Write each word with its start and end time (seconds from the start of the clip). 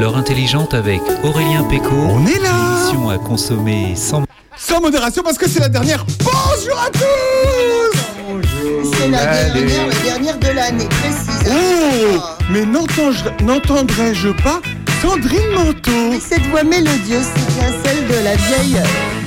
L'heure 0.00 0.16
intelligente 0.16 0.72
avec 0.72 1.02
Aurélien 1.22 1.62
Péco. 1.64 1.90
On 1.94 2.26
est 2.26 2.38
là 2.38 2.50
Émission 2.80 3.10
à 3.10 3.18
consommer 3.18 3.94
sans... 3.96 4.22
Sans 4.56 4.80
modération 4.80 5.22
parce 5.22 5.36
que 5.36 5.46
c'est 5.48 5.60
la 5.60 5.68
dernière. 5.68 6.04
Bonjour 6.24 6.78
à 6.78 6.88
tous 6.90 7.98
C'est 8.96 9.08
la 9.08 9.18
Allez. 9.18 9.60
dernière, 9.64 9.86
la 9.86 9.94
dernière 10.10 10.38
de 10.38 10.48
l'année, 10.48 10.88
précise. 10.88 11.52
Oh. 11.52 12.18
Mais 12.50 12.64
n'entends-je- 12.64 13.44
n'entendrais-je 13.44 14.28
pas 14.42 14.60
Sandrine 15.02 15.50
Manteau 15.54 16.12
Et 16.14 16.20
cette 16.20 16.46
voix 16.46 16.62
mélodieuse, 16.62 17.26
c'est 17.36 17.54
bien 17.54 17.70
celle 17.84 18.06
de 18.06 18.24
la 18.24 18.36
vieille 18.36 18.80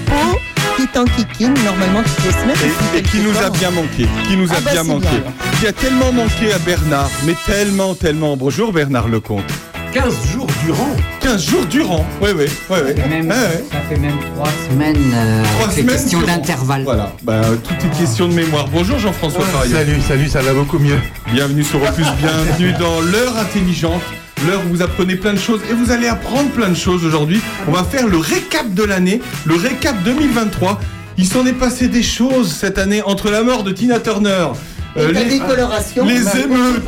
peau 0.07 0.39
qui 0.75 0.81
est 0.83 0.97
en 0.99 1.05
kikine, 1.05 1.53
normalement 1.65 2.01
toutes 2.01 2.25
les 2.25 2.31
semaines. 2.31 2.57
et, 2.95 2.97
et 2.97 3.01
qui 3.03 3.19
nous 3.19 3.37
a 3.37 3.51
bien 3.51 3.69
manqué, 3.69 4.07
qui 4.27 4.35
nous 4.35 4.51
a 4.51 4.55
Ah 4.57 4.61
bah, 4.65 4.71
bien 4.71 4.83
manqué, 4.83 5.07
bien. 5.07 5.21
qui 5.59 5.67
a 5.67 5.71
tellement 5.73 6.11
manqué 6.11 6.51
à 6.51 6.57
Bernard, 6.57 7.11
mais 7.25 7.35
tellement, 7.45 7.93
tellement. 7.93 8.35
Bonjour 8.37 8.73
Bernard 8.73 9.07
Lecomte. 9.07 9.43
15 9.93 10.13
jours 10.33 10.42
durant. 10.65 10.95
15 11.21 11.45
jours 11.45 11.65
durant. 11.65 12.05
Oui, 12.21 12.29
oui, 12.35 12.45
oui, 12.69 12.77
oui. 12.85 12.93
Même, 13.09 13.27
Ouais, 13.27 13.35
ouais. 13.35 13.63
Ça 13.71 13.79
fait 13.89 13.97
même 13.99 14.17
trois 14.35 14.49
semaines 14.69 14.97
euh, 15.13 15.43
Trois 15.43 15.65
avec 15.65 15.75
les 15.77 15.81
semaines 15.83 15.95
questions 15.97 16.19
durant. 16.19 16.35
d'intervalle. 16.37 16.83
Voilà, 16.83 17.13
bah, 17.23 17.41
tout 17.63 17.85
est 17.85 17.97
question 17.97 18.27
de 18.27 18.33
mémoire. 18.33 18.67
Bonjour 18.71 18.97
Jean-François 18.99 19.41
Farion. 19.45 19.71
Salut, 19.75 20.01
salut, 20.07 20.27
ça 20.29 20.41
va 20.41 20.53
beaucoup 20.53 20.79
mieux. 20.79 20.97
Bienvenue 21.31 21.63
sur 21.63 21.81
Opus, 21.81 22.07
bienvenue 22.19 22.73
dans 22.79 23.01
l'heure 23.01 23.37
intelligente. 23.37 24.01
L'heure 24.47 24.61
où 24.65 24.75
vous 24.75 24.81
apprenez 24.81 25.15
plein 25.15 25.33
de 25.33 25.39
choses 25.39 25.61
et 25.69 25.73
vous 25.73 25.91
allez 25.91 26.07
apprendre 26.07 26.49
plein 26.49 26.67
de 26.69 26.75
choses 26.75 27.05
aujourd'hui. 27.05 27.39
On 27.67 27.71
va 27.71 27.83
faire 27.83 28.07
le 28.07 28.17
récap 28.17 28.73
de 28.73 28.83
l'année, 28.83 29.21
le 29.45 29.55
récap 29.55 29.95
2023. 30.03 30.79
Il 31.17 31.25
s'en 31.27 31.45
est 31.45 31.53
passé 31.53 31.87
des 31.87 32.03
choses 32.03 32.51
cette 32.51 32.77
année 32.77 33.01
entre 33.03 33.29
la 33.29 33.43
mort 33.43 33.63
de 33.63 33.71
Tina 33.71 33.99
Turner, 33.99 34.47
euh, 34.97 35.11
les, 35.11 35.25
décoloration. 35.25 36.05
les 36.05 36.21
bah, 36.21 36.31
émeutes, 36.43 36.83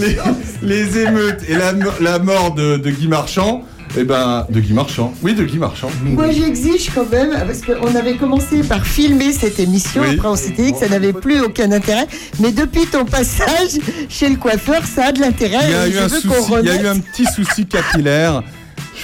les, 0.00 0.16
les 0.62 0.98
émeutes 0.98 1.40
et 1.48 1.54
la, 1.54 1.72
la 2.00 2.18
mort 2.18 2.54
de, 2.54 2.76
de 2.76 2.90
Guy 2.90 3.08
Marchand. 3.08 3.64
Eh 3.96 4.04
ben, 4.04 4.46
de 4.48 4.60
Guy 4.60 4.72
Marchand. 4.72 5.12
Oui, 5.20 5.34
de 5.34 5.42
Guy 5.42 5.58
Marchand. 5.58 5.90
Moi 6.04 6.30
j'exige 6.30 6.90
quand 6.94 7.10
même, 7.10 7.30
parce 7.30 7.60
qu'on 7.62 7.92
avait 7.96 8.14
commencé 8.14 8.62
par 8.62 8.86
filmer 8.86 9.32
cette 9.32 9.58
émission, 9.58 10.02
Oui. 10.02 10.14
après 10.14 10.28
on 10.28 10.36
s'était 10.36 10.62
dit 10.62 10.72
que 10.72 10.78
ça 10.78 10.88
n'avait 10.88 11.12
plus 11.12 11.40
aucun 11.40 11.72
intérêt, 11.72 12.06
mais 12.38 12.52
depuis 12.52 12.86
ton 12.86 13.04
passage 13.04 13.80
chez 14.08 14.28
le 14.28 14.36
coiffeur, 14.36 14.82
ça 14.86 15.06
a 15.06 15.12
de 15.12 15.20
l'intérêt. 15.20 15.58
Il 15.64 15.70
y 15.70 15.74
a 15.74 15.88
eu 15.88 15.98
un 15.98 16.08
souci, 16.08 16.28
il 16.62 16.66
y 16.66 16.70
a 16.70 16.80
eu 16.82 16.86
un 16.86 17.00
petit 17.00 17.24
souci 17.26 17.66
capillaire. 17.66 18.44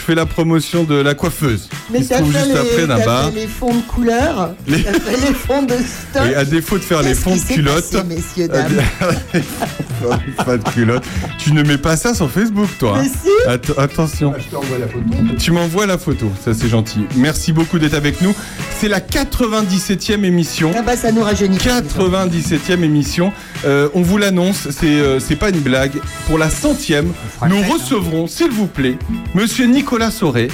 Je 0.06 0.12
fais 0.12 0.16
la 0.16 0.26
promotion 0.26 0.84
de 0.84 0.94
la 0.94 1.14
coiffeuse. 1.14 1.68
Mais 1.90 2.00
trouve 2.00 2.32
fait, 2.32 2.38
juste 2.38 2.52
les, 2.52 2.58
après 2.60 2.86
là-bas. 2.86 3.30
fait 3.34 3.40
les 3.40 3.46
fonds 3.48 3.74
de 3.74 3.80
couleur, 3.88 4.54
Les- 4.68 4.84
t'as 4.84 4.92
fait 4.92 5.16
les 5.26 5.34
fonds 5.34 5.62
de 5.64 5.74
stock. 5.74 6.30
Et 6.30 6.34
à 6.36 6.44
défaut 6.44 6.78
de 6.78 6.84
faire 6.84 7.02
les 7.02 7.14
fonds 7.14 7.34
de 7.34 7.40
culotte, 7.40 7.90
passé, 7.90 8.04
messieurs, 8.04 8.46
dames 8.46 8.76
pas 10.44 10.56
de 10.58 10.62
culotte. 10.70 11.02
Tu 11.38 11.52
ne 11.52 11.64
mets 11.64 11.76
pas 11.78 11.96
ça 11.96 12.14
sur 12.14 12.30
Facebook, 12.30 12.68
toi. 12.78 12.98
hein. 12.98 13.02
Mais 13.02 13.08
si 13.08 13.72
attention. 13.76 14.32
Je 14.38 14.44
t'envoie 14.54 14.78
la 14.78 14.86
photo. 14.86 15.04
Tu 15.40 15.50
m'envoies 15.50 15.86
la 15.86 15.98
photo, 15.98 16.30
ça 16.44 16.54
c'est 16.54 16.68
gentil. 16.68 17.00
Merci 17.16 17.52
beaucoup 17.52 17.80
d'être 17.80 17.94
avec 17.94 18.20
nous. 18.20 18.32
C'est 18.78 18.88
la 18.88 19.00
97e 19.00 20.22
émission. 20.22 20.70
Ah 20.78 20.82
bah 20.82 20.96
ça 20.96 21.10
nous 21.10 21.22
rajeunit. 21.22 21.58
pas, 21.58 21.80
97e 21.80 22.84
émission. 22.84 23.32
Euh, 23.64 23.88
on 23.94 24.02
vous 24.02 24.18
l'annonce, 24.18 24.68
c'est 24.70 24.86
euh, 24.86 25.18
c'est 25.18 25.34
pas 25.34 25.48
une 25.50 25.58
blague. 25.60 25.94
Pour 26.28 26.38
la 26.38 26.48
centième, 26.48 27.12
nous 27.48 27.56
hein. 27.56 27.64
recevrons, 27.72 28.28
s'il 28.28 28.50
vous 28.52 28.66
plaît, 28.68 28.96
Monsieur 29.34 29.66
Nicolas 29.66 29.95
Sauré, 30.10 30.48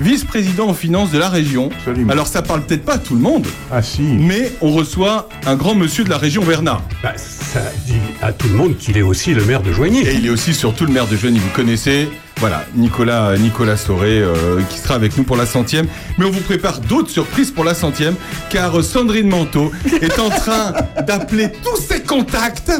vice-président 0.00 0.68
en 0.68 0.74
finances 0.74 1.10
de 1.10 1.18
la 1.18 1.28
région. 1.28 1.70
Absolument. 1.78 2.12
Alors 2.12 2.26
ça 2.26 2.42
parle 2.42 2.62
peut-être 2.62 2.84
pas 2.84 2.94
à 2.94 2.98
tout 2.98 3.14
le 3.14 3.20
monde, 3.20 3.46
Ah 3.72 3.82
si. 3.82 4.02
mais 4.02 4.52
on 4.60 4.70
reçoit 4.70 5.28
un 5.46 5.56
grand 5.56 5.74
monsieur 5.74 6.04
de 6.04 6.10
la 6.10 6.18
région 6.18 6.42
Bernard. 6.44 6.82
Bah, 7.02 7.12
ça 7.16 7.60
dit 7.86 7.94
à 8.22 8.32
tout 8.32 8.48
le 8.48 8.54
monde 8.54 8.76
qu'il 8.78 8.96
est 8.96 9.02
aussi 9.02 9.34
le 9.34 9.44
maire 9.44 9.62
de 9.62 9.72
Joigny. 9.72 10.00
Et 10.00 10.14
il 10.14 10.26
est 10.26 10.30
aussi 10.30 10.54
surtout 10.54 10.84
le 10.86 10.92
maire 10.92 11.06
de 11.06 11.16
Joigny, 11.16 11.38
vous 11.38 11.50
connaissez. 11.54 12.08
Voilà, 12.38 12.64
Nicolas, 12.74 13.36
Nicolas 13.38 13.76
Sauré, 13.76 14.18
euh, 14.20 14.60
qui 14.68 14.78
sera 14.78 14.94
avec 14.94 15.16
nous 15.16 15.22
pour 15.24 15.36
la 15.36 15.46
centième. 15.46 15.86
Mais 16.18 16.24
on 16.24 16.30
vous 16.30 16.40
prépare 16.40 16.80
d'autres 16.80 17.10
surprises 17.10 17.50
pour 17.52 17.62
la 17.64 17.74
centième, 17.74 18.14
car 18.50 18.82
Sandrine 18.82 19.28
Manteau 19.28 19.70
est 20.02 20.18
en 20.18 20.30
train 20.30 20.72
d'appeler 21.06 21.52
tous 21.62 21.80
ses 21.80 22.00
contacts, 22.02 22.72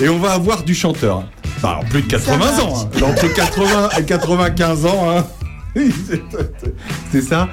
et 0.00 0.08
on 0.08 0.18
va 0.18 0.32
avoir 0.32 0.62
du 0.62 0.74
chanteur. 0.74 1.24
Bah, 1.60 1.78
en 1.80 1.84
plus 1.84 2.02
de 2.02 2.06
80 2.08 2.38
Ça 2.56 2.62
ans, 2.64 2.74
hein. 2.94 3.02
entre 3.04 3.32
80 3.34 3.88
et 3.98 4.04
95 4.04 4.86
ans. 4.86 5.06
Hein. 5.10 5.24
C'est- 7.12 7.22
ça. 7.22 7.48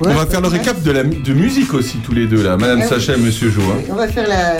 Ouais, 0.00 0.08
on 0.10 0.14
va 0.14 0.26
faire 0.26 0.40
le 0.40 0.48
récap 0.48 0.82
de 0.82 0.90
la 0.90 1.04
de 1.04 1.32
musique 1.32 1.72
aussi, 1.74 1.98
tous 1.98 2.12
les 2.12 2.26
deux, 2.26 2.42
là. 2.42 2.56
Madame 2.56 2.80
Ah 2.82 2.84
oui. 2.84 3.00
Sacha 3.00 3.14
et 3.14 3.20
Monsieur 3.20 3.50
Jo. 3.50 3.60
hein. 3.62 3.82
On 3.90 3.94
va 3.94 4.08
faire 4.08 4.28
la, 4.28 4.56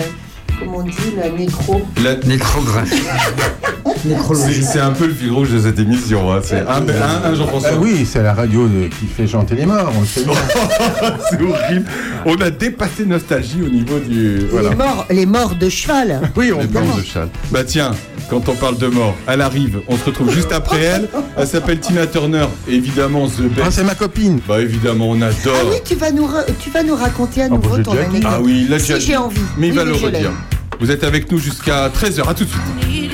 comment 0.59 0.79
on 0.79 0.83
dit, 0.83 0.93
la 1.17 1.31
nécro. 1.31 1.83
La- 2.03 2.17
Nécrographie. 2.17 3.03
C'est 4.09 4.15
Nécrologie. 4.15 4.63
c'est 4.63 4.81
un 4.81 4.93
peu 4.93 5.07
le 5.07 5.15
fil 5.15 5.31
rouge 5.33 5.51
de 5.51 5.59
cette 5.61 5.79
émission. 5.79 6.33
hein. 6.33 6.41
C'est 6.43 6.61
un, 6.61 6.67
un, 6.69 7.31
un 7.31 7.35
Jean-François. 7.35 7.71
Ah 7.75 7.79
oui, 7.81 8.07
c'est 8.11 8.23
la 8.23 8.35
radio 8.35 8.69
de- 8.69 8.87
qui 8.89 9.07
fait 9.07 9.27
chanter 9.27 9.55
les 9.57 9.67
morts. 9.67 9.93
C'est 10.15 11.41
horrible. 11.43 11.85
On 12.25 12.37
a 12.41 12.51
dépassé 12.51 13.05
nostalgie 13.07 13.63
au 13.65 13.69
niveau 13.69 13.99
du. 13.99 14.47
Voilà. 14.51 14.71
Les, 14.71 14.77
morts, 14.77 15.07
les 15.11 15.27
morts 15.27 15.55
de 15.55 15.69
cheval. 15.69 16.21
Oui, 16.37 16.53
on 16.53 16.57
morts 16.73 16.97
de 16.97 17.03
Châle. 17.03 17.29
Bah 17.51 17.65
tiens, 17.65 17.93
quand 18.31 18.49
on 18.49 18.55
parle 18.55 18.79
de 18.79 18.87
mort, 18.89 19.15
elle 19.27 19.41
arrive. 19.41 19.81
On 19.89 19.97
se 19.97 20.05
retrouve 20.05 20.33
juste 20.33 20.53
après 20.53 20.81
elle. 20.83 21.09
Elle 21.37 21.47
s'appelle 21.47 21.81
Tina 21.81 22.07
Turner. 22.07 22.47
Évidemment, 22.69 23.27
The 23.29 23.43
Ah, 23.59 23.65
Best. 23.65 23.73
c'est 23.79 23.85
ma 23.85 23.95
copine. 23.95 24.41
Bah 24.47 24.61
évidemment, 24.61 25.11
on 25.11 25.21
Ah 25.23 25.27
adore. 25.27 25.71
oui, 25.71 25.77
tu 25.85 25.95
vas 25.95 26.11
nous, 26.13 26.29
tu 26.61 26.71
vas 26.71 26.83
nous 26.83 26.95
raconter 26.97 27.43
à 27.43 27.49
bah, 27.49 27.57
nouveau 27.57 27.77
j'ai 27.77 27.83
ton 27.83 27.93
anecdote. 27.93 28.23
Ah 28.25 28.39
oui, 28.41 28.67
là 28.69 28.79
Si 28.79 28.93
j'ai 29.01 29.17
envie. 29.17 29.41
Mais 29.59 29.69
il 29.69 29.73
Oui, 29.73 29.77
va 29.79 29.85
le 29.85 29.93
redire. 29.95 30.33
Vous 30.79 30.91
êtes 30.91 31.05
avec 31.05 31.33
nous 31.33 31.39
jusqu'à 31.39 31.89
13h. 31.89 32.29
À 32.29 32.35
tout 32.35 32.45
de 32.45 32.51
suite. 32.51 33.06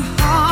heart. 0.00 0.47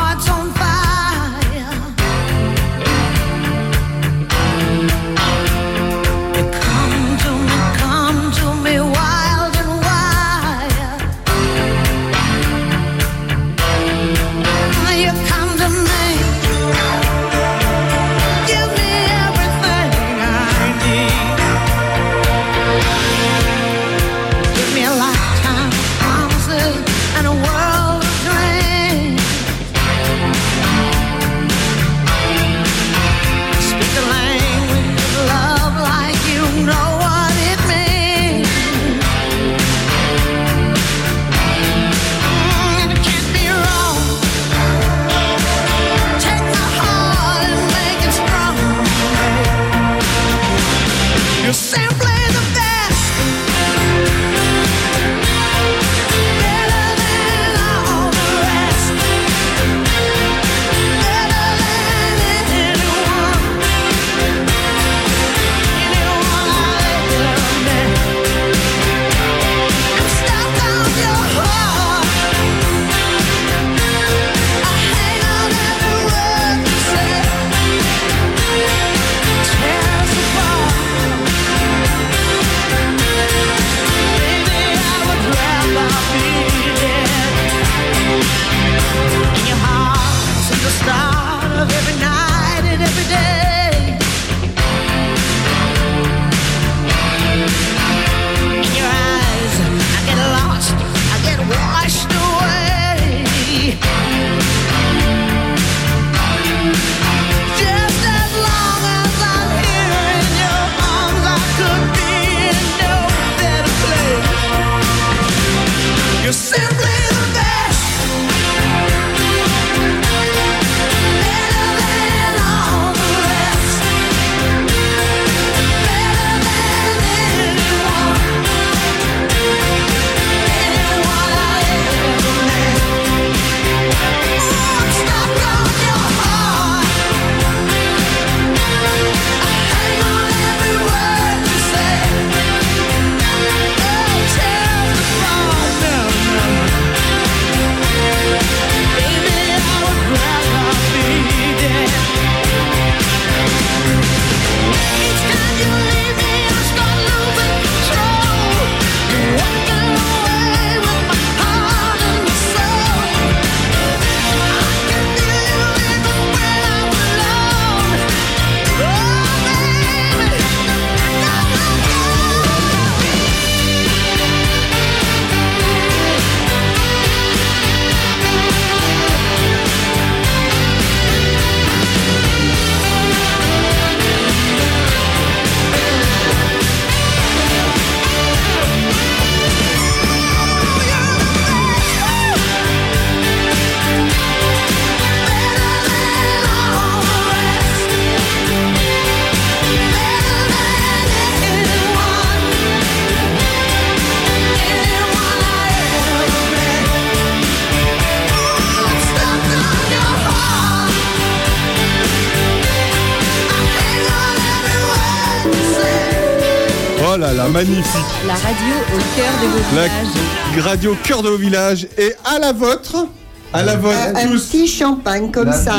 Magnifique. 217.57 218.05
La 218.27 218.35
radio 218.35 218.75
au 218.93 219.17
cœur 219.17 219.33
de 219.41 219.47
vos 219.47 219.75
La 219.75 219.87
villages. 219.87 220.63
radio 220.63 220.95
cœur 221.03 221.23
de 221.23 221.29
vos 221.29 221.37
villages 221.37 221.87
et 221.97 222.13
à 222.23 222.37
la 222.37 222.51
vôtre. 222.53 223.07
À 223.51 223.63
la 223.63 223.75
vôtre 223.77 223.97
Un, 224.15 224.27
petit 224.37 224.67
champagne 224.67 225.31
comme 225.31 225.47
La 225.47 225.53
ça, 225.53 225.73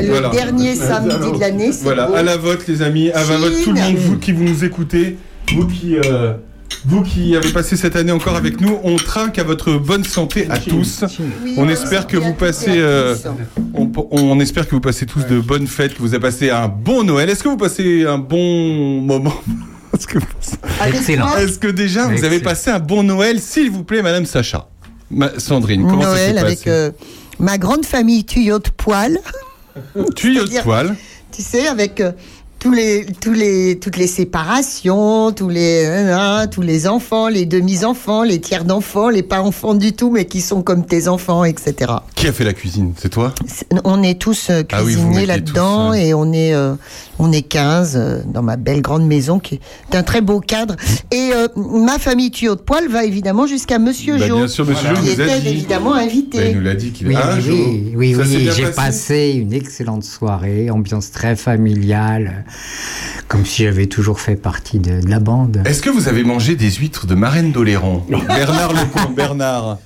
le 0.00 0.08
voilà. 0.08 0.30
dernier 0.30 0.74
samedi 0.74 1.32
de 1.32 1.38
l'année. 1.38 1.70
Voilà, 1.82 2.06
beau. 2.06 2.14
à 2.14 2.22
la 2.22 2.36
vôtre 2.38 2.62
les 2.66 2.80
amis, 2.80 3.10
à 3.10 3.24
la 3.24 3.36
vôtre 3.36 3.56
tout 3.62 3.72
le 3.72 3.80
monde, 3.80 3.96
vous 3.96 4.16
qui 4.16 4.32
vous 4.32 4.44
nous 4.44 4.64
écoutez, 4.64 5.18
vous 5.54 5.66
qui, 5.66 5.96
euh, 5.96 6.32
vous 6.86 7.02
qui 7.02 7.36
avez 7.36 7.50
passé 7.50 7.76
cette 7.76 7.96
année 7.96 8.12
encore 8.12 8.36
avec 8.36 8.62
nous, 8.62 8.78
on 8.82 8.96
trinque 8.96 9.38
à 9.38 9.44
votre 9.44 9.74
bonne 9.74 10.04
santé 10.04 10.46
à 10.48 10.56
tous. 10.58 11.04
Oui, 11.44 11.54
On 11.58 11.68
espère 11.68 12.06
que 12.06 12.16
vous 12.16 12.32
passez, 12.32 12.70
euh, 12.78 13.14
tous. 13.16 13.28
On, 13.74 13.90
on 14.12 14.40
espère 14.40 14.66
que 14.66 14.74
vous 14.74 14.80
passez 14.80 15.04
tous 15.04 15.26
de 15.26 15.40
bonnes 15.40 15.66
fêtes, 15.66 15.92
que 15.94 16.00
vous 16.00 16.14
avez 16.14 16.22
passé 16.22 16.48
un 16.48 16.68
bon 16.68 17.02
Noël. 17.04 17.28
Est-ce 17.28 17.42
que 17.42 17.48
vous 17.50 17.58
passez 17.58 18.06
un 18.06 18.16
bon 18.18 19.02
moment? 19.02 19.34
Est-ce 19.94 20.06
que, 20.06 20.16
Avec 20.18 20.28
Excellent. 20.88 21.36
est-ce 21.36 21.58
que 21.58 21.68
déjà 21.68 22.06
vous 22.08 22.24
avez 22.24 22.40
passé 22.40 22.70
un 22.70 22.78
bon 22.80 23.02
Noël, 23.02 23.40
s'il 23.40 23.70
vous 23.70 23.84
plaît, 23.84 24.02
Madame 24.02 24.26
Sacha? 24.26 24.68
Ma- 25.10 25.38
Sandrine, 25.38 25.86
comment 25.88 26.02
ça 26.02 26.16
s'est 26.16 26.32
Noël 26.32 26.38
avec 26.38 26.58
passé? 26.60 26.70
euh, 26.70 26.90
ma 27.38 27.58
grande 27.58 27.84
famille 27.84 28.24
tuyau 28.24 28.58
de 28.58 28.68
poil, 28.76 29.18
Tuyau 30.16 30.44
de 30.46 30.60
poil. 30.62 30.94
tu 31.30 31.42
sais, 31.42 31.66
avec 31.68 32.00
euh, 32.00 32.12
tous 32.62 32.70
les, 32.70 33.04
tous 33.20 33.32
les, 33.32 33.76
toutes 33.80 33.96
les 33.96 34.06
séparations, 34.06 35.32
tous 35.32 35.48
les, 35.48 35.84
euh, 35.84 36.14
hein, 36.16 36.46
tous 36.46 36.62
les 36.62 36.86
enfants, 36.86 37.26
les 37.26 37.44
demi-enfants, 37.44 38.22
les 38.22 38.40
tiers 38.40 38.64
d'enfants, 38.64 39.08
les 39.08 39.24
pas 39.24 39.40
enfants 39.42 39.74
du 39.74 39.92
tout, 39.92 40.10
mais 40.10 40.26
qui 40.26 40.40
sont 40.40 40.62
comme 40.62 40.86
tes 40.86 41.08
enfants, 41.08 41.42
etc. 41.44 41.92
Qui 42.14 42.28
a 42.28 42.32
fait 42.32 42.44
la 42.44 42.52
cuisine? 42.52 42.92
C'est 42.96 43.08
toi? 43.08 43.34
On 43.82 44.00
est 44.04 44.16
tous 44.20 44.48
euh, 44.50 44.62
Ah 44.70 44.84
oui, 44.84 44.94
mettez 44.96 45.26
là-dedans 45.26 45.88
tous, 45.90 45.96
euh. 45.96 46.00
et 46.00 46.14
on 46.14 46.32
est, 46.32 46.54
euh, 46.54 46.74
on 47.18 47.32
est 47.32 47.42
15 47.42 47.94
euh, 47.96 48.18
dans 48.26 48.42
ma 48.42 48.56
belle 48.56 48.80
grande 48.80 49.06
maison 49.08 49.40
qui 49.40 49.56
est 49.90 49.96
un 49.96 50.04
très 50.04 50.20
beau 50.20 50.38
cadre. 50.38 50.76
Et 51.10 51.30
euh, 51.34 51.48
ma 51.56 51.98
famille 51.98 52.30
tuyau 52.30 52.54
de 52.54 52.60
poil 52.60 52.86
va 52.88 53.04
évidemment 53.04 53.48
jusqu'à 53.48 53.80
Monsieur 53.80 54.18
Bah, 54.18 54.28
Jo, 54.28 54.36
Bien 54.36 54.46
sûr, 54.46 54.64
Monsieur 54.66 54.88
Voilà. 54.90 55.00
Qui 55.00 55.08
était 55.10 55.40
dit. 55.40 55.48
évidemment 55.48 55.90
Bah, 55.94 56.02
invité. 56.02 56.50
il 56.50 56.58
nous 56.58 56.62
l'a 56.62 56.74
dit 56.74 56.92
qu'il 56.92 57.08
Oui, 57.08 57.16
Ah, 57.20 57.34
oui, 57.44 57.92
oui, 57.96 58.14
oui, 58.16 58.24
oui, 58.24 58.50
j'ai 58.54 58.70
passé 58.70 59.32
une 59.36 59.52
excellente 59.52 60.04
soirée, 60.04 60.70
ambiance 60.70 61.10
très 61.10 61.34
familiale, 61.34 62.44
comme 63.28 63.44
si 63.46 63.64
j'avais 63.64 63.86
toujours 63.86 64.20
fait 64.20 64.36
partie 64.36 64.78
de, 64.78 65.00
de 65.00 65.08
la 65.08 65.20
bande. 65.20 65.62
Est-ce 65.64 65.82
que 65.82 65.90
vous 65.90 66.08
avez 66.08 66.24
mangé 66.24 66.54
des 66.56 66.70
huîtres 66.70 67.06
de 67.06 67.14
Marraine 67.14 67.52
d'Oléron 67.52 68.02
Bernard 68.08 68.72
Lecomte, 68.72 69.14
Bernard. 69.16 69.78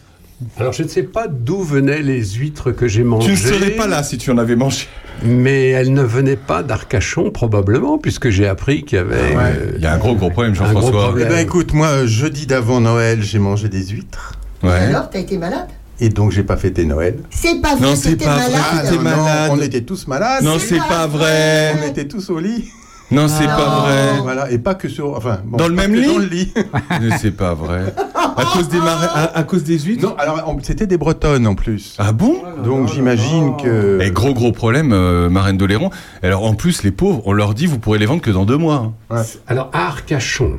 Alors, 0.59 0.73
je 0.75 0.83
ne 0.83 0.89
sais 0.89 1.03
pas 1.05 1.29
d'où 1.29 1.63
venaient 1.63 2.03
les 2.03 2.23
huîtres 2.23 2.71
que 2.71 2.87
j'ai 2.89 3.05
mangées. 3.05 3.27
Tu 3.27 3.33
ne 3.33 3.37
serais 3.37 3.71
pas 3.71 3.87
là 3.87 4.03
si 4.03 4.19
tu 4.19 4.31
en 4.31 4.37
avais 4.37 4.55
mangé. 4.57 4.87
Mais 5.25 5.69
elles 5.71 5.95
ne 5.95 6.03
venaient 6.03 6.37
pas 6.37 6.63
d'Arcachon, 6.63 7.31
probablement, 7.31 7.97
puisque 7.97 8.29
j'ai 8.29 8.47
appris 8.47 8.85
qu'il 8.85 8.99
y 8.99 9.01
avait. 9.01 9.35
Ouais. 9.35 9.43
euh, 9.57 9.73
Il 9.77 9.83
y 9.83 9.87
a 9.87 9.95
un 9.95 9.99
gros 9.99 10.15
gros 10.15 10.29
problème, 10.29 10.53
Un 10.53 10.57
gros 10.57 10.67
Jean-François. 10.75 11.01
Eh 11.05 11.07
problème. 11.07 11.29
ben 11.31 11.39
écoute, 11.39 11.73
moi, 11.73 12.05
jeudi 12.05 12.45
d'avant 12.47 12.83
Noël, 12.83 13.23
j'ai 13.23 13.39
mangé 13.39 13.71
des 13.71 13.87
huîtres. 13.87 14.35
Ouais. 14.63 14.73
Alors, 14.73 15.09
t'as 15.09 15.21
été 15.21 15.39
malade? 15.39 15.69
Et 16.01 16.09
donc, 16.11 16.31
j'ai 16.33 16.43
pas 16.43 16.57
fêté 16.57 16.85
Noël. 16.85 17.21
C'est 17.31 17.61
pas 17.63 17.75
Non, 17.75 17.81
vrai, 17.89 17.97
c'est 17.97 18.11
t'étais 18.11 18.25
pas 18.27 18.37
vrai, 18.37 18.51
malade. 18.53 18.95
non, 18.95 19.01
malade. 19.03 19.51
on 19.55 19.61
était 19.63 19.81
tous 19.83 20.07
malades. 20.07 20.45
Non, 20.45 20.59
C'est 20.59 20.67
c'est 20.69 20.79
pas 20.79 20.85
pas 20.89 21.07
vrai. 21.07 21.73
vrai. 21.73 21.83
On 21.85 21.89
était 21.91 22.07
tous 22.09 22.29
au 22.31 22.39
lit. 22.39 22.65
Non, 23.11 23.29
c'est 23.29 23.47
Ah. 23.49 23.57
pas 23.57 23.81
vrai. 23.81 24.21
Voilà, 24.23 24.51
et 24.51 24.59
pas 24.59 24.75
que 24.75 24.89
sur. 24.89 25.17
Enfin, 25.17 25.39
bon, 25.45 25.57
Dans 25.57 25.69
le 25.69 25.77
pas 25.77 25.83
même 25.87 25.95
lit 25.95 26.07
Dans 26.07 26.19
le 26.19 26.27
lit. 26.27 26.53
Mais 27.01 27.17
c'est 27.19 27.31
pas 27.31 27.55
vrai. 27.55 27.95
À 28.37 28.45
cause 28.53 28.69
des 28.69 28.79
marins, 28.79 29.09
à, 29.15 29.39
à 29.39 29.43
cause 29.45 29.63
des 29.65 29.79
huîtres 29.79 30.03
non, 30.09 30.17
alors, 30.19 30.57
c'était 30.63 30.87
des 30.89 30.99
Bretonnes 30.99 31.47
en 31.47 31.55
plus. 31.55 31.95
Ah 31.99 32.11
bon? 32.13 32.43
Donc, 32.65 32.89
j'imagine 32.93 33.57
que. 33.57 34.01
Et 34.03 34.11
gros 34.11 34.35
gros 34.35 34.51
problème, 34.53 34.93
euh, 34.93 35.31
Marraine 35.31 35.57
d'Oléron. 35.57 35.91
Alors 36.23 36.45
en 36.45 36.55
plus, 36.55 36.83
les 36.83 36.91
pauvres, 36.91 37.23
on 37.27 37.33
leur 37.33 37.55
dit 37.55 37.67
vous 37.67 37.79
pourrez 37.79 37.99
les 38.01 38.07
vendre 38.07 38.21
que 38.23 38.31
dans 38.31 38.45
deux 38.45 38.59
mois. 38.59 38.93
hein. 39.11 39.23
Alors, 39.47 39.71
à 39.73 39.87
Arcachon. 39.87 40.59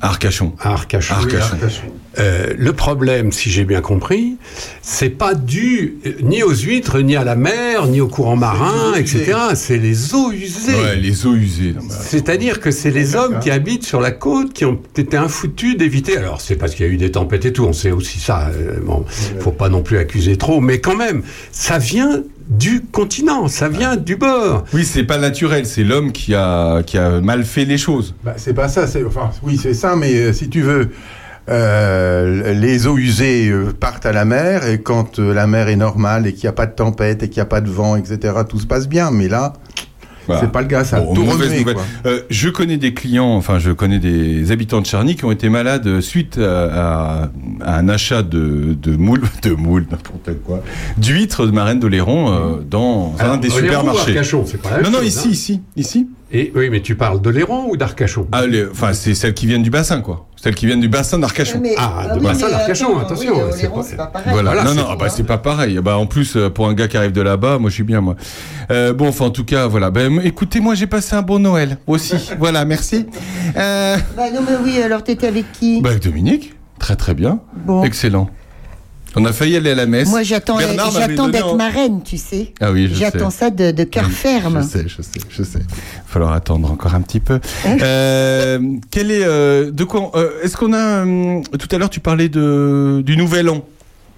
Arcachon. 0.00 0.52
Arcachon. 0.60 1.14
Arcachon. 1.14 1.56
Euh, 2.18 2.54
le 2.56 2.72
problème, 2.72 3.30
si 3.30 3.50
j'ai 3.50 3.64
bien 3.64 3.82
compris, 3.82 4.36
c'est 4.80 5.10
pas 5.10 5.34
dû 5.34 5.96
euh, 6.06 6.12
ni 6.22 6.42
aux 6.42 6.54
huîtres, 6.54 7.00
ni 7.00 7.14
à 7.14 7.24
la 7.24 7.36
mer, 7.36 7.86
ni 7.88 8.00
au 8.00 8.08
courant 8.08 8.36
marin, 8.36 8.92
les 8.94 9.00
eaux 9.00 9.02
usées. 9.04 9.20
etc. 9.20 9.38
C'est 9.54 9.76
les 9.76 10.14
eaux 10.14 10.32
usées. 10.32 10.74
Ouais, 10.74 10.96
les 10.96 11.26
eaux 11.26 11.34
usées. 11.34 11.74
C'est-à-dire 11.90 12.60
que 12.60 12.70
c'est 12.70 12.90
les 12.90 13.16
hommes 13.16 13.38
qui 13.40 13.50
habitent 13.50 13.84
sur 13.84 14.00
la 14.00 14.12
côte 14.12 14.54
qui 14.54 14.64
ont 14.64 14.80
été 14.96 15.16
infoutus 15.18 15.76
d'éviter. 15.76 16.16
Alors 16.16 16.40
c'est 16.40 16.56
parce 16.56 16.74
qu'il 16.74 16.86
y 16.86 16.88
a 16.88 16.92
eu 16.92 16.96
des 16.96 17.10
tempêtes 17.10 17.44
et 17.44 17.52
tout, 17.52 17.64
on 17.64 17.74
sait 17.74 17.90
aussi 17.90 18.18
ça. 18.18 18.48
euh, 18.48 18.78
bon, 18.82 19.04
faut 19.40 19.52
pas 19.52 19.68
non 19.68 19.82
plus 19.82 19.98
accuser 19.98 20.36
trop, 20.38 20.60
mais 20.62 20.80
quand 20.80 20.96
même, 20.96 21.22
ça 21.52 21.76
vient 21.78 22.22
du 22.48 22.82
continent, 22.82 23.48
ça 23.48 23.68
vient 23.68 23.96
du 23.96 24.16
bord. 24.16 24.64
Oui, 24.72 24.84
c'est 24.84 25.04
pas 25.04 25.18
naturel, 25.18 25.66
c'est 25.66 25.84
l'homme 25.84 26.12
qui 26.12 26.34
a, 26.34 26.82
qui 26.84 26.98
a 26.98 27.20
mal 27.20 27.44
fait 27.44 27.64
les 27.64 27.78
choses. 27.78 28.14
Bah, 28.24 28.34
c'est 28.36 28.54
pas 28.54 28.68
ça, 28.68 28.86
c'est 28.86 29.04
enfin 29.04 29.30
oui 29.42 29.58
c'est 29.60 29.74
ça, 29.74 29.96
mais 29.96 30.14
euh, 30.14 30.32
si 30.32 30.48
tu 30.48 30.62
veux, 30.62 30.90
euh, 31.48 32.54
les 32.54 32.86
eaux 32.86 32.98
usées 32.98 33.48
euh, 33.48 33.72
partent 33.72 34.06
à 34.06 34.12
la 34.12 34.24
mer 34.24 34.66
et 34.66 34.80
quand 34.80 35.18
euh, 35.20 35.32
la 35.32 35.46
mer 35.46 35.68
est 35.68 35.76
normale 35.76 36.26
et 36.26 36.32
qu'il 36.32 36.42
n'y 36.42 36.48
a 36.48 36.52
pas 36.52 36.66
de 36.66 36.72
tempête 36.72 37.22
et 37.22 37.28
qu'il 37.28 37.36
n'y 37.38 37.42
a 37.42 37.46
pas 37.46 37.60
de 37.60 37.70
vent, 37.70 37.96
etc., 37.96 38.34
tout 38.48 38.58
se 38.58 38.66
passe 38.66 38.88
bien. 38.88 39.10
Mais 39.12 39.28
là, 39.28 39.52
Voilà. 40.26 40.40
c'est 40.42 40.52
pas 40.52 40.62
le 40.62 40.68
cas, 40.68 40.84
ça 40.84 41.00
Bon, 41.00 41.14
tout 41.14 41.22
mauvaise 41.22 41.50
remué. 41.52 41.74
Euh, 42.06 42.20
je 42.30 42.48
connais 42.48 42.76
des 42.76 42.94
clients, 42.94 43.34
enfin 43.36 43.58
je 43.58 43.70
connais 43.70 43.98
des 43.98 44.50
habitants 44.52 44.80
de 44.80 44.86
Charny 44.86 45.14
qui 45.16 45.24
ont 45.24 45.30
été 45.32 45.48
malades 45.48 46.00
suite 46.00 46.38
à, 46.38 47.22
à- 47.24 47.30
à 47.62 47.78
un 47.78 47.88
achat 47.88 48.22
de, 48.22 48.74
de 48.80 48.96
moules, 48.96 49.22
de 49.42 49.50
moules, 49.50 49.86
n'importe 49.90 50.30
quoi, 50.44 50.62
d'huîtres 50.98 51.46
de 51.46 51.50
Marraine 51.52 51.80
d'Oléron 51.80 52.32
euh, 52.32 52.56
dans 52.68 53.14
un 53.20 53.36
des 53.36 53.50
supermarchés. 53.50 54.10
Arcachon, 54.10 54.44
pas 54.62 54.78
la 54.78 54.82
Non, 54.82 54.90
non, 54.98 55.02
ici, 55.02 55.28
hein. 55.28 55.30
ici, 55.32 55.60
ici. 55.76 56.08
Et 56.32 56.50
oui, 56.56 56.70
mais 56.70 56.80
tu 56.80 56.96
parles 56.96 57.20
de 57.22 57.30
l'Héron 57.30 57.66
ou 57.70 57.76
d'Arcachon? 57.76 58.26
Ah, 58.32 58.42
enfin, 58.72 58.92
c'est 58.94 59.14
celles 59.14 59.32
qui 59.34 59.46
viennent 59.46 59.62
du 59.62 59.70
bassin, 59.70 60.00
quoi. 60.00 60.26
Celles 60.36 60.54
qui 60.54 60.66
viennent 60.66 60.80
du 60.80 60.88
bassin 60.88 61.18
d'Arcachon. 61.18 61.58
Mais- 61.62 61.74
Ah, 61.78 62.08
de 62.14 62.18
oui, 62.20 62.24
bassin 62.26 62.48
d'Arcachon, 62.50 62.98
attention, 62.98 63.34
oui, 63.36 63.52
c'est 63.82 63.96
pas- 63.96 64.06
pareil. 64.06 64.32
Voilà, 64.32 64.52
Voilà, 64.52 64.64
non, 64.64 64.74
non, 64.74 64.86
ah 64.90 64.96
bah, 64.96 65.08
c'est 65.08 65.24
pas 65.24 65.38
pareil. 65.38 65.78
Bah, 65.82 65.96
en 65.96 66.06
plus, 66.06 66.36
euh, 66.36 66.50
pour 66.50 66.68
un 66.68 66.74
gars 66.74 66.88
qui 66.88 66.96
arrive 66.96 67.12
de 67.12 67.22
là-bas, 67.22 67.58
moi, 67.58 67.70
je 67.70 67.74
suis 67.74 67.82
bien, 67.84 68.00
moi. 68.02 68.16
Euh, 68.70 68.92
bon, 68.92 69.08
enfin, 69.08 69.24
en 69.26 69.30
tout 69.30 69.44
cas, 69.44 69.66
voilà. 69.66 69.90
Ben, 69.90 70.20
écoutez, 70.22 70.60
moi, 70.60 70.74
j'ai 70.74 70.86
passé 70.86 71.16
un 71.16 71.22
bon 71.22 71.38
Noël 71.38 71.78
aussi. 71.86 72.16
voilà, 72.38 72.64
merci. 72.64 73.06
Euh, 73.56 73.96
Bah 74.16 74.24
non, 74.32 74.40
mais 74.46 74.56
oui, 74.62 74.80
alors 74.82 75.02
t'étais 75.02 75.26
avec 75.26 75.50
qui? 75.52 75.80
Bah, 75.80 75.90
avec 75.90 76.02
Dominique, 76.02 76.54
très 76.78 76.96
très 76.96 77.14
bien, 77.14 77.40
Bon. 77.64 77.82
excellent. 77.82 78.28
On 79.18 79.24
a 79.24 79.32
failli 79.32 79.56
aller 79.56 79.70
à 79.70 79.74
la 79.74 79.86
messe. 79.86 80.08
Moi, 80.10 80.22
j'attends 80.22 80.56
m'avait 80.56 80.76
j'attends 80.92 81.28
d'être 81.28 81.54
en- 81.54 81.56
marraine, 81.56 82.02
tu 82.04 82.18
sais. 82.18 82.52
Ah 82.60 82.70
oui, 82.70 82.88
je 82.88 82.94
J'attends 82.94 83.30
sais. 83.30 83.38
ça 83.38 83.50
de, 83.50 83.70
de 83.70 83.84
cœur 83.84 84.04
Oui, 84.06 84.12
ferme. 84.12 84.60
Je 84.62 84.66
sais, 84.68 84.84
je 84.86 85.02
sais, 85.02 85.20
je 85.30 85.42
sais. 85.42 85.58
Il 85.60 85.74
va 85.74 86.02
falloir 86.06 86.32
attendre 86.32 86.70
encore 86.70 86.94
un 86.94 87.00
petit 87.00 87.20
peu. 87.20 87.40
Euh, 87.66 88.58
quel 88.90 89.10
est, 89.10 89.24
euh, 89.24 89.70
de 89.70 89.84
quoi, 89.84 90.00
on- 90.14 90.18
euh, 90.18 90.28
est-ce 90.42 90.56
qu'on 90.56 90.72
a, 90.74 91.04
tout 91.56 91.68
à 91.72 91.78
l'heure, 91.78 91.90
tu 91.90 92.00
parlais 92.00 92.28
de, 92.28 93.02
du 93.04 93.16
nouvel 93.16 93.48
an. 93.48 93.64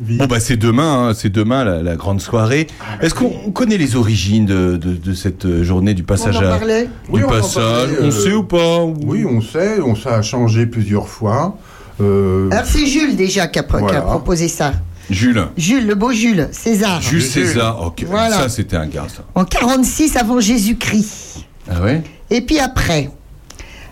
Bon 0.01 0.27
bah 0.27 0.39
c'est 0.39 0.57
demain, 0.57 1.09
hein, 1.09 1.13
c'est 1.13 1.29
demain 1.29 1.65
la, 1.65 1.83
la 1.83 1.97
grande 1.97 2.21
soirée. 2.21 2.69
Est-ce 3.03 3.15
qu'on 3.15 3.33
on 3.47 3.51
connaît 3.51 3.79
les 3.79 3.97
origines 3.97 4.47
de, 4.47 4.77
de, 4.77 4.95
de 4.95 5.13
cette 5.13 5.45
euh, 5.45 5.65
journée 5.65 5.93
du 5.93 6.03
On 6.03 6.07
passage 6.07 6.37
en 6.37 6.43
à. 6.43 6.89
Oui, 7.09 7.19
du 7.19 7.25
on 7.25 7.29
en 7.29 7.31
passage? 7.33 7.89
On 8.01 8.05
euh, 8.05 8.11
sait 8.13 8.33
ou 8.33 8.45
pas 8.45 8.85
Oui, 8.85 9.25
on 9.29 9.41
sait, 9.41 9.81
on 9.81 9.97
ça 9.97 10.15
a 10.15 10.23
changé 10.23 10.67
plusieurs 10.67 11.09
fois. 11.09 11.59
Euh, 12.01 12.49
Alors 12.51 12.65
c'est 12.67 12.87
Jules 12.87 13.17
déjà 13.17 13.47
qui 13.49 13.59
a, 13.59 13.63
pro- 13.63 13.79
qui 13.79 13.85
a 13.85 13.87
Voilà. 13.87 14.01
proposé 14.03 14.49
ça. 14.49 14.73
Jules. 15.11 15.43
Jules, 15.57 15.87
le 15.87 15.95
beau 15.95 16.13
Jules, 16.13 16.49
César. 16.53 17.01
Jules 17.01 17.23
César. 17.23 17.81
Ok. 17.87 18.05
Voilà. 18.07 18.37
Ça 18.37 18.49
c'était 18.49 18.77
un 18.77 18.87
gars 18.87 19.07
ça. 19.09 19.23
En 19.35 19.45
46 19.45 20.17
avant 20.17 20.39
Jésus-Christ. 20.41 21.39
Ah 21.71 21.81
ouais? 21.83 22.03
Et 22.31 22.41
puis 22.43 22.59
après, 22.59 23.11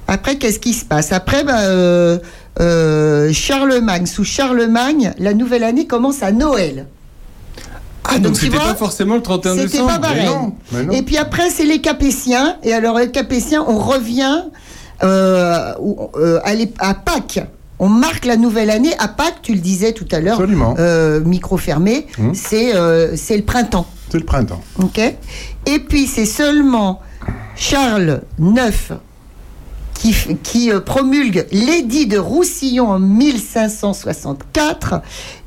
après 0.09 0.37
qu'est-ce 0.37 0.59
qui 0.59 0.73
se 0.75 0.85
passe? 0.85 1.13
Après, 1.13 1.43
bah, 1.43 1.61
euh, 1.63 2.19
euh, 2.61 3.33
Charlemagne, 3.33 4.07
sous 4.07 4.25
Charlemagne, 4.25 5.13
la 5.19 5.33
nouvelle 5.35 5.65
année 5.65 5.87
commence 5.87 6.23
à 6.23 6.33
Noël. 6.33 6.87
Ah 8.09 8.19
donc 8.21 8.37
c'était 8.37 8.57
vois, 8.57 8.67
pas 8.67 8.75
forcément 8.77 9.17
le 9.17 9.23
31 9.23 9.55
C'était 9.57 9.67
décembre. 9.69 9.89
pas 9.95 9.99
pareil. 9.99 10.21
mais 10.21 10.27
non, 10.27 10.55
mais 10.73 10.83
non. 10.85 10.93
Et 10.93 11.03
puis 11.03 11.17
après, 11.17 11.51
c'est 11.51 11.65
les 11.65 11.81
Capétiens. 11.81 12.57
Et 12.63 12.73
alors, 12.73 12.99
les 13.01 13.11
Capétiens, 13.11 13.65
on 13.67 13.79
revient 13.79 14.43
euh, 15.03 15.73
euh, 16.17 16.41
à 16.79 16.95
Pâques. 16.95 17.41
On 17.79 17.89
marque 17.89 18.25
la 18.25 18.37
nouvelle 18.37 18.71
année 18.71 18.95
à 18.99 19.09
Pâques, 19.09 19.43
tu 19.43 19.53
le 19.53 19.61
disais 19.61 19.93
tout 19.93 20.07
à 20.11 20.21
l'heure, 20.21 20.41
euh, 20.79 21.21
micro 21.21 21.57
fermé, 21.59 22.07
Hum. 22.19 22.35
c'est 22.35 22.75
euh, 22.75 23.15
c'est 23.17 23.37
le 23.37 23.43
printemps. 23.45 23.87
c'est 24.11 24.19
le 24.19 24.25
printemps. 24.25 24.63
ok 24.83 24.99
Et 25.67 25.79
puis 25.81 26.07
c'est 26.07 26.25
seulement 26.27 27.01
Charles 27.57 28.23
IX 28.41 28.95
qui 30.43 30.71
euh, 30.71 30.81
promulgue 30.81 31.47
l'édit 31.53 32.07
de 32.07 32.19
Roussillon 32.19 32.89
en 32.91 32.99
1564 32.99 35.03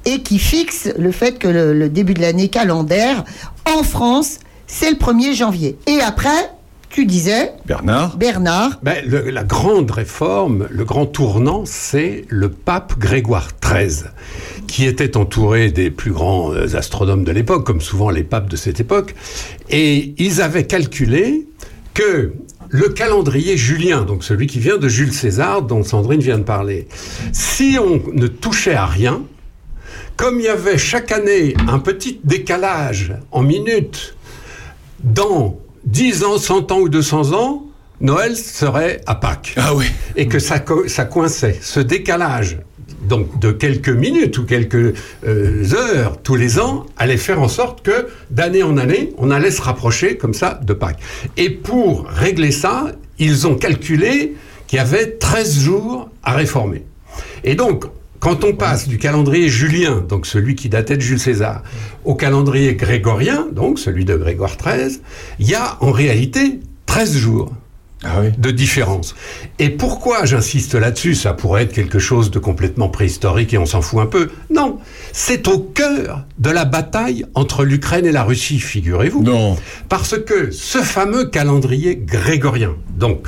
et 0.05 0.21
qui 0.21 0.39
fixe 0.39 0.89
le 0.98 1.12
fait 1.12 1.38
que 1.38 1.48
le, 1.48 1.74
le 1.74 1.89
début 1.89 2.13
de 2.13 2.21
l'année 2.21 2.50
calendaire 2.50 3.24
en 3.77 3.83
France, 3.83 4.39
c'est 4.67 4.89
le 4.89 4.98
1er 4.98 5.33
janvier. 5.33 5.77
Et 5.88 6.00
après, 6.01 6.51
tu 6.89 7.05
disais, 7.05 7.51
Bernard. 7.65 8.17
Bernard, 8.17 8.79
Ben, 8.84 9.03
le- 9.05 9.29
la 9.29 9.43
grande 9.43 9.91
réforme, 9.91 10.67
le 10.69 10.84
grand 10.86 11.05
tournant, 11.05 11.63
c'est 11.65 12.25
le 12.29 12.50
pape 12.50 12.98
Grégoire 12.98 13.50
XIII, 13.63 14.05
qui 14.67 14.86
était 14.86 15.15
entouré 15.15 15.72
des 15.72 15.91
plus 15.91 16.12
grands 16.12 16.51
euh, 16.53 16.75
astronomes 16.75 17.24
de 17.24 17.31
l'époque, 17.31 17.65
comme 17.65 17.81
souvent 17.81 18.10
les 18.10 18.24
papes 18.24 18.50
de 18.50 18.55
cette 18.55 18.79
époque, 18.79 19.15
et 19.69 20.13
ils 20.17 20.41
avaient 20.41 20.65
calculé 20.65 21.46
que 21.93 22.34
le 22.69 22.89
calendrier 22.89 23.58
julien, 23.58 24.01
donc 24.03 24.24
celui 24.24 24.48
qui 24.48 24.60
vient 24.60 24.77
de 24.77 24.88
Jules 24.88 25.13
César, 25.13 25.62
dont 25.63 25.84
Sandrine 25.84 26.22
vient 26.22 26.38
de 26.38 26.43
parler. 26.43 26.88
Si 27.34 27.77
on 27.79 28.01
ne 28.13 28.27
touchait 28.27 28.75
à 28.75 28.86
rien, 28.86 29.22
comme 30.17 30.39
il 30.39 30.46
y 30.46 30.50
avait 30.50 30.77
chaque 30.77 31.12
année 31.12 31.55
un 31.67 31.79
petit 31.79 32.19
décalage 32.24 33.13
en 33.31 33.41
minutes, 33.41 34.15
dans 35.03 35.58
10 35.86 36.24
ans, 36.24 36.38
100 36.38 36.71
ans 36.71 36.79
ou 36.79 36.89
200 36.89 37.33
ans, 37.33 37.65
Noël 38.01 38.36
serait 38.38 39.01
à 39.07 39.15
Pâques. 39.15 39.53
Ah 39.57 39.74
oui. 39.75 39.86
Et 40.15 40.27
que 40.27 40.39
ça, 40.39 40.59
co- 40.59 40.88
ça 40.88 41.05
coinçait. 41.05 41.57
Ce 41.62 41.79
décalage, 41.79 42.59
donc 43.07 43.39
de 43.39 43.51
quelques 43.51 43.89
minutes 43.89 44.38
ou 44.38 44.45
quelques 44.45 44.93
euh, 45.27 45.63
heures 45.74 46.21
tous 46.21 46.36
les 46.36 46.59
ans, 46.59 46.86
allait 46.98 47.17
faire 47.17 47.41
en 47.41 47.48
sorte 47.50 47.81
que 47.81 48.07
d'année 48.31 48.63
en 48.63 48.77
année, 48.77 49.13
on 49.17 49.31
allait 49.31 49.51
se 49.51 49.62
rapprocher 49.62 50.15
comme 50.17 50.33
ça 50.33 50.59
de 50.63 50.74
Pâques. 50.74 51.00
Et 51.38 51.50
pour 51.50 52.05
régler 52.07 52.51
ça, 52.51 52.88
ils 53.17 53.48
ont 53.48 53.55
calculé 53.55 54.36
qu'il 54.67 54.77
y 54.77 54.79
avait 54.79 55.12
13 55.12 55.59
jours 55.59 56.09
à 56.24 56.33
réformer. 56.33 56.86
Et 57.43 57.55
donc, 57.55 57.86
quand 58.19 58.43
on 58.43 58.53
passe 58.53 58.88
du 58.88 58.97
calendrier 58.97 59.47
julien, 59.49 60.03
donc 60.07 60.25
celui 60.25 60.55
qui 60.55 60.67
datait 60.69 60.97
de 60.97 61.01
Jules 61.01 61.19
César, 61.19 61.63
au 62.05 62.15
calendrier 62.15 62.75
grégorien, 62.75 63.47
donc 63.51 63.79
celui 63.79 64.05
de 64.05 64.15
Grégoire 64.15 64.57
XIII, 64.57 64.99
il 65.39 65.47
y 65.49 65.55
a 65.55 65.77
en 65.81 65.91
réalité 65.91 66.59
13 66.85 67.15
jours 67.17 67.53
Ah 68.03 68.19
oui. 68.21 68.31
de 68.38 68.51
différence. 68.51 69.15
Et 69.59 69.69
pourquoi 69.69 70.25
j'insiste 70.25 70.75
là-dessus 70.75 71.15
Ça 71.15 71.33
pourrait 71.33 71.63
être 71.63 71.73
quelque 71.73 71.99
chose 71.99 72.29
de 72.31 72.39
complètement 72.39 72.89
préhistorique 72.89 73.53
et 73.53 73.57
on 73.57 73.65
s'en 73.65 73.81
fout 73.81 73.99
un 73.99 74.05
peu. 74.05 74.29
Non, 74.49 74.79
c'est 75.13 75.47
au 75.47 75.59
cœur 75.59 76.25
de 76.39 76.49
la 76.49 76.65
bataille 76.65 77.25
entre 77.35 77.63
l'Ukraine 77.63 78.05
et 78.05 78.11
la 78.11 78.23
Russie, 78.23 78.59
figurez-vous. 78.59 79.23
Non. 79.23 79.55
Parce 79.88 80.17
que 80.19 80.51
ce 80.51 80.79
fameux 80.79 81.25
calendrier 81.25 81.95
grégorien, 81.95 82.75
donc, 82.97 83.27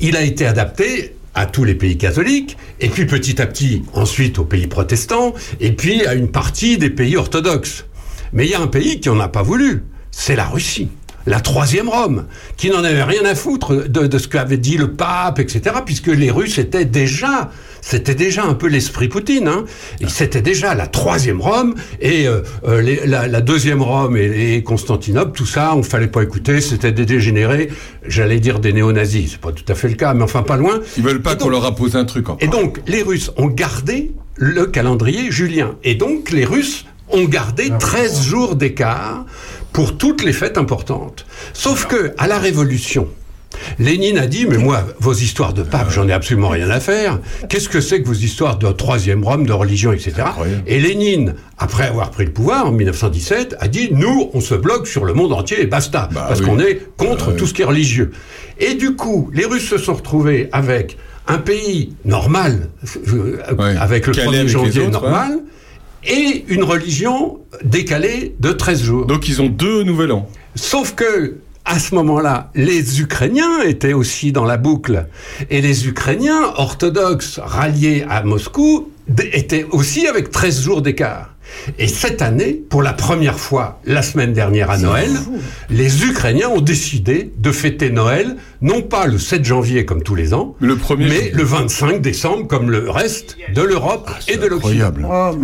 il 0.00 0.16
a 0.16 0.22
été 0.22 0.46
adapté 0.46 1.14
à 1.34 1.46
tous 1.46 1.64
les 1.64 1.74
pays 1.74 1.96
catholiques, 1.96 2.56
et 2.80 2.88
puis 2.88 3.06
petit 3.06 3.40
à 3.40 3.46
petit, 3.46 3.82
ensuite 3.94 4.38
aux 4.38 4.44
pays 4.44 4.66
protestants, 4.66 5.34
et 5.60 5.72
puis 5.72 6.06
à 6.06 6.14
une 6.14 6.28
partie 6.28 6.78
des 6.78 6.90
pays 6.90 7.16
orthodoxes. 7.16 7.84
Mais 8.32 8.46
il 8.46 8.50
y 8.50 8.54
a 8.54 8.60
un 8.60 8.66
pays 8.66 9.00
qui 9.00 9.08
n'en 9.08 9.20
a 9.20 9.28
pas 9.28 9.42
voulu, 9.42 9.84
c'est 10.10 10.36
la 10.36 10.46
Russie. 10.46 10.88
La 11.26 11.40
troisième 11.40 11.88
Rome, 11.88 12.26
qui 12.56 12.70
n'en 12.70 12.82
avait 12.82 13.02
rien 13.02 13.24
à 13.24 13.34
foutre 13.34 13.88
de, 13.88 14.06
de 14.06 14.18
ce 14.18 14.26
qu'avait 14.26 14.56
dit 14.56 14.78
le 14.78 14.92
pape, 14.92 15.38
etc., 15.38 15.76
puisque 15.84 16.06
les 16.06 16.30
Russes 16.30 16.58
étaient 16.58 16.86
déjà, 16.86 17.50
c'était 17.80 18.14
déjà 18.14 18.44
un 18.44 18.54
peu 18.54 18.66
l'esprit 18.68 19.08
Poutine, 19.08 19.48
hein, 19.48 19.64
et 20.00 20.08
c'était 20.08 20.42
déjà 20.42 20.74
la 20.74 20.86
troisième 20.86 21.40
Rome, 21.40 21.74
et 22.00 22.26
euh, 22.28 22.40
euh, 22.66 22.80
les- 22.82 23.06
la, 23.06 23.26
la 23.26 23.40
deuxième 23.40 23.82
Rome 23.82 24.16
et, 24.16 24.54
et 24.56 24.62
Constantinople, 24.62 25.32
tout 25.36 25.46
ça, 25.46 25.74
on 25.74 25.82
fallait 25.82 26.06
pas 26.06 26.22
écouter, 26.22 26.60
c'était 26.60 26.92
des 26.92 27.06
dégénérés, 27.06 27.70
j'allais 28.06 28.40
dire 28.40 28.58
des 28.60 28.72
néo-nazis, 28.72 29.32
c'est 29.32 29.40
pas 29.40 29.52
tout 29.52 29.64
à 29.68 29.74
fait 29.74 29.88
le 29.88 29.94
cas, 29.94 30.14
mais 30.14 30.22
enfin 30.22 30.42
pas 30.42 30.56
loin. 30.56 30.80
Ils 30.96 31.02
veulent 31.02 31.22
pas 31.22 31.36
qu'on 31.36 31.48
leur 31.48 31.64
impose 31.66 31.96
un 31.96 32.04
truc 32.04 32.28
encore. 32.28 32.38
et 32.46 32.48
donc, 32.48 32.80
les 32.86 33.02
Russes 33.02 33.30
ont 33.36 33.46
gardé 33.48 34.12
le 34.36 34.66
calendrier 34.66 35.30
julien. 35.30 35.74
Et 35.84 35.94
donc, 35.94 36.30
les 36.30 36.44
Russes 36.44 36.86
ont 37.10 37.24
gardé 37.24 37.70
13 37.78 38.22
jours 38.22 38.56
d'écart 38.56 39.26
pour 39.72 39.98
toutes 39.98 40.22
les 40.24 40.32
fêtes 40.32 40.56
importantes. 40.58 41.26
Sauf 41.52 41.86
que, 41.86 42.12
à 42.18 42.26
la 42.26 42.38
Révolution, 42.38 43.08
Lénine 43.78 44.18
a 44.18 44.26
dit, 44.26 44.46
mais 44.46 44.58
moi, 44.58 44.84
vos 44.98 45.12
histoires 45.12 45.52
de 45.52 45.62
pape, 45.62 45.90
j'en 45.90 46.08
ai 46.08 46.12
absolument 46.12 46.48
rien 46.48 46.70
à 46.70 46.80
faire. 46.80 47.18
Qu'est-ce 47.48 47.68
que 47.68 47.80
c'est 47.80 48.02
que 48.02 48.06
vos 48.08 48.14
histoires 48.14 48.58
de 48.58 48.68
troisième 48.72 49.24
Rome, 49.24 49.46
de 49.46 49.52
religion, 49.52 49.92
etc. 49.92 50.12
Et 50.66 50.80
Lénine, 50.80 51.34
après 51.58 51.84
avoir 51.86 52.10
pris 52.10 52.24
le 52.24 52.32
pouvoir 52.32 52.66
en 52.66 52.72
1917, 52.72 53.56
a 53.60 53.68
dit, 53.68 53.88
nous, 53.92 54.30
on 54.34 54.40
se 54.40 54.54
bloque 54.54 54.86
sur 54.86 55.04
le 55.04 55.12
monde 55.14 55.32
entier 55.32 55.60
et 55.62 55.66
basta. 55.66 56.08
Bah 56.12 56.26
parce 56.28 56.40
oui. 56.40 56.46
qu'on 56.46 56.58
est 56.58 56.80
contre 56.96 57.28
Bah 57.30 57.36
tout 57.38 57.46
ce 57.46 57.54
qui 57.54 57.62
est 57.62 57.66
religieux. 57.66 58.10
Et 58.58 58.74
du 58.74 58.94
coup, 58.96 59.30
les 59.32 59.44
Russes 59.46 59.68
se 59.68 59.78
sont 59.78 59.94
retrouvés 59.94 60.48
avec 60.52 60.96
un 61.28 61.38
pays 61.38 61.94
normal, 62.04 62.68
euh, 63.08 63.36
Ouais. 63.58 63.76
avec 63.78 64.06
le 64.06 64.12
Calé 64.12 64.26
1er 64.28 64.34
avec 64.34 64.42
les 64.46 64.48
janvier 64.52 64.80
autres, 64.82 64.90
normal, 64.90 65.38
et 66.04 66.44
une 66.48 66.62
religion 66.64 67.38
décalée 67.62 68.34
de 68.40 68.52
13 68.52 68.82
jours. 68.82 69.06
Donc 69.06 69.28
ils 69.28 69.40
ont 69.42 69.48
deux 69.48 69.82
nouvel 69.82 70.12
an. 70.12 70.28
Sauf 70.54 70.94
que, 70.94 71.36
à 71.70 71.78
ce 71.78 71.94
moment-là, 71.94 72.50
les 72.56 73.00
Ukrainiens 73.00 73.62
étaient 73.62 73.92
aussi 73.92 74.32
dans 74.32 74.44
la 74.44 74.56
boucle. 74.56 75.06
Et 75.50 75.60
les 75.60 75.86
Ukrainiens 75.86 76.52
orthodoxes 76.56 77.38
ralliés 77.38 78.04
à 78.08 78.24
Moscou 78.24 78.90
étaient 79.32 79.64
aussi 79.70 80.08
avec 80.08 80.32
13 80.32 80.62
jours 80.62 80.82
d'écart. 80.82 81.29
Et 81.78 81.88
cette 81.88 82.22
année, 82.22 82.62
pour 82.68 82.82
la 82.82 82.92
première 82.92 83.38
fois, 83.38 83.80
la 83.84 84.02
semaine 84.02 84.32
dernière 84.32 84.70
à 84.70 84.78
Noël, 84.78 85.10
les 85.68 86.04
Ukrainiens 86.04 86.48
ont 86.48 86.60
décidé 86.60 87.32
de 87.38 87.52
fêter 87.52 87.90
Noël, 87.90 88.36
non 88.60 88.82
pas 88.82 89.06
le 89.06 89.18
7 89.18 89.44
janvier 89.44 89.84
comme 89.84 90.02
tous 90.02 90.14
les 90.14 90.34
ans, 90.34 90.54
Le 90.60 90.76
premier 90.76 91.06
mais 91.06 91.14
janvier. 91.16 91.30
le 91.32 91.42
25 91.44 92.00
décembre 92.00 92.46
comme 92.46 92.70
le 92.70 92.90
reste 92.90 93.36
de 93.54 93.62
l'Europe 93.62 94.10
et 94.28 94.36
de 94.36 94.46
l'Occident. 94.46 94.86
Incroyable. 94.86 95.06
Oh. 95.10 95.36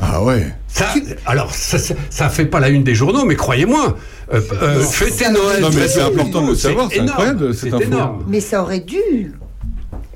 Ah 0.00 0.22
ouais. 0.22 0.46
Ça, 0.68 0.86
alors, 1.26 1.52
ça, 1.54 1.78
ça, 1.78 1.94
ça 2.10 2.28
fait 2.28 2.46
pas 2.46 2.60
la 2.60 2.68
une 2.68 2.84
des 2.84 2.94
journaux, 2.94 3.24
mais 3.24 3.34
croyez-moi, 3.34 3.96
euh, 4.32 4.40
euh, 4.62 4.80
fêter 4.84 5.28
Noël. 5.30 5.60
Non, 5.60 5.68
mais 5.70 5.74
très 5.74 5.88
c'est 5.88 6.00
important 6.00 6.42
de 6.42 6.50
le 6.50 6.54
savoir, 6.54 6.88
c'est 6.90 6.98
énorme, 6.98 7.10
incroyable, 7.10 7.54
cette 7.54 7.70
C'est 7.76 7.82
énorme. 7.82 8.24
Mais 8.28 8.40
ça 8.40 8.62
aurait 8.62 8.80
dû. 8.80 9.32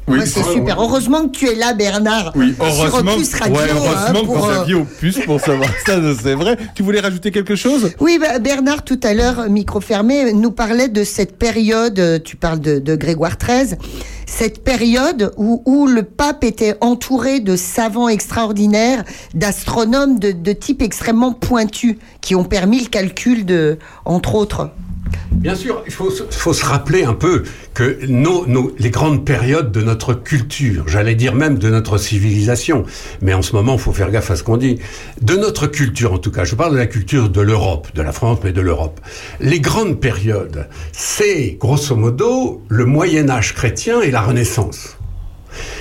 Oui, 0.06 0.18
Ouais, 0.18 0.26
c'est 0.26 0.42
super. 0.42 0.80
Heureusement 0.80 1.28
que 1.28 1.37
tu 1.38 1.46
es 1.49 1.54
là, 1.54 1.73
Bernard. 1.73 2.32
Oui, 2.34 2.54
Sur 2.54 2.64
heureusement, 2.64 3.12
Opus 3.14 3.34
Radio, 3.34 3.54
ouais, 3.54 3.62
hein, 3.70 3.75
heureusement 3.75 4.20
que 4.20 4.26
pour, 4.26 4.37
vous 4.37 4.50
euh, 4.50 4.80
Opus 4.80 5.18
pour 5.25 5.40
savoir 5.40 5.70
ça, 5.87 5.99
c'est 6.23 6.34
vrai. 6.34 6.56
Tu 6.75 6.82
voulais 6.82 7.00
rajouter 7.00 7.30
quelque 7.30 7.56
chose? 7.56 7.90
Oui, 8.00 8.18
bah, 8.20 8.38
Bernard, 8.38 8.84
tout 8.84 9.00
à 9.02 9.14
l'heure, 9.14 9.49
micro 9.49 9.80
fermé, 9.80 10.32
nous 10.32 10.50
parlait 10.50 10.88
de 10.88 11.04
cette 11.04 11.38
période, 11.38 12.23
tu 12.23 12.37
parles 12.37 12.61
de, 12.61 12.78
de 12.78 12.96
Grégoire 12.96 13.37
XIII, 13.38 13.76
cette 14.26 14.62
période 14.62 15.32
où, 15.37 15.62
où 15.64 15.87
le 15.87 16.02
pape 16.02 16.44
était 16.44 16.76
entouré 16.80 17.40
de 17.40 17.56
savants 17.56 18.08
extraordinaires, 18.08 19.04
d'astronomes 19.32 20.18
de, 20.18 20.32
de 20.32 20.52
type 20.52 20.82
extrêmement 20.82 21.32
pointu, 21.32 21.99
qui 22.20 22.34
ont 22.34 22.44
permis 22.44 22.80
le 22.80 22.88
calcul 22.88 23.46
de, 23.46 23.78
entre 24.04 24.34
autres. 24.34 24.70
Bien 25.33 25.54
sûr, 25.54 25.83
il 25.87 25.92
faut, 25.92 26.11
se- 26.11 26.64
rappeler 26.64 27.04
un 27.04 27.12
peu 27.14 27.42
que 27.75 27.99
les 28.78 28.90
grandes 28.90 29.25
périodes 29.25 29.73
de 29.73 29.83
notre 29.83 30.14
culture, 30.14 30.85
j'allais 30.87 31.14
dire 31.14 31.35
même 31.35 31.59
de 31.59 31.68
notre 31.71 31.99
civilisation, 31.99 32.85
mais 33.21 33.35
en 33.35 33.42
ce 33.42 33.54
moment, 33.54 33.75
il 33.75 33.80
faut 33.80 33.92
faire 33.92 34.11
gaffe 34.11 34.30
à 34.30 34.37
ce 34.37 34.42
qu'on 34.42 34.56
dit, 34.56 34.78
de 35.21 35.35
notre 35.37 35.66
culture 35.66 36.12
en 36.12 36.18
tout 36.18 36.30
cas, 36.30 36.44
je 36.44 36.54
parle 36.54 36.73
de 36.73 36.78
la 36.78 36.87
culture 36.87 37.28
de 37.28 37.40
l'Europe, 37.40 37.88
de 37.94 38.02
la 38.02 38.12
France, 38.12 38.38
mais 38.44 38.52
de 38.52 38.61
l'Europe. 38.61 39.00
Les 39.40 39.61
grandes 39.61 40.00
périodes, 40.00 40.68
c'est 40.92 41.56
grosso 41.61 41.94
modo 41.97 42.62
le 42.68 42.85
Moyen 42.85 43.28
Âge 43.28 43.54
chrétien 43.54 44.00
et 44.00 44.11
la 44.11 44.23
Renaissance. 44.23 44.97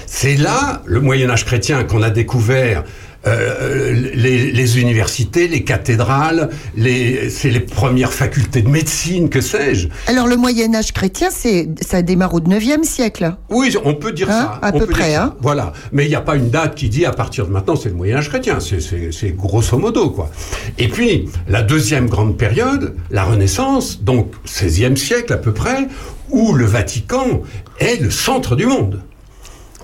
C'est 0.05 0.35
là, 0.35 0.83
le 0.85 1.01
Moyen 1.01 1.29
Âge 1.29 1.45
chrétien, 1.45 1.83
qu'on 1.83 2.01
a 2.03 2.09
découvert 2.11 2.83
euh, 3.25 3.91
les, 4.13 4.51
les 4.51 4.79
universités, 4.81 5.47
les 5.47 5.63
cathédrales, 5.63 6.49
les, 6.75 7.29
c'est 7.29 7.49
les 7.49 7.59
premières 7.61 8.11
facultés 8.13 8.61
de 8.61 8.69
médecine, 8.69 9.29
que 9.29 9.39
sais-je. 9.41 9.87
Alors, 10.07 10.27
le 10.27 10.35
Moyen-Âge 10.35 10.91
chrétien, 10.91 11.29
c'est, 11.31 11.69
ça 11.81 12.01
démarre 12.01 12.33
au 12.33 12.39
9e 12.41 12.83
siècle. 12.83 13.35
Oui, 13.49 13.75
on 13.85 13.93
peut 13.93 14.11
dire 14.11 14.29
Hein, 14.29 14.59
ça. 14.61 14.67
à 14.67 14.73
on 14.73 14.79
peu 14.79 14.85
peut 14.85 14.93
près, 14.93 15.15
hein. 15.15 15.35
Voilà. 15.41 15.73
Mais 15.91 16.05
il 16.05 16.09
n'y 16.09 16.15
a 16.15 16.21
pas 16.21 16.35
une 16.35 16.49
date 16.49 16.75
qui 16.75 16.89
dit 16.89 17.05
à 17.05 17.11
partir 17.11 17.47
de 17.47 17.51
maintenant, 17.51 17.75
c'est 17.75 17.89
le 17.89 17.95
Moyen 17.95 18.17
Âge 18.17 18.29
chrétien. 18.29 18.57
C'est 18.59 19.35
grosso 19.35 19.77
modo, 19.77 20.09
quoi. 20.09 20.29
Et 20.77 20.87
puis, 20.87 21.29
la 21.47 21.61
deuxième 21.61 22.07
grande 22.07 22.37
période, 22.37 22.95
la 23.11 23.23
Renaissance, 23.23 24.01
donc 24.03 24.31
16e 24.47 24.95
siècle 24.95 25.31
à 25.33 25.37
peu 25.37 25.53
près, 25.53 25.87
où 26.29 26.53
le 26.53 26.65
Vatican 26.65 27.41
est 27.79 28.01
le 28.01 28.09
centre 28.11 28.55
du 28.55 28.65
monde. 28.65 29.01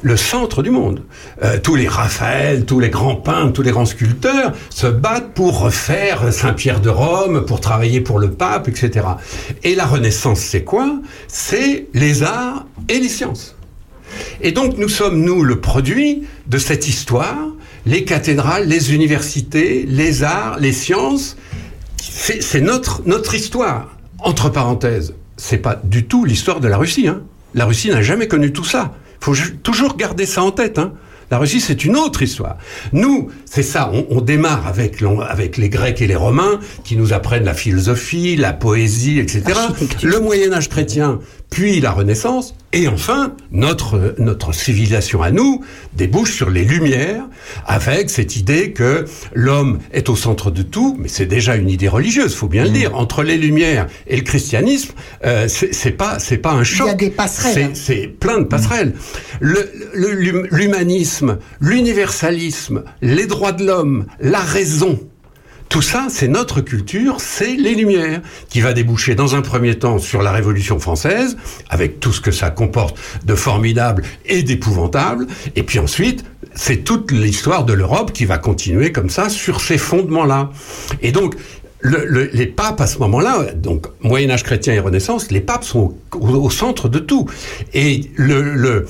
Le 0.01 0.15
centre 0.15 0.63
du 0.63 0.69
monde. 0.69 1.03
Euh, 1.43 1.59
tous 1.61 1.75
les 1.75 1.87
Raphaël, 1.87 2.65
tous 2.65 2.79
les 2.79 2.89
grands 2.89 3.17
peintres, 3.17 3.53
tous 3.53 3.61
les 3.61 3.71
grands 3.71 3.85
sculpteurs 3.85 4.53
se 4.69 4.87
battent 4.87 5.33
pour 5.33 5.59
refaire 5.59 6.31
Saint-Pierre 6.31 6.79
de 6.79 6.89
Rome, 6.89 7.45
pour 7.45 7.59
travailler 7.59 7.99
pour 7.99 8.19
le 8.19 8.31
pape, 8.31 8.69
etc. 8.69 9.05
Et 9.63 9.75
la 9.75 9.85
Renaissance, 9.85 10.39
c'est 10.39 10.63
quoi? 10.63 10.99
C'est 11.27 11.87
les 11.93 12.23
arts 12.23 12.65
et 12.87 12.99
les 12.99 13.09
sciences. 13.09 13.55
Et 14.41 14.51
donc 14.53 14.77
nous 14.77 14.89
sommes, 14.89 15.21
nous, 15.21 15.43
le 15.43 15.59
produit 15.59 16.23
de 16.47 16.57
cette 16.57 16.87
histoire, 16.87 17.49
les 17.85 18.05
cathédrales, 18.05 18.67
les 18.67 18.93
universités, 18.93 19.85
les 19.87 20.23
arts, 20.23 20.59
les 20.59 20.71
sciences. 20.73 21.35
C'est 21.97 22.61
notre, 22.61 23.01
notre 23.05 23.35
histoire. 23.35 23.97
Entre 24.19 24.49
parenthèses, 24.49 25.13
c'est 25.37 25.57
pas 25.57 25.79
du 25.83 26.05
tout 26.05 26.25
l'histoire 26.25 26.59
de 26.59 26.67
la 26.67 26.77
Russie. 26.77 27.07
Hein. 27.07 27.21
La 27.53 27.65
Russie 27.65 27.89
n'a 27.89 28.01
jamais 28.01 28.27
connu 28.27 28.51
tout 28.51 28.63
ça. 28.63 28.93
Faut 29.19 29.35
toujours 29.63 29.97
garder 29.97 30.25
ça 30.25 30.43
en 30.43 30.51
tête. 30.51 30.77
Hein. 30.77 30.93
La 31.31 31.37
Russie, 31.37 31.61
c'est 31.61 31.85
une 31.85 31.95
autre 31.95 32.23
histoire. 32.23 32.57
Nous, 32.91 33.29
c'est 33.45 33.61
ça, 33.61 33.91
on, 33.93 34.07
on 34.09 34.21
démarre 34.21 34.65
avec, 34.65 34.99
les 35.57 35.69
Grecs 35.69 36.01
et 36.01 36.07
les 36.07 36.15
Romains 36.15 36.59
qui 36.83 36.95
nous 36.95 37.13
apprennent 37.13 37.43
la 37.43 37.53
philosophie, 37.53 38.35
la 38.35 38.51
poésie, 38.51 39.19
etc. 39.19 39.43
Le 40.01 40.19
Moyen 40.19 40.53
Âge 40.53 40.69
chrétien, 40.69 41.19
puis 41.49 41.79
la 41.81 41.91
Renaissance, 41.91 42.53
Et 42.71 42.87
enfin, 42.87 43.33
notre, 43.51 44.13
notre 44.19 44.53
civilisation 44.53 45.23
à 45.23 45.31
nous 45.31 45.63
débouche 45.95 46.35
sur 46.35 46.51
les 46.51 46.63
Lumières, 46.63 47.23
avec 47.65 48.11
cette 48.11 48.35
idée 48.35 48.73
que 48.73 49.05
l'homme 49.33 49.79
est 49.91 50.07
au 50.09 50.15
centre 50.15 50.51
de 50.51 50.61
tout, 50.61 50.95
mais 50.99 51.07
c'est 51.07 51.25
déjà 51.25 51.55
une 51.55 51.67
idée 51.71 51.87
religieuse, 51.87 52.35
faut 52.35 52.47
bien 52.47 52.65
le 52.65 52.69
dire. 52.69 52.95
Entre 52.95 53.23
les 53.23 53.37
Lumières 53.37 53.87
et 54.05 54.15
le 54.17 54.21
christianisme, 54.21 54.91
euh, 55.25 55.47
c'est 55.47 55.91
pas 55.97 56.19
c'est 56.19 56.37
pas 56.37 56.51
un 56.51 56.63
choc. 56.63 56.85
Il 56.85 56.91
y 56.91 56.93
a 56.93 56.95
des 56.95 57.09
passerelles. 57.09 57.63
hein. 57.63 57.71
C'est- 57.73 58.07
plein 58.19 58.37
de 58.39 58.43
passerelles. 58.45 58.93
Le- 59.39 59.67
le- 59.95 60.11
l'hum- 60.13 60.47
L'humanisme, 60.51 61.39
l'universalisme, 61.59 62.83
les 63.01 63.25
droits 63.25 63.51
de 63.51 63.65
l'homme, 63.65 64.05
la 64.19 64.39
raison. 64.41 64.99
Tout 65.69 65.83
ça, 65.83 66.07
c'est 66.09 66.27
notre 66.27 66.61
culture, 66.61 67.17
c'est 67.21 67.55
les 67.55 67.75
Lumières, 67.75 68.21
qui 68.49 68.59
va 68.59 68.73
déboucher 68.73 69.13
dans 69.13 69.35
un 69.35 69.41
premier 69.41 69.75
temps 69.77 69.99
sur 69.99 70.23
la 70.23 70.31
Révolution 70.31 70.79
française, 70.79 71.37
avec 71.69 71.99
tout 71.99 72.11
ce 72.11 72.21
que 72.21 72.31
ça 72.31 72.49
comporte 72.49 72.97
de 73.23 73.35
formidable 73.35 74.01
et 74.25 74.41
d'épouvantable, 74.41 75.27
et 75.55 75.61
puis 75.61 75.77
ensuite, 75.77 76.25
c'est 76.55 76.77
toute 76.77 77.11
l'histoire 77.11 77.65
de 77.65 77.73
l'Europe 77.73 78.11
qui 78.13 78.25
va 78.25 78.39
continuer 78.39 78.91
comme 78.91 79.11
ça 79.11 79.29
sur 79.29 79.61
ces 79.61 79.77
fondements-là. 79.77 80.49
Et 81.03 81.11
donc, 81.11 81.35
le- 81.81 82.03
le- 82.05 82.29
les 82.33 82.47
papes 82.47 82.81
à 82.81 82.87
ce 82.87 82.97
moment-là, 82.97 83.53
donc 83.55 83.85
Moyen 84.01 84.31
Âge 84.31 84.43
chrétien 84.43 84.73
et 84.73 84.79
Renaissance, 84.79 85.31
les 85.31 85.39
papes 85.39 85.63
sont 85.63 85.93
au, 86.11 86.49
centre 86.49 86.89
de 86.89 86.99
tout. 86.99 87.25
Et 87.73 88.01
le 88.17 88.85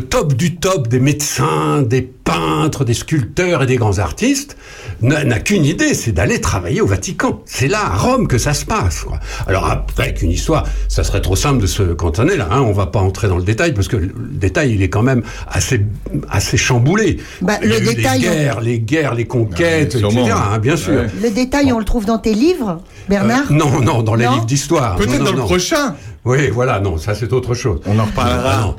top 0.00 0.32
du 0.34 0.56
top 0.56 0.88
des 0.88 0.98
médecins, 0.98 1.82
des 1.82 2.02
peintres, 2.02 2.84
des 2.84 2.94
sculpteurs 2.94 3.62
et 3.62 3.66
des 3.66 3.76
grands 3.76 3.98
artistes 3.98 4.56
n'a 5.02 5.38
qu'une 5.38 5.64
idée, 5.64 5.94
c'est 5.94 6.12
d'aller 6.12 6.40
travailler 6.40 6.80
au 6.80 6.86
Vatican. 6.86 7.40
C'est 7.46 7.68
là, 7.68 7.80
à 7.92 7.96
Rome, 7.96 8.28
que 8.28 8.38
ça 8.38 8.54
se 8.54 8.64
passe. 8.64 9.00
Quoi. 9.04 9.18
Alors 9.46 9.66
après, 9.66 10.04
avec 10.04 10.22
une 10.22 10.30
histoire, 10.30 10.66
ça 10.88 11.04
serait 11.04 11.20
trop 11.20 11.36
simple 11.36 11.60
de 11.62 11.66
se 11.66 11.82
cantonner 11.82 12.36
là. 12.36 12.48
Hein, 12.50 12.60
on 12.60 12.72
va 12.72 12.86
pas 12.86 13.00
entrer 13.00 13.28
dans 13.28 13.36
le 13.38 13.42
détail 13.42 13.72
parce 13.72 13.88
que 13.88 13.96
le 13.96 14.12
détail, 14.32 14.74
il 14.74 14.82
est 14.82 14.88
quand 14.90 15.02
même 15.02 15.22
assez, 15.48 15.84
assez 16.28 16.56
chamboulé. 16.56 17.18
Bah, 17.40 17.54
le 17.62 17.80
détail, 17.80 18.20
les 18.20 18.26
guerres, 18.28 18.60
les 18.60 18.78
guerres, 18.80 19.14
les 19.14 19.26
conquêtes, 19.26 19.96
Ah, 20.02 20.06
etc. 20.08 20.32
hein, 20.54 20.58
bien 20.58 20.76
sûr. 20.76 20.94
Ouais. 20.94 21.06
Le 21.22 21.30
détail, 21.30 21.72
on 21.72 21.78
le 21.78 21.84
trouve 21.84 22.04
dans 22.04 22.18
tes 22.18 22.34
livres, 22.34 22.80
Bernard 23.08 23.50
Euh, 23.50 23.54
non, 23.54 23.80
non, 23.80 24.02
dans 24.02 24.14
les 24.14 24.24
Non 24.26 24.32
livres 24.34 24.46
d'histoire. 24.46 24.96
Peut-être 24.96 25.18
non, 25.18 25.24
dans 25.24 25.32
le 25.32 25.38
prochain. 25.38 25.94
Oui, 26.24 26.50
voilà, 26.50 26.80
non, 26.80 26.98
ça 26.98 27.14
c'est 27.14 27.32
autre 27.32 27.54
chose. 27.54 27.80
On 27.86 27.98
en 27.98 28.04
reparlera. 28.04 28.76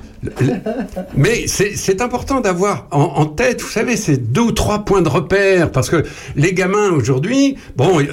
Mais 1.16 1.46
c'est 1.48 2.02
important 2.02 2.42
d'avoir 2.42 2.88
en, 2.92 3.02
en 3.02 3.26
tête, 3.26 3.62
vous 3.62 3.70
savez, 3.70 3.98
ces 3.98 4.18
deux 4.18 4.42
ou 4.42 4.52
trois 4.52 4.86
points 4.86 5.02
de 5.02 5.10
repère, 5.10 5.72
parce 5.72 5.90
que 5.90 6.04
les 6.36 6.54
gamins 6.54 6.92
aujourd'hui, 6.92 7.56
bon, 7.76 8.00
euh, 8.00 8.06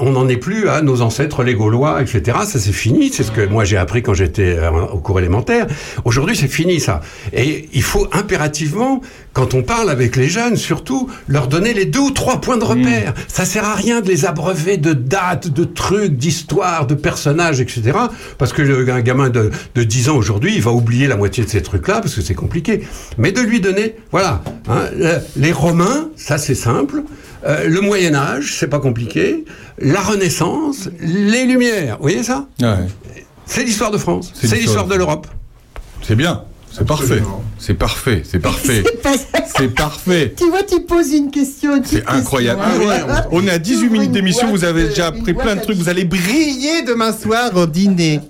on- 0.00 0.08
n'en 0.12 0.28
est 0.28 0.36
plus 0.36 0.68
à 0.68 0.80
nos 0.82 1.02
ancêtres 1.02 1.42
les 1.42 1.54
Gaulois, 1.54 2.00
etc. 2.02 2.38
Ça 2.46 2.58
c'est 2.58 2.72
fini, 2.72 3.10
c'est 3.12 3.22
ce 3.22 3.30
que 3.30 3.44
moi 3.46 3.64
j'ai 3.64 3.76
appris 3.76 4.02
quand 4.02 4.14
j'étais 4.14 4.56
euh, 4.58 4.70
au 4.92 4.98
cours 4.98 5.18
élémentaire. 5.18 5.66
Aujourd'hui 6.04 6.34
c'est 6.36 6.48
fini 6.48 6.80
ça. 6.80 7.00
Et 7.32 7.68
il 7.72 7.82
faut 7.82 8.08
impérativement, 8.12 9.00
quand 9.32 9.54
on 9.54 9.62
parle 9.62 9.90
avec 9.90 10.16
les 10.16 10.28
jeunes, 10.28 10.56
surtout 10.56 11.08
leur 11.28 11.46
donner 11.46 11.74
les 11.74 11.84
deux 11.84 12.00
ou 12.00 12.10
trois 12.10 12.40
points 12.40 12.56
de 12.56 12.64
repère. 12.64 13.14
Ça 13.28 13.44
sert 13.44 13.64
à 13.64 13.74
rien 13.74 14.00
de 14.00 14.08
les 14.08 14.24
abreuver 14.24 14.76
de 14.78 14.92
dates, 14.94 15.48
de 15.48 15.64
trucs, 15.64 16.16
d'histoires, 16.16 16.86
de 16.86 16.94
personnages, 16.94 17.60
etc. 17.60 17.92
Parce 18.38 18.52
que 18.52 18.90
un 18.90 19.00
gamin 19.00 19.28
de, 19.30 19.50
de 19.74 19.82
10 19.82 20.08
ans 20.08 20.16
aujourd'hui, 20.16 20.54
il 20.56 20.62
va 20.62 20.72
oublier 20.72 21.06
la 21.06 21.16
moitié 21.16 21.37
de 21.44 21.48
ces 21.50 21.62
trucs-là 21.62 22.00
parce 22.00 22.14
que 22.14 22.20
c'est 22.20 22.34
compliqué. 22.34 22.86
Mais 23.18 23.32
de 23.32 23.40
lui 23.40 23.60
donner, 23.60 23.96
voilà, 24.10 24.42
hein, 24.68 24.84
le- 24.96 25.18
les 25.36 25.52
Romains, 25.52 26.08
ça 26.16 26.38
c'est 26.38 26.54
simple. 26.54 27.02
Euh, 27.46 27.68
le 27.68 27.80
Moyen 27.80 28.14
Âge, 28.14 28.56
c'est 28.58 28.66
pas 28.68 28.80
compliqué. 28.80 29.44
La 29.78 30.00
Renaissance, 30.00 30.88
les 31.00 31.44
Lumières, 31.44 31.96
vous 31.96 32.02
voyez 32.02 32.22
ça? 32.22 32.46
Ouais. 32.60 32.86
C'est 33.46 33.64
l'histoire 33.64 33.90
de 33.90 33.98
France, 33.98 34.32
C'est 34.34 34.56
l'histoire 34.56 34.86
de 34.86 34.94
l'Europe. 34.94 35.26
C'est 36.02 36.16
bien. 36.16 36.42
C'est 36.78 36.86
parfait. 36.86 37.22
C'est 37.58 37.74
parfait. 37.74 38.22
C'est 38.24 38.38
parfait. 38.38 38.84
C'est 39.56 39.74
parfait. 39.74 40.34
Tu 40.36 40.48
vois, 40.48 40.62
tu 40.62 40.80
poses 40.82 41.12
une 41.12 41.30
question. 41.30 41.80
C'est 41.84 42.06
incroyable. 42.06 42.60
question, 42.62 42.90
hein. 43.08 43.24
On 43.32 43.44
est 43.46 43.50
à 43.50 43.58
18 43.58 43.84
Ouvre 43.86 43.92
minutes 43.92 44.12
d'émission, 44.12 44.48
vous 44.50 44.64
avez 44.64 44.84
déjà 44.88 45.08
appris 45.08 45.34
plein 45.34 45.56
de 45.56 45.60
trucs, 45.62 45.76
vous 45.76 45.88
allez 45.88 46.04
briller 46.04 46.82
demain 46.86 47.12
soir 47.12 47.50
au 47.56 47.66
dîner. 47.66 48.20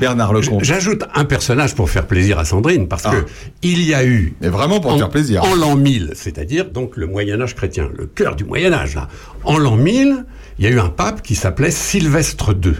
Bernard 0.00 0.32
Lecomte. 0.32 0.64
J'ajoute 0.64 1.02
un 1.14 1.24
personnage 1.26 1.74
pour 1.74 1.90
faire 1.90 2.06
plaisir 2.06 2.38
à 2.38 2.44
Sandrine, 2.46 2.88
parce 2.88 3.04
Ah. 3.04 3.10
que 3.10 3.26
il 3.62 3.82
y 3.82 3.92
a 3.92 4.04
eu 4.04 4.34
Et 4.42 4.48
vraiment 4.48 4.80
pour 4.80 4.92
en, 4.92 4.98
faire 4.98 5.10
plaisir. 5.10 5.44
En 5.44 5.54
l'an 5.54 5.76
1000, 5.76 6.12
c'est-à-dire 6.14 6.70
donc 6.70 6.96
le 6.96 7.06
Moyen 7.06 7.40
Âge 7.42 7.54
chrétien, 7.54 7.90
le 7.96 8.06
cœur 8.06 8.34
du 8.36 8.44
Moyen 8.44 8.72
Âge. 8.72 8.94
Là. 8.94 9.08
En 9.44 9.58
l'an 9.58 9.76
1000, 9.76 10.24
il 10.58 10.64
y 10.64 10.68
a 10.68 10.70
eu 10.70 10.78
un 10.80 10.88
pape 10.88 11.20
qui 11.22 11.34
s'appelait 11.34 11.70
Sylvestre 11.70 12.52
II. 12.64 12.72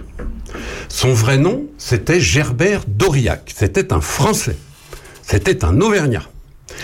Son 0.89 1.13
vrai 1.13 1.37
nom, 1.39 1.65
c'était 1.79 2.21
Gerbert 2.21 2.83
d'Aurillac. 2.89 3.53
C'était 3.55 3.93
un 3.93 4.01
Français. 4.01 4.57
C'était 5.31 5.65
un 5.65 5.81
Auvergnat. 5.81 6.25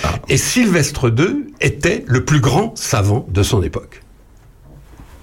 Ah. 0.04 0.14
Et 0.28 0.36
Sylvestre 0.36 1.08
II 1.08 1.52
était 1.60 2.04
le 2.06 2.24
plus 2.24 2.38
grand 2.38 2.76
savant 2.76 3.26
de 3.28 3.42
son 3.42 3.60
époque. 3.62 4.02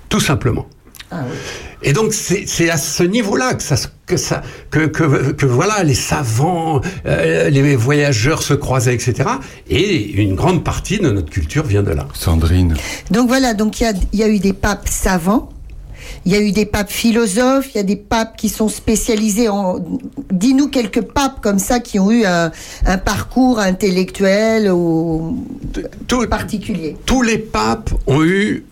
Tout 0.10 0.20
simplement. 0.20 0.68
Et 1.84 1.94
donc 1.94 2.12
c'est 2.14 2.70
à 2.70 2.78
ce 2.78 3.04
niveau-là 3.04 3.54
que 3.54 3.62
ça 3.62 3.76
que 4.08 4.18
ça 4.18 4.42
que, 4.72 4.88
que, 4.88 5.32
que 5.32 5.46
voilà 5.46 5.84
les 5.84 5.94
savants, 5.94 6.82
euh, 7.06 7.50
les 7.50 7.76
voyageurs 7.76 8.42
se 8.42 8.56
croisaient, 8.56 8.96
etc. 8.96 9.30
Et 9.70 10.22
une 10.22 10.36
grande 10.36 10.64
partie 10.64 10.98
de 10.98 11.12
notre 11.12 11.30
culture 11.30 11.64
vient 11.64 11.84
de 11.84 11.92
là. 11.92 12.08
Sandrine. 12.14 12.76
Donc 13.12 13.28
voilà, 13.28 13.54
donc 13.54 13.80
il 13.80 13.84
y 13.84 13.88
a, 13.88 13.94
il 14.12 14.20
y 14.20 14.24
a 14.24 14.28
eu 14.28 14.40
des 14.40 14.54
papes 14.54 14.90
savants, 14.90 15.50
il 16.26 16.32
y 16.32 16.36
a 16.36 16.40
eu 16.42 16.52
des 16.52 16.66
papes 16.66 16.90
philosophes, 16.92 17.68
il 17.74 17.78
y 17.78 17.80
a 17.80 17.84
des 17.84 17.96
papes 17.96 18.38
qui 18.38 18.50
sont 18.50 18.70
spécialisés 18.70 19.50
en... 19.50 19.80
Dis-nous 20.32 20.70
quelques 20.70 21.02
papes 21.02 21.42
comme 21.42 21.60
ça 21.60 21.80
qui 21.80 22.00
ont 22.00 22.12
eu 22.12 22.26
un, 22.26 22.52
un 22.86 22.98
parcours 22.98 23.60
intellectuel 23.60 24.72
ou 24.72 25.46
Tout- 26.08 26.28
particulier. 26.30 26.96
tous 27.06 27.22
les 27.22 27.38
papes 27.38 27.92
ont 28.08 28.24
eu 28.24 28.66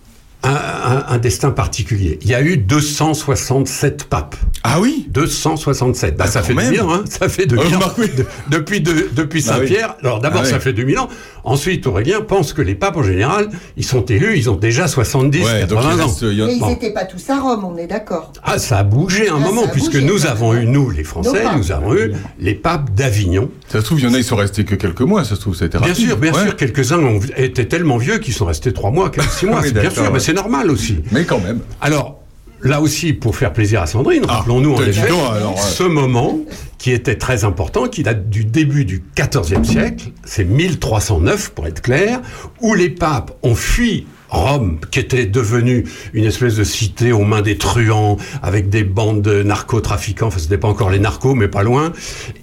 un, 0.44 0.50
un- 0.54 1.06
un 1.08 1.18
destin 1.20 1.52
particulier. 1.52 2.18
Il 2.24 2.30
y 2.30 2.34
a 2.34 2.42
eu 2.42 2.58
267 2.58 4.06
papes. 4.06 4.36
Ah 4.64 4.80
oui? 4.80 5.06
267. 5.12 6.18
Bah, 6.18 6.24
Ah, 6.28 6.32
ça 6.32 6.42
fait 6.42 6.56
même. 6.56 6.66
2000 6.74 6.82
ans, 6.82 6.94
hein. 6.96 7.04
Ça 7.08 7.30
fait 7.30 7.46
2000 7.46 7.74
Euh, 7.76 7.78
ans. 7.78 7.92
oui. 8.00 8.10
De- 8.18 8.26
depuis 8.50 8.82
de- 8.82 9.10
depuis 9.16 9.44
Bah 9.44 9.58
oui. 9.60 9.68
Saint-Pierre. 9.68 9.96
Alors 10.02 10.20
d'abord, 10.20 10.42
Ah 10.44 10.50
ça 10.50 10.56
oui. 10.56 10.62
fait 10.62 10.74
2000 10.74 10.98
ans. 10.98 11.10
Ensuite, 11.43 11.88
Aurélien 11.88 12.21
pense 12.21 12.54
que 12.54 12.62
les 12.62 12.75
papes, 12.75 12.97
en 12.97 13.04
général, 13.04 13.49
ils 13.77 13.84
sont 13.86 14.06
élus, 14.06 14.38
ils 14.38 14.49
ont 14.49 14.56
déjà 14.56 14.88
70, 14.88 15.43
Ouais, 15.43 15.62
donc 15.65 15.80
80 15.80 15.91
il 15.95 16.01
ans. 16.01 16.06
a- 16.08 16.45
Mais 16.47 16.54
ils 16.56 16.60
Bon. 16.60 16.67
n'étaient 16.69 16.93
pas 16.93 17.06
tous 17.06 17.30
à 17.30 17.39
Rome, 17.39 17.65
on 17.65 17.77
est 17.77 17.88
d'accord. 17.88 18.32
Ah, 18.43 18.60
ça 18.60 18.77
a 18.80 18.84
bougé 18.84 19.30
un 19.30 19.36
Ah, 19.38 19.39
moment, 19.39 19.67
puisque 19.71 19.93
bougé, 19.93 20.06
nous 20.06 20.25
avons 20.27 20.54
eu, 20.54 20.65
nous, 20.65 20.89
les 20.89 21.04
Français, 21.04 21.43
Nos 21.43 21.58
nous 21.58 21.71
avons 21.71 21.95
eu 21.95 22.13
les 22.39 22.54
papes 22.54 22.91
d'Avignon. 22.93 23.49
Ça 23.69 23.80
se 23.82 23.86
trouve, 23.86 23.99
il 23.99 24.06
y 24.06 24.08
en 24.08 24.13
a, 24.13 24.17
ils 24.17 24.23
sont 24.23 24.36
restés 24.36 24.65
que 24.65 24.75
quelques 24.75 25.01
mois, 25.01 25.23
ça 25.23 25.36
se 25.36 25.41
trouve, 25.41 25.56
ça 25.56 25.63
a 25.63 25.67
été 25.67 25.77
Bien 25.77 25.88
rapide. 25.88 26.06
sûr, 26.08 26.17
bien 26.17 26.34
Ouais. 26.34 26.43
sûr, 26.43 26.56
quelques-uns 26.56 27.01
été 27.38 27.67
tellement 27.67 27.97
vieux 27.97 28.19
qu'ils 28.19 28.34
sont 28.34 28.45
restés 28.45 28.71
3 28.73 28.91
mois, 28.91 29.12
6 29.32 29.45
mois. 29.47 29.62
C'est 29.63 29.73
bien 29.73 29.89
sûr, 29.89 30.04
ouais. 30.04 30.10
mais 30.13 30.19
c'est 30.19 30.34
normal 30.34 30.69
aussi. 30.69 30.99
Mais 31.12 31.25
quand 31.25 31.39
même. 31.39 31.60
Alors, 31.82 32.20
là 32.63 32.82
aussi, 32.82 33.13
pour 33.13 33.36
faire 33.36 33.54
plaisir 33.54 33.82
à 33.82 33.88
Sandrine, 33.88 34.24
Ah, 34.28 34.38
rappelons-nous 34.38 34.74
en 34.74 34.82
dis 34.82 34.89
effet 34.89 35.10
alors, 35.10 35.58
ce 35.60 35.84
moment 35.84 36.39
qui 36.78 36.91
était 36.91 37.15
très 37.15 37.43
important, 37.43 37.88
qui 37.88 38.02
date 38.04 38.30
du 38.30 38.43
début 38.43 38.86
du 38.86 39.04
XIVe 39.15 39.63
siècle, 39.63 40.12
c'est 40.26 40.43
1309 40.43 41.52
pour 41.52 41.67
être 41.67 41.82
clair, 41.82 42.21
où 42.60 42.74
les 42.74 42.89
papes 42.89 43.38
ont 43.43 43.56
fui 43.56 44.08
Rome, 44.30 44.80
qui 44.89 45.00
était 45.00 45.26
devenue 45.26 45.84
une 46.13 46.24
espèce 46.24 46.56
de 46.56 46.63
cité 46.63 47.12
aux 47.12 47.26
mains 47.26 47.41
des 47.41 47.58
truands, 47.58 48.17
avec 48.41 48.69
des 48.69 48.86
bandes 48.86 49.21
de 49.21 49.43
narcotrafiquants, 49.43 50.28
enfin 50.28 50.39
c'était 50.39 50.58
pas 50.58 50.69
encore 50.69 50.89
les 50.89 51.00
narcos, 51.00 51.36
mais 51.36 51.50
pas 51.50 51.63
loin, 51.63 51.91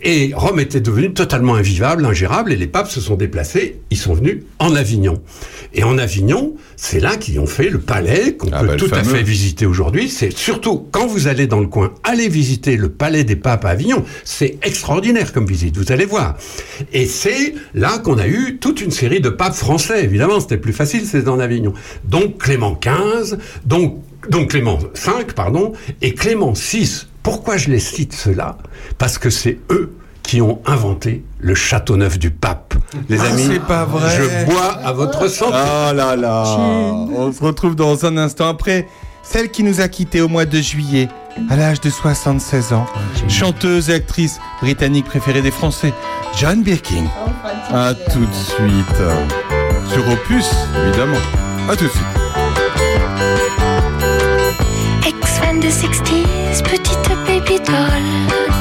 et 0.02 0.32
Rome 0.36 0.60
était 0.60 0.80
devenue 0.80 1.14
totalement 1.14 1.54
invivable, 1.54 2.04
ingérable, 2.04 2.52
et 2.52 2.56
les 2.56 2.66
papes 2.66 2.90
se 2.90 3.00
sont 3.00 3.16
déplacés, 3.16 3.80
ils 3.90 3.96
sont 3.96 4.12
venus 4.12 4.42
en 4.58 4.76
Avignon. 4.76 5.22
Et 5.72 5.82
en 5.82 5.96
Avignon, 5.98 6.54
c'est 6.80 7.00
là 7.00 7.16
qu'ils 7.16 7.40
ont 7.40 7.46
fait 7.46 7.70
le 7.70 7.80
palais, 7.80 8.36
qu'on 8.36 8.50
Ah 8.52 8.60
peut 8.60 8.66
bah, 8.68 8.76
tout 8.76 8.88
à 8.92 9.02
fait 9.02 9.24
visiter 9.24 9.66
aujourd'hui. 9.66 10.08
C'est 10.08 10.32
surtout 10.34 10.86
quand 10.92 11.08
vous 11.08 11.26
allez 11.26 11.48
dans 11.48 11.58
le 11.58 11.66
coin, 11.66 11.92
allez 12.04 12.28
visiter 12.28 12.76
le 12.76 12.88
palais 12.88 13.24
des 13.24 13.34
papes 13.34 13.64
à 13.64 13.70
Avignon. 13.70 14.04
C'est 14.22 14.58
extraordinaire 14.62 15.32
comme 15.32 15.44
visite, 15.44 15.76
vous 15.76 15.90
allez 15.90 16.04
voir. 16.04 16.36
Et 16.92 17.06
c'est 17.06 17.54
là 17.74 17.98
qu'on 17.98 18.16
a 18.16 18.28
eu 18.28 18.58
toute 18.60 18.80
une 18.80 18.92
série 18.92 19.20
de 19.20 19.28
papes 19.28 19.56
français. 19.56 20.04
Évidemment, 20.04 20.38
c'était 20.38 20.56
plus 20.56 20.72
facile, 20.72 21.04
c'était 21.04 21.28
en 21.28 21.40
Avignon. 21.40 21.74
Donc 22.04 22.38
Clément 22.38 22.78
XV, 22.80 23.38
donc 23.66 23.98
donc 24.28 24.50
Clément 24.50 24.78
V, 24.78 25.24
pardon, 25.34 25.72
et 26.00 26.14
Clément 26.14 26.52
VI. 26.52 27.06
Pourquoi 27.24 27.56
je 27.56 27.70
les 27.70 27.80
cite 27.80 28.12
ceux-là? 28.12 28.56
Parce 28.98 29.18
que 29.18 29.30
c'est 29.30 29.58
eux 29.70 29.90
qui 30.28 30.42
ont 30.42 30.60
inventé 30.66 31.24
le 31.40 31.54
château 31.54 31.96
neuf 31.96 32.18
du 32.18 32.30
pape. 32.30 32.74
Les 33.08 33.18
Ah, 33.18 33.28
amis, 33.32 33.46
c'est 33.50 33.60
pas 33.60 33.86
vrai. 33.86 34.14
je 34.14 34.44
bois 34.44 34.78
à 34.84 34.92
votre 34.92 35.26
santé. 35.26 35.54
Oh 35.56 35.92
là 35.94 36.16
là 36.16 36.44
On 37.16 37.32
se 37.32 37.42
retrouve 37.42 37.74
dans 37.74 38.04
un 38.04 38.18
instant 38.18 38.46
après. 38.48 38.86
Celle 39.22 39.50
qui 39.50 39.62
nous 39.62 39.80
a 39.80 39.88
quittés 39.88 40.20
au 40.20 40.28
mois 40.28 40.44
de 40.44 40.58
juillet, 40.60 41.08
à 41.48 41.56
l'âge 41.56 41.80
de 41.80 41.88
76 41.88 42.74
ans. 42.74 42.84
Chanteuse 43.28 43.88
et 43.88 43.94
actrice 43.94 44.38
britannique 44.60 45.06
préférée 45.06 45.40
des 45.40 45.50
Français, 45.50 45.94
John 46.38 46.62
Birkin. 46.62 47.04
À 47.72 47.94
tout 47.94 48.20
de 48.26 48.34
suite. 48.34 49.02
Sur 49.92 50.06
Opus, 50.12 50.46
évidemment. 50.86 51.16
À 51.70 51.74
tout 51.76 51.84
de 51.84 51.90
suite. 51.90 52.04
Ex-fan 55.06 55.58
de 55.60 55.68
60s, 55.68 56.62
petite 56.64 57.08
baby 57.26 57.58
doll. 57.64 58.57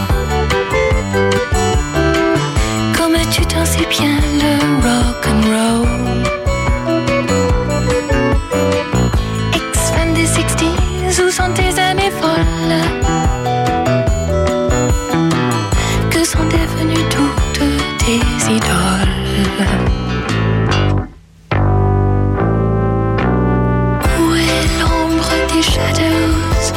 Des 25.57 25.63
shadows, 25.63 26.71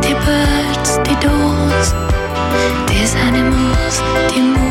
des 0.00 0.14
birds, 0.24 1.02
des 1.04 1.16
doors, 1.26 1.88
des 2.88 3.08
animals, 3.28 3.96
des 4.32 4.63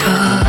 tes 0.00 0.39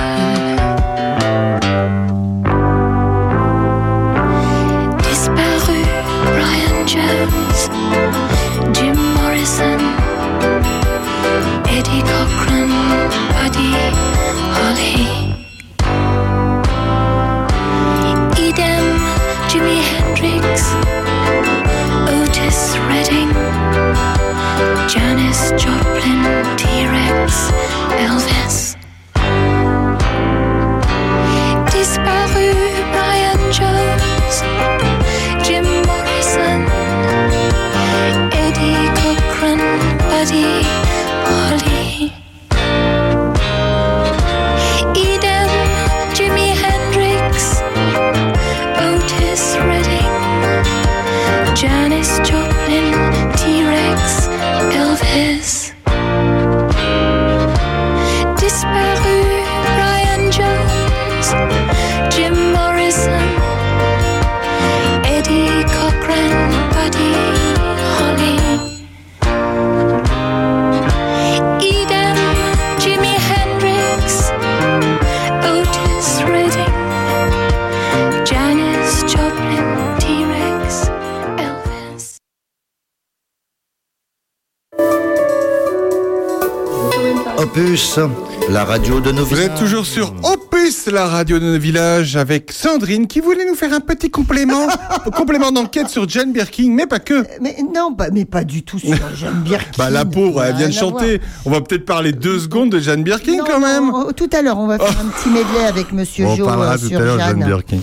Vous 89.32 89.40
êtes 89.40 89.56
toujours 89.56 89.86
sur 89.86 90.14
Opus, 90.24 90.88
la 90.88 91.06
radio 91.08 91.40
de 91.40 91.54
nos 91.54 91.58
villages, 91.58 92.18
avec 92.18 92.52
Sandrine 92.52 93.08
qui 93.08 93.22
voulait 93.22 93.46
nous 93.46 93.56
faire 93.56 93.72
un 93.72 93.80
petit 93.80 94.10
complément, 94.12 94.68
complément 95.16 95.54
d'enquête 95.54 95.88
sur 95.88 96.08
Jane 96.10 96.34
Birkin, 96.34 96.70
mais 96.72 96.86
pas 96.86 97.00
que. 97.00 97.26
Mais 97.40 97.56
non, 97.74 97.92
bah, 97.92 98.08
mais 98.12 98.26
pas 98.26 98.44
du 98.44 98.64
tout 98.64 98.78
sur 98.78 98.92
Jeanne 99.16 99.42
Birkin. 99.42 99.72
Bah 99.78 99.90
la 99.90 100.04
pauvre, 100.04 100.44
elle 100.44 100.58
vient 100.58 100.68
de 100.68 100.74
à 100.74 100.78
chanter. 100.78 101.22
On 101.46 101.50
va 101.50 101.62
peut-être 101.62 101.86
parler 101.86 102.12
deux 102.12 102.40
secondes 102.40 102.72
de 102.72 102.80
Jane 102.80 103.04
Birkin 103.04 103.38
Non, 103.38 103.46
quand 103.48 103.62
même. 103.62 103.86
non, 103.86 104.06
oh, 104.10 104.12
tout 104.12 104.30
à 104.34 104.42
l'heure, 104.42 104.60
on 104.60 104.68
va 104.68 104.78
faire 104.78 105.00
un 105.00 105.08
petit 105.08 105.30
medley 105.30 105.64
avec 105.66 105.94
Monsieur 105.94 106.26
On 106.26 106.36
Jo 106.36 106.46
parlera 106.46 106.74
euh, 106.74 106.78
tout 106.78 106.88
sur 106.88 107.00
à 107.00 107.02
l'heure 107.02 107.16
de 107.16 107.22
Jane 107.22 107.40
Jeanne. 107.40 107.48
Birkin. 107.48 107.80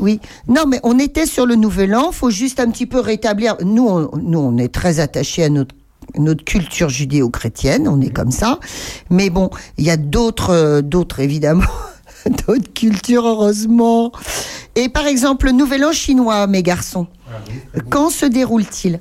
Oui, 0.00 0.20
non, 0.48 0.64
mais 0.68 0.80
on 0.82 0.98
était 0.98 1.24
sur 1.24 1.46
le 1.46 1.54
Nouvel 1.54 1.94
An. 1.96 2.12
Faut 2.12 2.30
juste 2.30 2.60
un 2.60 2.70
petit 2.70 2.86
peu 2.86 3.00
rétablir. 3.00 3.56
Nous, 3.64 3.88
on, 3.88 4.10
nous, 4.18 4.38
on 4.38 4.58
est 4.58 4.72
très 4.72 5.00
attachés 5.00 5.44
à 5.44 5.48
notre 5.48 5.74
notre 6.16 6.44
culture 6.44 6.88
judéo-chrétienne. 6.88 7.88
On 7.88 8.00
est 8.00 8.10
comme 8.10 8.30
ça. 8.30 8.58
Mais 9.10 9.30
bon, 9.30 9.50
il 9.78 9.84
y 9.84 9.90
a 9.90 9.96
d'autres, 9.96 10.50
euh, 10.50 10.82
d'autres 10.82 11.20
évidemment. 11.20 11.64
D'autres 12.46 12.70
cultures, 12.74 13.26
heureusement. 13.26 14.12
Et 14.76 14.90
par 14.90 15.06
exemple, 15.06 15.46
le 15.46 15.52
Nouvel 15.52 15.82
An 15.86 15.92
chinois, 15.92 16.46
mes 16.46 16.62
garçons. 16.62 17.06
Quand 17.88 18.10
se 18.10 18.26
déroule-t-il? 18.26 19.00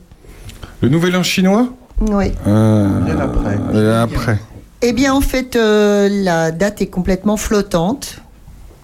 Le 0.82 0.88
nouvel 0.88 1.17
an 1.17 1.24
chinois? 1.24 1.67
Oui. 2.00 2.32
euh, 2.48 2.88
Bien 3.02 3.19
après. 3.19 3.58
euh, 3.74 4.04
après. 4.04 4.39
Eh 4.82 4.93
bien, 4.93 5.13
en 5.13 5.19
fait, 5.19 5.58
euh, 5.58 6.08
la 6.10 6.52
date 6.52 6.82
est 6.82 6.88
complètement 6.88 7.36
flottante. 7.36 8.19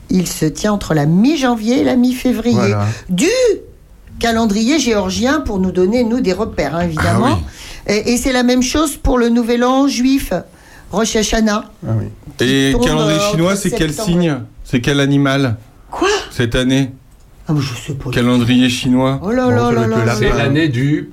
Il 0.09 0.27
se 0.27 0.43
tient 0.43 0.73
entre 0.73 0.93
la 0.93 1.05
mi-janvier 1.05 1.79
et 1.79 1.83
la 1.85 1.95
mi-février. 1.95 2.55
Voilà. 2.57 2.85
Du 3.07 3.29
calendrier 4.19 4.79
géorgien 4.79 5.39
pour 5.39 5.59
nous 5.59 5.71
donner, 5.71 6.03
nous, 6.03 6.19
des 6.19 6.33
repères, 6.33 6.75
hein, 6.75 6.81
évidemment. 6.81 7.39
Et, 7.87 8.13
et 8.13 8.17
c'est 8.17 8.33
la 8.33 8.43
même 8.43 8.63
chose 8.63 8.97
pour 8.97 9.17
le 9.17 9.29
nouvel 9.29 9.63
an 9.63 9.87
juif, 9.87 10.33
Rosh 10.91 11.15
Hashanah. 11.15 11.71
Ah 11.85 11.91
oui. 11.97 12.05
Et 12.39 12.73
calendrier 12.83 13.19
euh, 13.19 13.31
chinois, 13.31 13.55
c'est 13.55 13.71
quel 13.71 13.93
signe 13.93 14.39
C'est 14.63 14.81
quel 14.81 14.99
animal 14.99 15.57
Quoi 15.91 16.09
cette 16.31 16.55
année 16.55 16.91
ah, 17.47 17.53
mais 17.53 17.61
Je 17.61 17.73
sais 17.75 17.93
pas. 17.93 18.09
Calendrier 18.09 18.69
chinois. 18.69 19.19
Oh 19.23 19.31
là 19.31 19.45
Bon, 19.45 19.51
là 19.51 19.87
là 19.87 20.05
là. 20.05 20.15
C'est 20.15 20.29
l'année 20.29 20.67
du. 20.67 21.11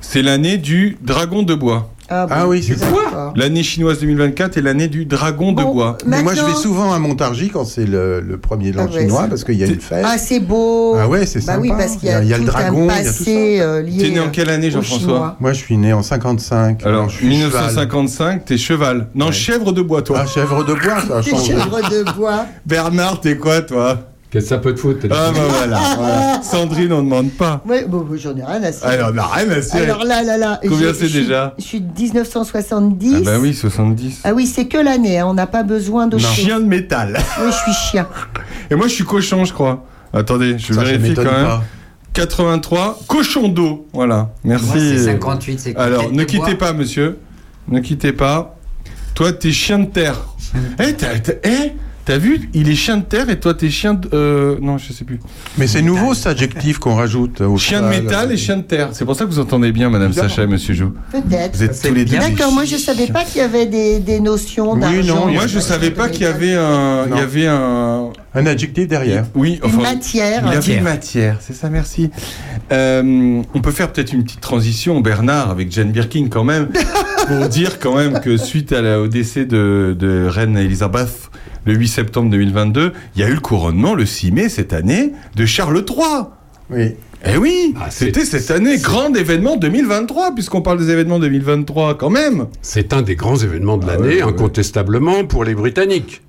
C'est 0.00 0.22
l'année 0.22 0.58
du 0.58 0.96
dragon 1.00 1.42
de 1.42 1.54
bois. 1.54 1.90
Ah, 2.10 2.26
Ah 2.28 2.48
oui, 2.48 2.62
c'est 2.62 2.76
ça. 2.76 2.86
d'accord. 2.86 3.32
L'année 3.36 3.62
chinoise 3.62 4.00
2024 4.00 4.58
est 4.58 4.62
l'année 4.62 4.88
du 4.88 5.04
dragon 5.06 5.52
de 5.52 5.62
bois. 5.62 5.96
Mais 6.06 6.22
moi, 6.22 6.34
je 6.34 6.42
vais 6.42 6.54
souvent 6.54 6.92
à 6.92 6.98
Montargis 6.98 7.50
quand 7.50 7.64
c'est 7.64 7.86
le, 7.86 8.20
le 8.20 8.36
premier 8.36 8.72
de 8.72 8.76
l'an 8.78 8.86
Ah 8.88 8.92
ouais, 8.94 9.00
chinois, 9.02 9.26
parce 9.28 9.44
qu'il 9.44 9.54
y 9.54 9.62
a 9.62 9.66
une 9.66 9.80
fête. 9.80 10.04
Ah, 10.04 10.18
c'est 10.18 10.40
beau. 10.40 10.96
Ah 10.98 11.08
ouais, 11.08 11.24
c'est 11.26 11.38
Bah 11.46 11.52
sympa. 11.54 11.60
oui, 11.60 11.68
parce 11.70 11.96
qu'il 11.96 12.08
y 12.08 12.12
a, 12.12 12.22
Il 12.22 12.28
y 12.28 12.34
a 12.34 12.38
le 12.38 12.44
dragon, 12.44 12.88
un 12.90 12.94
il 12.98 13.04
y 13.04 13.08
a 13.08 13.12
tout 13.12 13.18
passé 13.18 13.58
euh, 13.60 13.82
lié. 13.82 13.98
T'es 13.98 14.10
né 14.10 14.20
en 14.20 14.30
quelle 14.30 14.50
année, 14.50 14.70
Jean-François. 14.70 15.36
Moi, 15.40 15.52
je 15.52 15.58
suis 15.58 15.76
né 15.76 15.92
en 15.92 16.02
55. 16.02 16.84
Alors, 16.84 17.08
je 17.08 17.16
suis 17.16 17.26
cheval. 17.36 17.62
1955, 17.62 18.44
t'es 18.44 18.58
cheval. 18.58 19.06
Non, 19.14 19.26
Ouais. 19.26 19.32
chèvre 19.32 19.72
de 19.72 19.82
bois, 19.82 20.02
toi. 20.02 20.22
Ah, 20.22 20.26
chèvre 20.26 20.64
de 20.64 20.74
bois, 20.74 21.00
ça 21.06 21.18
a 21.18 21.22
changé. 21.22 21.52
chèvres 21.52 21.80
de 21.90 22.12
bois. 22.16 22.46
Bernard, 22.66 23.20
t'es 23.20 23.36
quoi, 23.36 23.60
toi? 23.62 23.98
Qu'est-ce 24.30 24.44
que 24.44 24.48
ça 24.50 24.58
peut 24.58 24.74
te 24.74 24.78
foutre 24.80 25.06
Ah, 25.10 25.32
bah 25.34 25.40
voilà, 25.48 25.80
voilà. 25.96 26.42
Sandrine, 26.42 26.92
on 26.92 27.02
demande 27.02 27.30
pas. 27.32 27.62
Ouais, 27.66 27.84
bon, 27.84 28.02
bon, 28.02 28.16
j'en 28.16 28.36
ai 28.36 28.44
rien 28.44 28.62
à 28.62 28.70
cirer. 28.70 28.92
Alors, 28.94 29.10
on 29.12 29.18
a 29.18 29.26
rien 29.26 29.50
à 29.50 29.60
cirer. 29.62 29.82
Alors 29.84 30.04
là, 30.04 30.22
là, 30.22 30.36
là. 30.38 30.60
Combien 30.68 30.94
c'est 30.94 31.06
je 31.06 31.10
suis- 31.10 31.20
déjà 31.22 31.54
Je 31.58 31.64
suis 31.64 31.80
de 31.80 32.00
1970. 32.00 33.14
Ah, 33.16 33.20
bah 33.24 33.38
oui, 33.40 33.52
70. 33.52 34.20
Ah 34.22 34.32
oui, 34.32 34.46
c'est 34.46 34.66
que 34.66 34.78
l'année, 34.78 35.18
hein, 35.18 35.26
on 35.28 35.34
n'a 35.34 35.48
pas 35.48 35.64
besoin 35.64 36.06
de. 36.06 36.16
Chien 36.18 36.60
de 36.60 36.66
métal. 36.66 37.18
Oui, 37.40 37.50
je 37.50 37.56
suis 37.72 37.90
chien. 37.90 38.06
Et 38.70 38.76
moi, 38.76 38.86
je 38.86 38.92
suis 38.94 39.04
cochon, 39.04 39.44
je 39.44 39.52
crois. 39.52 39.84
Attendez, 40.12 40.56
je 40.58 40.72
Ça, 40.74 40.82
vérifie 40.84 41.14
quand 41.14 41.24
même. 41.24 41.46
pas. 41.46 41.64
83, 42.12 43.00
cochon 43.08 43.48
d'eau. 43.48 43.86
Voilà, 43.92 44.30
merci. 44.44 44.66
Moi, 44.66 44.74
c'est 44.78 44.98
58, 45.04 45.60
c'est 45.60 45.76
Alors, 45.76 46.10
ne 46.12 46.22
quittez 46.24 46.54
bois. 46.54 46.58
pas, 46.68 46.72
monsieur. 46.72 47.18
Ne 47.68 47.80
quittez 47.80 48.12
pas. 48.12 48.56
Toi, 49.14 49.32
t'es 49.32 49.50
chien 49.52 49.78
de 49.80 49.86
terre. 49.86 50.20
Eh, 50.80 50.94
t'as, 50.94 51.18
t'as- 51.20 51.32
eh, 51.48 51.72
t'as 52.04 52.18
vu 52.18 52.48
Il 52.54 52.68
est 52.68 52.74
chien 52.74 52.96
de 52.96 53.02
terre 53.04 53.30
et 53.30 53.38
toi, 53.38 53.54
t'es 53.54 53.70
chien 53.70 53.94
de. 53.94 54.08
euh, 54.12 54.56
non, 54.60 54.78
je 54.78 54.92
sais 54.92 55.04
plus. 55.04 55.20
Mais 55.58 55.66
c'est 55.66 55.82
nouveau 55.82 56.14
cet 56.14 56.26
adjectif 56.28 56.78
qu'on 56.78 56.94
rajoute 56.94 57.40
au 57.40 57.56
Chien 57.56 57.82
de 57.82 57.88
métal 57.88 58.32
et 58.32 58.36
chien 58.36 58.56
de 58.56 58.62
terre. 58.62 58.88
C'est 58.92 59.04
pour 59.04 59.14
ça 59.16 59.24
que 59.24 59.30
vous 59.30 59.38
entendez 59.38 59.72
bien, 59.72 59.90
madame 59.90 60.08
Bizarre. 60.10 60.28
Sacha 60.30 60.42
et 60.42 60.46
monsieur 60.46 60.74
Jo. 60.74 60.92
Peut-être. 61.12 61.56
Vous 61.56 61.62
êtes 61.62 61.80
tous 61.82 61.94
les 61.94 62.04
deux. 62.04 62.12
des 62.12 62.18
D'accord, 62.18 62.52
moi 62.52 62.64
je 62.64 62.76
savais 62.76 63.06
pas 63.06 63.24
qu'il 63.24 63.38
y 63.40 63.44
avait 63.44 63.66
des, 63.66 64.00
des 64.00 64.20
notions 64.20 64.72
Oui, 64.74 64.80
d'argent. 64.80 65.26
non, 65.26 65.32
Moi, 65.32 65.46
je 65.46 65.58
savais 65.58 65.90
pas 65.90 66.08
qu'il 66.08 66.22
y 66.22 66.26
avait 66.26 66.54
un. 66.54 67.06
Il 67.10 67.16
y 67.16 67.20
avait 67.20 67.46
un. 67.46 68.10
Un 68.32 68.46
adjectif 68.46 68.86
derrière. 68.86 69.24
Oui, 69.34 69.58
Une 69.64 69.70
enfin. 69.70 69.82
matière. 69.94 70.44
Il 70.46 70.56
avait 70.56 70.76
une 70.76 70.84
matière, 70.84 71.38
c'est 71.40 71.52
ça, 71.54 71.68
merci. 71.68 72.10
Euh, 72.70 73.42
on 73.54 73.60
peut 73.60 73.72
faire 73.72 73.92
peut-être 73.92 74.12
une 74.12 74.22
petite 74.22 74.40
transition, 74.40 75.00
Bernard, 75.00 75.50
avec 75.50 75.72
Jane 75.72 75.90
Birkin 75.90 76.28
quand 76.30 76.44
même, 76.44 76.68
pour 77.30 77.48
dire 77.48 77.78
quand 77.78 77.96
même 77.96 78.18
que 78.20 78.36
suite 78.36 78.72
à 78.72 78.82
la- 78.82 79.00
au 79.00 79.06
décès 79.06 79.44
de, 79.44 79.94
de 79.98 80.26
reine 80.28 80.56
Elisabeth 80.56 81.30
le 81.64 81.74
8 81.74 81.86
septembre 81.88 82.30
2022, 82.30 82.92
il 83.14 83.20
y 83.20 83.24
a 83.24 83.28
eu 83.28 83.34
le 83.34 83.40
couronnement 83.40 83.94
le 83.94 84.04
6 84.04 84.32
mai 84.32 84.48
cette 84.48 84.72
année 84.72 85.12
de 85.36 85.46
Charles 85.46 85.84
III. 85.88 86.24
Oui. 86.70 86.94
Eh 87.24 87.36
oui, 87.36 87.74
Ah, 87.80 87.88
c'était 87.90 88.24
cette 88.24 88.50
année, 88.50 88.78
grand 88.78 89.14
événement 89.14 89.56
2023, 89.58 90.34
puisqu'on 90.34 90.62
parle 90.62 90.78
des 90.78 90.90
événements 90.90 91.18
2023 91.18 91.98
quand 91.98 92.08
même. 92.10 92.46
C'est 92.62 92.92
un 92.94 93.02
des 93.02 93.14
grands 93.14 93.36
événements 93.36 93.76
de 93.76 93.86
l'année, 93.86 94.02
ouais, 94.02 94.22
ouais. 94.24 94.28
incontestablement, 94.32 95.24
pour 95.26 95.44
les 95.44 95.54
Britanniques. 95.54 96.22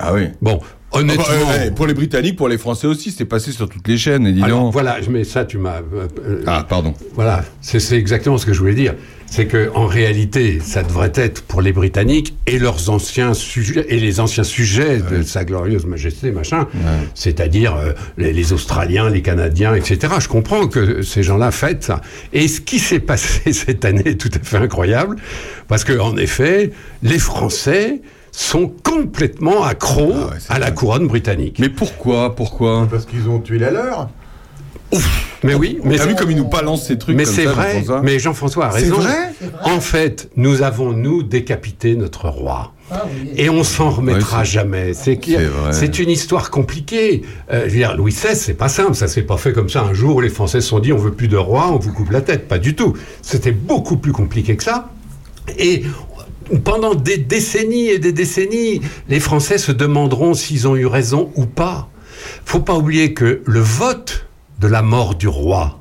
Ah 0.00 0.12
oui. 0.12 0.24
Bon, 0.42 0.60
honnêtement... 0.92 1.22
Enfin, 1.24 1.34
euh, 1.34 1.64
ouais, 1.66 1.70
pour 1.70 1.86
les 1.86 1.94
Britanniques, 1.94 2.36
pour 2.36 2.48
les 2.48 2.58
Français 2.58 2.86
aussi, 2.86 3.10
c'était 3.10 3.24
passé 3.24 3.52
sur 3.52 3.68
toutes 3.68 3.86
les 3.88 3.98
chaînes, 3.98 4.26
et 4.26 4.32
dis 4.32 4.42
Alors, 4.42 4.60
donc. 4.62 4.72
voilà, 4.72 4.98
mais 5.10 5.24
ça, 5.24 5.44
tu 5.44 5.58
m'as... 5.58 5.76
euh, 5.94 6.08
euh, 6.26 6.42
Ah, 6.46 6.64
pardon. 6.68 6.94
Voilà, 7.14 7.44
c'est 7.60 7.80
c'est 7.80 7.96
exactement 7.96 8.38
ce 8.38 8.46
que 8.46 8.52
je 8.52 8.58
voulais 8.60 8.74
dire. 8.74 8.94
C'est 9.26 9.46
que 9.46 9.70
en 9.74 9.86
réalité, 9.86 10.60
ça 10.62 10.82
devrait 10.82 11.12
être 11.14 11.40
pour 11.44 11.62
les 11.62 11.72
Britanniques 11.72 12.34
et 12.46 12.58
leurs 12.58 12.90
anciens 12.90 13.32
sujets 13.32 13.86
et 13.88 13.98
les 13.98 14.20
anciens 14.20 14.44
sujets 14.44 14.98
de 14.98 15.22
sa 15.22 15.46
glorieuse 15.46 15.86
Majesté, 15.86 16.30
machin. 16.32 16.66
C'est-à-dire 17.14 17.74
euh, 17.76 17.92
les, 18.18 18.34
les 18.34 18.52
Australiens, 18.52 19.08
les 19.08 19.22
Canadiens, 19.22 19.74
etc. 19.74 20.12
Je 20.20 20.28
comprends 20.28 20.66
que 20.68 21.00
ces 21.00 21.22
gens-là 21.22 21.50
fêtent 21.50 21.84
ça. 21.84 22.02
Et 22.34 22.46
ce 22.46 22.60
qui 22.60 22.78
s'est 22.78 23.00
passé 23.00 23.52
cette 23.54 23.86
année 23.86 24.02
est 24.06 24.20
tout 24.20 24.30
à 24.34 24.44
fait 24.44 24.58
incroyable, 24.58 25.16
parce 25.66 25.84
que 25.84 25.98
en 25.98 26.18
effet, 26.18 26.70
les 27.02 27.18
Français 27.18 28.02
sont 28.32 28.72
complètement 28.82 29.62
accros 29.62 30.12
Ah 30.14 30.26
ouais, 30.32 30.38
à 30.48 30.58
la 30.58 30.70
couronne 30.70 31.06
britannique. 31.06 31.58
Mais 31.58 31.68
pourquoi 31.68 32.34
Pourquoi? 32.34 32.88
Parce 32.90 33.04
qu'ils 33.06 33.28
ont 33.28 33.38
tué 33.38 33.58
la 33.58 33.70
leur. 33.70 34.08
Mais 35.42 35.54
oui, 35.54 35.78
mais 35.84 35.96
T'as 35.96 36.06
vu 36.06 36.14
comme 36.14 36.30
ils 36.30 36.36
nous 36.36 36.48
balancent 36.48 36.86
ces 36.86 36.98
trucs 36.98 37.16
Mais 37.16 37.24
c'est 37.24 37.46
vrai, 37.46 37.82
mais 38.02 38.18
Jean-François 38.18 38.66
a 38.66 38.70
C'est 38.72 38.84
raison. 38.84 38.96
vrai? 38.96 39.32
En 39.64 39.80
fait, 39.80 40.30
nous 40.36 40.62
avons, 40.62 40.92
nous, 40.92 41.22
décapité 41.22 41.96
notre 41.96 42.28
roi. 42.28 42.72
Ah 42.90 43.04
oui. 43.06 43.30
Et 43.36 43.48
on 43.48 43.64
s'en 43.64 43.90
remettra 43.90 44.44
jamais. 44.44 44.92
C'est 44.92 45.18
c'est 45.70 45.98
une 45.98 46.10
histoire 46.10 46.50
compliquée. 46.50 47.22
Euh, 47.50 47.62
je 47.64 47.70
veux 47.70 47.76
dire, 47.76 47.96
Louis 47.96 48.12
XVI, 48.12 48.36
c'est 48.36 48.54
pas 48.54 48.68
simple. 48.68 48.94
Ça 48.94 49.08
s'est 49.08 49.22
pas 49.22 49.38
fait 49.38 49.52
comme 49.52 49.70
ça 49.70 49.82
un 49.82 49.94
jour 49.94 50.16
où 50.16 50.20
les 50.20 50.28
Français 50.28 50.60
se 50.60 50.68
sont 50.68 50.78
dit 50.78 50.92
on 50.92 50.98
veut 50.98 51.12
plus 51.12 51.28
de 51.28 51.38
roi, 51.38 51.68
on 51.72 51.78
vous 51.78 51.92
coupe 51.92 52.10
la 52.10 52.20
tête. 52.20 52.46
Pas 52.46 52.58
du 52.58 52.74
tout. 52.74 52.94
C'était 53.22 53.52
beaucoup 53.52 53.96
plus 53.96 54.12
compliqué 54.12 54.56
que 54.56 54.62
ça. 54.62 54.90
Et 55.58 55.84
pendant 56.58 56.94
des 56.94 57.18
décennies 57.18 57.88
et 57.88 57.98
des 57.98 58.12
décennies, 58.12 58.80
les 59.08 59.20
Français 59.20 59.58
se 59.58 59.72
demanderont 59.72 60.34
s'ils 60.34 60.68
ont 60.68 60.76
eu 60.76 60.86
raison 60.86 61.30
ou 61.36 61.46
pas. 61.46 61.88
Faut 62.44 62.60
pas 62.60 62.74
oublier 62.74 63.14
que 63.14 63.42
le 63.46 63.60
vote 63.60 64.26
de 64.60 64.68
la 64.68 64.82
mort 64.82 65.14
du 65.14 65.28
roi 65.28 65.80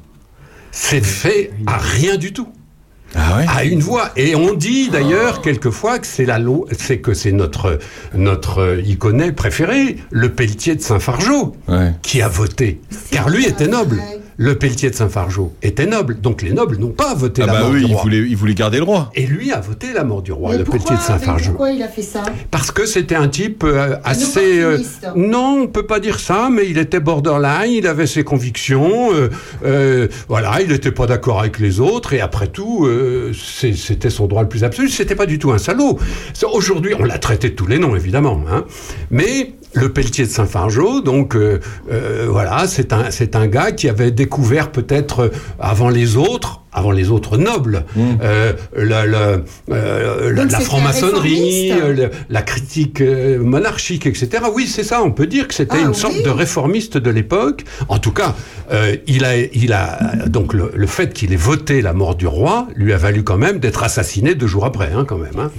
s'est 0.71 1.01
fait 1.01 1.51
à 1.67 1.77
rien 1.77 2.15
du 2.17 2.31
tout 2.34 2.47
Ah 3.13 3.38
ouais 3.38 3.45
à 3.47 3.63
une 3.65 3.81
voix. 3.81 4.12
Et 4.15 4.36
on 4.36 4.53
dit 4.53 4.89
d'ailleurs 4.89 5.41
quelquefois 5.41 5.99
que 5.99 6.07
c'est 6.07 6.25
la 6.25 6.39
loi, 6.39 6.65
c'est 6.77 6.99
que 6.99 7.13
c'est 7.13 7.31
notre 7.34 7.77
notre 8.15 8.79
iconet 8.86 9.34
préféré, 9.34 9.97
le 10.10 10.29
Pelletier 10.31 10.75
de 10.75 10.81
Saint-Fargeau, 10.81 11.55
Ouais. 11.67 11.93
qui 12.01 12.21
a 12.21 12.27
voté, 12.29 12.79
car 13.12 13.29
lui 13.29 13.45
était 13.45 13.67
noble. 13.67 14.01
Le 14.38 14.56
Pelletier 14.56 14.89
de 14.89 14.96
Saint-Fargeau 14.96 15.54
était 15.62 15.86
noble, 15.86 16.20
donc 16.20 16.41
les 16.41 16.52
nobles 16.54 16.78
n'ont 16.78 16.89
pas 16.89 17.13
voté 17.13 17.41
Ah 17.44 17.48
la 17.48 17.54
bah 17.54 17.60
mort 17.62 17.72
oui, 17.72 17.80
du 17.82 17.88
il 17.89 17.94
roi. 17.94 18.02
voulait, 18.04 18.17
il 18.20 18.36
voulait 18.36 18.54
garder 18.56 18.78
le 18.78 18.84
roi. 18.84 19.12
Et 19.13 19.26
lui 19.28 19.52
a 19.52 19.60
voté 19.60 19.88
la 19.94 20.04
mort 20.04 20.22
du 20.22 20.32
roi, 20.32 20.52
Mais 20.52 20.58
le 20.60 20.63
Pelletier 20.63 20.96
de 20.96 21.02
Saint-Fargeau. 21.02 21.50
pourquoi 21.52 21.72
il 21.72 21.84
a 21.84 21.88
fait 21.88 22.02
ça? 22.02 22.24
Parce 22.50 22.72
que 22.72 22.86
c'était 22.86 23.15
un 23.15 23.28
type 23.28 23.63
euh, 23.63 23.96
assez. 24.04 24.62
euh, 24.62 24.80
non, 25.15 25.62
on 25.63 25.67
peut 25.67 25.86
pas 25.86 26.00
dire 26.00 26.20
ça, 26.20 26.50
mais 26.52 26.67
il 26.70 26.78
était 26.78 27.00
borderline, 27.00 27.72
il 27.72 27.88
avait 27.88 28.08
ses 28.08 28.24
convictions, 28.24 29.13
euh, 29.13 29.30
euh, 29.65 30.08
voilà, 30.28 30.62
il 30.62 30.70
n'était 30.70 30.91
pas 30.91 31.06
d'accord 31.06 31.39
avec 31.39 31.60
les 31.60 31.80
autres, 31.80 32.13
et 32.13 32.22
après 32.22 32.48
tout, 32.48 32.86
euh, 32.86 33.32
c'était 33.34 34.10
son 34.10 34.28
droit 34.28 34.41
le 34.41 34.50
plus 34.50 34.63
absolu. 34.63 34.89
C'était 34.89 35.15
pas 35.15 35.26
du 35.28 35.38
tout 35.39 35.52
un 35.52 35.58
salaud. 35.58 36.00
Aujourd'hui, 36.52 36.94
on 36.98 37.04
l'a 37.04 37.20
traité 37.20 37.50
de 37.50 37.56
tous 37.56 37.67
les 37.67 37.78
noms, 37.80 37.96
évidemment, 37.96 38.41
hein, 38.52 38.65
mais. 39.12 39.54
Le 39.74 39.88
Pelletier 39.88 40.26
de 40.26 40.30
Saint-Fargeau, 40.30 41.00
donc 41.00 41.34
euh, 41.34 41.62
euh, 41.89 42.28
voilà, 42.30 42.67
c'est 42.67 42.91
un 42.91 43.10
c'est 43.10 43.38
un 43.38 43.48
gars 43.48 43.72
qui 43.72 43.88
avait 43.88 44.12
découvert 44.21 44.71
peut-être 44.71 45.19
euh, 45.21 45.29
avant 45.60 45.89
les 45.89 46.15
autres, 46.15 46.62
avant 46.73 46.91
les 46.91 47.10
autres 47.10 47.38
nobles, 47.38 47.86
euh, 48.23 48.53
la, 48.75 49.05
la, 49.05 49.38
euh, 49.71 50.34
la- 50.34 50.60
franc-maçonnerie, 50.60 51.71
euh, 51.71 51.93
le- 51.93 52.12
la 52.29 52.41
critique 52.41 53.01
euh, 53.01 53.39
monarchique, 53.39 54.05
etc. 54.05 54.43
Oui, 54.53 54.67
c'est 54.67 54.84
ça, 54.84 55.01
on 55.03 55.12
peut 55.12 55.27
dire 55.27 55.47
que 55.47 55.53
c'était 55.53 55.77
Ah, 55.77 55.81
une 55.81 55.88
oui. 55.89 55.95
sorte 55.95 56.21
de 56.23 56.29
réformiste 56.29 56.97
de 56.97 57.10
l'époque. 57.10 57.63
En 57.89 57.97
tout 57.99 58.12
cas, 58.12 58.36
euh, 58.71 58.95
il 59.07 59.25
a, 59.25 59.38
il 59.38 59.73
a 59.73 59.97
donc 60.27 60.53
le, 60.53 60.71
le 60.73 60.88
fait 60.88 61.13
qu'il 61.13 61.34
ait 61.34 61.38
voté 61.38 61.81
la 61.81 61.93
mort 61.93 62.15
du 62.15 62.27
roi 62.27 62.67
lui 62.75 62.93
a 62.93 62.97
valu 62.97 63.23
quand 63.23 63.38
même 63.38 63.60
d'être 63.60 63.84
assassiné 63.84 64.36
deux 64.36 64.47
jours 64.47 64.65
après, 64.65 64.91
hein, 64.95 65.05
quand 65.07 65.17
même. 65.17 65.38
hein. 65.39 65.51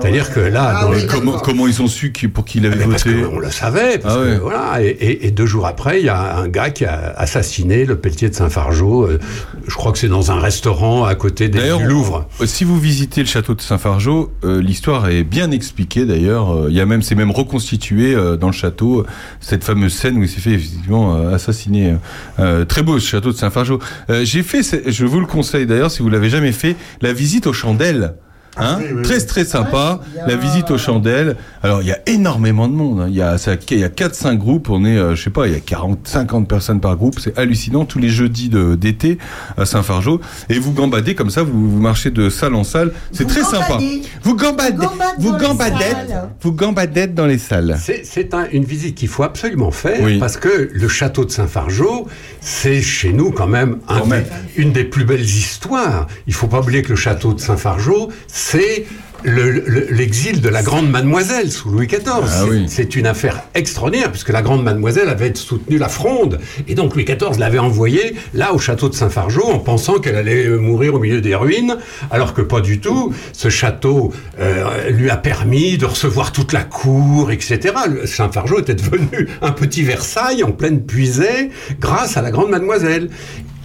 C'est-à-dire 0.00 0.32
que 0.34 0.40
là, 0.40 0.74
Ah 0.78 0.82
dans 0.84 0.90
oui, 0.90 0.96
le- 1.02 1.06
Mais 1.24 1.32
comment, 1.44 1.66
ils 1.68 1.80
ont 1.80 1.86
su 1.86 2.10
qu'il- 2.12 2.30
pour 2.32 2.44
qu'il 2.44 2.66
avait 2.66 2.76
mais 2.76 2.86
parce 2.86 3.06
voté 3.06 3.22
qu'on 3.22 3.38
le 3.38 3.50
savait, 3.50 3.98
parce 3.98 4.16
Ah 4.18 4.22
que, 4.24 4.30
ouais. 4.32 4.36
voilà, 4.38 4.82
et, 4.82 4.86
et- 4.86 5.26
et 5.26 5.30
deux 5.30 5.46
jours 5.46 5.66
après, 5.66 6.00
il 6.00 6.06
y 6.06 6.08
a 6.08 6.36
un 6.38 6.48
gars 6.48 6.70
qui 6.70 6.84
a 6.84 7.14
assassiné 7.16 7.84
le 7.84 7.96
Pelletier 7.96 8.28
de 8.28 8.34
Saint-Fargeau. 8.34 9.04
euh, 9.06 9.20
je 9.68 9.74
crois 9.74 9.92
que 9.92 9.98
c'est 9.98 10.08
dans 10.08 10.30
un 10.32 10.40
restaurant 10.46 11.04
à 11.04 11.14
côté 11.14 11.48
des, 11.48 11.76
du 11.76 11.84
Louvre. 11.86 12.28
si 12.44 12.64
vous 12.64 12.78
visitez 12.78 13.20
le 13.20 13.26
château 13.26 13.54
de 13.54 13.60
Saint-Fargeau, 13.60 14.32
euh, 14.44 14.62
l'histoire 14.62 15.08
est 15.08 15.24
bien 15.24 15.50
expliquée 15.50 16.04
d'ailleurs. 16.06 16.50
Euh, 16.54 16.66
Il 16.70 16.76
y 16.76 16.80
a 16.80 16.86
même, 16.86 17.02
c'est 17.02 17.14
même 17.16 17.32
reconstitué 17.32 18.14
euh, 18.14 18.36
dans 18.36 18.46
le 18.46 18.52
château 18.52 19.00
euh, 19.00 19.06
cette 19.40 19.64
fameuse 19.64 19.92
scène 19.94 20.16
où 20.18 20.22
il 20.22 20.28
s'est 20.28 20.40
fait 20.40 20.52
effectivement 20.52 21.16
euh, 21.16 21.34
assassiner. 21.34 21.96
Euh, 22.38 22.64
très 22.64 22.82
beau 22.82 22.98
ce 23.00 23.08
château 23.08 23.32
de 23.32 23.36
Saint-Fargeau. 23.36 23.80
Euh, 24.10 24.24
J'ai 24.24 24.42
fait, 24.42 24.62
je 24.90 25.04
vous 25.04 25.20
le 25.20 25.26
conseille 25.26 25.66
d'ailleurs 25.66 25.90
si 25.90 26.00
vous 26.02 26.08
l'avez 26.10 26.30
jamais 26.30 26.52
fait, 26.52 26.76
la 27.02 27.12
visite 27.12 27.46
aux 27.46 27.52
chandelles. 27.52 28.14
Hein 28.58 28.78
oui, 28.80 28.86
oui, 28.96 29.02
très 29.02 29.20
très 29.20 29.44
sympa, 29.44 30.00
la 30.26 30.36
visite 30.36 30.70
aux 30.70 30.78
chandelles. 30.78 31.36
Alors 31.62 31.82
il 31.82 31.88
y 31.88 31.92
a 31.92 31.98
énormément 32.06 32.68
de 32.68 32.72
monde. 32.74 33.00
hein. 33.00 33.06
Il 33.08 33.14
y 33.14 33.22
a 33.22 33.36
ça, 33.38 33.52
il 33.70 33.78
y 33.78 33.84
a 33.84 33.88
4 33.88 34.14
5 34.14 34.38
groupes, 34.38 34.70
on 34.70 34.84
est 34.84 34.96
euh, 34.96 35.14
je 35.14 35.22
sais 35.24 35.30
pas, 35.30 35.46
il 35.46 35.52
y 35.52 35.56
a 35.56 35.60
40 35.60 36.00
50 36.08 36.48
personnes 36.48 36.80
par 36.80 36.96
groupe, 36.96 37.18
c'est 37.20 37.36
hallucinant 37.38 37.84
tous 37.84 37.98
les 37.98 38.08
jeudis 38.08 38.48
de 38.48 38.74
d'été 38.74 39.18
à 39.58 39.66
Saint-Fargeau 39.66 40.20
et 40.48 40.58
vous 40.58 40.72
gambadez 40.72 41.14
comme 41.14 41.30
ça, 41.30 41.42
vous, 41.42 41.70
vous 41.70 41.80
marchez 41.80 42.10
de 42.10 42.30
salle 42.30 42.54
en 42.54 42.64
salle, 42.64 42.92
c'est 43.12 43.26
très 43.26 43.42
sympa. 43.42 43.68
gambadez. 43.68 44.02
Vous 44.22 44.36
gambadez, 44.36 44.76
Vous 44.76 44.82
gambadez 44.82 45.14
vous 45.18 45.30
dans 45.32 45.38
les 45.38 45.44
gambadez, 45.46 45.74
salles. 46.08 46.28
vous 46.40 46.52
gambadez 46.52 47.06
dans 47.08 47.26
les 47.26 47.38
salles. 47.38 47.76
C'est 47.80 48.02
c'est 48.04 48.32
un- 48.34 48.46
une 48.52 48.64
visite 48.64 48.94
qu'il 48.94 49.08
faut 49.08 49.22
absolument 49.22 49.70
faire 49.70 50.00
Oui. 50.02 50.18
parce 50.18 50.36
que 50.36 50.70
le 50.72 50.88
château 50.88 51.24
de 51.24 51.30
Saint-Fargeau, 51.30 52.06
c'est 52.40 52.80
chez 52.80 53.12
nous 53.12 53.30
quand 53.32 53.46
même, 53.46 53.78
un 53.88 54.00
Quand 54.00 54.06
même. 54.06 54.24
une 54.56 54.72
des 54.72 54.84
plus 54.84 55.04
belles 55.04 55.20
histoires. 55.20 56.06
Il 56.26 56.34
faut 56.34 56.46
pas 56.46 56.60
oublier 56.60 56.82
que 56.82 56.90
le 56.90 56.96
château 56.96 57.34
de 57.34 57.40
Saint-Fargeau, 57.40 58.10
c'est 58.50 58.86
le- 59.24 59.50
le- 59.50 59.88
l'exil 59.90 60.40
de 60.40 60.48
la 60.48 60.62
grande 60.62 60.88
mademoiselle 60.88 61.50
sous 61.50 61.68
Louis 61.70 61.88
XIV. 61.88 62.02
Ah 62.22 62.44
C'est- 62.68 62.84
oui. 62.94 63.00
Une 63.00 63.06
affaire 63.08 63.42
extraordinaire 63.54 64.12
puisque 64.12 64.28
la 64.28 64.40
grande 64.40 64.62
mademoiselle 64.62 65.08
avait 65.08 65.34
soutenu 65.34 65.78
la 65.78 65.88
fronde 65.88 66.38
et 66.68 66.74
donc 66.76 66.94
Louis 66.94 67.04
XIV 67.04 67.38
l'avait 67.40 67.58
envoyée 67.58 68.14
là 68.34 68.52
au 68.54 68.58
château 68.58 68.88
de 68.88 68.94
Saint-Fargeau 68.94 69.42
en 69.42 69.58
pensant 69.58 69.98
qu'elle 69.98 70.14
allait 70.14 70.46
euh, 70.46 70.58
mourir 70.58 70.94
au 70.94 71.00
milieu 71.00 71.20
des 71.20 71.34
ruines 71.34 71.76
alors 72.12 72.34
que 72.34 72.42
pas 72.42 72.60
du 72.60 72.78
tout. 72.78 73.12
Ce 73.32 73.48
château 73.48 74.12
euh, 74.38 74.90
lui 74.90 75.10
a 75.10 75.16
permis 75.16 75.76
de 75.76 75.86
recevoir 75.86 76.30
toute 76.30 76.52
la 76.52 76.62
cour, 76.62 77.32
etc. 77.32 77.74
Saint-Fargeau 78.04 78.60
était 78.60 78.74
devenu 78.76 79.28
un 79.42 79.50
petit 79.50 79.82
Versailles 79.82 80.44
en 80.44 80.52
pleine 80.52 80.82
puisée 80.82 81.50
grâce 81.80 82.16
à 82.16 82.22
la 82.22 82.30
grande 82.30 82.50
mademoiselle. 82.50 83.08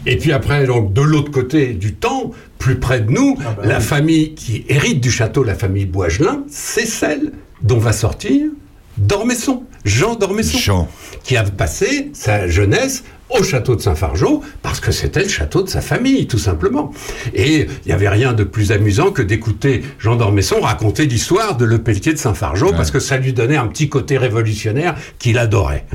Et 0.08 0.17
puis 0.17 0.32
après, 0.32 0.65
donc, 0.65 0.94
de 0.94 1.02
l'autre 1.04 1.30
côté 1.30 1.67
du 1.74 1.94
temps, 1.94 2.32
plus 2.62 2.76
près 2.80 3.02
de 3.02 3.12
nous, 3.12 3.36
bah 3.36 3.56
la 3.63 3.80
oui. 3.80 3.84
famille 3.84 4.36
qui 4.36 4.65
hérite 4.69 5.02
du 5.02 5.10
château, 5.10 5.43
la 5.43 5.56
famille 5.56 5.88
Boigelin, 5.88 6.43
c'est 6.47 6.86
celle 6.86 7.32
dont 7.63 7.80
va 7.80 7.91
sortir 7.91 8.52
Dormesson, 9.00 9.63
Jean 9.84 10.13
Dormesson, 10.13 10.60
Jean. 10.60 10.88
qui 11.24 11.36
a 11.38 11.43
passé 11.43 12.12
sa 12.13 12.47
jeunesse 12.47 13.04
au 13.30 13.41
château 13.43 13.76
de 13.76 13.82
Saint-Fargeau, 13.82 14.43
parce 14.62 14.80
que 14.80 14.91
c'était 14.91 15.24
le 15.24 15.30
château 15.30 15.63
de 15.63 15.69
sa 15.69 15.82
famille, 15.82 16.28
tout 16.28 16.38
simplement. 16.38 16.91
Et 17.34 17.62
il 17.62 17.88
n'y 17.88 17.93
avait 17.93 18.10
rien 18.10 18.34
de 18.34 18.43
plus 18.43 18.71
amusant 18.71 19.12
que 19.12 19.24
d'écouter 19.24 19.82
Jean 19.97 20.15
Dormesson 20.15 20.60
raconter 20.60 21.06
l'histoire 21.08 21.58
de 21.58 21.65
Le 21.65 21.80
Pelletier 21.80 22.13
de 22.13 22.19
Saint-Fargeau, 22.19 22.74
parce 22.74 22.91
que 22.91 23.00
ça 23.00 23.17
lui 23.17 23.34
donnait 23.34 23.58
un 23.58 23.67
petit 23.67 23.89
côté 23.89 24.19
révolutionnaire 24.19 24.95
qu'il 25.17 25.39
adorait. 25.39 25.86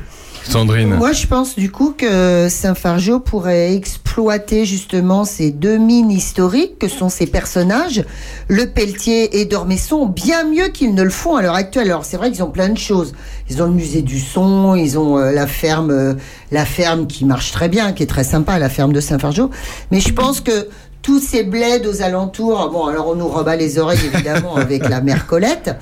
Moi, 0.97 1.11
je 1.11 1.27
pense 1.27 1.55
du 1.55 1.71
coup 1.71 1.93
que 1.97 2.47
Saint-Fargeau 2.49 3.19
pourrait 3.19 3.75
exploiter 3.75 4.65
justement 4.65 5.25
ces 5.25 5.51
deux 5.51 5.77
mines 5.77 6.11
historiques 6.11 6.79
que 6.79 6.87
sont 6.87 7.09
ces 7.09 7.27
personnages, 7.27 8.03
le 8.47 8.65
Pelletier 8.65 9.39
et 9.39 9.45
Dormesson, 9.45 10.05
bien 10.05 10.45
mieux 10.45 10.69
qu'ils 10.69 10.95
ne 10.95 11.03
le 11.03 11.09
font 11.09 11.35
à 11.35 11.41
l'heure 11.41 11.55
actuelle. 11.55 11.87
Alors, 11.87 12.05
c'est 12.05 12.17
vrai 12.17 12.31
qu'ils 12.31 12.43
ont 12.43 12.51
plein 12.51 12.69
de 12.69 12.77
choses. 12.77 13.13
Ils 13.49 13.61
ont 13.61 13.65
le 13.65 13.73
musée 13.73 14.01
du 14.01 14.19
son, 14.19 14.75
ils 14.75 14.97
ont 14.97 15.17
euh, 15.17 15.31
la 15.31 15.47
ferme, 15.47 15.91
euh, 15.91 16.13
la 16.51 16.65
ferme 16.65 17.07
qui 17.07 17.25
marche 17.25 17.51
très 17.51 17.69
bien, 17.69 17.93
qui 17.93 18.03
est 18.03 18.07
très 18.07 18.23
sympa, 18.23 18.57
la 18.57 18.69
ferme 18.69 18.93
de 18.93 19.01
Saint-Fargeau. 19.01 19.51
Mais 19.91 19.99
je 19.99 20.13
pense 20.13 20.41
que 20.41 20.67
tous 21.01 21.19
ces 21.19 21.43
bleds 21.43 21.87
aux 21.87 22.01
alentours, 22.01 22.69
bon, 22.71 22.85
alors 22.87 23.07
on 23.07 23.15
nous 23.15 23.27
rebat 23.27 23.55
les 23.55 23.79
oreilles 23.79 23.99
évidemment 24.13 24.55
avec 24.55 24.87
la 24.89 25.01
mère 25.01 25.27
Colette. 25.27 25.75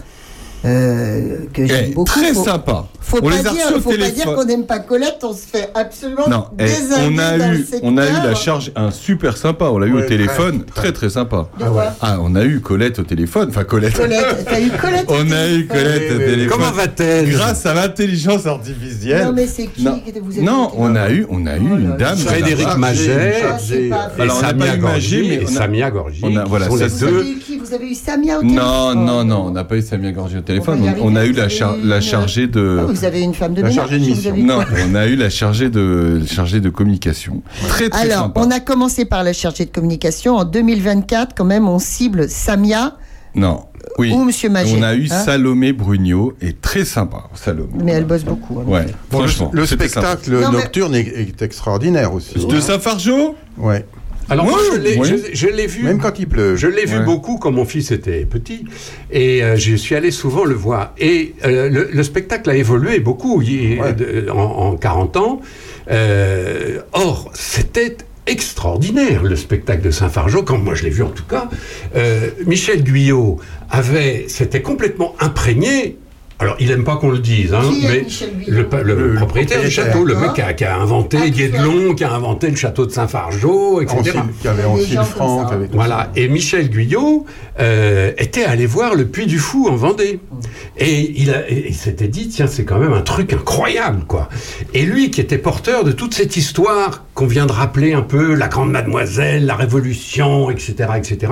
Euh, 0.66 1.38
que 1.54 1.66
j'aime 1.66 1.86
Eh, 1.90 1.94
beaucoup. 1.94 2.10
très 2.10 2.34
Faut- 2.34 2.44
sympa. 2.44 2.86
Faut 3.00 3.18
on 3.22 3.30
pas 3.30 3.36
les 3.36 3.48
a 3.48 3.52
dire, 3.52 3.68
faut 3.84 3.92
pas 3.92 4.10
dire 4.10 4.26
qu'on 4.34 4.46
n'aime 4.46 4.66
pas 4.66 4.80
Colette, 4.80 5.20
on 5.22 5.32
se 5.34 5.46
fait 5.46 5.70
absolument 5.76 6.28
Non, 6.28 6.46
eh, 6.60 6.64
on 7.08 7.18
a 7.20 7.38
dans 7.38 7.52
le 7.52 7.58
eu, 7.60 7.66
on 7.84 7.98
a 7.98 8.06
eu 8.08 8.14
la 8.24 8.34
charge, 8.34 8.72
un 8.76 8.90
super 8.90 9.38
sympa. 9.38 9.66
On 9.66 9.78
l'a 9.78 9.86
eu 9.86 9.94
Ouais, 9.94 10.04
au 10.04 10.08
téléphone, 10.08 10.64
très, 10.66 10.82
très 10.86 10.92
très, 10.92 11.10
sympa. 11.12 11.48
De 11.60 11.66
quoi 11.66 11.94
Ah, 12.02 12.18
on 12.22 12.34
a 12.36 12.44
eu 12.44 12.62
Colette 12.62 12.98
au 12.98 13.04
téléphone, 13.04 13.50
enfin 13.50 13.64
Colette. 13.64 13.94
Colette, 13.96 14.46
t'as 14.46 14.60
eu 14.60 14.70
Colette 14.72 15.06
on 15.08 15.32
a 15.32 15.48
eu 15.52 15.68
Colette 15.68 16.04
Oui, 16.10 16.16
au 16.16 16.20
oui. 16.20 16.26
téléphone. 16.26 16.58
Comment 16.60 16.72
va-t-elle 16.72 17.30
Grâce 17.30 17.66
à 17.68 17.74
l'intelligence 17.76 18.48
artificielle. 18.48 19.26
Non, 19.26 19.34
mais 19.34 19.46
c'est 19.46 19.68
qui 19.68 19.84
Non, 19.84 20.00
que 20.00 20.20
vous 20.20 20.32
avez 20.32 20.42
Non, 20.42 20.72
on 20.76 20.96
a 20.96 21.12
eu, 21.12 21.28
on 21.30 21.46
a 21.46 21.58
eu 21.58 21.62
Oh 21.74 21.78
une 21.78 21.98
dame. 21.98 22.18
Frédéric. 22.18 22.76
Maget 22.78 23.36
Ah, 23.48 23.58
c'est 23.60 23.84
et 24.24 24.30
Samia 24.30 24.78
Gorgi 24.78 25.32
et 25.34 25.46
Samia 25.46 25.92
Gorgi. 25.92 26.22
on 26.24 26.36
a- 26.36 26.46
voilà, 26.46 26.68
Vous 26.70 26.80
deux. 26.80 26.84
avez 26.86 27.30
eu 27.32 27.36
qui 27.38 27.58
Vous 27.58 27.74
avez 27.74 27.90
eu 27.90 27.96
Samia 27.96 28.40
au 28.40 28.44
Non, 28.44 28.50
téléphone 28.50 29.06
non, 29.06 29.24
non, 29.26 29.46
on 29.48 29.52
n'a 29.52 29.64
pas 29.64 29.76
eu 29.78 29.82
Samia 29.82 30.12
Gorgi 30.12 30.38
au 30.38 30.42
téléphone. 30.42 30.55
On, 30.68 31.12
on 31.12 31.16
a 31.16 31.26
eu 31.26 31.32
la, 31.32 31.50
char- 31.50 31.76
chargée 32.02 32.48
de. 32.48 32.80
Ah, 32.82 32.86
Vous 32.86 33.06
avez 33.06 33.22
une 33.22 33.34
femme 33.34 33.54
de 33.54 33.62
La 33.62 33.70
ménage 33.70 33.76
chargée 33.76 34.00
de 34.00 34.04
vous 34.04 34.10
mission. 34.12 34.32
avez 34.32 34.42
eu 34.42 34.44
Non, 34.44 34.56
quoi 34.64 34.66
on 34.90 34.96
a 34.96 35.08
eu 35.08 35.16
la 35.16 35.30
chargée 35.30 35.70
de, 35.70 36.22
chargée 36.26 36.60
de 36.60 36.70
communication. 36.70 37.42
Très 37.68 37.90
très 37.90 38.10
Alors, 38.12 38.24
sympa. 38.26 38.42
on 38.44 38.52
a 38.52 38.60
commencé 38.60 39.06
par 39.06 39.24
la 39.24 39.34
chargée 39.34 39.66
de 39.66 39.72
communication. 39.72 40.36
En 40.36 40.46
2024, 40.46 41.34
quand 41.36 41.46
même, 41.46 41.68
on 41.68 41.80
cible 41.80 42.30
Samia 42.30 42.96
Non, 43.36 43.66
oui. 43.98 44.12
ou 44.14 44.24
Monsieur 44.24 44.50
Magé. 44.50 44.76
On 44.78 44.84
a 44.84 44.94
eu 44.96 45.08
hein. 45.12 45.24
Salomé 45.24 45.74
Brugnot 45.74 46.34
et 46.42 46.54
très 46.54 46.86
sympa, 46.86 47.24
Salomé. 47.34 47.70
Mais 47.84 47.92
elle 47.94 48.06
bosse 48.06 48.24
beaucoup. 48.24 48.60
hein. 48.60 48.64
Ouais, 48.68 48.84
le- 48.86 48.92
franchement. 49.18 49.52
le, 49.54 49.66
spectacle 49.66 50.32
Non, 50.32 50.52
mais- 50.52 50.58
nocturne 50.60 50.96
est, 50.96 51.42
extraordinaire 51.42 52.14
aussi. 52.14 52.46
De 52.46 52.60
Saint-Fargeau 52.60 53.36
Ouais. 53.58 53.86
Alors 54.30 54.46
moi, 54.46 54.60
je 54.74 54.78
l'ai- 54.80 54.98
oui. 54.98 55.68
vu. 55.68 55.84
Même 55.84 56.00
quand 56.00 56.18
il 56.20 56.28
pleut. 56.28 56.56
Je 56.56 56.68
l'ai 56.68 56.86
vu 56.86 57.00
beaucoup 57.06 57.38
quand 57.38 57.52
mon 57.52 57.66
fils 57.66 57.92
était 57.92 58.26
petit 58.26 58.66
et 59.12 59.44
euh, 59.44 59.56
je 59.56 59.76
suis 59.76 59.96
allé 59.96 60.10
souvent 60.12 60.46
le 60.46 60.56
voir. 60.56 60.94
Et 60.98 61.34
euh, 61.46 61.70
le, 61.70 61.90
le 61.92 62.04
spectacle 62.04 62.50
a 62.50 62.56
évolué 62.56 63.00
beaucoup 63.00 63.42
il- 63.42 63.80
Ouais. 63.80 63.94
de- 63.94 64.30
en, 64.30 64.38
en 64.72 64.76
40 64.78 65.18
ans. 65.18 65.42
Euh, 65.92 66.80
or, 66.94 67.30
c'était 67.36 67.98
extraordinaire 68.28 69.22
le 69.24 69.36
spectacle 69.36 69.84
de 69.84 69.92
Saint-Fargeau, 69.92 70.42
quand 70.42 70.58
moi 70.58 70.74
je 70.74 70.84
l'ai 70.84 70.90
vu 70.90 71.04
en 71.04 71.10
tout 71.10 71.26
cas. 71.26 71.48
Euh, 71.96 72.30
Michel 72.48 72.84
Guyot 72.84 73.40
avait, 73.70 74.26
s'était 74.28 74.62
complètement 74.64 75.16
imprégné. 75.20 75.98
Alors, 76.38 76.58
il 76.60 76.70
aime 76.72 76.84
pas 76.84 76.98
qu'on 76.98 77.12
le 77.12 77.20
dise, 77.20 77.54
hein, 77.54 77.62
mais 77.84 78.06
le, 78.48 79.16
propriétaire 79.16 79.62
du 79.62 79.70
château, 79.72 80.04
le 80.04 80.16
mec 80.16 80.34
qui 80.34 80.42
a, 80.42 80.54
qui 80.54 80.66
a 80.66 80.78
inventé 80.78 81.18
Ah, 81.22 81.30
Guédelon, 81.30 81.94
qui 81.96 82.04
a 82.04 82.12
inventé 82.14 82.50
le 82.50 82.58
château 82.58 82.86
de 82.86 82.92
Saint-Fargeau, 82.92 83.80
etc. 83.82 84.02
Qui 84.04 84.10
avait 84.10 84.24
Il 84.42 84.46
y 84.46 84.48
a 84.50 84.54
des 84.54 84.64
Ancille 84.66 84.94
gens 84.96 85.04
comme 85.04 85.06
Franck. 85.12 85.52
avec 85.54 85.72
Voilà. 85.74 86.12
Et 86.18 86.28
Michel 86.28 86.70
Guyot 86.70 87.26
euh, 87.62 88.12
était 88.18 88.44
allé 88.44 88.66
voir 88.66 88.96
le 88.96 89.06
Puy 89.08 89.28
du 89.28 89.40
Fou 89.40 89.70
en 89.70 89.78
Vendée. 89.78 90.20
Et 90.78 91.12
il, 91.22 91.34
il 91.68 91.74
s'était 91.76 92.10
dit, 92.10 92.28
tiens, 92.28 92.48
c'est 92.48 92.66
quand 92.66 92.80
même 92.80 92.92
un 92.94 93.02
truc 93.02 93.32
incroyable, 93.32 94.04
quoi. 94.06 94.28
Et 94.74 94.82
lui, 94.86 95.12
qui 95.12 95.22
était 95.22 95.38
porteur 95.38 95.86
de 95.86 95.94
toute 95.94 96.14
cette 96.14 96.36
histoire 96.36 97.06
qu'on 97.14 97.28
vient 97.28 97.46
de 97.46 97.54
rappeler 97.54 97.94
un 97.94 98.02
peu, 98.02 98.34
la 98.34 98.50
Grande 98.50 98.72
Mademoiselle, 98.72 99.46
la 99.46 99.56
Révolution, 99.56 100.52
etc., 100.52 100.74
etc., 100.98 101.32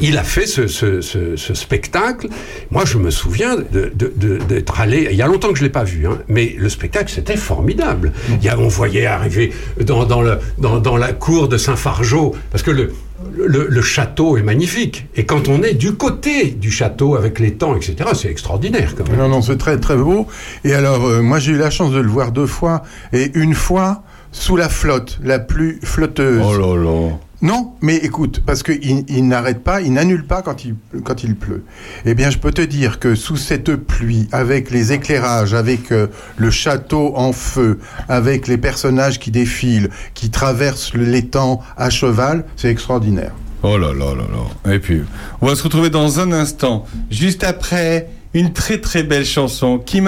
il 0.00 0.16
a 0.16 0.22
fait 0.22 0.46
ce, 0.46 0.66
ce- 0.68 1.02
ce- 1.02 1.36
ce 1.36 1.52
spectacle. 1.52 2.28
Moi, 2.70 2.84
je 2.86 2.96
me 2.96 3.10
souviens 3.10 3.56
de- 3.56 3.92
d'être 4.24 4.80
allé, 4.80 5.08
il 5.10 5.16
y 5.16 5.22
a 5.22 5.26
longtemps 5.26 5.52
que 5.52 5.58
je 5.58 5.64
l'ai 5.64 5.70
pas 5.70 5.84
vu, 5.84 6.06
hein, 6.06 6.18
mais 6.28 6.54
le 6.58 6.68
spectacle, 6.68 7.12
c'était 7.12 7.36
formidable. 7.36 8.12
Il 8.30 8.44
y 8.44 8.48
a, 8.48 8.58
on 8.58 8.68
voyait 8.68 9.06
arriver 9.06 9.52
dans, 9.84 10.04
dans, 10.04 10.22
le, 10.22 10.38
dans, 10.58 10.78
dans 10.78 10.96
la 10.96 11.12
cour 11.12 11.48
de 11.48 11.56
Saint-Fargeau, 11.56 12.34
parce 12.50 12.62
que 12.62 12.70
le, 12.70 12.92
le, 13.36 13.66
le 13.68 13.82
château 13.82 14.36
est 14.36 14.42
magnifique. 14.42 15.06
Et 15.14 15.24
quand 15.24 15.48
on 15.48 15.62
est 15.62 15.74
du 15.74 15.92
côté 15.94 16.46
du 16.50 16.70
château 16.70 17.16
avec 17.16 17.38
l'étang, 17.38 17.76
etc., 17.76 18.10
c'est 18.14 18.28
extraordinaire 18.28 18.94
quand 18.96 19.08
même. 19.08 19.18
Non, 19.18 19.28
non, 19.28 19.42
c'est 19.42 19.58
très 19.58 19.78
très 19.78 19.96
beau. 19.96 20.26
Et 20.64 20.74
alors, 20.74 21.06
euh, 21.06 21.22
moi 21.22 21.38
j'ai 21.38 21.52
eu 21.52 21.58
la 21.58 21.70
chance 21.70 21.92
de 21.92 22.00
le 22.00 22.08
voir 22.08 22.32
deux 22.32 22.46
fois, 22.46 22.82
et 23.12 23.30
une 23.34 23.54
fois 23.54 24.02
sous 24.32 24.56
la 24.56 24.68
flotte, 24.68 25.18
la 25.22 25.38
plus 25.38 25.78
flotteuse. 25.84 26.42
Oh 26.44 26.56
là 26.56 26.82
là. 26.82 27.10
Non, 27.42 27.72
mais 27.80 27.96
écoute, 27.96 28.40
parce 28.46 28.62
qu'il 28.62 29.04
il, 29.08 29.26
n'arrête 29.26 29.64
pas, 29.64 29.80
il 29.80 29.92
n'annule 29.92 30.24
pas 30.24 30.42
quand 30.42 30.64
il, 30.64 30.76
quand 31.02 31.24
il 31.24 31.34
pleut. 31.34 31.64
Eh 32.04 32.14
bien, 32.14 32.30
je 32.30 32.38
peux 32.38 32.52
te 32.52 32.62
dire 32.62 33.00
que 33.00 33.16
sous 33.16 33.36
cette 33.36 33.74
pluie, 33.74 34.28
avec 34.30 34.70
les 34.70 34.92
éclairages, 34.92 35.52
avec 35.52 35.90
euh, 35.90 36.06
le 36.36 36.52
château 36.52 37.14
en 37.16 37.32
feu, 37.32 37.80
avec 38.08 38.46
les 38.46 38.58
personnages 38.58 39.18
qui 39.18 39.32
défilent, 39.32 39.90
qui 40.14 40.30
traversent 40.30 40.94
l'étang 40.94 41.60
à 41.76 41.90
cheval, 41.90 42.44
c'est 42.54 42.70
extraordinaire. 42.70 43.32
Oh 43.64 43.76
là 43.76 43.92
là 43.92 44.14
là 44.14 44.24
là. 44.30 44.72
Et 44.72 44.78
puis, 44.78 45.02
on 45.40 45.48
va 45.48 45.56
se 45.56 45.64
retrouver 45.64 45.90
dans 45.90 46.20
un 46.20 46.30
instant, 46.30 46.86
juste 47.10 47.42
après 47.42 48.08
une 48.34 48.52
très 48.52 48.80
très 48.80 49.02
belle 49.02 49.26
chanson 49.26 49.78
qui. 49.78 50.00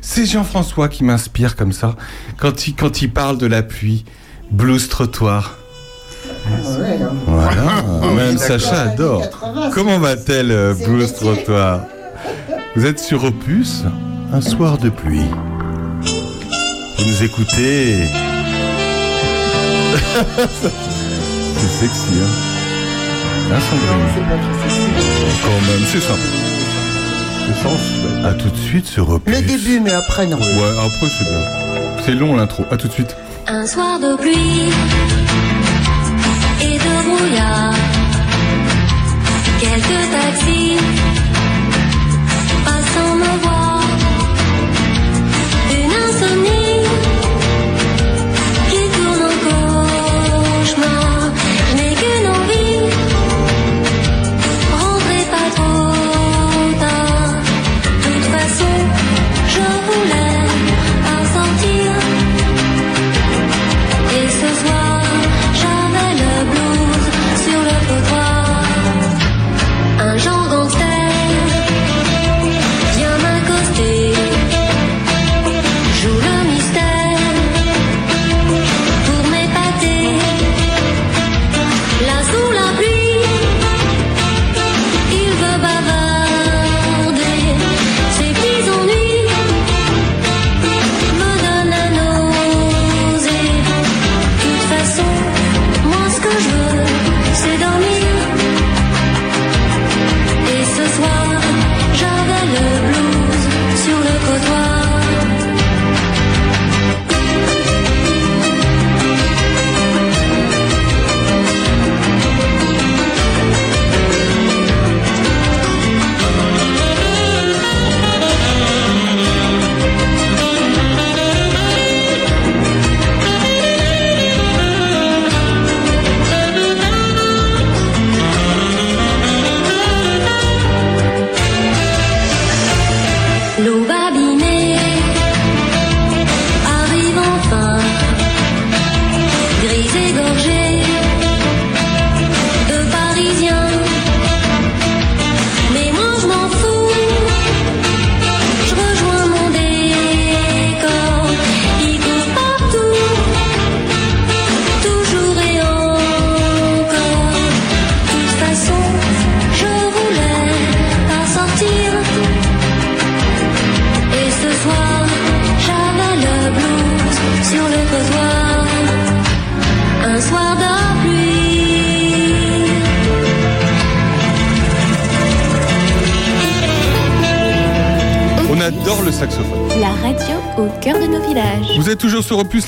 C'est 0.00 0.26
Jean-François 0.26 0.88
qui 0.88 1.04
m'inspire 1.04 1.54
comme 1.54 1.72
ça 1.72 1.96
quand 2.36 2.66
il 2.66 2.74
quand 2.74 3.00
il 3.00 3.12
parle 3.12 3.38
de 3.38 3.46
la 3.46 3.62
pluie. 3.62 4.04
Blues 4.50 4.88
trottoir. 4.88 5.56
Ouais, 6.46 6.98
hein. 7.02 7.12
Voilà. 7.26 7.82
Même 8.14 8.38
Sacha 8.38 8.82
adore. 8.82 9.22
80, 9.22 9.70
Comment 9.74 9.98
va-t-elle, 9.98 10.50
euh, 10.50 10.74
Blues 10.74 11.12
trottoir 11.14 11.80
Vous 12.76 12.84
êtes 12.86 12.98
sur 12.98 13.24
Opus, 13.24 13.84
un 14.32 14.40
soir 14.40 14.78
de 14.78 14.88
pluie. 14.90 15.26
Vous 16.98 17.04
nous 17.06 17.22
écoutez. 17.22 17.96
c'est 21.56 21.68
sexy, 21.68 22.12
hein 22.22 22.32
Hein, 23.52 23.60
Sandrine 23.60 24.08
C'est 24.14 24.22
pas 24.22 24.36
très 24.36 24.54
sexy. 24.68 24.86
Quand 25.42 25.60
même, 25.70 25.84
c'est 25.86 26.00
sensuel. 26.00 26.44
À 28.24 28.32
tout 28.34 28.48
de 28.48 28.56
suite 28.56 28.86
sur 28.86 29.08
Opus. 29.10 29.34
Le 29.34 29.42
début, 29.42 29.80
mais 29.80 29.92
après, 29.92 30.26
non. 30.26 30.36
Ouais, 30.38 30.44
après 30.84 31.08
c'est 31.18 31.24
bien. 31.24 31.40
C'est 32.04 32.12
long 32.14 32.36
l'intro. 32.36 32.64
À 32.70 32.76
tout 32.76 32.88
de 32.88 32.92
suite. 32.92 33.16
Un 33.46 33.66
soir 33.66 33.98
de 34.00 34.16
pluie 34.16 34.72
et 37.14 37.20
de 37.20 37.26
brouillard. 37.26 37.74
Quelques 39.60 40.10
taxis 40.10 41.13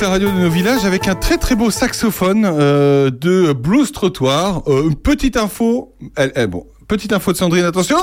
la 0.00 0.08
radio 0.10 0.30
de 0.30 0.34
nos 0.38 0.50
villages, 0.50 0.84
avec 0.84 1.08
un 1.08 1.14
très 1.14 1.38
très 1.38 1.54
beau 1.54 1.70
saxophone 1.70 2.44
euh, 2.44 3.10
de 3.10 3.52
Blues 3.52 3.90
Trottoir. 3.92 4.62
Euh, 4.66 4.84
une 4.88 4.94
petite 4.96 5.36
info, 5.36 5.94
elle- 6.16 6.46
bon, 6.48 6.66
petite 6.88 7.12
info 7.12 7.32
de 7.32 7.36
Sandrine, 7.36 7.64
attention 7.64 7.96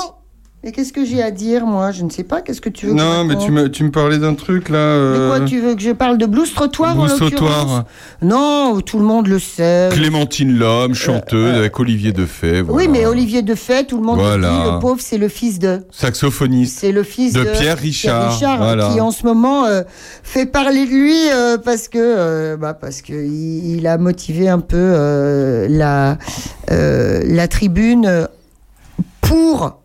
qu'est-ce 0.74 0.92
que 0.92 1.04
j'ai 1.04 1.22
à 1.22 1.30
dire, 1.30 1.64
moi? 1.66 1.90
Je 1.92 2.02
ne 2.04 2.10
sais 2.10 2.24
pas. 2.24 2.40
Qu'est-ce 2.40 2.60
que 2.60 2.68
tu 2.68 2.86
veux 2.86 2.92
que 2.94 2.98
je 2.98 3.04
Non, 3.04 3.24
mais 3.24 3.34
raconte? 3.34 3.46
tu 3.46 3.52
me, 3.52 3.70
tu 3.70 3.84
me 3.84 3.90
parlais 3.90 4.18
d'un 4.18 4.34
truc 4.34 4.68
là. 4.68 4.78
Mais 4.78 5.18
euh, 5.18 5.28
quoi, 5.36 5.46
tu 5.46 5.60
veux 5.60 5.74
que 5.74 5.80
je 5.82 5.92
parle 5.92 6.18
de 6.18 6.26
blues 6.26 6.52
trottoir 6.52 6.94
Blues 6.96 7.12
en 7.12 7.16
Trottoir. 7.16 7.84
Non, 8.22 8.80
tout 8.80 8.98
le 8.98 9.04
monde 9.04 9.28
le 9.28 9.38
sait. 9.38 9.88
Clémentine 9.92 10.56
Lhomme, 10.58 10.94
chanteuse, 10.94 11.56
avec 11.56 11.78
Olivier 11.78 12.12
Defay. 12.12 12.60
Oui, 12.60 12.66
voilà. 12.68 12.88
mais 12.90 13.06
Olivier 13.06 13.42
Defay, 13.42 13.84
tout 13.84 13.96
le 13.98 14.02
monde 14.02 14.18
Voilà. 14.18 14.36
le 14.36 14.42
dit, 14.64 14.72
le 14.74 14.78
pauvre, 14.80 15.00
c'est 15.00 15.18
le 15.18 15.28
fils 15.28 15.58
de. 15.58 15.80
Saxophoniste. 15.90 16.78
C'est 16.80 16.92
le 16.92 17.02
fils 17.02 17.32
De 17.34 17.44
de, 17.44 17.50
Pierre 17.50 17.78
Richard, 17.78 18.38
voilà. 18.58 18.90
qui 18.92 19.00
en 19.00 19.10
ce 19.10 19.24
moment 19.24 19.64
euh, 19.66 19.82
fait 20.22 20.46
parler 20.46 20.84
de 20.86 20.90
lui 20.90 21.14
euh, 21.32 21.58
parce 21.58 21.88
que 21.88 21.98
euh, 22.00 22.56
bah, 22.56 22.74
parce 22.74 23.02
que 23.02 23.12
il, 23.12 23.76
il 23.76 23.86
a 23.86 23.98
motivé 23.98 24.48
un 24.48 24.60
peu 24.60 24.76
euh, 24.76 25.66
la 25.68 26.18
euh, 26.70 27.22
la 27.24 27.46
tribune 27.48 28.06
euh, 28.06 28.26
pour 29.20 29.80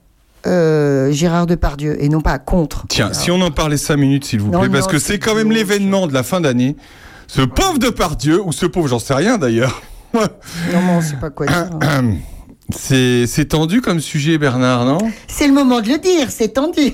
euh, 0.47 1.11
Gérard 1.11 1.45
Depardieu 1.45 2.01
et 2.03 2.09
non 2.09 2.21
pas 2.21 2.39
contre. 2.39 2.85
Tiens, 2.89 3.13
si 3.13 3.31
on 3.31 3.41
en 3.41 3.51
parlait 3.51 3.77
5 3.77 3.97
minutes, 3.97 4.25
s'il 4.25 4.41
vous 4.41 4.51
Non, 4.51 4.59
plaît, 4.61 4.69
parce 4.69 4.85
non, 4.85 4.91
que 4.91 4.99
c'est 4.99 5.19
quand 5.19 5.35
même 5.35 5.51
l'événement 5.51 6.07
de 6.07 6.13
la 6.13 6.23
fin 6.23 6.41
d'année. 6.41 6.75
Ce 7.27 7.41
pauvre 7.41 7.77
Depardieu, 7.79 8.41
ou 8.41 8.51
ce 8.51 8.65
pauvre, 8.65 8.87
j'en 8.87 8.99
sais 8.99 9.13
rien 9.13 9.37
d'ailleurs. 9.37 9.81
Non, 10.13 10.21
mais 10.73 10.91
on 10.97 11.01
sait 11.01 11.17
pas 11.17 11.29
quoi 11.29 11.45
dire. 11.45 11.69
C'est 12.75 13.25
c'est 13.25 13.45
tendu 13.45 13.81
comme 13.81 13.99
sujet, 13.99 14.37
Bernard, 14.37 14.85
non? 14.85 14.99
C'est 15.27 15.47
le 15.47 15.53
moment 15.53 15.81
de 15.81 15.87
le 15.89 15.97
dire, 15.97 16.27
c'est 16.29 16.49
tendu. 16.49 16.93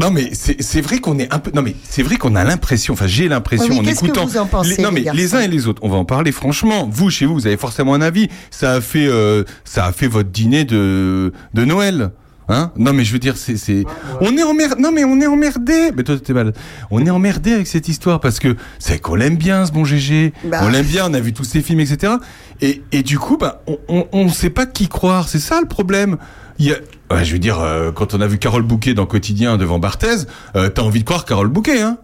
Non, 0.00 0.10
mais 0.10 0.30
c'est 0.32 0.62
c'est 0.62 0.80
vrai 0.80 0.98
qu'on 0.98 1.18
est 1.18 1.32
un 1.32 1.38
peu. 1.38 1.50
Non, 1.54 1.62
mais 1.62 1.74
c'est 1.88 2.02
vrai 2.02 2.16
qu'on 2.16 2.34
a 2.34 2.44
l'impression. 2.44 2.94
Enfin, 2.94 3.06
j'ai 3.06 3.28
l'impression 3.28 3.66
Oui, 3.68 3.78
en 3.78 3.82
qu'est-ce 3.82 4.00
que 4.00 4.06
écoutant. 4.06 4.26
vous 4.26 4.36
en 4.38 4.46
pensez, 4.46 4.76
les, 4.76 4.82
non, 4.82 4.90
mais 4.92 5.04
les 5.12 5.34
uns 5.34 5.40
et 5.40 5.48
les 5.48 5.66
autres. 5.66 5.80
On 5.84 5.88
va 5.88 5.96
en 5.96 6.04
parler 6.04 6.32
franchement. 6.32 6.88
Vous, 6.90 7.10
chez 7.10 7.26
vous, 7.26 7.34
vous 7.34 7.46
avez 7.46 7.56
forcément 7.56 7.94
un 7.94 8.00
avis. 8.00 8.28
Ça 8.50 8.72
a 8.74 8.80
fait, 8.80 9.06
euh, 9.06 9.44
ça 9.64 9.84
a 9.86 9.92
fait 9.92 10.06
votre 10.08 10.30
dîner 10.30 10.64
de 10.64 11.32
de 11.54 11.64
Noël. 11.64 12.10
Hein? 12.52 12.72
Non 12.76 12.92
mais 12.92 13.04
je 13.04 13.12
veux 13.12 13.20
dire 13.20 13.36
c'est 13.36 13.56
c'est 13.56 13.84
on 14.20 14.36
est 14.36 14.42
emmerdé 14.42 14.74
non 14.82 14.90
mais 14.90 15.04
on 15.04 15.20
est 15.20 15.26
emmerdé 15.28 15.92
mais 15.96 16.02
toi 16.02 16.16
t'es 16.18 16.32
mal 16.32 16.52
on 16.90 17.06
est 17.06 17.10
emmerdé 17.10 17.52
avec 17.52 17.68
cette 17.68 17.86
histoire 17.86 18.18
parce 18.18 18.40
que 18.40 18.56
c'est 18.80 18.98
qu'on 19.00 19.14
l'aime 19.14 19.36
bien 19.36 19.64
ce 19.66 19.70
bon 19.70 19.84
GG 19.84 20.32
Bah. 20.46 20.58
on 20.64 20.68
l'aime 20.68 20.84
bien 20.84 21.04
on 21.08 21.14
a 21.14 21.20
vu 21.20 21.32
tous 21.32 21.44
ces 21.44 21.60
films 21.62 21.78
etc 21.78 22.14
et 22.60 22.82
et 22.90 23.04
du 23.04 23.20
coup 23.20 23.36
bah 23.36 23.62
on 23.68 23.78
on, 23.88 24.04
on 24.10 24.28
sait 24.30 24.50
pas 24.50 24.66
qui 24.66 24.88
croire 24.88 25.28
c'est 25.28 25.38
ça 25.38 25.60
le 25.60 25.68
problème 25.68 26.16
il 26.58 26.66
y 26.66 26.72
a 26.72 26.76
ouais, 27.10 27.24
je 27.24 27.32
veux 27.32 27.38
dire 27.38 27.60
euh, 27.60 27.92
quand 27.92 28.14
on 28.14 28.20
a 28.20 28.26
vu 28.26 28.38
Carole 28.38 28.62
Bouquet 28.62 28.94
dans 28.94 29.06
Quotidien 29.06 29.56
devant 29.56 29.78
Barthez 29.78 30.26
euh, 30.56 30.68
t'as 30.68 30.82
envie 30.82 31.00
de 31.00 31.04
croire 31.04 31.24
Carole 31.24 31.48
Bouquet 31.48 31.80
hein 31.80 31.98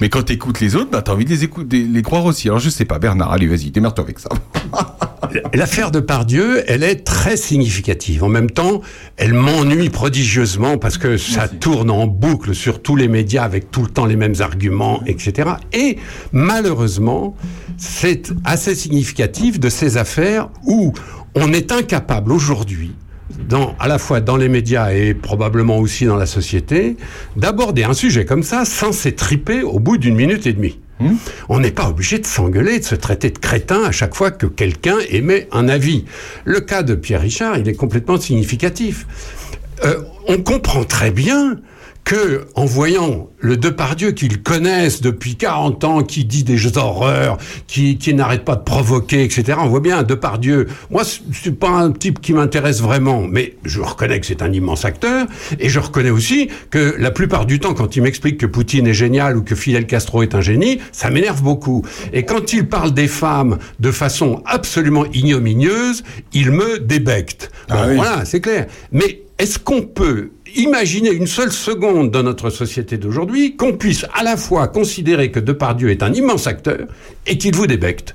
mais 0.00 0.08
quand 0.08 0.22
t'écoutes 0.22 0.60
les 0.60 0.76
autres 0.76 0.90
bah 0.90 1.02
t'as 1.02 1.12
envie 1.12 1.24
de 1.24 1.30
les 1.30 1.44
écouter 1.44 1.84
les 1.84 2.02
croire 2.02 2.24
aussi 2.24 2.48
alors 2.48 2.60
je 2.60 2.70
sais 2.70 2.84
pas 2.84 2.98
Bernard 2.98 3.32
allez 3.32 3.46
vas-y 3.46 3.70
démerde-toi 3.70 4.04
avec 4.04 4.18
ça 4.18 4.28
L'affaire 5.54 5.90
de 5.90 6.00
Pardieu, 6.00 6.62
elle 6.66 6.82
est 6.82 7.04
très 7.04 7.36
significative. 7.36 8.24
En 8.24 8.28
même 8.28 8.50
temps, 8.50 8.82
elle 9.16 9.32
m'ennuie 9.32 9.88
prodigieusement 9.88 10.78
parce 10.78 10.98
que 10.98 11.16
ça 11.16 11.48
tourne 11.48 11.90
en 11.90 12.06
boucle 12.06 12.54
sur 12.54 12.82
tous 12.82 12.96
les 12.96 13.08
médias 13.08 13.44
avec 13.44 13.70
tout 13.70 13.82
le 13.82 13.88
temps 13.88 14.04
les 14.04 14.16
mêmes 14.16 14.34
arguments, 14.40 15.02
etc. 15.06 15.52
Et 15.72 15.98
malheureusement, 16.32 17.34
c'est 17.76 18.32
assez 18.44 18.74
significatif 18.74 19.58
de 19.58 19.68
ces 19.68 19.96
affaires 19.96 20.48
où 20.64 20.92
on 21.34 21.52
est 21.52 21.72
incapable 21.72 22.32
aujourd'hui 22.32 22.92
dans, 23.48 23.74
à 23.78 23.88
la 23.88 23.98
fois 23.98 24.20
dans 24.20 24.36
les 24.36 24.48
médias 24.48 24.92
et 24.92 25.14
probablement 25.14 25.78
aussi 25.78 26.04
dans 26.04 26.16
la 26.16 26.26
société, 26.26 26.96
d'aborder 27.36 27.84
un 27.84 27.94
sujet 27.94 28.24
comme 28.24 28.42
ça 28.42 28.64
sans 28.64 28.92
s'étriper 28.92 29.62
au 29.62 29.78
bout 29.78 29.98
d'une 29.98 30.14
minute 30.14 30.46
et 30.46 30.52
demie. 30.52 30.78
On 31.48 31.58
n'est 31.58 31.72
pas 31.72 31.88
obligé 31.88 32.20
de 32.20 32.26
s'engueuler, 32.26 32.78
de 32.78 32.84
se 32.84 32.94
traiter 32.94 33.30
de 33.30 33.38
crétin 33.38 33.82
à 33.82 33.90
chaque 33.90 34.14
fois 34.14 34.30
que 34.30 34.46
quelqu'un 34.46 34.98
émet 35.10 35.48
un 35.50 35.68
avis. 35.68 36.04
Le 36.44 36.60
cas 36.60 36.84
de 36.84 36.94
Pierre 36.94 37.22
Richard, 37.22 37.58
il 37.58 37.68
est 37.68 37.74
complètement 37.74 38.20
significatif. 38.20 39.06
Euh, 39.84 40.00
on 40.28 40.38
comprend 40.38 40.84
très 40.84 41.10
bien 41.10 41.56
que, 42.04 42.46
en 42.54 42.64
voyant 42.64 43.28
le 43.38 43.56
Depardieu 43.56 44.12
qu'ils 44.12 44.42
connaissent 44.42 45.00
depuis 45.00 45.36
40 45.36 45.84
ans, 45.84 46.02
qui 46.02 46.24
dit 46.24 46.44
des 46.44 46.76
horreurs, 46.76 47.38
qui, 47.66 47.98
qui 47.98 48.14
n'arrête 48.14 48.44
pas 48.44 48.56
de 48.56 48.62
provoquer, 48.62 49.24
etc., 49.24 49.58
on 49.60 49.68
voit 49.68 49.80
bien 49.80 50.02
Depardieu. 50.02 50.66
Moi, 50.90 51.02
c'est 51.04 51.58
pas 51.58 51.70
un 51.70 51.92
type 51.92 52.20
qui 52.20 52.32
m'intéresse 52.32 52.80
vraiment, 52.80 53.22
mais 53.22 53.56
je 53.64 53.80
reconnais 53.80 54.20
que 54.20 54.26
c'est 54.26 54.42
un 54.42 54.52
immense 54.52 54.84
acteur, 54.84 55.26
et 55.58 55.68
je 55.68 55.78
reconnais 55.78 56.10
aussi 56.10 56.48
que 56.70 56.96
la 56.98 57.10
plupart 57.10 57.46
du 57.46 57.60
temps, 57.60 57.74
quand 57.74 57.96
il 57.96 58.02
m'explique 58.02 58.38
que 58.38 58.46
Poutine 58.46 58.86
est 58.86 58.94
génial 58.94 59.36
ou 59.36 59.42
que 59.42 59.54
Fidel 59.54 59.86
Castro 59.86 60.22
est 60.22 60.34
un 60.34 60.40
génie, 60.40 60.78
ça 60.92 61.10
m'énerve 61.10 61.42
beaucoup. 61.42 61.84
Et 62.12 62.24
quand 62.24 62.52
il 62.52 62.68
parle 62.68 62.92
des 62.92 63.08
femmes 63.08 63.58
de 63.80 63.90
façon 63.90 64.42
absolument 64.46 65.04
ignominieuse, 65.12 66.02
il 66.32 66.50
me 66.50 66.78
débecte. 66.78 67.50
Ah 67.68 67.86
oui. 67.88 67.96
Voilà, 67.96 68.24
c'est 68.24 68.40
clair. 68.40 68.66
Mais 68.90 69.22
est-ce 69.38 69.58
qu'on 69.58 69.82
peut 69.82 70.30
imaginer 70.56 71.10
une 71.10 71.26
seule 71.26 71.52
seconde 71.52 72.10
dans 72.10 72.22
notre 72.22 72.50
société 72.50 72.98
d'aujourd'hui 72.98 73.56
qu'on 73.56 73.72
puisse 73.72 74.06
à 74.14 74.22
la 74.22 74.36
fois 74.36 74.68
considérer 74.68 75.30
que 75.30 75.40
Depardieu 75.40 75.90
est 75.90 76.02
un 76.02 76.12
immense 76.12 76.46
acteur 76.46 76.86
et 77.26 77.38
qu'il 77.38 77.54
vous 77.54 77.66
débecte. 77.66 78.14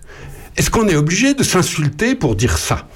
Est-ce 0.57 0.71
qu'on 0.71 0.87
est 0.87 0.95
obligé 0.95 1.33
de 1.33 1.43
s'insulter 1.43 2.15
pour 2.15 2.35
dire 2.35 2.57
ça? 2.57 2.87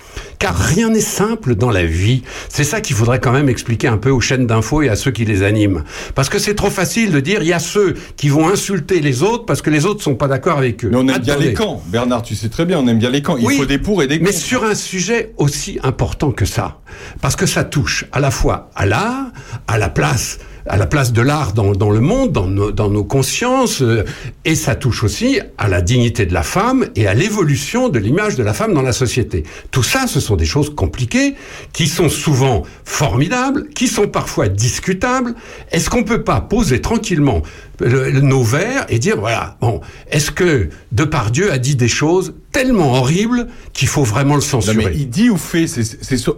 Car 0.41 0.55
rien 0.57 0.89
n'est 0.89 0.99
simple 0.99 1.53
dans 1.53 1.69
la 1.69 1.85
vie. 1.85 2.23
C'est 2.49 2.63
ça 2.63 2.81
qu'il 2.81 2.95
faudrait 2.95 3.19
quand 3.19 3.31
même 3.31 3.47
expliquer 3.47 3.87
un 3.87 3.97
peu 3.97 4.09
aux 4.09 4.19
chaînes 4.21 4.47
d'infos 4.47 4.81
et 4.81 4.89
à 4.89 4.95
ceux 4.95 5.11
qui 5.11 5.23
les 5.23 5.43
animent. 5.43 5.83
Parce 6.15 6.29
que 6.29 6.39
c'est 6.39 6.55
trop 6.55 6.71
facile 6.71 7.11
de 7.11 7.19
dire 7.19 7.43
il 7.43 7.47
y 7.47 7.53
a 7.53 7.59
ceux 7.59 7.93
qui 8.17 8.29
vont 8.29 8.49
insulter 8.49 9.01
les 9.01 9.21
autres 9.21 9.45
parce 9.45 9.61
que 9.61 9.69
les 9.69 9.85
autres 9.85 10.01
sont 10.01 10.15
pas 10.15 10.27
d'accord 10.27 10.57
avec 10.57 10.83
eux. 10.83 10.89
mais 10.89 10.97
on 10.97 11.07
aime 11.07 11.19
bien 11.19 11.37
les 11.37 11.53
camps 11.53 11.83
Bernard 11.87 12.23
tu 12.23 12.35
sais 12.35 12.49
très 12.49 12.65
bien 12.65 12.79
on 12.79 12.87
aime 12.87 12.97
bien 12.97 13.11
les 13.11 13.21
camps 13.21 13.37
il 13.37 13.45
Oui, 13.45 13.57
faut 13.57 13.65
des 13.65 13.77
pour 13.77 14.01
et 14.01 14.07
des 14.07 14.17
Mais 14.17 14.31
contre. 14.31 14.39
sur 14.39 14.63
un 14.63 14.73
sujet 14.73 15.33
aussi 15.37 15.77
important 15.83 16.31
que 16.31 16.45
ça, 16.45 16.79
parce 17.21 17.35
que 17.35 17.45
ça 17.45 17.63
touche 17.63 18.05
à 18.11 18.19
la 18.19 18.31
fois 18.31 18.71
à 18.75 18.87
l'art, 18.87 19.27
à 19.67 19.77
la 19.77 19.89
place 19.89 20.39
à 20.68 20.78
la 20.78 20.86
place 20.86 21.14
de 21.14 21.22
l'art 21.22 21.53
dans, 21.53 21.72
le 21.72 21.99
monde, 21.99 22.32
dans 22.32 22.89
nos, 22.89 23.03
consciences, 23.03 23.82
euh, 23.82 24.05
et 24.45 24.55
ça 24.55 24.76
touche 24.76 25.03
aussi 25.03 25.39
à 25.57 25.68
la 25.68 25.82
dignité 25.82 26.26
de 26.26 26.34
la 26.34 26.43
femme 26.43 26.88
et 26.95 27.07
à 27.07 27.14
l'évolution 27.14 27.89
de 27.89 27.99
l'image 27.99 28.36
de 28.36 28.43
la 28.43 28.53
femme 28.53 28.74
dans 28.74 28.82
la 28.82 28.93
société. 28.93 29.43
Tout 29.72 29.84
ça, 29.84 30.07
ce 30.07 30.20
sont 30.20 30.36
des 30.36 30.45
choses 30.45 30.74
compliquées, 30.74 31.36
qui 31.74 31.88
sont 31.88 32.09
souvent 32.09 32.64
formidables, 32.86 33.70
qui 33.70 33.88
sont 33.88 34.07
parfois 34.07 34.47
discutables. 34.47 35.36
Est-ce 35.72 35.89
qu'on 35.89 36.03
peut 36.03 36.24
pas 36.24 36.41
poser 36.41 36.82
tranquillement 36.82 37.41
le- 37.88 38.09
le- 38.11 38.21
nos 38.21 38.43
verres 38.43 38.86
et 38.89 38.99
dire, 38.99 39.17
voilà, 39.19 39.57
bon, 39.61 39.82
est-ce 40.09 40.32
que 40.32 40.69
Depardieu 40.91 41.51
a 41.51 41.57
dit 41.57 41.75
des 41.75 41.88
choses 41.88 42.34
tellement 42.51 42.93
horribles 42.93 43.47
qu'il 43.73 43.88
faut 43.88 44.03
vraiment 44.03 44.36
le 44.36 44.41
Non, 44.41 44.45
censurer? 44.47 44.75
mais 44.77 44.91
il 44.95 45.09
dit 45.09 45.29
ou 45.29 45.38
fait, 45.38 45.67
c'est 45.67 45.86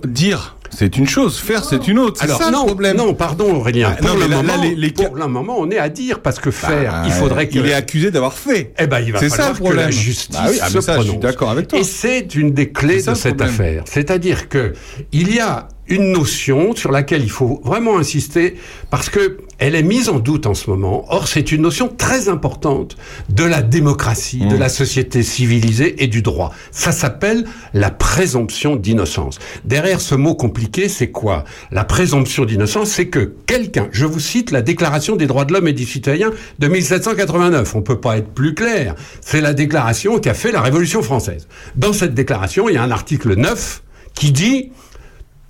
dire, 0.08 0.58
c'est 0.70 0.98
une 0.98 1.08
chose, 1.08 1.38
faire 1.40 1.64
c'est 1.64 1.88
une 1.88 2.00
autre. 2.00 2.24
Alors 2.24 2.42
ça 2.42 2.50
non, 2.52 2.62
le 2.62 2.68
problème. 2.68 2.98
non, 2.98 3.14
pardon 3.14 3.54
Aurélien. 3.56 3.90
Ah, 3.94 3.96
pour 4.02 4.08
non, 4.10 4.16
le 4.16 4.28
là- 4.28 4.38
moment, 4.38 4.56
là, 4.56 4.64
les- 4.64 4.76
les 4.76 4.90
pour 4.92 5.16
le 5.16 5.28
moment, 5.28 5.56
on 5.60 5.70
est 5.70 5.78
à 5.78 5.90
dire 5.90 6.20
parce 6.22 6.40
que 6.40 6.50
faire, 6.52 6.92
Bah, 6.92 7.04
il 7.06 7.12
faudrait 7.12 7.48
que 7.48 7.58
il 7.60 7.66
est 7.68 7.74
accusé 7.74 8.10
d'avoir 8.12 8.34
fait. 8.34 8.74
Eh 8.80 8.88
ben, 8.88 9.00
il 9.00 9.12
va 9.14 9.20
C'est 9.20 9.30
falloir 9.30 9.48
ça 9.48 9.54
le 9.54 9.58
que 9.60 9.64
problème. 9.64 9.86
la 9.86 9.92
justice 9.92 10.30
Bah 10.36 10.46
oui, 10.50 10.58
ah, 10.62 10.70
se 10.70 10.82
ça, 10.82 10.94
je 10.96 11.00
suis 11.02 11.08
prononce. 11.10 11.24
d'accord 11.24 11.50
avec 11.52 11.68
toi. 11.68 11.80
Et 11.80 11.84
c'est 11.84 12.34
une 12.36 12.52
des 12.54 12.70
clés 12.72 13.04
de 13.04 13.14
cette 13.14 13.42
affaire. 13.42 13.84
C'est-à-dire 13.86 14.50
que 14.50 14.74
il 15.12 15.34
y 15.34 15.40
a 15.40 15.68
une 15.88 16.12
notion 16.12 16.76
sur 16.76 16.92
laquelle 16.92 17.24
il 17.24 17.30
faut 17.30 17.62
vraiment 17.64 17.98
insister 17.98 18.56
parce 18.90 19.10
que 19.10 19.38
elle 19.60 19.76
est 19.76 19.84
mise 19.84 20.10
en 20.10 20.20
doute 20.20 20.46
en 20.46 20.54
ce 20.54 20.70
moment. 20.70 21.06
Or, 21.10 21.28
c'est 21.28 21.52
une 21.52 21.62
notion 21.62 21.88
très 21.88 22.28
importante 22.30 22.98
de 23.30 23.44
la 23.44 23.62
démocratie, 23.62 24.42
Mmh. 24.44 24.50
de 24.50 24.58
la 24.58 24.70
société 24.70 25.24
civilisée 25.24 26.04
et 26.04 26.08
du 26.08 26.22
droit. 26.22 26.52
Ça 26.72 26.92
s'appelle 26.92 27.46
la 27.74 27.92
présomption 27.92 28.76
d'innocence. 28.76 29.40
Derrière 29.64 30.02
ce 30.02 30.16
mot 30.16 30.36
compliqué, 30.36 30.90
c'est 30.90 31.12
quoi? 31.12 31.44
La 31.72 31.84
présomption 31.84 32.46
d'innocence, 32.46 32.90
c'est 32.90 33.08
que 33.08 33.34
quelqu'un, 33.46 33.90
je 33.92 34.06
vous 34.06 34.20
cite 34.20 34.52
la 34.52 34.62
Déclaration 34.62 35.16
des 35.16 35.28
droits 35.28 35.46
de 35.46 35.54
l'homme 35.54 35.68
et 35.68 35.74
du 35.74 35.86
citoyen 35.86 36.32
de 36.60 36.68
1789. 36.68 37.76
On 37.76 37.82
peut 37.82 38.00
pas 38.00 38.18
être 38.18 38.30
plus 38.30 38.54
clair. 38.54 38.96
C'est 39.22 39.42
la 39.42 39.54
déclaration 39.54 40.20
qui 40.20 40.30
a 40.30 40.34
fait 40.34 40.52
la 40.52 40.62
Révolution 40.62 41.02
française. 41.04 41.48
Dans 41.76 41.94
cette 41.94 42.14
déclaration, 42.14 42.70
il 42.70 42.76
y 42.76 42.78
a 42.78 42.84
un 42.84 42.92
article 42.92 43.36
9 43.36 43.82
qui 44.14 44.32
dit 44.32 44.72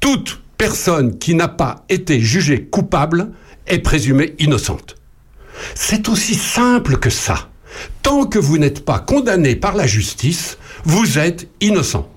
toute 0.04 0.42
personne 0.58 1.18
qui 1.18 1.34
n'a 1.34 1.48
pas 1.48 1.86
été 1.88 2.20
jugée 2.20 2.66
coupable 2.66 3.30
est 3.68 3.80
présumée 3.80 4.36
innocente. 4.38 4.98
C'est 5.76 6.10
aussi 6.10 6.36
simple 6.36 6.98
que 6.98 7.10
ça. 7.10 7.48
Tant 8.02 8.26
que 8.26 8.38
vous 8.38 8.58
n'êtes 8.58 8.84
pas 8.84 9.00
condamné 9.00 9.56
par 9.56 9.78
la 9.78 9.88
justice, 9.88 10.58
vous 10.84 11.20
êtes 11.20 11.48
innocent. 11.62 12.10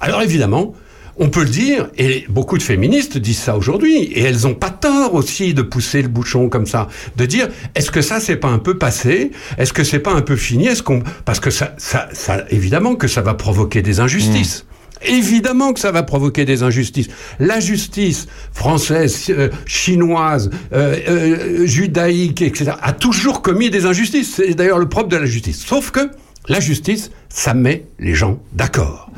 Alors 0.00 0.22
évidemment, 0.22 0.72
on 1.16 1.30
peut 1.30 1.42
le 1.42 1.48
dire, 1.48 1.90
et 1.98 2.24
beaucoup 2.28 2.58
de 2.58 2.62
féministes 2.62 3.18
disent 3.18 3.40
ça 3.40 3.56
aujourd'hui, 3.56 3.96
et 4.04 4.22
elles 4.22 4.42
n'ont 4.42 4.54
pas 4.54 4.70
tort 4.70 5.14
aussi 5.14 5.52
de 5.52 5.62
pousser 5.62 6.00
le 6.00 6.08
bouchon 6.08 6.48
comme 6.48 6.66
ça, 6.66 6.86
de 7.16 7.26
dire 7.26 7.48
est-ce 7.74 7.90
que 7.90 8.02
ça 8.02 8.20
c'est 8.20 8.36
pas 8.36 8.50
un 8.50 8.60
peu 8.60 8.78
passé, 8.78 9.32
est-ce 9.58 9.72
que 9.72 9.82
c'est 9.82 9.98
pas 9.98 10.12
un 10.12 10.22
peu 10.22 10.36
fini, 10.36 10.68
est-ce 10.68 10.84
qu'on 10.84 11.02
parce 11.24 11.40
que 11.40 11.50
ça, 11.50 11.74
ça, 11.76 12.08
ça, 12.12 12.44
évidemment 12.50 12.94
que 12.94 13.08
ça 13.08 13.20
va 13.20 13.34
provoquer 13.34 13.82
des 13.82 13.98
injustices. 13.98 14.64
Évidemment 15.04 15.72
que 15.72 15.80
ça 15.80 15.90
va 15.92 16.02
provoquer 16.02 16.44
des 16.44 16.62
injustices. 16.62 17.08
La 17.38 17.60
justice 17.60 18.26
française, 18.52 19.26
euh, 19.30 19.48
chinoise, 19.66 20.50
euh, 20.72 20.96
euh, 21.08 21.66
judaïque, 21.66 22.42
etc., 22.42 22.72
a 22.80 22.92
toujours 22.92 23.42
commis 23.42 23.70
des 23.70 23.86
injustices. 23.86 24.34
C'est 24.36 24.54
d'ailleurs 24.54 24.78
le 24.78 24.88
propre 24.88 25.08
de 25.08 25.16
la 25.16 25.26
justice. 25.26 25.64
Sauf 25.64 25.90
que 25.90 26.10
la 26.48 26.60
justice, 26.60 27.10
ça 27.28 27.54
met 27.54 27.86
les 27.98 28.14
gens 28.14 28.40
d'accord. 28.52 29.10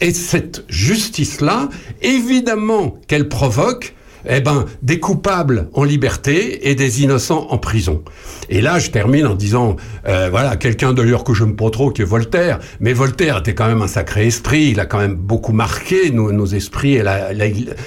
Et 0.00 0.12
cette 0.12 0.64
justice-là, 0.68 1.68
évidemment 2.02 2.96
qu'elle 3.06 3.28
provoque 3.28 3.94
eh 4.26 4.40
ben, 4.40 4.64
des 4.82 5.00
coupables 5.00 5.68
en 5.72 5.84
liberté 5.84 6.70
et 6.70 6.74
des 6.74 7.02
innocents 7.02 7.46
en 7.50 7.58
prison. 7.58 8.02
Et 8.48 8.60
là, 8.60 8.78
je 8.78 8.90
termine 8.90 9.26
en 9.26 9.34
disant, 9.34 9.76
euh, 10.06 10.28
voilà, 10.30 10.56
quelqu'un 10.56 10.92
d'ailleurs 10.92 11.24
que 11.24 11.34
j'aime 11.34 11.56
pas 11.56 11.70
trop, 11.70 11.90
qui 11.90 12.02
est 12.02 12.06
Voltaire, 12.06 12.58
mais 12.80 12.92
Voltaire 12.92 13.38
était 13.38 13.54
quand 13.54 13.66
même 13.66 13.82
un 13.82 13.88
sacré 13.88 14.26
esprit, 14.26 14.70
il 14.70 14.80
a 14.80 14.86
quand 14.86 14.98
même 14.98 15.14
beaucoup 15.14 15.52
marqué 15.52 16.10
nos, 16.10 16.46
esprits 16.46 16.94
et 16.94 17.04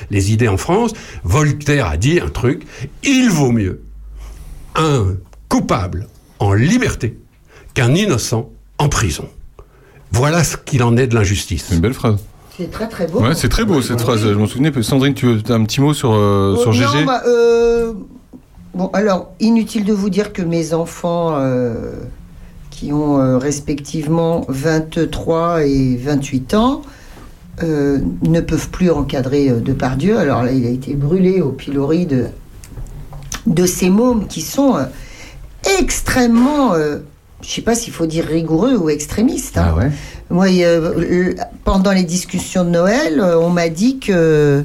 les 0.10 0.32
idées 0.32 0.48
en 0.48 0.58
France. 0.58 0.94
Voltaire 1.24 1.88
a 1.88 1.98
dit 1.98 2.20
un 2.20 2.30
truc, 2.30 2.64
il 3.04 3.30
vaut 3.30 3.52
mieux 3.52 3.82
un 4.76 5.16
coupable 5.50 6.08
en 6.40 6.54
liberté 6.54 7.18
qu'un 7.74 7.94
innocent 7.96 8.52
en 8.78 8.90
prison. 8.90 9.30
Voilà 10.12 10.44
ce 10.44 10.58
qu'il 10.58 10.84
en 10.84 10.98
est 10.98 11.08
de 11.08 11.16
l'injustice. 11.16 11.70
Une 11.72 11.80
belle 11.80 11.94
phrase. 11.94 12.24
C'est 12.58 12.72
très 12.72 12.88
très 12.88 13.08
beau. 13.08 13.22
Ouais, 13.22 13.36
c'est 13.36 13.50
très 13.50 13.66
beau 13.66 13.82
cette 13.82 14.02
phrase. 14.02 14.22
Je 14.22 14.34
m'en 14.34 14.48
souvenais. 14.48 14.72
Sandrine, 14.82 15.14
tu 15.14 15.28
as 15.28 15.54
un 15.54 15.64
petit 15.64 15.80
mot 15.82 15.94
sur, 15.94 16.14
euh, 16.14 16.56
Oh, 16.58 16.62
sur 16.62 16.74
non, 16.74 16.92
GG 16.94 17.06
bah, 17.06 17.22
euh, 17.28 17.94
Bon, 18.74 18.90
alors, 18.94 19.32
inutile 19.40 19.86
de 19.86 19.94
vous 19.94 20.10
dire 20.10 20.34
que 20.34 20.42
mes 20.42 20.74
enfants, 20.74 21.36
euh, 21.40 21.94
qui 22.70 22.94
ont 22.94 23.20
euh, 23.20 23.38
respectivement 23.38 24.46
23 24.50 25.66
et 25.66 25.98
28 25.98 26.54
ans, 26.54 26.82
euh, 27.64 28.00
ne 28.24 28.40
peuvent 28.40 28.70
plus 28.70 28.92
encadrer 28.92 29.50
euh, 29.50 29.60
Depardieu. 29.60 30.18
Alors 30.18 30.44
là, 30.44 30.52
il 30.52 30.66
a 30.66 30.70
été 30.70 30.94
brûlé 30.94 31.42
au 31.42 31.50
pilori 31.52 32.06
de, 32.06 32.26
de 33.48 33.66
ces 33.66 33.90
mômes 33.90 34.28
qui 34.28 34.42
sont 34.42 34.76
euh, 34.76 34.84
extrêmement, 35.80 36.74
euh, 36.74 37.00
je 37.42 37.50
sais 37.50 37.62
pas 37.62 37.74
s'il 37.74 37.94
faut 37.94 38.06
dire 38.06 38.26
rigoureux 38.26 38.76
ou 38.76 38.90
extrémistes. 38.90 39.58
hein. 39.58 39.70
Ah 39.72 39.76
ouais 39.76 39.92
Moi, 40.30 40.46
euh, 40.64 41.34
pendant 41.68 41.92
les 41.92 42.04
discussions 42.06 42.64
de 42.64 42.70
Noël, 42.70 43.20
euh, 43.20 43.38
on 43.38 43.50
m'a 43.50 43.68
dit 43.68 44.00
que 44.00 44.64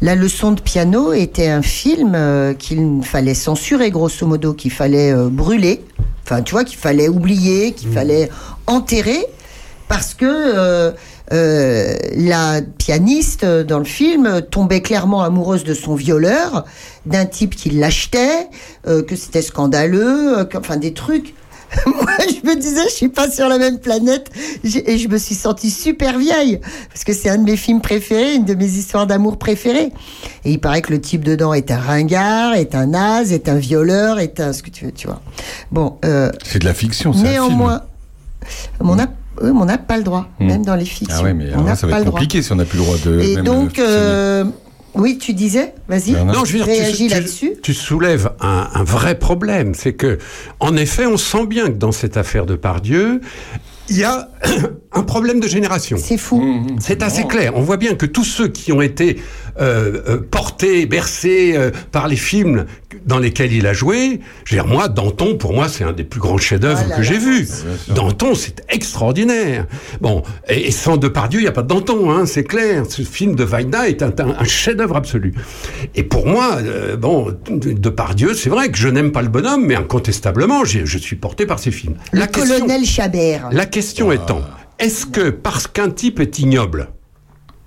la 0.00 0.16
leçon 0.16 0.50
de 0.50 0.60
piano 0.60 1.12
était 1.12 1.46
un 1.46 1.62
film 1.62 2.14
euh, 2.16 2.52
qu'il 2.52 2.98
fallait 3.04 3.34
censurer, 3.34 3.92
grosso 3.92 4.26
modo, 4.26 4.52
qu'il 4.52 4.72
fallait 4.72 5.12
euh, 5.12 5.28
brûler. 5.30 5.84
Enfin, 6.24 6.42
tu 6.42 6.50
vois, 6.50 6.64
qu'il 6.64 6.78
fallait 6.78 7.06
oublier, 7.08 7.70
qu'il 7.70 7.92
fallait 7.92 8.28
enterrer, 8.66 9.24
parce 9.86 10.14
que 10.14 10.24
euh, 10.26 10.90
la 11.30 12.60
pianiste 12.76 13.44
dans 13.44 13.78
le 13.78 13.84
film 13.84 14.42
tombait 14.50 14.82
clairement 14.82 15.22
amoureuse 15.22 15.62
de 15.62 15.74
son 15.74 15.94
violeur, 15.94 16.64
d'un 17.06 17.24
type 17.24 17.54
qui 17.54 17.70
l'achetait, 17.70 18.48
que 18.84 19.14
c'était 19.16 19.42
scandaleux, 19.42 20.44
que- 20.50 20.58
enfin 20.58 20.76
des 20.76 20.92
trucs. 20.92 21.34
Moi, 21.86 22.06
je 22.20 22.46
me 22.48 22.54
disais, 22.60 22.82
je 22.84 22.94
suis 22.94 23.08
pas 23.08 23.30
sur 23.30 23.48
la 23.48 23.58
même 23.58 23.78
planète, 23.78 24.30
et 24.64 24.98
je 24.98 25.08
me 25.08 25.18
suis 25.18 25.34
sentie 25.34 25.70
super 25.70 26.18
vieille 26.18 26.60
parce 26.90 27.04
que 27.04 27.12
c'est 27.12 27.30
un 27.30 27.38
de 27.38 27.44
mes 27.44 27.56
films 27.56 27.80
préférés, 27.80 28.34
une 28.34 28.44
de 28.44 28.54
mes 28.54 28.66
histoires 28.66 29.06
d'amour 29.06 29.38
préférées. 29.38 29.90
Et 30.44 30.50
il 30.52 30.58
paraît 30.60 30.82
que 30.82 30.92
le 30.92 31.00
type 31.00 31.24
dedans 31.24 31.54
est 31.54 31.70
un 31.70 31.78
ringard, 31.78 32.54
est 32.54 32.74
un 32.74 32.86
naze, 32.86 33.32
est 33.32 33.48
un 33.48 33.56
violeur, 33.56 34.18
est 34.18 34.40
un 34.40 34.52
ce 34.52 34.62
que 34.62 34.70
tu 34.70 34.84
veux, 34.86 34.92
tu 34.92 35.06
vois. 35.06 35.20
Bon, 35.70 35.96
euh, 36.04 36.30
C'est 36.44 36.58
de 36.58 36.64
la 36.66 36.74
fiction, 36.74 37.12
c'est 37.12 37.22
néanmoins, 37.22 37.82
on 38.80 38.96
oui, 39.40 39.50
on 39.50 39.64
n'a 39.64 39.78
pas 39.78 39.96
le 39.96 40.02
droit, 40.02 40.28
Hmm. 40.38 40.46
même 40.46 40.64
dans 40.64 40.76
les 40.76 40.84
fictions. 40.84 41.16
Ah 41.18 41.22
ouais, 41.22 41.32
mais 41.32 41.46
on 41.56 41.62
n'a 41.62 41.72
va 41.72 41.72
être 41.72 41.82
le 41.86 41.88
droit. 41.88 42.04
compliqué 42.12 42.42
si 42.42 42.52
on 42.52 42.56
n'a 42.56 42.64
plus 42.64 42.78
le 42.78 42.84
droit 42.84 42.96
de. 43.04 43.20
Et 43.20 43.36
même, 43.36 43.44
donc, 43.44 43.78
euh, 43.78 44.44
euh, 44.44 44.44
oui, 44.94 45.18
tu 45.18 45.32
disais, 45.32 45.74
vas-y, 45.88 46.12
Non, 46.12 46.44
je 46.44 46.58
veux 46.58 46.64
dire, 46.64 47.10
là-dessus. 47.10 47.54
tu 47.62 47.72
soulèves 47.74 48.30
un, 48.40 48.68
un 48.74 48.84
vrai 48.84 49.18
problème. 49.18 49.74
C'est 49.74 49.94
que, 49.94 50.18
en 50.60 50.76
effet, 50.76 51.06
on 51.06 51.16
sent 51.16 51.46
bien 51.46 51.66
que 51.68 51.76
dans 51.76 51.92
cette 51.92 52.16
affaire 52.16 52.44
de 52.46 52.56
Pardieu, 52.56 53.20
il 53.92 53.98
y 53.98 54.04
a 54.04 54.28
un 54.92 55.02
problème 55.02 55.38
de 55.40 55.46
génération. 55.48 55.96
C'est 56.00 56.16
fou. 56.18 56.66
C'est 56.80 57.02
assez 57.02 57.24
clair. 57.24 57.52
On 57.56 57.62
voit 57.62 57.76
bien 57.76 57.94
que 57.94 58.06
tous 58.06 58.24
ceux 58.24 58.48
qui 58.48 58.72
ont 58.72 58.80
été 58.82 59.18
euh, 59.60 60.00
euh, 60.08 60.18
portés, 60.18 60.86
bercés 60.86 61.52
euh, 61.56 61.70
par 61.92 62.08
les 62.08 62.16
films 62.16 62.64
dans 63.06 63.18
lesquels 63.18 63.52
il 63.52 63.66
a 63.66 63.72
joué, 63.72 64.20
je 64.44 64.54
veux 64.56 64.62
dire, 64.62 64.70
moi, 64.70 64.88
Danton, 64.88 65.36
pour 65.36 65.52
moi, 65.54 65.68
c'est 65.68 65.84
un 65.84 65.92
des 65.92 66.04
plus 66.04 66.20
grands 66.20 66.36
chefs-d'œuvre 66.38 66.82
Ah 66.92 66.96
que 66.96 67.02
j'ai 67.02 67.18
vus. 67.18 67.46
sûr. 67.46 67.94
Danton, 67.94 68.34
c'est 68.34 68.62
extraordinaire. 68.68 69.66
Bon, 70.00 70.22
et, 70.48 70.68
et 70.68 70.70
sans 70.70 70.96
Depardieu, 70.96 71.40
il 71.40 71.42
n'y 71.42 71.48
a 71.48 71.52
pas 71.52 71.62
de 71.62 71.68
Danton, 71.68 72.10
hein, 72.10 72.24
c'est 72.26 72.44
clair. 72.44 72.84
Ce 72.88 73.02
film 73.02 73.34
de 73.34 73.44
Weida 73.44 73.88
est 73.88 74.02
un, 74.02 74.08
un- 74.18 74.36
un 74.38 74.44
chef-d'œuvre 74.44 74.96
absolu. 74.96 75.34
Et 75.94 76.02
pour 76.02 76.26
moi, 76.26 76.58
euh, 76.62 76.96
bon, 76.96 77.34
Depardieu, 77.50 78.34
c'est 78.34 78.50
vrai 78.50 78.70
que 78.70 78.78
je 78.78 78.88
n'aime 78.88 79.12
pas 79.12 79.22
le 79.22 79.28
bonhomme, 79.28 79.64
mais 79.66 79.74
incontestablement, 79.74 80.64
je 80.64 80.98
suis 80.98 81.16
porté 81.16 81.44
par 81.46 81.58
ses 81.58 81.70
films. 81.70 81.94
Le 82.12 82.26
colonel 82.26 82.84
Chabert. 82.84 83.48
La 83.52 83.66
question 83.66 83.81
étant, 83.90 84.42
est-ce 84.78 85.06
que 85.06 85.30
parce 85.30 85.66
qu'un 85.66 85.90
type 85.90 86.20
est 86.20 86.38
ignoble, 86.38 86.90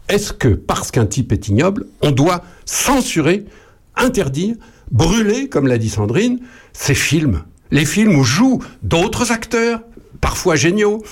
est-ce 0.07 0.32
que 0.32 0.47
parce 0.47 0.91
qu'un 0.91 1.05
type 1.05 1.34
est 1.34 1.49
ignoble, 1.49 1.88
on 2.01 2.11
doit 2.11 2.41
censurer, 2.66 3.45
interdire, 3.95 4.55
brûler, 4.91 5.49
comme 5.49 5.68
l'a 5.68 5.78
dit 5.78 5.89
Sandrine, 5.89 6.39
ces 6.72 6.95
films 6.95 7.43
Les 7.72 7.86
films 7.86 8.16
où 8.16 8.24
jouent 8.24 8.61
d'autres 8.82 9.32
acteurs, 9.32 9.82
parfois 10.22 10.55
géniaux, 10.55 11.03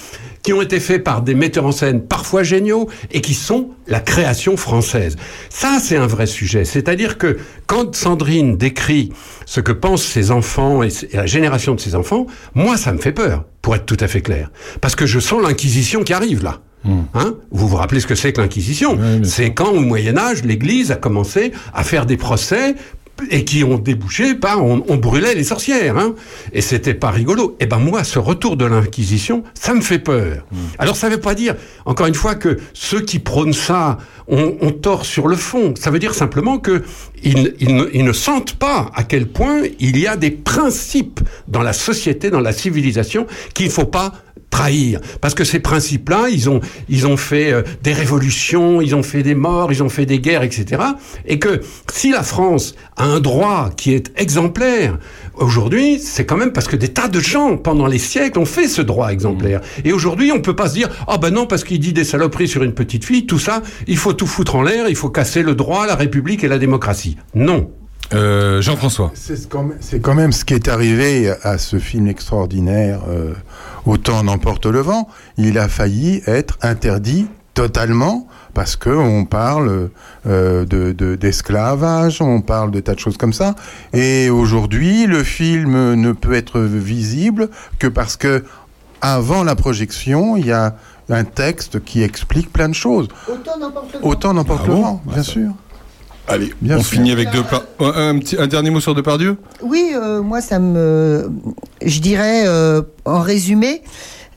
qui 0.43 0.53
ont 0.53 0.61
été 0.61 0.79
faits 0.79 1.03
par 1.03 1.21
des 1.21 1.35
metteurs 1.35 1.65
en 1.65 1.71
scène 1.71 2.01
parfois 2.01 2.43
géniaux 2.43 2.89
et 3.11 3.21
qui 3.21 3.33
sont 3.33 3.69
la 3.87 4.01
création 4.01 4.57
française. 4.57 5.15
Ça, 5.49 5.79
c'est 5.81 5.97
un 5.97 6.07
vrai 6.07 6.25
sujet. 6.25 6.65
C'est-à-dire 6.65 7.17
que 7.17 7.37
quand 7.65 7.95
Sandrine 7.95 8.57
décrit 8.57 9.11
ce 9.45 9.61
que 9.61 9.71
pensent 9.71 10.03
ses 10.03 10.31
enfants 10.31 10.83
et 10.83 10.89
la 11.13 11.25
génération 11.25 11.75
de 11.75 11.79
ses 11.79 11.95
enfants, 11.95 12.27
moi, 12.53 12.77
ça 12.77 12.91
me 12.91 12.97
fait 12.97 13.13
peur, 13.13 13.45
pour 13.61 13.75
être 13.75 13.85
tout 13.85 13.97
à 13.99 14.07
fait 14.07 14.21
clair. 14.21 14.51
Parce 14.81 14.95
que 14.95 15.05
je 15.05 15.19
sens 15.19 15.41
l'inquisition 15.41 16.03
qui 16.03 16.13
arrive 16.13 16.43
là. 16.43 16.59
Hein? 16.85 17.35
Vous 17.51 17.69
vous 17.69 17.77
rappelez 17.77 18.01
ce 18.01 18.07
que 18.07 18.15
c'est 18.15 18.33
que 18.33 18.41
l'inquisition? 18.41 18.99
C'est 19.23 19.53
quand 19.53 19.69
au 19.69 19.79
Moyen 19.79 20.17
Âge, 20.17 20.43
l'Église 20.43 20.91
a 20.91 20.97
commencé 20.97 21.53
à 21.73 21.85
faire 21.85 22.05
des 22.05 22.17
procès 22.17 22.75
et 23.29 23.45
qui 23.45 23.63
ont 23.63 23.77
débouché 23.77 24.35
par 24.35 24.63
on, 24.63 24.83
on 24.87 24.97
brûlait 24.97 25.35
les 25.35 25.43
sorcières, 25.43 25.97
hein, 25.97 26.15
et 26.51 26.61
c'était 26.61 26.93
pas 26.93 27.11
rigolo. 27.11 27.55
Et 27.59 27.65
ben 27.65 27.79
moi, 27.79 28.03
ce 28.03 28.19
retour 28.19 28.57
de 28.57 28.65
l'inquisition, 28.65 29.43
ça 29.53 29.73
me 29.73 29.81
fait 29.81 29.99
peur. 29.99 30.45
Alors 30.77 30.95
ça 30.95 31.09
veut 31.09 31.19
pas 31.19 31.35
dire, 31.35 31.55
encore 31.85 32.07
une 32.07 32.15
fois, 32.15 32.35
que 32.35 32.59
ceux 32.73 33.01
qui 33.01 33.19
prônent 33.19 33.53
ça 33.53 33.97
ont, 34.27 34.71
tort 34.71 35.05
sur 35.05 35.27
le 35.27 35.35
fond. 35.35 35.73
Ça 35.77 35.91
veut 35.91 35.99
dire 35.99 36.13
simplement 36.13 36.57
que 36.57 36.83
ils, 37.23 37.55
ils 37.59 37.75
ne, 37.75 37.85
ils 37.93 38.03
ne 38.03 38.13
sentent 38.13 38.55
pas 38.55 38.89
à 38.95 39.03
quel 39.03 39.27
point 39.27 39.61
il 39.79 39.97
y 39.97 40.07
a 40.07 40.15
des 40.15 40.31
principes 40.31 41.19
dans 41.47 41.61
la 41.61 41.73
société, 41.73 42.29
dans 42.29 42.39
la 42.39 42.53
civilisation, 42.53 43.27
qu'il 43.53 43.69
faut 43.69 43.85
pas 43.85 44.13
trahir. 44.57 44.99
Parce 45.19 45.33
que 45.33 45.43
ces 45.43 45.59
principes-là, 45.59 46.27
ils 46.31 46.47
ont, 46.49 46.59
ils 46.87 47.07
ont 47.07 47.17
fait 47.17 47.51
euh, 47.51 47.63
des 47.81 47.91
révolutions, 47.93 48.81
ils 48.81 48.93
ont 48.95 49.01
fait 49.03 49.23
des 49.23 49.33
morts, 49.35 49.71
ils 49.71 49.81
ont 49.81 49.89
fait 49.89 50.05
des 50.05 50.19
guerres, 50.19 50.43
etc. 50.43 50.81
Et 51.25 51.39
que 51.39 51.61
si 51.91 52.11
la 52.11 52.21
France 52.23 52.75
a 52.95 53.05
un 53.05 53.19
droit 53.19 53.71
qui 53.75 53.93
est 53.93 54.11
exemplaire, 54.15 54.99
aujourd'hui, 55.35 55.99
c'est 55.99 56.25
quand 56.25 56.37
même 56.37 56.53
parce 56.53 56.67
que 56.67 56.75
des 56.75 56.89
tas 56.89 57.07
de 57.07 57.19
gens, 57.19 57.57
pendant 57.57 57.87
les 57.87 57.97
siècles, 57.97 58.37
ont 58.39 58.45
fait 58.45 58.67
ce 58.67 58.81
droit 58.83 59.09
exemplaire. 59.11 59.61
Et 59.83 59.91
aujourd'hui, 59.91 60.31
on 60.31 60.39
peut 60.41 60.55
pas 60.55 60.69
se 60.69 60.75
dire, 60.75 60.89
ah 61.07 61.17
ben 61.17 61.31
non, 61.33 61.47
parce 61.47 61.63
qu'il 61.63 61.79
dit 61.79 61.93
des 61.93 62.03
saloperies 62.03 62.47
sur 62.47 62.61
une 62.63 62.73
petite 62.73 63.05
fille, 63.05 63.25
tout 63.25 63.39
ça, 63.39 63.63
il 63.87 63.97
faut 63.97 64.13
tout 64.13 64.27
foutre 64.27 64.55
en 64.55 64.61
l'air, 64.61 64.85
il 64.87 64.95
faut 64.95 65.09
casser 65.09 65.41
le 65.41 65.55
droit, 65.55 65.87
la 65.87 65.95
République 65.95 66.43
et 66.43 66.47
la 66.47 66.59
démocratie. 66.59 67.17
Non. 67.33 67.71
Euh, 68.13 68.61
Jean-François. 68.61 69.11
C'est 69.15 69.35
ce 69.37 69.47
quand 69.47 69.63
même- 69.63 69.77
c'est 69.79 69.99
quand 69.99 70.13
même 70.13 70.31
ce 70.33 70.45
qui 70.45 70.53
est 70.53 70.67
arrivé 70.67 71.33
à 71.41 71.57
ce 71.57 71.79
film 71.79 72.07
extraordinaire, 72.07 72.99
euh, 73.09 73.33
Autant 73.85 74.23
n'emporte 74.23 74.65
le 74.65 74.79
vent. 74.79 75.07
Il 75.37 75.57
a 75.57 75.67
failli 75.67 76.21
être 76.25 76.57
interdit 76.61 77.27
totalement 77.53 78.27
parce 78.53 78.75
que 78.75 78.89
on 78.89 79.25
parle 79.25 79.89
euh, 80.27 80.65
de 80.65 80.91
de- 80.91 81.15
d'esclavage, 81.15 82.21
on 82.21 82.41
parle 82.41 82.71
de 82.71 82.79
tas 82.79 82.95
de 82.95 82.99
choses 82.99 83.17
comme 83.17 83.33
ça. 83.33 83.55
Et 83.93 84.29
aujourd'hui, 84.29 85.05
le 85.05 85.23
film 85.23 85.93
ne 85.95 86.11
peut 86.13 86.33
être 86.33 86.59
visible 86.61 87.49
que 87.79 87.87
parce 87.87 88.15
que 88.17 88.43
avant 89.01 89.43
la 89.43 89.55
projection, 89.55 90.37
il 90.37 90.45
y 90.47 90.51
a 90.51 90.75
un 91.09 91.25
texte 91.25 91.83
qui 91.83 92.01
explique 92.01 92.51
plein 92.53 92.69
de 92.69 92.73
choses. 92.73 93.07
Autant 93.29 93.57
n'importe 93.59 93.91
quoi. 93.99 94.09
Autant 94.09 94.33
n'emporte 94.33 94.61
Ah 94.63 94.67
le 94.69 94.73
bon? 94.75 94.81
vent, 94.81 95.01
bien 95.05 95.23
sûr. 95.23 95.51
Allez, 96.27 96.53
Bien 96.61 96.77
on 96.77 96.83
sûr. 96.83 96.93
finit 96.97 97.11
avec 97.11 97.31
deux 97.31 97.43
par... 97.43 97.63
un, 97.79 98.09
un 98.15 98.19
petit, 98.19 98.37
un 98.39 98.47
dernier 98.47 98.69
mot 98.69 98.79
sur 98.79 98.95
Depardieu? 98.95 99.37
Oui, 99.61 99.91
euh, 99.93 100.21
moi, 100.21 100.39
ça 100.41 100.59
me. 100.59 101.29
Je 101.83 101.99
dirais, 101.99 102.43
euh, 102.47 102.81
en 103.03 103.19
résumé, 103.19 103.81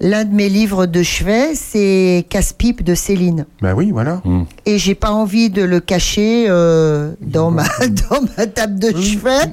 l'un 0.00 0.24
de 0.24 0.34
mes 0.34 0.48
livres 0.48 0.86
de 0.86 1.02
chevet, 1.04 1.54
c'est 1.54 2.26
Casse-pipe 2.28 2.82
de 2.82 2.94
Céline. 2.96 3.46
Ben 3.62 3.72
oui, 3.74 3.92
voilà. 3.92 4.20
Et 4.66 4.78
j'ai 4.78 4.94
pas 4.96 5.10
envie 5.10 5.48
de 5.48 5.62
le 5.62 5.78
cacher 5.80 6.46
euh, 6.48 7.12
dans, 7.20 7.50
ma, 7.52 7.64
dans 8.10 8.20
ma 8.36 8.46
table 8.46 8.78
de 8.80 8.90
chevet, 9.00 9.52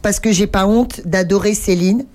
parce 0.00 0.20
que 0.20 0.32
j'ai 0.32 0.46
pas 0.46 0.66
honte 0.66 1.02
d'adorer 1.04 1.52
Céline. 1.54 2.06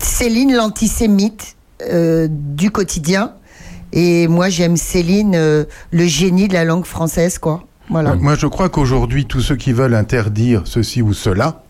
Céline, 0.00 0.54
l'antisémite 0.54 1.54
euh, 1.82 2.26
du 2.30 2.70
quotidien. 2.70 3.34
Et 3.92 4.26
moi, 4.26 4.48
j'aime 4.48 4.76
Céline, 4.76 5.34
euh, 5.36 5.64
le 5.90 6.06
génie 6.06 6.48
de 6.48 6.54
la 6.54 6.64
langue 6.64 6.86
française, 6.86 7.38
quoi. 7.38 7.62
Voilà. 7.92 8.14
Moi, 8.16 8.34
je 8.36 8.46
crois 8.46 8.68
qu'aujourd'hui, 8.68 9.26
tous 9.26 9.40
ceux 9.40 9.56
qui 9.56 9.72
veulent 9.72 9.94
interdire 9.94 10.62
ceci 10.64 11.02
ou 11.02 11.12
cela, 11.12 11.62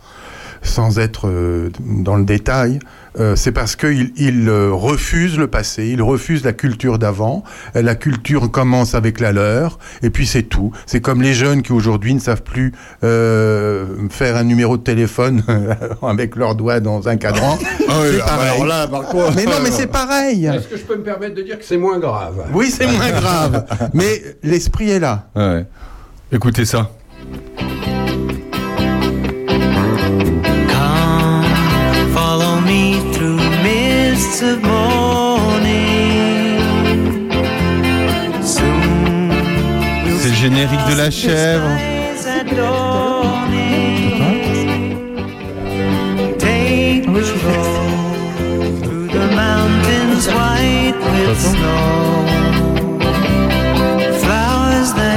sans 0.65 1.01
être 1.01 1.27
euh, 1.27 1.71
dans 1.81 2.15
le 2.15 2.25
détail, 2.25 2.79
euh, 3.19 3.35
c'est 3.35 3.51
parce 3.51 3.75
qu'ils 3.75 4.13
ils, 4.17 4.49
euh, 4.49 4.71
refusent 4.73 5.37
le 5.37 5.49
passé, 5.49 5.89
ils 5.89 6.01
refusent 6.01 6.45
la 6.45 6.53
culture 6.53 7.01
d'avant. 7.01 7.43
La 7.75 7.97
culture 7.97 8.49
commence 8.51 8.95
avec 8.95 9.19
la 9.19 9.33
leur, 9.33 9.81
et 10.03 10.11
puis 10.11 10.25
c'est 10.25 10.45
tout. 10.45 10.71
C'est 10.87 11.01
comme 11.01 11.21
les 11.21 11.35
jeunes 11.35 11.63
qui 11.63 11.73
aujourd'hui 11.73 12.15
ne 12.15 12.21
savent 12.21 12.43
plus 12.45 12.73
euh, 13.03 13.87
faire 14.09 14.37
un 14.37 14.45
numéro 14.45 14.77
de 14.77 14.83
téléphone 14.85 15.43
avec 16.03 16.37
leurs 16.37 16.55
doigts 16.55 16.79
dans 16.81 17.09
un 17.09 17.17
cadran. 17.17 17.59
Ah 17.95 17.95
oui, 18.01 18.09
C'est 18.15 18.21
ah 18.23 18.27
pareil. 18.29 18.49
alors 18.55 18.67
là, 18.67 18.87
par 18.89 19.03
contre- 19.03 19.33
mais 19.37 19.45
non, 19.45 19.53
mais 19.63 19.71
c'est 19.71 19.87
pareil. 20.03 20.47
Est-ce 20.47 20.69
que 20.69 20.77
je 20.79 20.83
peux 20.85 20.97
me 20.97 21.03
permettre 21.03 21.35
de 21.35 21.43
dire 21.43 21.59
que 21.59 21.65
c'est 21.65 21.77
moins 21.77 21.99
grave? 21.99 22.45
Oui, 22.55 22.71
c'est 22.71 22.87
moins 22.87 23.11
grave. 23.11 23.67
Mais 23.93 24.23
l'esprit 24.43 24.89
est 24.91 25.01
là. 25.01 25.27
Ouais. 25.37 25.67
Écoutez 26.35 26.65
ça. 26.65 26.91
Come, 30.67 31.45
follow 32.15 32.59
me 32.63 33.13
through 33.13 33.39
mists 33.63 34.43
of 34.43 34.63
morning. 34.63 36.59
C'est 40.21 40.29
le 40.29 40.35
générique 40.35 40.87
de 40.91 40.97
la 40.97 41.11
chèvre. 41.11 41.69
Take 46.39 47.05
the 47.05 47.35
road 47.45 48.83
through 48.83 49.09
the 49.09 49.27
mountains 49.35 50.27
white 50.29 50.97
with 50.99 51.39
snow. 51.39 52.42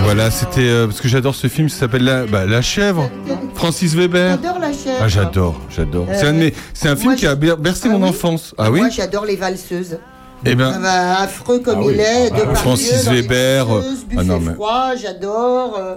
Voilà, 0.05 0.29
c'était 0.29 0.61
euh, 0.61 0.85
parce 0.87 1.01
que 1.01 1.07
j'adore 1.07 1.33
ce 1.35 1.47
film. 1.47 1.67
Ça 1.67 1.79
s'appelle 1.81 2.03
la, 2.03 2.25
bah, 2.25 2.45
la 2.45 2.61
chèvre. 2.61 3.09
Francis 3.55 3.95
Weber. 3.95 4.37
J'adore 4.41 4.59
la 4.59 4.71
chèvre. 4.71 4.97
Ah, 5.01 5.07
j'adore, 5.07 5.61
j'adore. 5.75 6.07
C'est 6.13 6.27
un, 6.27 6.33
de 6.33 6.37
mes- 6.37 6.53
c'est 6.73 6.89
un 6.89 6.95
film 6.95 7.09
moi, 7.11 7.15
qui 7.15 7.25
a 7.27 7.35
ber- 7.35 7.57
bercé 7.57 7.87
Ah 7.89 7.93
mon 7.93 8.03
oui 8.03 8.09
enfance. 8.09 8.53
Ah 8.57 8.69
oui 8.71 8.79
Moi, 8.81 8.89
j'adore 8.89 9.25
les 9.25 9.35
valseuses. 9.35 9.97
Eh 10.45 10.51
Ah 10.51 10.55
ben, 10.55 10.79
bah, 10.79 11.15
affreux 11.21 11.59
comme 11.59 11.79
Ah 11.79 11.83
oui. 11.85 11.93
il 11.95 11.99
est, 11.99 12.29
Ah 12.31 12.39
de 12.39 12.45
bah, 12.45 12.55
Francis 12.55 13.07
Weber, 13.07 13.65
valseuses, 13.65 13.91
euh, 13.93 14.05
Buffet 14.09 14.17
ah 14.19 14.23
non, 14.23 14.39
mais- 14.39 14.53
froid, 14.53 14.89
j'adore. 15.01 15.75
euh, 15.79 15.95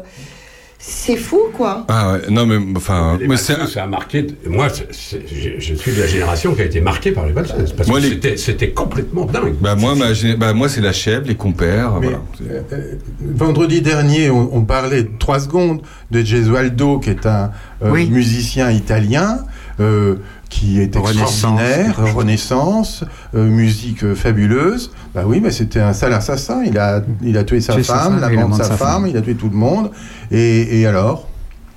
c'est 0.80 1.16
fou, 1.16 1.40
quoi. 1.54 1.84
ah 1.88 2.12
ouais, 2.12 2.20
non 2.30 2.46
mais 2.46 2.56
enfin, 2.76 3.18
c'est 3.36 3.66
ça 3.66 3.82
a 3.82 3.86
marqué. 3.88 4.26
Moi, 4.46 4.68
c'est- 4.68 4.86
c'est- 4.92 5.22
je, 5.26 5.58
je 5.58 5.74
suis 5.74 5.92
de 5.92 6.00
la 6.00 6.06
génération 6.06 6.54
qui 6.54 6.62
a 6.62 6.66
été 6.66 6.80
marquée 6.80 7.10
par 7.10 7.26
les 7.26 7.32
valseuses. 7.32 7.72
Parce 7.72 7.88
Moi, 7.88 7.98
que 7.98 8.04
les- 8.04 8.10
c'était- 8.10 8.36
c'était 8.36 8.70
complètement 8.70 9.24
dingue. 9.24 9.54
bah 9.60 9.74
moi, 9.74 9.96
ma 9.96 10.12
gé- 10.12 10.36
bah 10.36 10.52
moi 10.54 10.68
c'est 10.68 10.80
la 10.80 10.92
chèvre, 10.92 11.26
les 11.26 11.34
compères. 11.34 11.94
Mais, 12.00 12.06
voilà. 12.08 12.20
euh, 12.48 12.60
euh, 12.72 12.94
vendredi 13.20 13.80
dernier, 13.82 14.30
on, 14.30 14.54
on 14.56 14.62
parlait 14.62 15.08
trois 15.18 15.40
secondes 15.40 15.82
de 16.12 16.20
Gesualdo, 16.24 17.00
qui 17.00 17.10
est 17.10 17.26
un 17.26 17.50
euh, 17.82 17.90
Oui. 17.90 18.08
musicien 18.08 18.70
italien. 18.70 19.38
euh, 19.80 20.16
qui 20.48 20.80
est 20.80 20.96
Renaissance, 20.96 21.30
extraordinaire. 21.30 22.14
Renaissance, 22.14 23.04
euh, 23.34 23.44
musique 23.46 24.02
euh, 24.04 24.14
fabuleuse. 24.14 24.92
Bah 25.14 25.24
oui, 25.26 25.40
mais 25.42 25.50
c'était 25.50 25.80
un 25.80 25.92
sale 25.92 26.12
assassin. 26.14 26.62
Il 26.64 26.78
a, 26.78 27.02
il 27.22 27.36
a 27.36 27.44
tué 27.44 27.60
sa 27.60 27.78
femme, 27.82 28.18
et 28.18 28.36
l'amant 28.36 28.56
de 28.56 28.62
sa, 28.62 28.76
femme, 28.76 29.06
il 29.06 29.16
a 29.16 29.20
tué 29.20 29.34
tout 29.34 29.50
le 29.50 29.56
monde. 29.56 29.90
Et, 30.30 30.80
et 30.80 30.86
alors? 30.86 31.26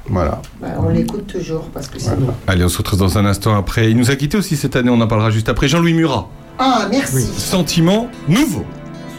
Voilà. 0.09 0.41
Bah, 0.61 0.67
on 0.79 0.89
l'écoute 0.89 1.27
toujours 1.27 1.69
parce 1.73 1.87
que 1.87 1.99
c'est 1.99 2.17
nous. 2.17 2.27
Allez, 2.47 2.63
on 2.63 2.69
se 2.69 2.77
retrouve 2.77 2.99
dans 2.99 3.17
un 3.17 3.25
instant 3.25 3.55
après. 3.55 3.91
Il 3.91 3.97
nous 3.97 4.09
a 4.09 4.15
quitté 4.15 4.37
aussi 4.37 4.57
cette 4.57 4.75
année. 4.75 4.89
On 4.89 4.99
en 4.99 5.07
parlera 5.07 5.29
juste 5.31 5.49
après. 5.49 5.67
Jean-Louis 5.67 5.93
Murat. 5.93 6.27
Ah, 6.57 6.87
merci. 6.89 7.23
Sentiment 7.37 8.09
nouveau. 8.27 8.65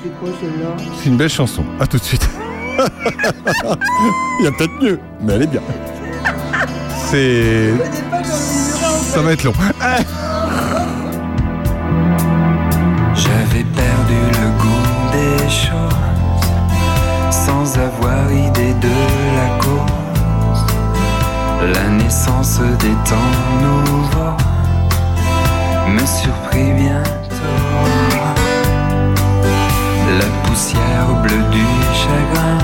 C'est 0.02 0.10
quoi 0.18 0.28
celle-là? 0.40 0.76
C'est 1.00 1.08
une 1.08 1.16
belle 1.16 1.30
chanson. 1.30 1.64
À 1.78 1.86
tout 1.86 1.98
de 1.98 2.02
suite. 2.02 2.28
Il 2.78 4.44
y 4.44 4.48
a 4.48 4.52
peut-être 4.52 4.82
mieux, 4.82 4.98
mais 5.22 5.34
elle 5.34 5.42
est 5.42 5.46
bien. 5.46 5.62
C'est. 7.10 7.72
Ça 9.12 9.20
va 9.20 9.32
être 9.32 9.44
long. 9.44 9.52
J'avais 13.14 13.64
perdu 13.64 14.20
le 14.40 14.48
goût 14.58 14.88
des 15.12 15.50
choses 15.50 16.48
sans 17.30 17.78
avoir 17.78 18.32
idée 18.32 18.72
de 18.80 18.88
la 19.36 19.48
cause. 19.58 20.64
La 21.74 21.88
naissance 21.90 22.60
des 22.80 22.96
temps 23.04 23.32
nouveaux 23.60 24.36
me 25.88 26.06
surprit 26.06 26.72
bientôt. 26.72 27.84
La 30.20 30.48
poussière 30.48 31.12
bleue 31.22 31.44
du 31.50 31.66
chagrin 31.92 32.58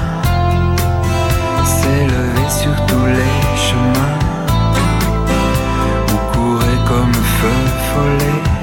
levée 2.07 2.51
sur 2.51 2.75
tous 2.87 3.07
les 3.07 3.35
chemins 3.57 4.18
feu 7.89 7.95
follet 7.95 8.58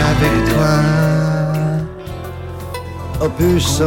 avec 0.00 0.44
toi. 0.54 0.68
Opus, 3.26 3.82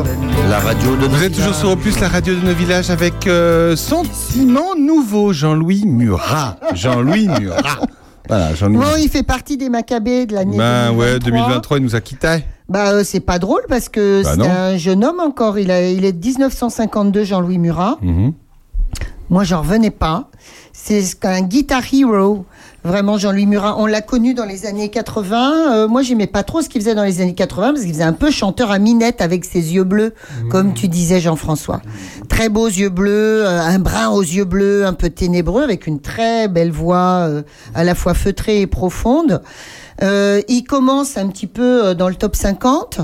la 0.49 0.59
radio 0.59 0.95
de 0.95 1.07
nos 1.07 1.09
Vous 1.09 1.23
êtes 1.23 1.33
toujours 1.33 1.55
sur 1.55 1.71
Opus, 1.71 1.99
la 1.99 2.07
radio 2.07 2.35
de 2.35 2.41
nos 2.45 2.53
villages, 2.53 2.91
avec 2.91 3.25
euh, 3.25 3.75
Sentiment 3.75 4.75
nouveau. 4.77 5.33
Jean-Louis 5.33 5.85
Murat. 5.87 6.57
Jean-Louis 6.75 7.27
Murat. 7.39 7.79
Voilà, 8.27 8.53
Jean-Louis. 8.53 8.77
Bon, 8.77 8.95
il 9.01 9.09
fait 9.09 9.23
partie 9.23 9.57
des 9.57 9.69
Macabées 9.69 10.25
de 10.27 10.35
l'année 10.35 10.57
Ben 10.57 10.91
2023. 10.91 11.05
ouais, 11.13 11.19
2023, 11.19 11.77
il 11.79 11.83
nous 11.83 11.95
a 11.95 12.01
quittés. 12.01 12.43
Bah, 12.69 12.91
euh, 12.91 13.03
c'est 13.03 13.19
pas 13.19 13.39
drôle 13.39 13.63
parce 13.67 13.89
que 13.89 14.21
Bah 14.23 14.31
c'est 14.33 14.37
non. 14.37 14.49
un 14.49 14.77
jeune 14.77 15.03
homme 15.03 15.19
encore. 15.19 15.57
Il, 15.57 15.71
a, 15.71 15.89
il 15.89 16.05
est 16.05 16.13
de 16.13 16.25
1952, 16.25 17.23
Jean-Louis 17.23 17.57
Murat. 17.57 17.97
Mhm. 18.01 18.33
Moi, 19.29 19.43
j'en 19.43 19.61
revenais 19.61 19.89
pas. 19.91 20.29
C'est 20.73 21.03
un 21.25 21.41
guitar 21.41 21.81
hero. 21.91 22.45
Vraiment, 22.83 23.17
Jean-Louis 23.17 23.45
Murat. 23.45 23.75
On 23.79 23.85
l'a 23.85 24.01
connu 24.01 24.33
dans 24.33 24.43
les 24.43 24.65
années 24.65 24.89
80. 24.89 25.73
Euh, 25.73 25.87
moi, 25.87 26.01
j'aimais 26.01 26.27
pas 26.27 26.43
trop 26.43 26.61
ce 26.61 26.67
qu'il 26.67 26.81
faisait 26.81 26.95
dans 26.95 27.03
les 27.03 27.21
années 27.21 27.33
80 27.33 27.67
parce 27.73 27.81
qu'il 27.81 27.93
faisait 27.93 28.03
un 28.03 28.13
peu 28.13 28.29
chanteur 28.29 28.71
à 28.71 28.79
minette 28.79 29.21
avec 29.21 29.45
ses 29.45 29.73
yeux 29.73 29.85
bleus, 29.85 30.13
comme 30.51 30.73
tu 30.73 30.89
disais, 30.89 31.21
Jean-François. 31.21 31.81
Très 32.27 32.49
beaux 32.49 32.67
yeux 32.67 32.89
bleus, 32.89 33.45
euh, 33.45 33.61
un 33.61 33.79
brun 33.79 34.09
aux 34.09 34.21
yeux 34.21 34.43
bleus, 34.43 34.85
un 34.85 34.93
peu 34.93 35.09
ténébreux, 35.09 35.63
avec 35.63 35.87
une 35.87 36.01
très 36.01 36.49
belle 36.49 36.71
voix, 36.71 37.27
euh, 37.29 37.43
à 37.73 37.85
la 37.85 37.95
fois 37.95 38.13
feutrée 38.13 38.61
et 38.61 38.67
profonde. 38.67 39.41
Euh, 40.01 40.41
il 40.47 40.63
commence 40.63 41.17
un 41.17 41.27
petit 41.27 41.47
peu 41.47 41.85
euh, 41.85 41.93
dans 41.93 42.09
le 42.09 42.15
top 42.15 42.35
50. 42.35 43.01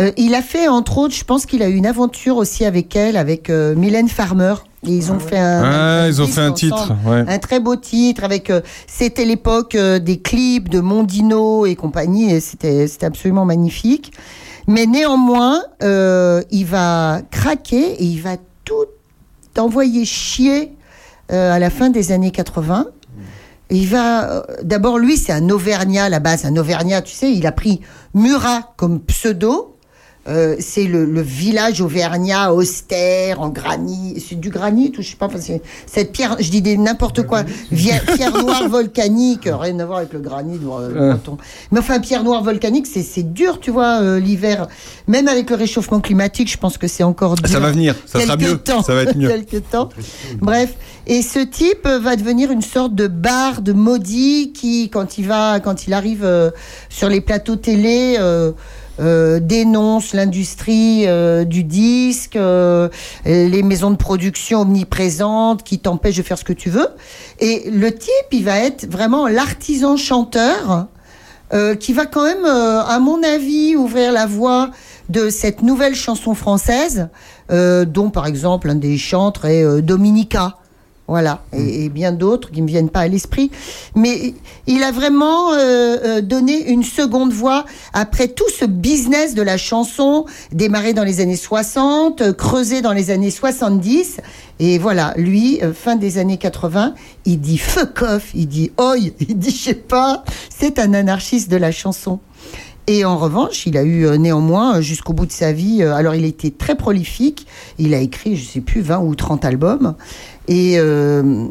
Euh, 0.00 0.10
il 0.16 0.34
a 0.34 0.42
fait, 0.42 0.66
entre 0.66 0.98
autres, 0.98 1.14
je 1.14 1.24
pense 1.24 1.46
qu'il 1.46 1.62
a 1.62 1.68
eu 1.68 1.74
une 1.74 1.86
aventure 1.86 2.36
aussi 2.36 2.64
avec 2.64 2.96
elle, 2.96 3.16
avec 3.16 3.48
euh, 3.48 3.74
Mylène 3.76 4.08
Farmer. 4.08 4.54
Et 4.86 4.90
ils 4.90 5.12
ont 5.12 5.18
fait 5.20 5.38
un, 5.38 5.62
Ah, 5.62 6.02
un 6.02 6.08
ils 6.08 6.20
ont 6.20 6.26
fait 6.26 6.40
un 6.40 6.52
titre, 6.52 6.92
ouais. 7.06 7.24
Un 7.26 7.38
très 7.38 7.58
beau 7.60 7.76
titre 7.76 8.22
avec. 8.24 8.50
euh, 8.50 8.60
c'était 8.86 9.24
l'époque 9.24 9.76
euh, 9.76 9.98
des 9.98 10.18
clips 10.18 10.68
de 10.68 10.80
Mondino 10.80 11.64
et 11.64 11.74
compagnie, 11.76 12.30
et 12.30 12.40
c'était 12.40 12.86
c'était 12.88 13.06
absolument 13.06 13.44
magnifique. 13.44 14.12
Mais 14.66 14.86
néanmoins, 14.86 15.62
il 15.80 16.64
va 16.66 17.20
craquer 17.30 17.92
et 17.92 18.04
il 18.04 18.20
va 18.22 18.36
tout 18.64 18.86
envoyer 19.58 20.04
chier 20.06 20.72
à 21.28 21.58
la 21.58 21.68
fin 21.70 21.90
des 21.90 22.12
années 22.12 22.30
80. 22.30 22.86
Et 23.70 23.76
il 23.76 23.88
va. 23.88 24.46
D'abord, 24.62 24.98
lui, 24.98 25.16
c'est 25.18 25.32
un 25.32 25.48
Auvergnat 25.50 26.04
à 26.04 26.08
la 26.08 26.18
base. 26.20 26.46
Un 26.46 26.56
Auvergnat, 26.56 27.02
tu 27.02 27.12
sais, 27.14 27.30
il 27.32 27.46
a 27.46 27.52
pris 27.52 27.80
Murat 28.14 28.72
comme 28.76 29.00
pseudo. 29.00 29.73
Euh, 30.26 30.56
c'est 30.58 30.84
le, 30.84 31.04
le 31.04 31.20
village 31.20 31.82
auvergnat 31.82 32.52
austère 32.54 33.40
en 33.42 33.50
granit. 33.50 34.22
C'est 34.26 34.40
du 34.40 34.48
granit 34.48 34.90
ou 34.98 35.02
je 35.02 35.10
sais 35.10 35.16
pas. 35.16 35.26
enfin, 35.26 35.38
cette 35.86 36.12
pierre, 36.12 36.36
je 36.40 36.50
dis 36.50 36.62
des- 36.62 36.78
n'importe 36.78 37.24
quoi. 37.26 37.42
Pierre 38.16 38.32
noire 38.42 38.68
volcanique, 38.68 39.46
euh, 39.46 39.56
rien 39.56 39.78
à 39.80 39.84
voir 39.84 39.98
avec 39.98 40.12
le 40.14 40.20
granit. 40.20 40.58
euh, 40.64 41.10
breton. 41.12 41.36
Mais 41.72 41.80
enfin, 41.80 42.00
pierre 42.00 42.24
noire 42.24 42.42
volcanique, 42.42 42.86
c'est 42.86 43.02
c'est 43.02 43.34
dur, 43.34 43.60
tu 43.60 43.70
vois, 43.70 44.00
euh, 44.00 44.18
l'hiver. 44.18 44.66
Même 45.08 45.28
avec 45.28 45.50
le 45.50 45.56
réchauffement 45.56 46.00
climatique, 46.00 46.50
je 46.50 46.56
pense 46.56 46.78
que 46.78 46.88
c'est 46.88 47.02
encore 47.02 47.34
dur. 47.34 47.46
Ça 47.48 47.60
va 47.60 47.70
venir, 47.70 47.94
ça 48.06 48.18
sera 48.26 48.36
mieux, 48.38 48.56
temps. 48.58 48.82
ça 48.82 48.94
va 48.94 49.02
être 49.02 49.16
mieux. 49.16 49.28
Temps. 49.70 49.90
Bref, 50.40 50.74
et 51.06 51.20
ce 51.22 51.38
type 51.40 51.86
va 51.86 52.16
devenir 52.16 52.50
une 52.50 52.62
sorte 52.62 52.94
de 52.94 53.06
barde 53.08 53.70
maudit 53.74 54.52
qui, 54.52 54.88
quand 54.90 55.18
il 55.18 55.26
va, 55.26 55.60
quand 55.60 55.86
il 55.86 55.92
arrive 55.92 56.24
euh, 56.24 56.50
sur 56.88 57.08
les 57.10 57.20
plateaux 57.20 57.56
télé, 57.56 58.16
euh, 59.00 59.40
dénonce 59.40 60.12
l'industrie 60.14 61.06
euh, 61.06 61.44
du 61.44 61.64
disque, 61.64 62.36
euh, 62.36 62.88
les 63.24 63.62
maisons 63.62 63.90
de 63.90 63.96
production 63.96 64.62
omniprésentes 64.62 65.62
qui 65.62 65.78
t'empêchent 65.78 66.16
de 66.16 66.22
faire 66.22 66.38
ce 66.38 66.44
que 66.44 66.52
tu 66.52 66.70
veux. 66.70 66.88
Et 67.40 67.70
le 67.70 67.92
type, 67.92 68.28
il 68.32 68.44
va 68.44 68.58
être 68.58 68.90
vraiment 68.90 69.26
l'artisan 69.26 69.96
chanteur 69.96 70.88
euh, 71.52 71.74
qui 71.74 71.92
va 71.92 72.06
quand 72.06 72.24
même, 72.24 72.44
euh, 72.44 72.82
à 72.82 72.98
mon 72.98 73.22
avis, 73.22 73.76
ouvrir 73.76 74.12
la 74.12 74.26
voie 74.26 74.70
de 75.10 75.28
cette 75.28 75.62
nouvelle 75.62 75.94
chanson 75.94 76.34
française, 76.34 77.08
euh, 77.52 77.84
dont 77.84 78.08
par 78.08 78.26
exemple 78.26 78.70
un 78.70 78.74
des 78.74 78.96
chantres 78.96 79.44
est 79.44 79.82
Dominica. 79.82 80.56
Voilà, 81.06 81.44
et, 81.52 81.84
et 81.84 81.88
bien 81.90 82.12
d'autres 82.12 82.50
qui 82.50 82.60
ne 82.60 82.62
me 82.62 82.68
viennent 82.70 82.88
pas 82.88 83.00
à 83.00 83.08
l'esprit. 83.08 83.50
Mais 83.94 84.32
il 84.66 84.82
a 84.82 84.90
vraiment 84.90 85.52
euh, 85.52 85.56
euh, 85.58 86.20
donné 86.22 86.70
une 86.70 86.82
seconde 86.82 87.30
voie 87.30 87.66
après 87.92 88.28
tout 88.28 88.48
ce 88.48 88.64
business 88.64 89.34
de 89.34 89.42
la 89.42 89.58
chanson, 89.58 90.24
démarré 90.50 90.94
dans 90.94 91.04
les 91.04 91.20
années 91.20 91.36
60, 91.36 92.22
euh, 92.22 92.32
creusé 92.32 92.80
dans 92.80 92.94
les 92.94 93.10
années 93.10 93.30
70. 93.30 94.20
Et 94.60 94.78
voilà, 94.78 95.12
lui, 95.18 95.60
fin 95.74 95.96
des 95.96 96.16
années 96.16 96.38
80, 96.38 96.94
il 97.26 97.38
dit 97.38 97.58
fuck 97.58 98.00
off, 98.00 98.30
il 98.34 98.48
dit 98.48 98.72
oi, 98.78 98.96
il 99.28 99.38
dit 99.38 99.50
je 99.50 99.62
sais 99.62 99.74
pas, 99.74 100.24
c'est 100.48 100.78
un 100.78 100.94
anarchiste 100.94 101.50
de 101.50 101.56
la 101.56 101.70
chanson. 101.70 102.18
Et 102.86 103.04
en 103.04 103.16
revanche, 103.16 103.66
il 103.66 103.78
a 103.78 103.82
eu 103.82 104.06
euh, 104.06 104.16
néanmoins, 104.18 104.76
euh, 104.76 104.80
jusqu'au 104.82 105.14
bout 105.14 105.24
de 105.24 105.32
sa 105.32 105.52
vie, 105.52 105.82
euh, 105.82 105.94
alors 105.94 106.14
il 106.14 106.24
était 106.26 106.50
très 106.50 106.74
prolifique, 106.74 107.46
il 107.78 107.94
a 107.94 107.98
écrit, 107.98 108.36
je 108.36 108.44
sais 108.44 108.60
plus, 108.60 108.82
20 108.82 108.98
ou 108.98 109.14
30 109.14 109.44
albums. 109.46 109.94
Et, 110.48 110.74
euh, 110.76 111.46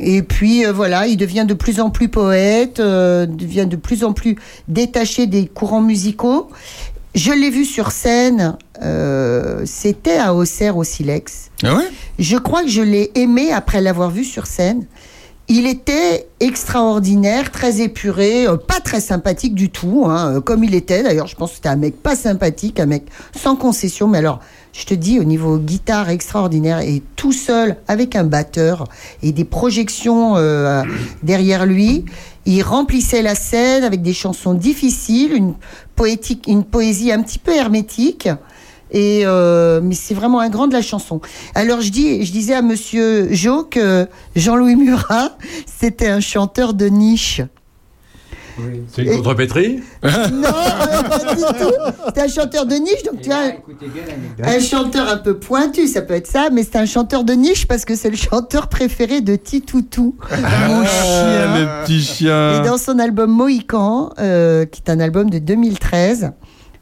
et 0.00 0.22
puis 0.22 0.66
euh, 0.66 0.72
voilà, 0.72 1.06
il 1.06 1.16
devient 1.16 1.44
de 1.46 1.54
plus 1.54 1.78
en 1.78 1.90
plus 1.90 2.08
poète, 2.08 2.80
euh, 2.80 3.26
devient 3.26 3.66
de 3.66 3.76
plus 3.76 4.02
en 4.02 4.12
plus 4.12 4.36
détaché 4.66 5.26
des 5.28 5.46
courants 5.46 5.82
musicaux. 5.82 6.48
Je 7.14 7.30
l'ai 7.30 7.50
vu 7.50 7.64
sur 7.64 7.92
scène, 7.92 8.56
c'était 9.66 10.18
à 10.18 10.34
Auxerre 10.34 10.76
au 10.76 10.82
Silex. 10.82 11.52
Ah 11.62 11.76
ouais? 11.76 11.84
Je 12.18 12.36
crois 12.36 12.64
que 12.64 12.68
je 12.68 12.82
l'ai 12.82 13.12
aimé 13.14 13.52
après 13.52 13.80
l'avoir 13.80 14.10
vu 14.10 14.24
sur 14.24 14.48
scène. 14.48 14.84
Il 15.48 15.66
était 15.66 16.28
extraordinaire, 16.40 17.50
très 17.50 17.82
épuré, 17.82 18.46
euh, 18.46 18.56
pas 18.56 18.80
très 18.80 19.00
sympathique 19.00 19.54
du 19.54 19.68
tout, 19.68 20.04
hein, 20.06 20.36
euh, 20.36 20.40
comme 20.40 20.64
il 20.64 20.74
était. 20.74 21.02
D'ailleurs, 21.02 21.26
je 21.26 21.36
pense 21.36 21.50
que 21.50 21.56
c'était 21.56 21.68
un 21.68 21.76
mec 21.76 22.02
pas 22.02 22.16
sympathique, 22.16 22.80
un 22.80 22.86
mec 22.86 23.04
sans 23.36 23.54
concession. 23.54 24.08
Mais 24.08 24.18
alors, 24.18 24.40
je 24.72 24.86
te 24.86 24.94
dis, 24.94 25.20
au 25.20 25.24
niveau 25.24 25.58
guitare 25.58 26.08
extraordinaire 26.08 26.80
et 26.80 27.02
tout 27.14 27.32
seul 27.32 27.76
avec 27.88 28.16
un 28.16 28.24
batteur 28.24 28.84
et 29.22 29.32
des 29.32 29.44
projections 29.44 30.36
euh, 30.36 30.82
derrière 31.22 31.66
lui, 31.66 32.06
il 32.46 32.62
remplissait 32.62 33.22
la 33.22 33.34
scène 33.34 33.84
avec 33.84 34.00
des 34.00 34.14
chansons 34.14 34.54
difficiles, 34.54 35.34
une 35.34 35.54
poétique, 35.94 36.46
une 36.48 36.64
poésie 36.64 37.12
un 37.12 37.22
petit 37.22 37.38
peu 37.38 37.54
hermétique. 37.54 38.28
Et 38.94 39.22
euh, 39.24 39.80
mais 39.82 39.96
c'est 39.96 40.14
vraiment 40.14 40.38
un 40.38 40.48
grand 40.48 40.68
de 40.68 40.72
la 40.72 40.80
chanson. 40.80 41.20
Alors 41.56 41.80
je 41.80 41.90
dis, 41.90 42.24
je 42.24 42.30
disais 42.30 42.54
à 42.54 42.62
Monsieur 42.62 43.28
Jo 43.32 43.64
que 43.64 44.06
Jean-Louis 44.36 44.76
Murat, 44.76 45.36
c'était 45.66 46.08
un 46.08 46.20
chanteur 46.20 46.74
de 46.74 46.86
niche. 46.86 47.42
C'est 48.88 49.02
une 49.02 49.16
contrepétrie 49.16 49.82
Non, 50.04 50.10
euh, 50.12 51.02
pas 51.02 51.34
du 51.34 51.42
tout. 51.42 51.74
C'est 52.14 52.22
un 52.22 52.28
chanteur 52.28 52.66
de 52.66 52.76
niche, 52.76 53.02
donc 53.02 53.20
tu 53.20 53.32
as 53.32 53.54
un 54.44 54.60
chanteur 54.60 55.08
un 55.08 55.16
peu 55.16 55.38
pointu, 55.38 55.88
ça 55.88 56.02
peut 56.02 56.14
être 56.14 56.28
ça, 56.28 56.50
mais 56.52 56.62
c'est 56.62 56.76
un 56.76 56.86
chanteur 56.86 57.24
de 57.24 57.32
niche 57.32 57.66
parce 57.66 57.84
que 57.84 57.96
c'est 57.96 58.10
le 58.10 58.16
chanteur 58.16 58.68
préféré 58.68 59.22
de 59.22 59.34
Titoutou, 59.34 60.14
mon 60.30 60.36
chien. 60.84 60.86
Ah, 60.86 61.58
le 61.58 61.84
petit 61.84 62.00
chien. 62.00 62.62
Et 62.62 62.64
dans 62.64 62.78
son 62.78 63.00
album 63.00 63.32
Mohican, 63.32 64.10
euh, 64.20 64.66
qui 64.66 64.82
est 64.86 64.90
un 64.90 65.00
album 65.00 65.30
de 65.30 65.40
2013, 65.40 66.30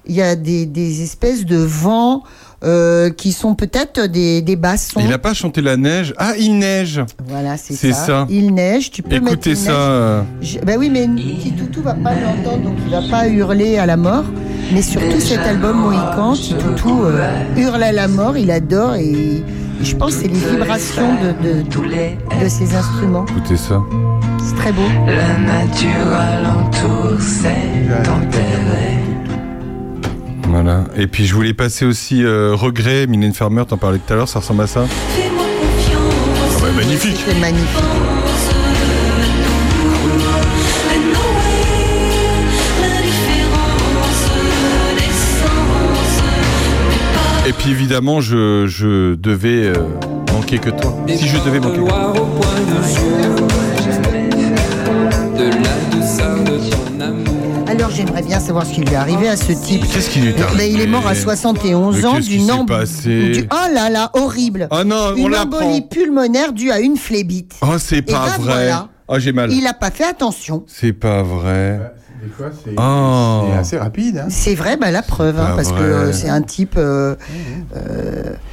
il 0.07 0.15
y 0.15 0.23
a 0.23 0.37
des, 0.37 0.67
des 0.67 1.03
espèces 1.03 1.45
de 1.45 1.57
vents 1.57 2.23
euh, 2.65 3.11
qui 3.11 3.33
sont 3.33 3.55
peut-être 3.55 4.07
des, 4.07 4.41
des 4.43 4.57
bassons. 4.57 5.01
Il 5.01 5.09
n'a 5.09 5.19
pas 5.19 5.35
chanté 5.35 5.61
la 5.61 5.77
neige. 5.77 6.15
Ah, 6.17 6.33
il 6.39 6.59
neige. 6.59 7.01
Voilà, 7.29 7.57
c'est 7.57 7.75
ça. 7.75 7.93
ça. 7.93 8.27
Il 8.31 8.55
neige, 8.55 8.91
tu 8.91 9.03
peux 9.03 9.19
mettre 9.19 9.27
Écoutez 9.33 9.55
ça. 9.57 9.73
euh, 9.73 10.23
Je- 10.41 10.59
bah 10.61 10.75
oui, 10.79 10.89
mais 10.91 11.09
Titoutou 11.41 11.83
va 11.83 11.95
pas 11.95 12.13
l'entendre, 12.15 12.63
donc 12.63 12.75
il 12.87 12.91
va 12.93 13.03
pas 13.11 13.27
hurler 13.29 13.79
à 13.79 13.87
la 13.87 13.97
mort. 13.97 14.25
Mais 14.73 14.83
surtout 14.83 15.19
cet 15.21 15.41
album 15.41 15.77
Mohican, 15.81 16.35
Titoutou 16.35 17.03
euh, 17.05 17.29
hurle 17.57 17.83
à 17.83 17.93
la 17.93 18.07
mort, 18.09 18.37
il 18.37 18.51
adore 18.51 18.95
et, 18.95 19.43
je 19.83 19.97
pense 19.97 20.15
que 20.15 20.23
c'est 20.23 20.29
les 20.29 20.39
vibrations 20.39 21.15
de, 21.21 21.49
de, 21.49 21.63
de, 21.63 22.45
de 22.45 22.49
ses 22.49 22.75
instruments. 22.77 23.27
Écoutez 23.37 23.57
ça. 23.57 23.81
C'est 24.49 24.55
très 24.55 24.73
beau. 24.73 24.83
La 25.07 25.39
nature 25.39 26.13
alentour 26.17 27.21
s'est 27.21 27.51
enterrée. 28.09 28.99
Voilà. 30.53 30.85
Et 30.99 31.07
puis 31.07 31.25
je 31.25 31.35
voulais 31.35 31.55
passer 31.55 31.87
aussi 31.87 32.23
euh, 32.23 32.55
Regret, 32.55 33.07
Mylène 33.07 33.33
Farmer, 33.33 33.65
t'en 33.67 33.79
parlais 33.79 33.99
tout 33.99 34.13
à 34.13 34.17
l'heure, 34.17 34.29
ça 34.29 34.41
ressemble 34.41 34.61
à 34.61 34.67
ça 34.67 34.85
Fais-moi 34.85 35.45
confiance. 35.59 36.61
Ah 36.61 36.65
ouais, 36.65 36.73
magnifique. 36.73 37.17
C'est 37.27 37.41
magnifique. 37.41 37.83
Et 47.49 47.53
puis 47.55 47.71
évidemment, 47.71 48.21
je, 48.21 48.67
je 48.67 49.15
devais 49.15 49.69
euh, 49.69 49.75
manquer 50.35 50.59
que 50.59 50.69
toi. 50.69 50.95
Si 51.09 51.29
je 51.29 51.39
devais 51.39 51.61
manquer 51.61 51.79
que 51.79 51.89
toi. 51.89 53.52
J'aimerais 57.95 58.23
bien 58.23 58.41
savoir 58.41 58.67
ce 58.67 58.73
qui 58.75 58.81
lui 58.81 58.93
est 58.93 58.97
arrivé 58.97 59.29
à 59.29 59.37
ce 59.37 59.53
type. 59.53 59.83
Qu'est-ce 59.93 60.11
qui 60.11 60.21
lui 60.21 60.29
est 60.31 60.35
Eh 60.39 60.43
arrivé 60.43 60.59
ben, 60.59 60.73
il 60.75 60.81
est 60.81 60.87
mort 60.87 61.07
à 61.07 61.15
71 61.15 61.97
Mais 61.99 62.05
ans 62.05 62.19
d'une 62.21 62.47
s'est 62.47 62.53
emb- 62.53 62.67
passé 62.67 63.31
du- 63.31 63.49
Oh 63.51 63.73
là 63.75 63.91
là, 63.91 64.11
horrible. 64.15 64.69
Ah 64.71 64.85
non, 64.85 65.13
on 65.13 65.17
Une 65.17 65.35
embolie 65.37 65.83
pulmonaire 65.83 66.53
due 66.53 66.71
à 66.71 66.81
une 66.81 66.97
phlébite. 66.97 67.53
Oh, 67.63 67.79
c'est 67.79 68.03
pas 68.03 68.13
ben 68.37 68.43
vrai. 68.43 68.53
voilà. 68.55 68.89
Oh, 69.09 69.19
j'ai 69.19 69.33
mal. 69.33 69.53
Il 69.53 69.63
n'a 69.65 69.75
pas 69.75 69.91
fait 69.91 70.05
attention. 70.05 70.65
C'est 70.67 70.93
pas 70.93 71.23
vrai. 71.23 71.81
Des 72.23 72.29
fois, 72.29 72.51
c'est 72.65 72.75
Oh. 72.79 73.45
c'est 73.51 73.59
assez 73.59 73.79
rapide. 73.79 74.19
hein. 74.19 74.27
C'est 74.31 74.55
vrai, 74.55 74.77
bah, 74.77 74.91
la 74.93 75.03
preuve, 75.03 75.39
hein, 75.41 75.55
parce 75.57 75.73
que 75.73 75.81
euh, 75.81 76.13
c'est 76.13 76.29
un 76.29 76.43
type. 76.43 76.75
euh, 76.77 77.17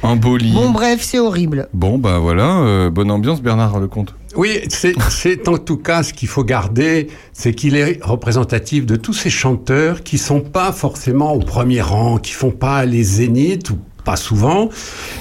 Embolie. 0.02 0.52
Bon, 0.52 0.70
bref, 0.70 1.00
c'est 1.02 1.18
horrible. 1.18 1.68
Bon, 1.72 1.98
bah 1.98 2.18
voilà, 2.18 2.58
euh, 2.60 2.90
bonne 2.90 3.10
ambiance, 3.10 3.40
Bernard 3.42 3.78
Lecomte. 3.78 4.14
Oui, 4.36 4.60
c'est 4.68 4.94
c'est 5.10 5.48
en 5.48 5.58
tout 5.58 5.76
cas 5.76 6.02
ce 6.04 6.12
qu'il 6.12 6.28
faut 6.28 6.44
garder, 6.44 7.08
c'est 7.32 7.52
qu'il 7.52 7.74
est 7.76 7.98
représentatif 8.02 8.86
de 8.86 8.94
tous 8.96 9.12
ces 9.12 9.30
chanteurs 9.30 10.02
qui 10.04 10.18
sont 10.18 10.40
pas 10.40 10.70
forcément 10.72 11.32
au 11.34 11.40
premier 11.40 11.80
rang, 11.80 12.18
qui 12.18 12.32
font 12.32 12.52
pas 12.52 12.84
les 12.84 13.02
zéniths 13.02 13.70
ou 13.70 13.78
pas 14.02 14.16
souvent. 14.16 14.68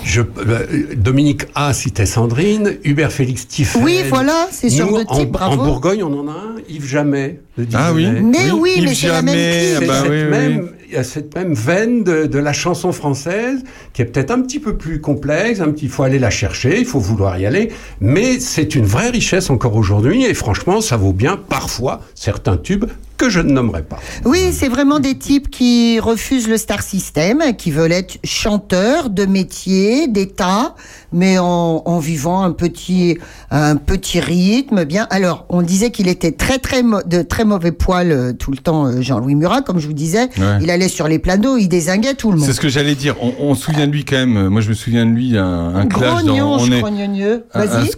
Je, 0.03 0.21
euh, 0.21 0.95
Dominique 0.95 1.43
A 1.55 1.73
citait 1.73 2.05
Sandrine, 2.05 2.77
Hubert 2.84 3.11
Félix 3.11 3.47
Tiffel. 3.47 3.82
Oui, 3.84 4.01
voilà, 4.09 4.47
c'est 4.51 4.69
ce 4.69 4.77
genre 4.80 4.91
Nous, 4.91 4.97
de 4.99 5.03
type, 5.03 5.11
en, 5.11 5.21
en 5.21 5.25
bravo. 5.25 5.63
Bourgogne, 5.63 6.03
on 6.03 6.19
en 6.19 6.27
a 6.27 6.32
un, 6.32 6.55
Yves 6.67 6.86
Jamais. 6.88 7.39
le 7.57 7.65
Ah 7.73 7.93
oui. 7.93 8.07
Mais 8.09 8.51
oui, 8.51 8.73
Yves 8.77 8.86
mais 8.86 8.95
c'est 8.95 9.07
la 9.07 9.21
même 9.21 9.36
ah 9.38 9.80
C'est 9.80 9.86
bah 9.88 10.01
cette 10.01 10.11
oui, 10.11 10.17
oui. 10.23 10.30
même, 10.30 10.69
il 10.88 10.93
y 10.93 10.97
a 10.97 11.03
cette 11.03 11.36
même 11.36 11.53
veine 11.53 12.03
de, 12.03 12.25
de 12.25 12.39
la 12.39 12.53
chanson 12.53 12.91
française 12.91 13.63
qui 13.93 14.01
est 14.01 14.05
peut-être 14.05 14.32
un 14.32 14.41
petit 14.41 14.59
peu 14.59 14.75
plus 14.75 15.01
complexe, 15.01 15.59
un 15.59 15.71
petit, 15.71 15.86
il 15.86 15.91
faut 15.91 16.03
aller 16.03 16.19
la 16.19 16.30
chercher, 16.32 16.80
il 16.80 16.86
faut 16.86 16.99
vouloir 16.99 17.38
y 17.39 17.45
aller, 17.45 17.69
mais 17.99 18.39
c'est 18.39 18.75
une 18.75 18.86
vraie 18.86 19.09
richesse 19.09 19.49
encore 19.49 19.75
aujourd'hui 19.75 20.25
et 20.25 20.34
franchement, 20.34 20.82
ça 20.82 20.97
vaut 20.97 21.13
bien 21.13 21.38
parfois 21.38 22.01
certains 22.15 22.57
tubes 22.57 22.86
que 23.20 23.30
je 23.30 23.41
ne 23.41 23.51
nommerai 23.51 23.84
pas. 23.84 23.99
Oui, 24.26 24.51
c'est 24.53 24.70
vraiment 24.70 24.99
des 24.99 25.17
types 25.17 25.49
qui 25.49 25.99
refusent 25.99 26.47
le 26.47 26.57
star 26.57 26.82
system, 26.82 27.55
qui 27.57 27.70
veulent 27.70 27.91
être 27.91 28.17
chanteurs 28.24 29.09
de 29.09 29.26
métier, 29.26 30.07
d'état, 30.07 30.74
mais 31.12 31.38
en, 31.39 31.82
en 31.86 31.99
vivant 31.99 32.43
un 32.43 32.51
petit, 32.51 33.18
un 33.51 33.76
petit 33.76 34.20
rythme. 34.20 34.84
Bien. 34.86 35.07
Alors, 35.10 35.45
on 35.49 35.62
disait 35.62 35.91
qu'il 35.91 36.07
était 36.07 36.32
très, 36.32 36.60
très, 36.60 36.84
de 36.84 37.22
très 37.22 37.45
mauvais 37.45 37.72
poil 37.72 38.12
euh, 38.12 38.34
tout 38.34 38.51
le 38.51 38.57
temps, 38.57 38.86
euh, 38.88 39.01
Jean-Louis 39.01 39.36
Murat, 39.36 39.62
comme 39.62 39.80
je 39.80 39.88
vous 39.88 39.93
disais. 39.93 40.30
Ouais. 40.38 40.60
Il 40.62 40.70
allait 40.70 40.88
sur 40.88 41.07
les 41.07 41.20
plateaux, 41.20 41.57
il 41.57 41.68
désinguait 41.68 42.14
tout 42.14 42.32
le 42.32 42.38
monde. 42.38 42.45
C'est 42.47 42.53
ce 42.53 42.62
que 42.62 42.70
j'allais 42.70 42.95
dire. 42.95 43.16
On, 43.22 43.34
on 43.39 43.55
se 43.55 43.64
souvient 43.64 43.88
de 43.88 43.91
lui 43.91 44.05
quand 44.05 44.18
même. 44.18 44.49
Moi, 44.49 44.62
je 44.62 44.70
me 44.70 44.74
souviens 44.74 45.05
de 45.05 45.12
lui, 45.12 45.38
un, 45.38 45.76
un 45.76 45.86
clash 45.88 46.24
dans. 46.24 46.34
On 46.60 46.72
est, 46.72 46.84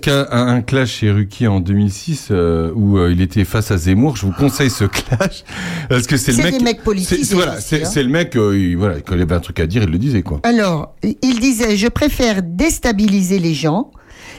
un, 0.07 0.47
un, 0.47 0.61
clash 0.61 0.89
chez 0.99 1.11
Ruquier 1.11 1.47
en 1.47 1.59
2006 1.59 2.27
euh, 2.31 2.71
où 2.75 2.97
il 3.07 3.21
était 3.21 3.43
face 3.43 3.71
à 3.71 3.77
Zemmour. 3.77 4.15
Je 4.17 4.25
vous 4.25 4.31
conseille 4.33 4.69
ce 4.69 4.83
clash. 4.85 5.43
Parce 5.89 6.07
que 6.07 6.17
c'est 6.17 6.31
le 6.31 6.43
mec. 6.43 6.57
des 6.57 6.63
mecs 6.63 6.83
politisés 6.83 7.23
c'est- 7.23 7.35
Voilà, 7.35 7.59
c'est 7.59 7.83
hein. 7.83 7.89
c'est 7.91 8.03
le 8.03 8.09
mec, 8.09 8.35
il, 8.35 8.75
voilà, 8.77 9.01
quand 9.01 9.15
il 9.15 9.21
avait 9.21 9.35
un 9.35 9.39
truc 9.39 9.59
à 9.59 9.67
dire, 9.67 9.83
il 9.83 9.89
le 9.89 9.97
disait, 9.97 10.21
quoi. 10.21 10.39
Alors, 10.43 10.93
il 11.03 11.39
disait, 11.39 11.75
je 11.75 11.87
préfère 11.87 12.41
déstabiliser 12.43 13.00
les 13.07 13.53
gens, 13.53 13.91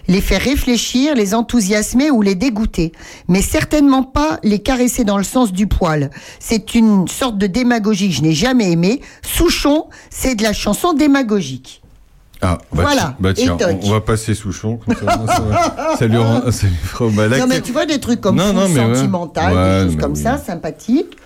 les 0.09 0.21
faire 0.21 0.41
réfléchir, 0.41 1.15
les 1.15 1.35
enthousiasmer 1.35 2.11
ou 2.11 2.23
les 2.23 2.35
dégoûter, 2.35 2.93
mais 3.29 3.41
certainement 3.43 4.03
pas 4.03 4.39
les 4.43 4.59
caresser 4.61 5.05
dans 5.05 5.19
le 5.19 5.25
sens 5.25 5.53
du 5.53 5.67
poil. 5.67 6.11
C'est 6.41 6.75
une 6.75 7.07
sorte 7.09 7.39
de 7.39 7.47
démagogie 7.47 8.09
que 8.09 8.15
je 8.15 8.23
n'ai 8.23 8.33
jamais 8.33 8.73
aimée. 8.73 9.01
Souchon, 9.23 9.87
c'est 10.11 10.35
de 10.35 10.43
la 10.43 10.53
chanson 10.53 10.93
démagogique. 10.93 11.83
Ah, 12.45 12.59
bah, 12.73 12.83
Voilà, 12.83 13.03
ti- 13.03 13.23
bah 13.23 13.35
tiens, 13.35 13.57
on, 13.61 13.87
on 13.87 13.91
va 13.93 14.01
passer 14.01 14.35
Souchon, 14.35 14.79
comme 14.85 14.97
ça, 15.29 15.95
ça, 15.99 16.07
lui 16.09 16.17
rend, 16.17 16.51
ça 16.51 16.67
lui 16.67 16.75
fera 16.75 17.05
au 17.05 17.11
malade. 17.11 17.39
non 17.39 17.47
mais 17.47 17.61
tu 17.61 17.71
vois 17.71 17.87
des 17.87 18.01
trucs 18.01 18.21
comme 18.21 18.35
Non, 18.35 18.53
non, 18.53 18.67
ouais. 18.67 18.95
sentimental, 18.95 19.55
Ouais, 19.55 19.85
des 19.85 19.93
choses 19.93 20.01
comme 20.01 20.15
oui. 20.15 20.23
ça, 20.23 20.39
sympathiques. 20.39 21.17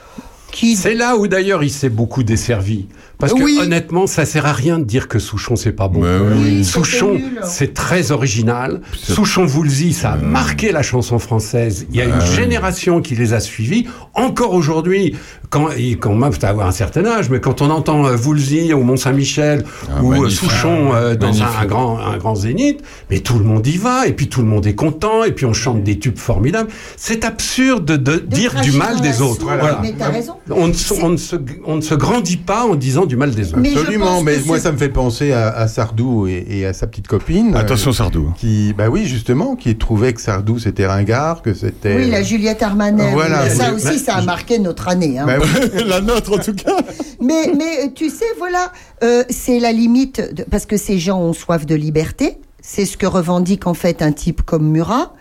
Qui... 0.53 0.77
C'est 0.77 0.95
là 0.95 1.17
où 1.17 1.27
d'ailleurs 1.27 1.63
il 1.65 1.71
s'est 1.71 1.89
beaucoup 1.89 2.23
desservi. 2.23 2.87
Parce 3.19 3.33
que 3.33 3.43
Oui. 3.43 3.59
honnêtement, 3.63 4.07
ça 4.07 4.27
sert 4.27 4.45
à 4.45 4.53
rien 4.53 4.79
de 4.79 4.85
dire 4.85 5.09
que 5.09 5.19
Souchon 5.19 5.57
c'est 5.57 5.73
pas 5.73 5.89
bon. 5.89 6.01
Bah 6.01 6.19
oui. 6.37 6.65
Souchon, 6.65 7.19
c'est 7.45 7.73
très 7.73 8.11
original. 8.13 8.83
Souchon 8.95 9.47
Voulzy, 9.47 9.95
ça 9.95 10.13
a 10.13 10.17
marqué 10.17 10.71
la 10.71 10.83
chanson 10.83 11.19
française. 11.19 11.87
Il 11.91 11.97
y 11.97 12.03
a 12.03 12.05
une 12.05 12.11
Bah 12.11 12.19
oui. 12.21 12.37
génération 12.37 13.01
qui 13.01 13.15
les 13.15 13.33
a 13.33 13.41
suivis. 13.41 13.87
Encore 14.15 14.53
aujourd'hui, 14.53 15.15
quand, 15.49 15.69
quand 16.01 16.15
même, 16.15 16.33
faut 16.33 16.45
avoir 16.45 16.67
un 16.67 16.73
certain 16.73 17.07
âge, 17.07 17.31
mais 17.31 17.41
quand 17.41 17.63
on 17.63 17.71
entend 17.71 18.07
euh, 18.07 18.17
Voulzy 18.17 18.75
au 18.75 18.83
Mont-Saint-Michel 18.83 19.65
Ah, 19.89 20.03
ou 20.03 20.13
euh, 20.13 20.17
magnifique. 20.19 20.51
Souchon 20.51 20.93
euh, 20.95 21.15
dans 21.15 21.43
un, 21.43 21.65
grand, 21.65 21.99
un 21.99 22.19
grand 22.19 22.35
zénith, 22.35 22.83
mais 23.11 23.21
tout 23.21 23.39
le 23.39 23.45
monde 23.45 23.67
y 23.67 23.79
va, 23.79 24.07
et 24.07 24.13
puis 24.13 24.29
tout 24.29 24.43
le 24.43 24.47
monde 24.49 24.67
est 24.67 24.75
content, 24.75 25.25
et 25.25 25.33
puis 25.33 25.47
on 25.47 25.55
chante 25.55 25.83
des 25.83 25.99
tubes 25.99 26.19
formidables. 26.19 26.69
C'est 26.99 27.25
absurde 27.25 27.85
de, 27.87 27.97
de 27.97 28.17
dire 28.19 28.61
du 28.61 28.73
mal 28.73 29.01
des 29.01 29.23
autres. 29.23 29.45
Voilà. 29.45 29.79
Mais 29.81 29.95
t'as 29.97 30.11
raison. 30.11 30.35
On 30.51 30.69
ne, 30.69 30.73
se, 30.75 30.93
on, 30.95 31.09
ne 31.11 31.17
se, 31.17 31.37
on 31.65 31.77
ne 31.77 31.81
se 31.81 31.95
grandit 31.95 32.37
pas 32.37 32.65
en 32.67 32.75
disant 32.75 33.06
du 33.07 33.17
mal 33.17 33.31
des 33.35 33.49
autres. 33.55 33.59
Absolument, 33.59 34.23
mais 34.23 34.39
moi 34.47 34.59
ça 34.61 34.73
me 34.73 34.77
fait 34.79 34.89
penser 34.89 35.33
à, 35.33 35.49
à 35.51 35.69
Sardou 35.69 36.27
et, 36.27 36.45
et 36.49 36.67
à 36.67 36.73
sa 36.73 36.87
petite 36.87 37.07
copine. 37.09 37.55
euh, 37.55 37.59
Attention, 37.59 37.93
Sardou. 37.93 38.33
qui, 38.37 38.73
bah 38.77 38.89
oui, 38.89 39.07
justement, 39.07 39.57
qui 39.57 39.77
trouvait 39.77 40.13
que 40.13 40.21
Sardou 40.21 40.59
c'était 40.59 40.87
ringard, 40.87 41.43
que 41.43 41.55
c'était. 41.55 41.97
Oui, 41.97 42.11
la 42.11 42.23
Juliette 42.23 42.63
Armanet. 42.63 43.11
Voilà, 43.13 43.49
ça 43.51 43.69
mais- 43.71 43.77
aussi, 43.77 43.87
mais- 43.87 43.99
ça 43.99 44.15
a 44.17 44.23
marqué 44.23 44.59
notre 44.59 44.89
année. 44.89 45.19
hein. 45.19 45.27
Bah 45.27 45.39
oui. 45.41 45.83
la 45.87 46.01
nôtre, 46.01 46.39
en 46.39 46.43
tout 46.43 46.55
cas. 46.55 46.77
Mais, 47.21 47.53
mais 47.57 47.87
euh, 47.87 47.89
tu 47.95 48.11
sais, 48.11 48.25
voilà, 48.39 48.73
euh, 49.03 49.23
c'est 49.31 49.59
la 49.61 49.73
limite, 49.73 50.35
de- 50.35 50.45
parce 50.45 50.67
que 50.67 50.77
ces 50.77 50.99
gens 50.99 51.21
ont 51.21 51.33
soif 51.33 51.67
de 51.67 51.75
liberté. 51.75 52.39
C'est 52.61 52.85
ce 52.85 52.97
que 52.97 53.07
revendique 53.07 53.67
en 53.69 53.75
fait 53.75 54.03
un 54.03 54.11
type 54.13 54.43
comme 54.43 54.69
Murat. 54.71 55.15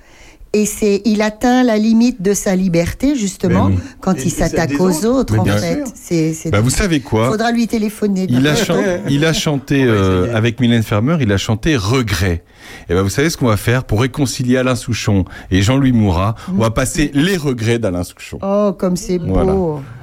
Et 0.57 0.65
c'est, 0.65 1.01
il 1.03 1.21
atteint 1.21 1.63
la 1.65 1.77
limite 1.77 2.21
de 2.21 2.33
sa 2.33 2.55
liberté 2.55 3.17
justement 3.17 3.65
oui. 3.65 3.75
quand 3.99 4.13
Et- 4.17 4.23
il 4.23 4.29
s'attaque 4.31 4.71
aux 4.79 5.05
autres. 5.05 5.37
en 5.37 5.43
fait, 5.43 5.83
c'est, 5.93 6.33
c'est. 6.33 6.49
Bah, 6.49 6.61
vous 6.61 6.69
savez 6.69 7.01
quoi 7.01 7.29
Faudra 7.29 7.51
lui 7.51 7.67
téléphoner. 7.67 8.25
Il 8.29 8.37
a, 8.47 8.51
d'ailleurs. 8.53 8.65
chan- 8.65 8.81
il 9.09 9.25
a 9.25 9.33
chanté 9.33 9.83
euh, 9.83 10.33
avec 10.33 10.61
Mylène 10.61 10.83
Farmer, 10.83 11.17
il 11.19 11.29
a 11.33 11.37
chanté 11.37 11.75
Regret. 11.75 12.43
Et 12.89 12.93
ben 12.93 13.01
vous 13.01 13.09
savez 13.09 13.29
ce 13.29 13.35
qu'on 13.35 13.47
va 13.47 13.57
faire 13.57 13.83
pour 13.83 13.99
réconcilier 13.99 14.55
Alain 14.55 14.75
Souchon 14.75 15.25
et 15.51 15.61
Jean-Louis 15.61 15.91
Moura 15.91 16.35
On 16.49 16.61
va 16.61 16.71
passer 16.71 17.11
les 17.13 17.35
regrets 17.35 17.77
d'Alain 17.77 18.03
Souchon. 18.03 18.39
Oh, 18.41 18.71
comme 18.77 18.95
c'est 18.95 19.19
beau. 19.19 19.33
Voilà. 19.33 19.53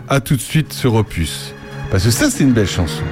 À 0.09 0.21
tout 0.21 0.37
de 0.37 0.41
suite 0.43 0.75
sur 0.75 0.95
Opus. 0.97 1.55
Parce 1.91 2.05
que 2.05 2.11
ça 2.11 2.31
c'est 2.31 2.45
une 2.45 2.53
belle 2.53 2.69
chanson. 2.69 3.03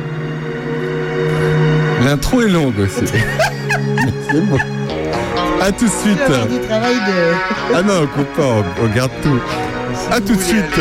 L'intro 2.04 2.42
est 2.42 2.48
longue 2.48 2.78
aussi. 2.80 3.12
Mais 3.96 4.12
c'est 4.30 4.40
bon. 4.42 4.58
À 5.60 5.72
tout 5.72 5.84
de 5.84 5.90
suite. 5.90 6.18
J'avais 6.26 6.58
du 6.58 6.66
travail 6.66 6.94
de. 6.94 7.74
Ah 7.74 7.82
non, 7.82 8.02
on 8.02 8.06
coupe 8.06 8.32
pas, 8.34 8.42
on, 8.42 8.84
on 8.84 8.88
garde 8.88 9.12
tout. 9.22 9.40
À 10.10 10.20
tout 10.20 10.34
de 10.34 10.40
suite. 10.40 10.80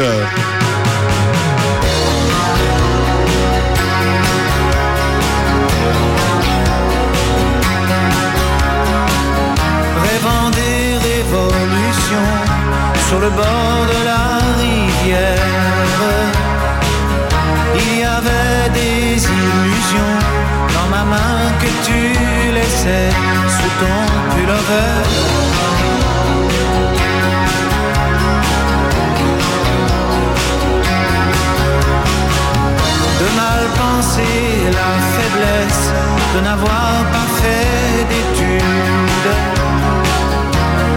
rêvant 10.04 10.50
des 10.52 10.98
révolutions 11.10 12.32
sur 13.08 13.20
le 13.20 13.30
bord 13.30 13.82
de 13.94 14.00
la 14.06 14.24
rivière. 14.62 15.40
Il 17.76 18.00
y 18.00 18.04
avait 18.04 18.70
des 18.74 19.24
illusions 19.24 20.16
dans 20.76 20.90
ma 20.96 21.04
main 21.04 21.52
que 21.62 21.70
tu 21.86 22.54
laissais. 22.54 23.29
De 33.22 33.28
mal 33.42 33.64
penser 33.82 34.72
la 34.80 34.92
faiblesse 35.14 35.86
de 36.36 36.40
n'avoir 36.42 36.92
pas 37.12 37.28
fait 37.42 38.06
d'études 38.10 38.80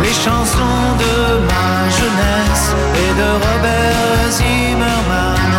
les 0.03 0.13
chansons 0.13 0.97
de 0.99 1.39
ma 1.51 1.89
jeunesse 1.99 2.67
et 3.03 3.13
de 3.21 3.29
Robert 3.45 4.31
Zimmerman, 4.31 5.53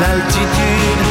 l'altitude. 0.00 1.07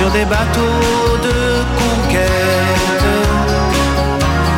Sur 0.00 0.10
des 0.12 0.24
bateaux 0.24 1.18
de 1.22 1.38
conquête. 1.80 3.04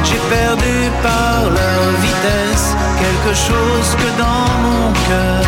J'ai 0.05 0.21
perdu 0.31 0.77
par 1.03 1.51
leur 1.51 1.83
vitesse 2.01 2.77
quelque 3.03 3.35
chose 3.35 3.89
que 4.01 4.09
dans 4.23 4.49
mon 4.67 4.93
cœur 5.09 5.43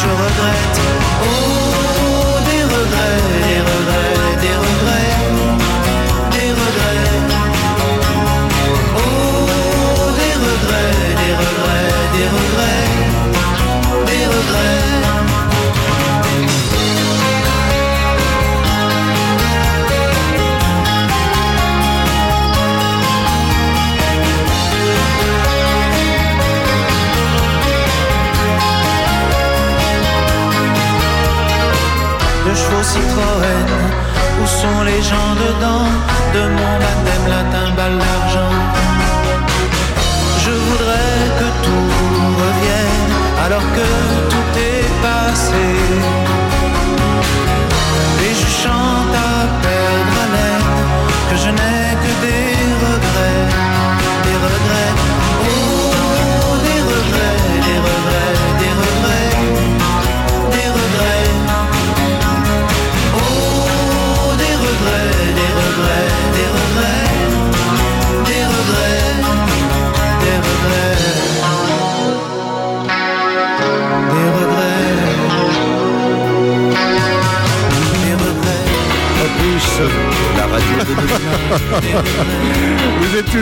je 0.00 0.08
regrette. 0.22 0.89
Chevaux 32.70 32.82
Citroën. 32.82 33.66
Où 34.42 34.46
sont 34.46 34.82
les 34.84 35.02
gens 35.02 35.34
dedans? 35.44 35.88
De 36.34 36.42
mon 36.56 36.72
baptême 36.78 37.26
latin 37.28 37.70
balle 37.76 37.98
d'argent. 37.98 38.56
Je 40.44 40.50
voudrais 40.50 41.22
que 41.38 41.48
tout 41.64 41.90
revienne 42.42 43.12
Alors 43.44 43.66
que 43.76 43.88
tout 44.30 44.58
est 44.58 44.88
passé 45.02 46.19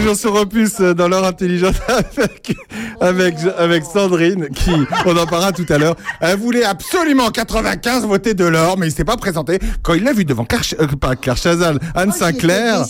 toujours 0.09 0.33
sur 0.33 0.41
Opus 0.41 0.81
euh, 0.81 0.95
dans 0.95 1.09
l'heure 1.09 1.25
intelligente 1.25 1.75
avec, 1.89 2.57
avec, 3.01 3.35
avec 3.59 3.85
Sandrine 3.85 4.49
qui, 4.49 4.71
on 5.05 5.17
en 5.17 5.27
parlera 5.27 5.53
tout 5.53 5.67
à 5.69 5.77
l'heure. 5.77 5.97
Elle 6.21 6.39
voulait 6.39 6.65
absolument 6.65 7.27
en 7.27 7.31
95 7.31 8.07
voter 8.07 8.33
de 8.33 8.45
l'or, 8.45 8.79
mais 8.79 8.87
il 8.87 8.93
s'est 8.93 9.05
pas 9.05 9.17
présenté. 9.17 9.59
Quand 9.83 9.95
il 9.95 10.05
l'a 10.05 10.13
vu 10.15 10.25
devant 10.25 10.45
Karch, 10.45 10.75
euh, 10.81 10.87
pas 10.87 11.15
Karchazal, 11.15 11.79
Anne 11.95 12.13
Sinclair, 12.13 12.87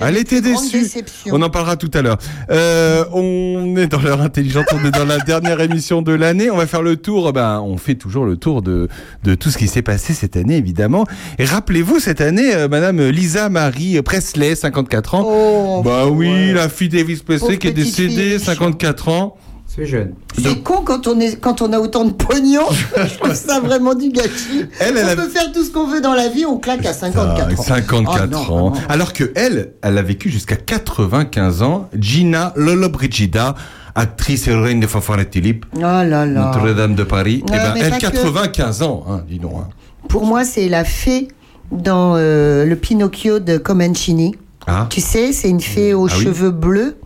elle 0.00 0.16
était 0.18 0.42
déçue. 0.42 0.86
On 1.32 1.40
en 1.40 1.48
parlera 1.48 1.76
tout 1.76 1.90
à 1.94 2.02
l'heure. 2.02 2.18
Euh, 2.50 3.04
on 3.12 3.76
est 3.76 3.86
dans 3.86 4.00
l'heure 4.00 4.20
intelligente, 4.20 4.66
on 4.72 4.84
est 4.86 4.90
dans 4.90 5.06
la 5.06 5.18
dernière 5.18 5.60
émission 5.60 6.02
de 6.02 6.12
l'année. 6.12 6.50
On 6.50 6.56
va 6.56 6.66
faire 6.66 6.82
le 6.82 6.96
tour, 6.96 7.32
ben, 7.32 7.60
on 7.64 7.78
fait 7.78 7.94
toujours 7.94 8.26
le 8.26 8.36
tour 8.36 8.60
de, 8.60 8.88
de 9.24 9.34
tout 9.34 9.50
ce 9.50 9.56
qui 9.56 9.68
s'est 9.68 9.82
passé 9.82 10.12
cette 10.12 10.36
année, 10.36 10.56
évidemment. 10.56 11.06
Et 11.38 11.46
rappelez-vous, 11.46 11.98
cette 11.98 12.20
année, 12.20 12.54
euh, 12.54 12.68
Madame 12.68 13.00
Lisa 13.08 13.48
Marie 13.48 14.02
Presley, 14.02 14.54
54 14.54 15.14
ans. 15.14 15.82
bah 15.82 16.06
oui, 16.06 16.52
la 16.52 16.57
fille 16.68 16.88
d'Elvis 16.88 17.22
Presley 17.24 17.58
qui 17.58 17.68
est 17.68 17.72
décédée, 17.72 18.38
fille. 18.38 18.40
54 18.40 19.08
ans. 19.08 19.36
C'est 19.66 19.84
jeune. 19.86 20.14
C'est 20.42 20.62
con 20.62 20.80
quand 20.84 21.06
on, 21.06 21.20
est, 21.20 21.38
quand 21.38 21.60
on 21.62 21.72
a 21.74 21.78
autant 21.78 22.04
de 22.06 22.10
pognon. 22.12 22.62
Je 22.96 23.18
trouve 23.18 23.34
ça 23.34 23.60
vraiment 23.60 23.94
du 23.94 24.08
gâchis. 24.08 24.64
Elle, 24.80 24.96
elle 24.96 25.04
on 25.04 25.08
a- 25.10 25.14
peut 25.16 25.28
faire 25.28 25.52
tout 25.52 25.62
ce 25.62 25.70
qu'on 25.70 25.86
veut 25.86 26.00
dans 26.00 26.14
la 26.14 26.28
vie, 26.28 26.46
on 26.46 26.58
claque 26.58 26.84
à 26.86 26.92
54 26.94 27.60
ans. 27.60 27.62
54 27.62 28.18
Ah, 28.22 28.26
non, 28.26 28.38
ans. 28.38 28.42
vraiment. 28.70 28.72
Alors 28.88 29.12
que 29.12 29.30
elle, 29.36 29.74
elle 29.82 29.98
a 29.98 30.02
vécu 30.02 30.30
jusqu'à 30.30 30.56
95 30.56 31.62
ans. 31.62 31.88
Gina 31.96 32.52
Lollobrigida, 32.56 33.54
actrice 33.94 34.48
et 34.48 34.52
héroïne 34.52 34.80
de 34.80 34.86
Fanfare 34.86 35.20
et 35.20 35.28
Tulip, 35.28 35.66
Oh 35.76 35.80
là 35.80 36.02
là. 36.04 36.24
Notre-Dame 36.26 36.94
de 36.94 37.04
Paris. 37.04 37.44
Ouais, 37.48 37.56
eh 37.56 37.58
ben, 37.58 37.74
elle, 37.76 37.90
pas 37.90 37.96
que. 37.98 38.06
95 38.06 38.82
ans, 38.82 39.04
hein, 39.08 39.22
dis 39.28 39.38
donc. 39.38 39.52
hein. 39.60 39.68
Pour 40.08 40.24
moi, 40.24 40.44
c'est 40.44 40.68
la 40.68 40.84
fée 40.84 41.28
dans 41.70 42.14
euh, 42.16 42.64
le 42.64 42.74
Pinocchio 42.74 43.38
de 43.38 43.58
Comencini. 43.58 44.34
Ah. 44.68 44.86
Tu 44.90 45.00
sais, 45.00 45.32
c'est 45.32 45.48
une 45.48 45.60
fée 45.60 45.94
aux 45.94 46.06
Ah 46.08 46.12
oui. 46.16 46.22
cheveux 46.24 46.50
bleus. 46.50 46.96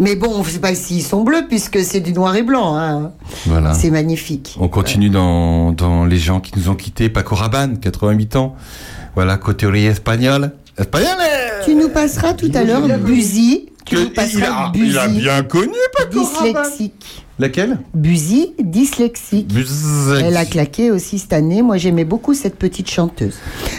Mais 0.00 0.14
bon, 0.14 0.28
on 0.32 0.38
ne 0.44 0.48
sait 0.48 0.60
pas 0.60 0.74
s'ils 0.76 1.02
sont 1.02 1.24
bleus 1.24 1.46
puisque 1.48 1.80
c'est 1.84 1.98
du 2.00 2.12
noir 2.12 2.34
et 2.36 2.42
blanc. 2.44 2.76
hein. 2.76 3.10
Voilà. 3.46 3.74
C'est 3.74 3.90
magnifique. 3.90 4.56
On 4.60 4.68
continue 4.68 5.10
dans, 5.10 5.72
dans 5.72 6.04
les 6.04 6.18
gens 6.18 6.38
qui 6.40 6.52
nous 6.56 6.68
ont 6.68 6.76
quittés. 6.76 7.08
Paco 7.08 7.34
Rabanne, 7.34 7.78
88 7.80 8.36
ans. 8.36 8.54
Voilà, 9.16 9.36
côté 9.38 9.66
espagnol. 9.86 10.52
Espagnol 10.78 11.16
Tu 11.64 11.74
nous 11.74 11.88
passeras 11.88 12.34
tout 12.34 12.50
à 12.54 12.62
l'heure 12.62 12.86
Buzy. 13.00 13.70
Tu 13.84 13.96
nous 13.96 14.10
passeras 14.10 14.40
il, 14.40 14.44
a, 14.44 14.70
Buzy. 14.70 14.90
il 14.90 14.98
a 14.98 15.08
bien 15.08 15.42
connu 15.42 15.72
Paco 15.96 16.24
Rabanne. 16.24 16.90
Laquelle? 17.38 17.78
Buzy, 17.94 18.54
dyslexique. 18.58 19.52
Buzz- 19.54 20.20
Elle 20.24 20.36
a 20.36 20.44
claqué 20.44 20.90
aussi 20.90 21.18
cette 21.20 21.32
année. 21.32 21.62
Moi, 21.62 21.76
j'aimais 21.76 22.04
beaucoup 22.04 22.34
cette 22.34 22.56
petite 22.56 22.90
chanteuse. 22.90 23.36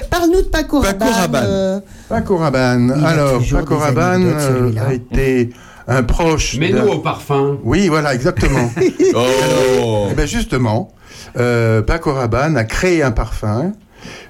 Parle-nous 0.09 0.41
de 0.43 0.47
Paco, 0.47 0.81
Paco 0.81 1.05
Rabanne. 1.05 1.45
Euh, 1.47 1.79
Paco 2.07 2.37
Rabanne. 2.37 2.91
A 2.91 3.07
Alors, 3.09 3.39
toujours 3.39 3.59
Paco 3.59 3.77
Rabanne 3.77 4.23
anecdotes, 4.23 4.77
euh, 4.77 4.87
a 4.89 4.93
été 4.93 5.49
un 5.89 6.03
proche. 6.03 6.55
Mais 6.57 6.71
nous, 6.71 6.87
au 6.87 6.99
parfum. 6.99 7.57
Oui, 7.63 7.89
voilà, 7.89 8.13
exactement. 8.13 8.69
Oh 9.15 10.07
Eh 10.11 10.13
ben 10.13 10.27
justement, 10.27 10.91
euh, 11.37 11.81
Paco 11.81 12.13
Rabanne 12.13 12.55
a 12.57 12.63
créé 12.63 13.01
un 13.03 13.11
parfum 13.11 13.73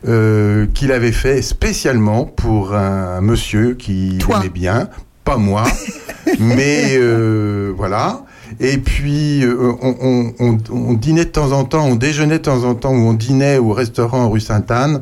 euh, 0.07 0.65
qu'il 0.73 0.91
avait 0.91 1.11
fait 1.11 1.41
spécialement 1.41 2.25
pour 2.25 2.73
un 2.73 3.21
monsieur 3.21 3.75
qui 3.75 4.17
Toi. 4.19 4.37
aimait 4.39 4.49
bien, 4.49 4.89
pas 5.25 5.37
moi, 5.37 5.65
mais 6.39 6.95
euh, 6.97 7.73
voilà. 7.77 8.23
Et 8.59 8.77
puis 8.77 9.43
euh, 9.43 9.73
on, 9.81 10.93
dînait 10.93 11.25
de 11.25 11.29
temps 11.29 11.51
en 11.51 11.63
temps, 11.63 11.85
on 11.85 11.95
déjeunait 11.95 12.39
de 12.39 12.43
temps 12.43 12.63
en 12.63 12.75
temps, 12.75 12.91
ou 12.91 13.07
on 13.07 13.13
dînait 13.13 13.57
au 13.57 13.73
restaurant 13.73 14.29
rue 14.29 14.39
Sainte-Anne. 14.39 15.01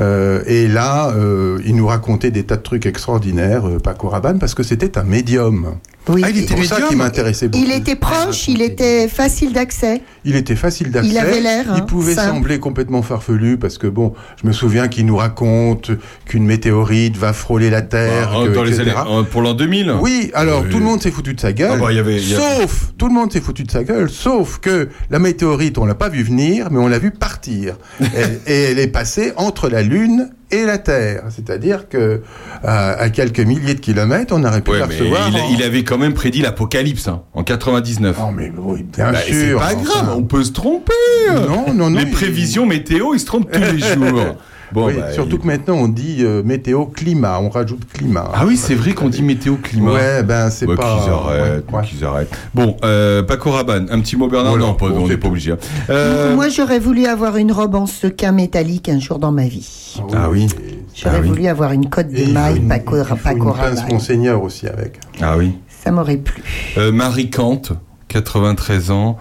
Euh, 0.00 0.42
et 0.46 0.66
là, 0.66 1.10
euh, 1.10 1.60
il 1.66 1.76
nous 1.76 1.86
racontait 1.86 2.30
des 2.30 2.44
tas 2.44 2.56
de 2.56 2.62
trucs 2.62 2.86
extraordinaires, 2.86 3.64
Paco 3.82 4.08
Rabanne, 4.08 4.38
parce 4.38 4.54
que 4.54 4.62
c'était 4.62 4.98
un 4.98 5.04
médium. 5.04 5.74
Oui. 6.12 6.22
Ah, 6.24 6.30
il 6.30 6.38
était 6.38 6.54
pour 6.54 6.64
ça 6.64 6.80
qui 6.82 6.96
m'intéressait 6.96 7.48
beaucoup. 7.48 7.64
Il 7.64 7.72
était 7.72 7.94
proche, 7.96 8.48
il 8.48 8.62
était 8.62 9.08
facile 9.08 9.52
d'accès. 9.52 10.02
Il 10.24 10.36
était 10.36 10.56
facile 10.56 10.90
d'accès. 10.90 11.10
Il 11.10 11.18
avait 11.18 11.40
l'air, 11.40 11.64
hein, 11.70 11.74
Il 11.78 11.84
pouvait 11.84 12.14
simple. 12.14 12.28
sembler 12.34 12.58
complètement 12.58 13.02
farfelu 13.02 13.56
parce 13.58 13.78
que 13.78 13.86
bon, 13.86 14.12
je 14.42 14.46
me 14.46 14.52
souviens 14.52 14.88
qu'il 14.88 15.06
nous 15.06 15.16
raconte 15.16 15.90
qu'une 16.26 16.44
météorite 16.44 17.16
va 17.16 17.32
frôler 17.32 17.70
la 17.70 17.82
Terre, 17.82 18.30
Ah, 18.34 18.44
que- 18.46 18.52
dans 18.54 18.62
les 18.64 18.78
etc. 18.80 18.96
années, 18.96 19.10
euh, 19.18 19.22
pour 19.22 19.42
l'an 19.42 19.54
2000 19.54 19.92
Oui, 20.00 20.30
alors 20.34 20.62
Oui. 20.62 20.68
tout 20.70 20.78
le 20.78 20.84
monde 20.84 21.02
s'est 21.02 21.10
foutu 21.10 21.34
de 21.34 21.40
sa 21.40 21.52
gueule. 21.52 21.70
Ah 21.74 21.76
bah, 21.78 21.92
il 21.92 21.96
y 21.96 21.98
avait- 22.00 22.16
il 22.20 22.28
y 22.28 22.34
avait- 22.34 22.60
Sauf, 22.60 22.92
tout 22.98 23.06
le 23.08 23.14
monde 23.14 23.32
s'est 23.32 23.40
foutu 23.40 23.62
de 23.64 23.70
sa 23.70 23.82
gueule, 23.84 24.10
sauf 24.10 24.58
que 24.58 24.88
la 25.10 25.18
météorite, 25.18 25.78
on 25.78 25.86
l'a 25.86 25.94
pas 25.94 26.08
vu 26.08 26.22
venir, 26.22 26.68
mais 26.70 26.78
on 26.78 26.86
l'a 26.88 26.98
vu 26.98 27.10
partir. 27.12 27.76
et, 28.00 28.04
et 28.52 28.62
elle 28.72 28.78
est 28.78 28.88
passée 28.88 29.32
entre 29.36 29.68
la 29.68 29.82
Lune 29.82 30.30
et 30.50 30.64
la 30.64 30.78
Terre. 30.78 31.24
C'est-à-dire 31.30 31.88
que 31.88 32.22
à, 32.62 32.90
à 32.92 33.08
quelques 33.10 33.40
milliers 33.40 33.74
de 33.74 33.80
kilomètres, 33.80 34.34
on 34.36 34.44
aurait 34.44 34.60
pu 34.62 34.70
Ouais, 34.72 34.82
recevoir. 34.82 35.28
il, 35.28 35.36
en- 35.36 35.48
il 35.50 35.62
avait 35.62 35.84
quand 35.84 35.98
même 35.98 36.14
prédit 36.14 36.42
l'apocalypse 36.42 37.08
hein, 37.08 37.22
en 37.34 37.42
99. 37.44 38.18
Non, 38.18 38.32
mais 38.32 38.50
oui, 38.56 38.82
bien 38.84 39.12
Bah, 39.12 39.18
c'est 39.26 39.48
sûr. 39.48 39.58
pas 39.58 39.74
enfin. 39.74 39.82
grave, 39.82 40.14
on 40.16 40.22
peut 40.22 40.44
se 40.44 40.52
tromper. 40.52 40.92
Non, 41.32 41.72
non, 41.74 41.90
non. 41.90 41.98
Les 41.98 42.02
il- 42.04 42.10
prévisions 42.10 42.66
météo, 42.66 43.14
ils 43.14 43.20
se 43.20 43.26
trompent 43.26 43.50
tous 43.50 43.60
les 43.60 43.78
jours. 43.94 44.36
Bon, 44.72 44.86
Oui, 44.86 44.94
bah, 44.98 45.12
surtout 45.12 45.36
il- 45.36 45.40
que 45.40 45.46
maintenant 45.46 45.74
on 45.74 45.88
dit 45.88 46.18
euh, 46.20 46.42
météo 46.44 46.86
climat, 46.86 47.40
on 47.40 47.48
rajoute 47.48 47.80
climat. 47.92 48.30
Ah 48.32 48.44
oui, 48.46 48.56
c'est 48.56 48.74
vrai 48.74 48.92
qu'on 48.92 49.08
dit 49.08 49.22
météo 49.22 49.56
climat. 49.56 49.92
Ouais, 49.92 50.22
ben 50.22 50.48
c'est 50.50 50.66
Bah, 50.66 50.74
pas. 50.76 50.98
qu'ils 51.02 51.12
arrêtent, 51.12 51.64
ouais, 51.72 51.82
qu'ils 51.84 52.04
arrêtent. 52.04 52.30
Bon, 52.54 52.76
euh, 52.84 53.22
Paco 53.22 53.50
Rabanne, 53.50 53.88
un 53.90 54.00
petit 54.00 54.16
mot 54.16 54.28
Bernard 54.28 54.52
Voilà, 54.52 54.66
Non, 54.66 54.74
pas- 54.74 54.88
bon, 54.88 55.04
on 55.04 55.08
n'est 55.08 55.16
pas 55.16 55.28
obligé. 55.28 55.52
hein. 55.52 55.58
Euh, 55.90 56.34
Moi, 56.36 56.48
j'aurais 56.48 56.78
voulu 56.78 57.06
avoir 57.06 57.36
une 57.36 57.50
robe 57.52 57.74
en 57.74 57.86
sequin 57.86 58.32
métallique 58.32 58.88
un 58.88 59.00
jour 59.00 59.18
dans 59.18 59.32
ma 59.32 59.46
vie. 59.46 59.96
Ah 60.14 60.28
oui. 60.30 60.46
J'aurais 60.94 61.16
Ah 61.16 61.20
oui. 61.22 61.28
voulu 61.28 61.46
avoir 61.46 61.72
une 61.72 61.88
cote 61.88 62.08
de 62.08 62.18
il 62.18 62.32
maille 62.32 62.60
Paco, 62.60 62.96
il 62.96 63.04
faut 63.04 63.16
Paco 63.16 63.36
une 63.38 63.44
pince 63.54 63.78
Rabanne. 63.80 63.92
Monseigneur 63.92 64.42
aussi 64.42 64.66
avec. 64.68 65.00
Ah 65.20 65.36
oui. 65.36 65.52
Ça 65.82 65.90
m'aurait 65.90 66.18
plu. 66.18 66.42
Euh, 66.76 66.92
Marie 66.92 67.30
Kant, 67.30 67.62
93 68.08 68.90
ans. 68.90 69.16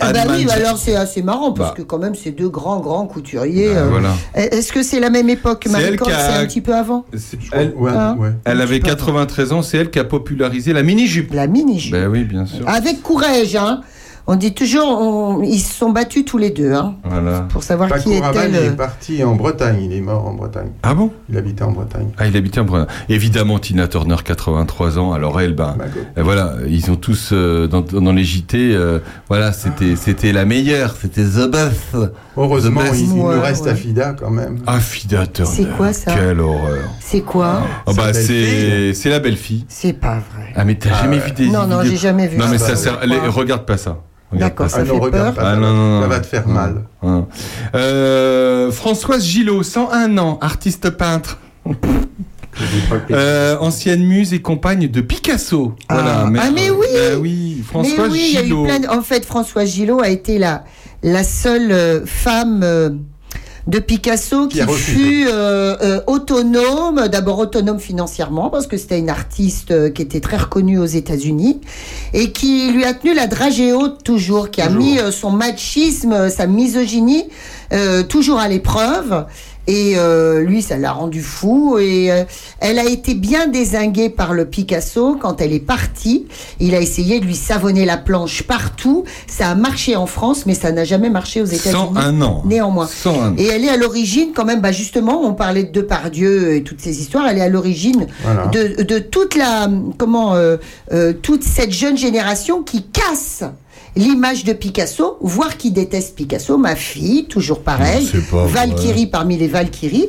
Ah 0.00 0.12
bah 0.12 0.20
oui, 0.30 0.44
Manz- 0.44 0.52
alors 0.52 0.76
c'est 0.78 0.94
assez 0.96 1.22
marrant 1.22 1.52
parce 1.52 1.70
Bah. 1.70 1.74
que 1.76 1.82
quand 1.82 1.98
même 1.98 2.14
c'est 2.14 2.30
deux 2.30 2.48
grands 2.48 2.80
grands 2.80 3.06
couturiers. 3.06 3.68
Bah, 3.74 3.80
euh, 3.80 3.88
voilà. 3.90 4.10
Est-ce 4.34 4.72
que 4.72 4.82
c'est 4.82 5.00
la 5.00 5.10
même 5.10 5.28
époque 5.28 5.62
C'est 5.66 5.72
Marie 5.72 5.84
elle 5.84 5.96
Kant, 5.96 6.06
qui 6.06 6.12
a- 6.12 6.18
c'est 6.18 6.38
un 6.38 6.46
petit 6.46 6.60
peu 6.60 6.74
avant? 6.74 7.04
Elle, 7.52 7.72
ouais, 7.76 7.90
ouais. 7.90 8.28
elle 8.44 8.58
Un 8.58 8.60
avait 8.60 8.78
petit 8.78 8.82
peu 8.90 8.96
93 8.96 9.52
ans, 9.52 9.62
c'est 9.62 9.78
elle 9.78 9.90
qui 9.90 9.98
a 9.98 10.04
popularisé 10.04 10.72
la 10.72 10.82
mini-jupe. 10.82 11.32
La 11.34 11.46
mini-jupe. 11.46 11.92
Ben 11.92 12.08
oui, 12.08 12.24
bien 12.24 12.46
sûr. 12.46 12.68
Avec 12.68 13.02
courage, 13.02 13.56
hein. 13.56 13.80
On 14.26 14.36
dit 14.36 14.54
toujours, 14.54 14.86
on- 14.86 15.42
ils 15.42 15.58
se 15.60 15.74
sont 15.74 15.90
battus 15.90 16.24
tous 16.24 16.38
les 16.38 16.50
deux, 16.50 16.72
hein, 16.72 16.94
Voilà. 17.04 17.40
pour 17.50 17.62
savoir 17.62 17.88
Paco 17.88 18.02
qui 18.10 18.16
était 18.16 18.24
Rabanne 18.24 18.50
il 18.50 18.56
est 18.56 18.68
le. 18.70 18.76
parti 18.76 19.24
en 19.24 19.34
Bretagne, 19.34 19.78
il 19.82 19.92
est 19.92 20.00
mort 20.00 20.26
en 20.26 20.34
Bretagne. 20.34 20.70
Ah 20.82 20.94
bon? 20.94 21.10
Il 21.28 21.36
habitait 21.36 21.62
en 21.64 21.72
Bretagne. 21.72 22.08
Ah, 22.18 22.26
il 22.28 22.36
habitait 22.36 22.60
en 22.60 22.64
Bretagne. 22.64 22.86
Évidemment, 23.08 23.58
Tina 23.58 23.88
Turner, 23.88 24.16
83 24.24 24.98
ans. 24.98 25.12
Alors 25.12 25.40
elle, 25.40 25.54
ben, 25.54 25.76
euh, 26.18 26.22
voilà, 26.22 26.54
ils 26.68 26.90
ont 26.90 26.96
tous 26.96 27.30
euh, 27.32 27.66
dans, 27.66 27.80
dans 27.80 28.12
les 28.12 28.24
JT, 28.24 28.56
euh, 28.74 29.00
voilà, 29.28 29.52
c'était 29.52 29.96
c'était 29.96 30.32
la 30.32 30.44
meilleure, 30.44 30.94
c'était 31.00 31.24
The 31.24 31.50
Best. 31.50 31.96
Heureusement, 32.42 32.80
il, 32.94 33.00
il 33.00 33.14
nous 33.14 33.26
reste 33.28 33.64
ouais. 33.66 33.70
Afida 33.72 34.14
quand 34.18 34.30
même. 34.30 34.58
Ah, 34.66 34.80
Fida 34.80 35.26
Turner. 35.26 35.50
C'est 35.54 35.76
quoi, 35.76 35.92
ça 35.92 36.14
Quelle 36.14 36.40
horreur. 36.40 36.84
C'est 37.00 37.20
quoi 37.20 37.60
Ah 37.86 37.92
bah 37.94 38.12
Sa 38.12 38.14
c'est 38.14 38.32
belle-fille. 38.32 38.94
c'est 38.94 39.10
la 39.10 39.18
belle 39.20 39.36
fille. 39.36 39.64
C'est 39.68 39.92
pas 39.92 40.14
vrai. 40.34 40.52
Ah 40.56 40.64
mais 40.64 40.74
t'as 40.76 40.90
Ah 40.94 41.02
jamais 41.02 41.18
ouais. 41.18 41.26
vu 41.26 41.32
des 41.32 41.48
Non, 41.48 41.66
non, 41.66 41.82
j'ai 41.84 41.96
jamais 41.96 42.26
vu 42.28 42.38
Non 42.38 42.46
mais 42.50 42.58
ça. 42.58 42.70
bah, 42.70 42.76
sert. 42.76 42.98
regarde 43.34 43.66
pas 43.66 43.76
ça. 43.76 43.98
D'accord, 44.32 44.70
ça 44.70 44.78
ah 44.80 44.84
non, 44.84 44.94
fait 44.94 45.00
regarde 45.00 45.34
peur. 45.34 45.44
pas 45.44 45.50
Ah 45.50 45.54
ça. 45.54 45.60
non, 45.60 45.72
non, 45.74 45.90
non. 45.96 46.02
Ça 46.02 46.08
va 46.08 46.20
te 46.20 46.26
faire 46.26 46.48
mal. 46.48 46.82
Hein. 47.02 47.26
Euh, 47.74 48.70
Françoise 48.70 49.24
Gillot, 49.24 49.62
101 49.62 50.16
ans, 50.18 50.38
artiste 50.40 50.90
peintre. 50.90 51.38
Euh, 53.10 53.56
ancienne 53.60 54.02
muse 54.04 54.32
et 54.34 54.40
compagne 54.42 54.88
de 54.88 55.00
Picasso. 55.00 55.74
Ah. 55.88 55.94
Voilà. 55.94 56.44
Ah, 56.46 56.50
mais 56.52 56.70
oui 56.70 56.86
Bah 56.92 57.18
oui, 57.20 57.54
Mais 57.58 57.62
Françoise 57.64 58.10
oui, 58.12 58.24
il 58.28 58.34
y 58.34 58.38
a 58.38 58.40
eu 58.42 58.44
Gillot. 58.44 58.64
plein. 58.64 58.80
de- 58.80 58.88
En 58.88 59.02
fait, 59.02 59.24
Françoise 59.24 59.68
Gillot 59.70 60.00
a 60.00 60.08
été 60.08 60.38
la, 60.38 60.64
la 61.02 61.24
seule 61.24 61.70
euh, 61.72 62.04
femme 62.04 62.60
euh, 62.64 62.90
de 63.66 63.78
Picasso 63.78 64.48
Qui 64.48 64.60
a 64.62 64.66
fut 64.66 65.26
euh, 65.28 65.76
euh, 65.82 66.00
autonome, 66.06 67.08
d'abord 67.08 67.38
autonome 67.38 67.78
financièrement, 67.78 68.50
parce 68.50 68.66
que 68.66 68.76
c'était 68.76 68.98
une 68.98 69.10
artiste 69.10 69.70
euh, 69.70 69.90
qui 69.90 70.02
était 70.02 70.20
très 70.20 70.38
reconnue 70.38 70.78
aux 70.78 70.86
États-Unis, 70.86 71.60
et 72.12 72.32
qui 72.32 72.72
lui 72.72 72.84
a 72.84 72.94
tenu 72.94 73.14
la 73.14 73.26
dragée 73.26 73.72
haute 73.72 74.02
toujours, 74.02 74.50
qui 74.50 74.60
a 74.60 74.68
mis 74.70 74.98
euh, 74.98 75.12
son 75.12 75.30
machisme, 75.30 76.12
euh, 76.12 76.30
sa 76.30 76.46
misogynie 76.46 77.24
euh, 77.72 78.02
toujours 78.02 78.38
à 78.40 78.48
l'épreuve. 78.48 79.26
Et 79.70 79.92
euh, 79.96 80.40
lui, 80.42 80.62
ça 80.62 80.76
l'a 80.78 80.90
rendu 80.92 81.22
fou. 81.22 81.78
Et 81.78 82.10
euh, 82.10 82.24
elle 82.58 82.80
a 82.80 82.84
été 82.86 83.14
bien 83.14 83.46
désinguée 83.46 84.10
par 84.10 84.34
le 84.34 84.44
Picasso 84.46 85.16
quand 85.20 85.40
elle 85.40 85.52
est 85.52 85.60
partie. 85.64 86.26
Il 86.58 86.74
a 86.74 86.80
essayé 86.80 87.20
de 87.20 87.24
lui 87.24 87.36
savonner 87.36 87.84
la 87.84 87.96
planche 87.96 88.42
partout. 88.42 89.04
Ça 89.28 89.48
a 89.50 89.54
marché 89.54 89.94
en 89.94 90.06
France, 90.06 90.44
mais 90.46 90.54
ça 90.54 90.72
n'a 90.72 90.82
jamais 90.84 91.08
marché 91.08 91.40
aux 91.40 91.44
États-Unis. 91.46 91.94
101 91.94 92.20
ans. 92.22 92.42
Néanmoins. 92.46 92.88
101 92.88 93.12
ans. 93.30 93.34
Et 93.38 93.46
elle 93.46 93.64
est 93.64 93.68
à 93.68 93.76
l'origine, 93.76 94.30
quand 94.34 94.44
même, 94.44 94.60
bah 94.60 94.72
justement, 94.72 95.22
on 95.22 95.34
parlait 95.34 95.62
de 95.64 95.70
Depardieu 95.72 96.54
et 96.56 96.64
toutes 96.64 96.80
ces 96.80 97.00
histoires. 97.00 97.26
Elle 97.28 97.38
est 97.38 97.42
à 97.42 97.48
l'origine 97.48 98.08
Voilà. 98.24 98.46
de, 98.48 98.82
de 98.82 98.98
toute 98.98 99.36
la, 99.36 99.68
comment, 99.98 100.34
euh, 100.34 100.56
toute 101.22 101.44
cette 101.44 101.70
jeune 101.72 101.96
génération 101.96 102.62
qui 102.64 102.82
casse 102.82 103.44
l'image 103.96 104.44
de 104.44 104.52
Picasso, 104.52 105.16
voire 105.20 105.56
qui 105.56 105.70
déteste 105.70 106.14
Picasso. 106.14 106.56
Ma 106.58 106.76
fille, 106.76 107.26
toujours 107.26 107.60
pareil. 107.62 108.08
Pas. 108.30 108.46
Valkyrie 108.46 109.06
parmi 109.06 109.36
les 109.36 109.48
Valkyries. 109.48 110.08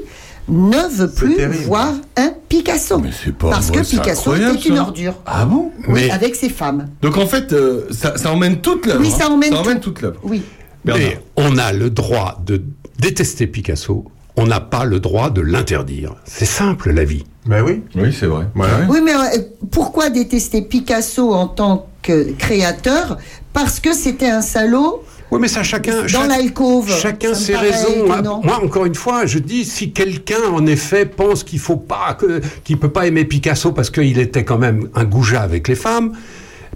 ne 0.49 0.88
veut 0.95 1.09
plus 1.11 1.36
terrible. 1.36 1.63
voir 1.65 1.93
un 2.17 2.34
Picasso. 2.49 2.99
pas 3.39 3.49
Parce 3.51 3.67
vrai, 3.69 3.82
que 3.82 3.88
Picasso 3.88 4.34
était 4.36 4.67
une 4.67 4.79
ordure. 4.79 5.13
Ah 5.25 5.45
bon 5.45 5.71
Oui, 5.88 5.93
Mais- 5.93 6.11
avec 6.11 6.36
ses 6.36 6.49
femmes. 6.49 6.88
Donc 7.01 7.17
en 7.17 7.27
fait, 7.27 7.53
euh, 7.53 7.88
ça, 7.91 8.17
ça 8.17 8.32
emmène 8.32 8.59
toute 8.61 8.86
l'œuvre. 8.86 8.99
Oui, 9.01 9.09
ça 9.11 9.25
hein. 9.25 9.29
emmène 9.32 9.53
ça 9.53 9.59
emmène 9.59 9.79
tout. 9.79 9.91
toute 9.91 10.01
l'œuvre. 10.01 10.19
Oui. 10.23 10.41
Mais 10.84 11.21
on 11.36 11.57
a 11.57 11.71
le 11.71 11.89
droit 11.91 12.41
de 12.45 12.61
détester 12.99 13.45
Picasso, 13.47 14.05
on 14.41 14.47
n'a 14.47 14.59
pas 14.59 14.85
le 14.85 14.99
droit 14.99 15.29
de 15.29 15.41
l'interdire. 15.41 16.15
C'est 16.25 16.45
simple 16.45 16.91
la 16.91 17.03
vie. 17.03 17.23
Ben 17.45 17.63
oui. 17.63 17.81
Oui, 17.95 18.15
c'est 18.17 18.25
vrai. 18.27 18.45
Oui, 18.89 18.99
mais 19.03 19.13
euh, 19.13 19.39
pourquoi 19.71 20.09
détester 20.09 20.61
Picasso 20.61 21.33
en 21.33 21.47
tant 21.47 21.87
que 22.01 22.31
créateur? 22.33 23.17
Parce 23.53 23.79
que 23.79 23.93
c'était 23.93 24.29
un 24.29 24.41
salaud. 24.41 25.03
Oui, 25.31 25.39
mais 25.39 25.47
ça, 25.47 25.63
chacun. 25.63 26.01
Dans 26.01 26.07
chaque- 26.07 26.27
l'alcôve. 26.27 26.89
Chacun 26.91 27.33
ses 27.33 27.55
raisons. 27.55 28.05
Moi, 28.43 28.59
encore 28.63 28.85
une 28.85 28.95
fois, 28.95 29.25
je 29.25 29.39
dis 29.39 29.63
si 29.65 29.91
quelqu'un, 29.91 30.43
en 30.51 30.65
effet, 30.65 31.05
pense 31.05 31.43
qu'il 31.43 31.59
faut 31.59 31.77
pas, 31.77 32.15
que, 32.15 32.41
qu'il 32.63 32.77
peut 32.77 32.89
pas 32.89 33.07
aimer 33.07 33.23
Picasso 33.25 33.71
parce 33.71 33.89
qu'il 33.89 34.19
était 34.19 34.43
quand 34.43 34.57
même 34.57 34.89
un 34.93 35.05
goujat 35.05 35.41
avec 35.41 35.67
les 35.67 35.75
femmes. 35.75 36.11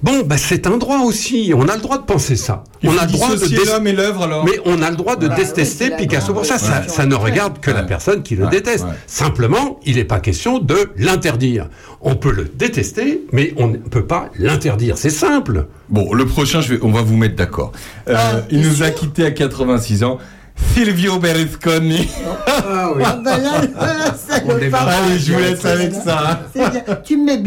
Bon, 0.06 0.22
bah, 0.24 0.38
c'est 0.38 0.68
un 0.68 0.78
droit 0.78 1.00
aussi. 1.00 1.52
On 1.58 1.68
a 1.68 1.76
le 1.76 1.82
droit 1.82 1.98
de 1.98 2.04
penser 2.06 2.36
ça. 2.36 2.64
Il 2.84 2.90
on 2.90 2.98
a 3.00 3.08
le 3.08 3.12
droit 3.12 3.30
de 3.36 3.66
l'homme 3.66 3.88
et 3.88 3.92
l'œuvre, 3.92 4.22
alors. 4.22 4.46
Mais 4.46 4.60
on 4.64 4.84
a 4.84 4.92
le 4.92 4.96
droit 4.96 5.16
de 5.16 5.26
Voilà. 5.26 5.42
détester 5.44 5.86
Oui, 5.90 5.98
Picasso 5.98 6.32
pour 6.32 6.46
ça. 6.46 6.60
Ça, 6.60 7.06
ne 7.08 7.16
regarde 7.16 7.60
que 7.60 7.72
la 7.72 7.82
personne 7.82 8.22
qui 8.22 8.36
le 8.36 8.44
Ouais, 8.46 8.52
déteste. 8.52 8.84
ouais. 8.86 8.92
Simplement, 9.08 9.80
il 9.84 9.96
n'est 9.96 10.04
pas 10.04 10.20
question 10.20 10.60
de 10.60 10.92
l'interdire. 10.98 11.70
On 12.02 12.16
peut 12.16 12.32
le 12.32 12.44
détester, 12.44 13.24
mais 13.32 13.56
on 13.58 13.66
ne 13.68 13.78
peut 13.78 14.06
pas 14.06 14.30
l'interdire. 14.38 14.96
C'est 15.00 15.10
simple. 15.10 15.66
Bon, 15.90 16.14
le 16.14 16.28
prochain, 16.28 16.62
je 16.62 16.76
vais, 16.76 16.80
on 16.84 16.92
va 16.92 17.02
vous 17.02 17.18
mettre 17.18 17.36
d'accord. 17.36 17.72
Euh, 18.08 18.14
Ah, 18.16 18.42
il 18.52 18.62
nous 18.62 18.84
a 18.84 18.92
quittés 18.92 19.26
à 19.26 19.32
86 19.32 20.04
ans. 20.04 20.20
Silvio 20.74 21.20
Berlusconi. 21.20 22.10
Ah 22.48 22.92
bah 23.24 23.38
là, 23.38 23.62
là, 23.62 24.16
ça 24.16 24.40
On 24.46 24.54
le 24.56 24.70
parle. 24.70 24.90
Allez, 24.90 25.20
je 25.20 25.34
vous 25.34 25.40
laisse 25.40 25.66
avec 25.66 25.94
ça. 25.94 26.42
Bien. 26.54 26.72
Tu 27.04 27.18
me 27.18 27.26
mets 27.26 27.38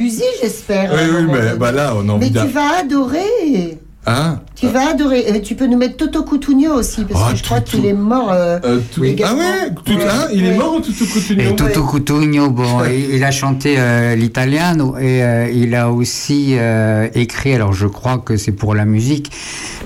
j'espère. 0.41 0.91
Oui, 0.93 1.01
un 1.01 1.27
oui, 1.27 1.27
mais 1.31 1.57
bah 1.57 1.73
là, 1.73 1.93
on 1.95 2.01
a 2.01 2.03
Mais 2.05 2.11
envie 2.13 2.27
tu 2.29 2.33
d'un. 2.35 2.47
vas 2.47 2.79
adorer. 2.81 3.79
Hein? 4.07 4.41
Tu 4.61 4.67
vas 4.67 4.91
adorer. 4.91 5.25
Euh, 5.29 5.41
tu 5.41 5.55
peux 5.55 5.67
nous 5.67 5.77
mettre 5.77 5.97
Toto 5.97 6.23
Cutugno 6.25 6.75
aussi, 6.75 7.05
parce 7.05 7.21
Ah, 7.27 7.31
que 7.33 7.39
je 7.39 7.45
crois 7.45 7.61
qu'il 7.61 7.87
est 7.87 7.93
mort. 7.93 8.31
euh, 8.33 8.59
Euh. 8.65 8.81
Ah 9.25 9.35
ouais, 9.35 9.71
tout, 9.85 9.93
hein, 9.93 10.27
il 10.33 10.45
est 10.47 10.57
mort, 10.57 10.81
Tutu 10.83 11.05
Coutinho 11.07 11.43
Et 11.43 11.55
Toto 11.57 11.85
Cutugno, 11.85 12.51
bon, 12.51 12.85
il, 12.91 13.15
il 13.17 13.25
a 13.25 13.31
chanté 13.31 13.77
euh, 13.79 14.15
l'italiano 14.17 14.97
et 14.99 15.23
euh, 15.23 15.49
il 15.53 15.75
a 15.75 15.91
aussi 15.91 16.55
euh, 16.59 17.09
écrit, 17.15 17.55
alors 17.55 17.73
je 17.73 17.87
crois 17.87 18.19
que 18.19 18.37
c'est 18.37 18.53
pour 18.53 18.75
la 18.75 18.85
musique, 18.85 19.31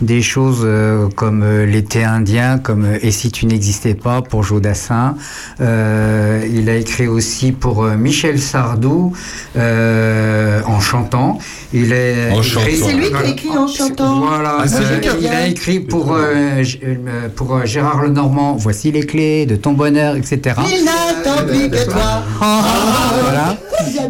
des 0.01 0.23
choses 0.23 0.63
euh, 0.65 1.09
comme 1.15 1.43
euh, 1.43 1.67
L'été 1.67 2.03
indien, 2.05 2.59
comme 2.59 2.85
euh, 2.85 2.99
Et 3.03 3.11
si 3.11 3.31
tu 3.31 3.47
n'existais 3.47 3.95
pas 3.95 4.23
pour 4.23 4.43
Jodassin. 4.43 5.17
Euh, 5.61 6.45
il 6.53 6.69
a 6.71 6.77
écrit 6.77 7.07
aussi 7.07 7.53
pour 7.53 7.85
euh, 7.85 7.97
Michel 7.97 8.39
Sardou 8.41 9.13
euh, 9.57 10.61
en 10.67 10.81
chantant. 10.81 11.39
Il 11.73 11.93
est 11.93 12.31
En 12.31 12.41
écrit- 12.41 12.51
chantant. 12.51 12.87
C'est 12.89 12.93
lui 12.95 13.09
qui 13.09 13.15
a 13.15 13.25
écrit 13.27 13.49
en 13.51 13.67
chantant. 13.69 14.21
Voilà. 14.27 14.62
Ah, 14.63 14.67
Euh, 14.81 15.01
il 15.21 15.27
a 15.29 15.47
écrit 15.49 15.81
pour, 15.81 16.13
euh, 16.13 16.63
euh, 16.85 17.29
pour 17.35 17.57
euh, 17.57 17.65
Gérard 17.65 18.03
Lenormand, 18.03 18.55
Voici 18.57 18.93
les 18.93 19.05
clés 19.05 19.45
de 19.45 19.57
ton 19.57 19.73
bonheur, 19.73 20.15
etc. 20.15 20.55
Il 20.71 20.85
n'attend 20.85 21.45
plus 21.47 21.69
que 21.69 21.85
toi. 21.91 22.23
Voilà. 22.39 23.57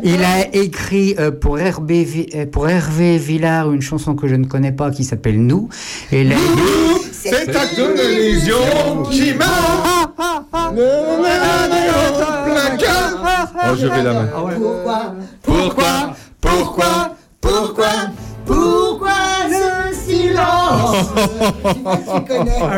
Il 0.03 0.23
a 0.23 0.55
écrit 0.55 1.17
pour, 1.41 1.59
Hervé, 1.59 2.49
pour 2.53 2.69
Hervé 2.69 3.17
Villard 3.17 3.73
une 3.73 3.81
chanson 3.81 4.15
que 4.15 4.29
je 4.29 4.35
ne 4.35 4.45
connais 4.45 4.73
pas 4.73 4.91
qui 4.91 5.05
s'appelle 5.05 5.41
Nous. 5.41 5.71
Et 6.11 6.25
là, 6.25 6.37
C'est 7.13 7.47
ta 7.51 7.67
qui 7.67 9.35
m'a. 9.35 9.45
Le 10.75 11.13
placard. 12.45 13.53
Oh, 13.55 13.77
je 13.79 13.87
vais 13.87 14.03
la 14.03 14.13
main. 14.13 14.29
Pourquoi 14.33 15.15
Pourquoi 15.43 16.15
Pourquoi 16.41 17.17
Pourquoi 17.41 17.93
Pourquoi 18.45 19.22
Ah 20.37 20.93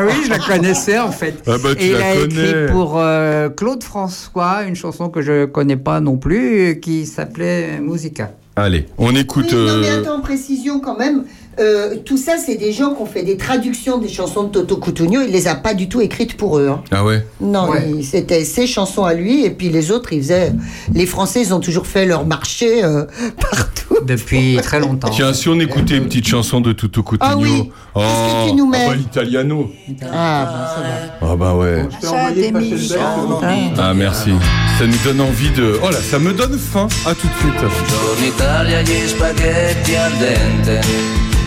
oui, 0.07 0.13
je 0.25 0.29
la 0.29 0.39
connaissais 0.39 0.99
en 0.99 1.11
fait. 1.11 1.35
Ah 1.47 1.55
bah, 1.61 1.75
tu 1.75 1.83
Et 1.83 1.89
il 1.89 1.95
a 1.95 2.15
connais. 2.15 2.49
écrit 2.49 2.71
pour 2.71 2.95
euh, 2.97 3.49
Claude 3.49 3.83
François 3.83 4.63
une 4.63 4.75
chanson 4.75 5.09
que 5.09 5.21
je 5.21 5.45
connais 5.45 5.77
pas 5.77 5.99
non 5.99 6.17
plus, 6.17 6.79
qui 6.81 7.05
s'appelait 7.05 7.79
Musica. 7.79 8.31
Allez, 8.57 8.85
on 8.97 9.13
écoute. 9.15 9.47
Oui, 9.51 9.57
non, 9.67 9.77
mais 9.79 9.89
euh, 9.89 10.01
attends, 10.01 10.21
précision 10.21 10.79
quand 10.79 10.97
même. 10.97 11.23
Euh, 11.59 11.95
tout 12.03 12.17
ça, 12.17 12.33
c'est 12.37 12.55
des 12.55 12.71
gens 12.71 12.93
qui 12.93 13.01
ont 13.01 13.05
fait 13.05 13.23
des 13.23 13.37
traductions 13.37 13.97
des 13.97 14.09
chansons 14.09 14.43
de 14.43 14.49
Toto 14.49 14.77
Cutugno. 14.77 15.21
Il 15.21 15.31
les 15.31 15.47
a 15.47 15.55
pas 15.55 15.73
du 15.73 15.87
tout 15.87 16.01
écrites 16.01 16.35
pour 16.37 16.57
eux. 16.57 16.67
hein. 16.69 16.81
Ah 16.91 17.03
ouais? 17.05 17.25
Non, 17.39 17.69
c'était 18.03 18.43
ses 18.43 18.67
chansons 18.67 19.03
à 19.05 19.13
lui, 19.13 19.45
et 19.45 19.49
puis 19.51 19.69
les 19.69 19.91
autres, 19.91 20.11
ils 20.13 20.21
faisaient. 20.21 20.53
Les 20.93 21.05
Français, 21.05 21.41
ils 21.41 21.53
ont 21.53 21.59
toujours 21.59 21.87
fait 21.87 22.05
leur 22.05 22.25
marché 22.25 22.83
euh, 22.83 23.05
partout. 23.39 23.71
Depuis 24.05 24.57
très 24.61 24.79
longtemps. 24.79 25.09
Tiens, 25.09 25.33
si 25.33 25.47
on 25.49 25.59
écoutait 25.59 25.97
une 25.97 26.05
petite 26.05 26.27
chanson 26.27 26.59
de 26.61 26.73
Tutu 26.73 27.01
Coutinho. 27.01 27.31
Ah 27.31 27.37
oui. 27.37 27.71
Oh, 27.95 27.99
Qu'est-ce 28.01 28.45
que 28.45 28.49
tu 28.49 28.55
nous 28.55 28.67
mets 28.67 28.85
ah 28.85 28.89
bah, 28.89 28.95
l'italiano. 28.95 29.71
Ah, 30.11 30.45
bah, 30.45 30.75
ça 30.75 30.81
va. 30.81 31.31
Ah 31.31 31.35
bah 31.35 31.55
ouais. 31.55 31.87
Ah 33.77 33.93
merci. 33.93 34.31
Ça 34.77 34.85
nous 34.85 34.97
donne 35.03 35.21
envie 35.21 35.51
de. 35.51 35.79
Oh 35.83 35.89
là, 35.89 35.97
ça 36.01 36.19
me 36.19 36.33
donne 36.33 36.57
faim. 36.57 36.87
À 37.05 37.13
tout 37.15 37.27
de 37.27 37.33
suite. 37.39 37.61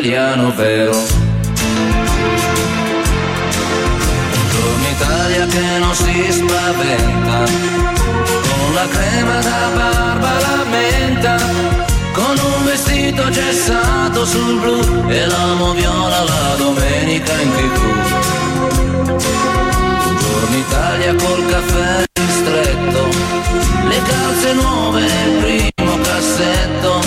Italiano 0.00 0.52
vero. 0.54 0.92
Buongiorno 4.32 4.88
Italia 4.88 5.46
che 5.46 5.78
non 5.78 5.94
si 5.94 6.32
spaventa, 6.32 7.44
con 8.48 8.74
la 8.74 8.88
crema 8.88 9.40
da 9.40 9.70
barba 9.74 10.32
la 10.40 10.64
menta, 10.70 11.36
con 12.12 12.38
un 12.38 12.64
vestito 12.64 13.28
gessato 13.30 14.24
sul 14.24 14.58
blu 14.60 15.08
e 15.08 15.26
l'amo 15.26 15.72
viola 15.72 16.22
la 16.22 16.54
domenica 16.56 17.32
in 17.40 17.50
tv. 17.50 18.19
Buongiorno 20.40 20.66
Italia 20.68 21.14
col 21.16 21.46
caffè 21.50 22.02
ristretto, 22.14 23.08
le 23.88 24.02
calze 24.02 24.52
nuove 24.54 25.00
nel 25.02 25.38
primo 25.42 25.98
cassetto, 26.00 27.00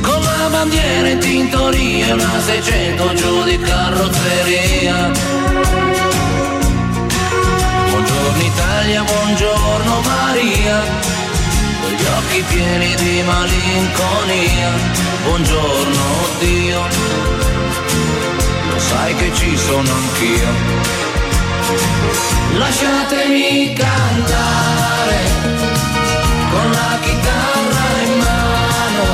con 0.00 0.22
la 0.22 0.48
bandiera 0.48 1.08
in 1.08 1.18
tintoria 1.18 2.14
una 2.14 2.40
600 2.40 3.14
giù 3.14 3.42
di 3.42 3.58
carrozzeria. 3.58 5.10
Buongiorno 7.90 8.42
Italia, 8.42 9.02
buongiorno 9.02 10.00
Maria, 10.00 10.80
con 11.82 11.90
gli 11.90 12.04
occhi 12.16 12.44
pieni 12.48 12.94
di 12.94 13.22
malinconia. 13.26 14.70
Buongiorno 15.24 16.02
Dio, 16.38 16.80
lo 18.70 18.78
sai 18.78 19.14
che 19.16 19.30
ci 19.34 19.54
sono 19.54 19.92
anch'io. 19.92 21.13
Lasciatemi 22.56 23.72
cantare 23.72 25.20
con 26.50 26.70
la 26.70 26.98
chitarra 27.00 27.86
in 28.04 28.18
mano. 28.18 29.04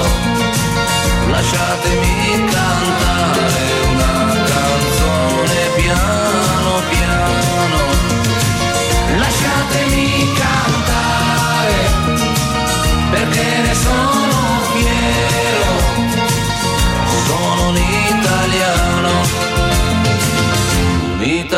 Lasciatemi 1.30 2.44
cantare 2.50 3.64
una 3.92 4.12
canzone 4.52 5.58
piano 5.76 6.82
piano. 6.90 7.78
Lasciatemi 9.16 10.32
cantare 10.34 11.78
perché 13.10 13.46
ne 13.62 13.74
sono 13.74 14.09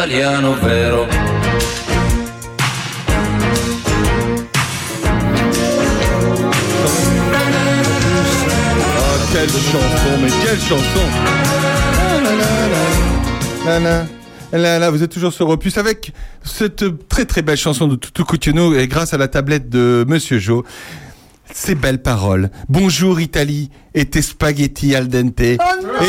italiano 0.02 0.54
vero? 0.54 1.06
Ah, 8.96 9.18
quelle 9.32 9.48
chanson, 9.48 10.18
mais 10.20 10.30
quelle 10.44 10.60
chanson 10.60 11.06
Là, 13.64 13.78
là, 13.78 14.06
là, 14.52 14.78
là, 14.80 14.90
vous 14.90 15.04
êtes 15.04 15.12
toujours 15.12 15.32
sur 15.32 15.48
Opus 15.48 15.78
avec 15.78 16.12
cette 16.42 16.84
très 17.08 17.24
très 17.24 17.42
belle 17.42 17.56
chanson 17.56 17.86
de 17.86 17.94
Toutou 17.94 18.24
Coutinho 18.24 18.74
et 18.74 18.88
grâce 18.88 19.14
à 19.14 19.18
la 19.18 19.28
tablette 19.28 19.68
de 19.68 20.04
Monsieur 20.08 20.40
Jo. 20.40 20.64
Ces 21.54 21.76
belles 21.76 22.02
paroles. 22.02 22.50
Bonjour 22.68 23.20
Italie 23.20 23.70
et 23.94 24.06
tes 24.06 24.22
spaghettis 24.22 24.96
al 24.96 25.06
dente. 25.06 25.40
et 25.40 25.58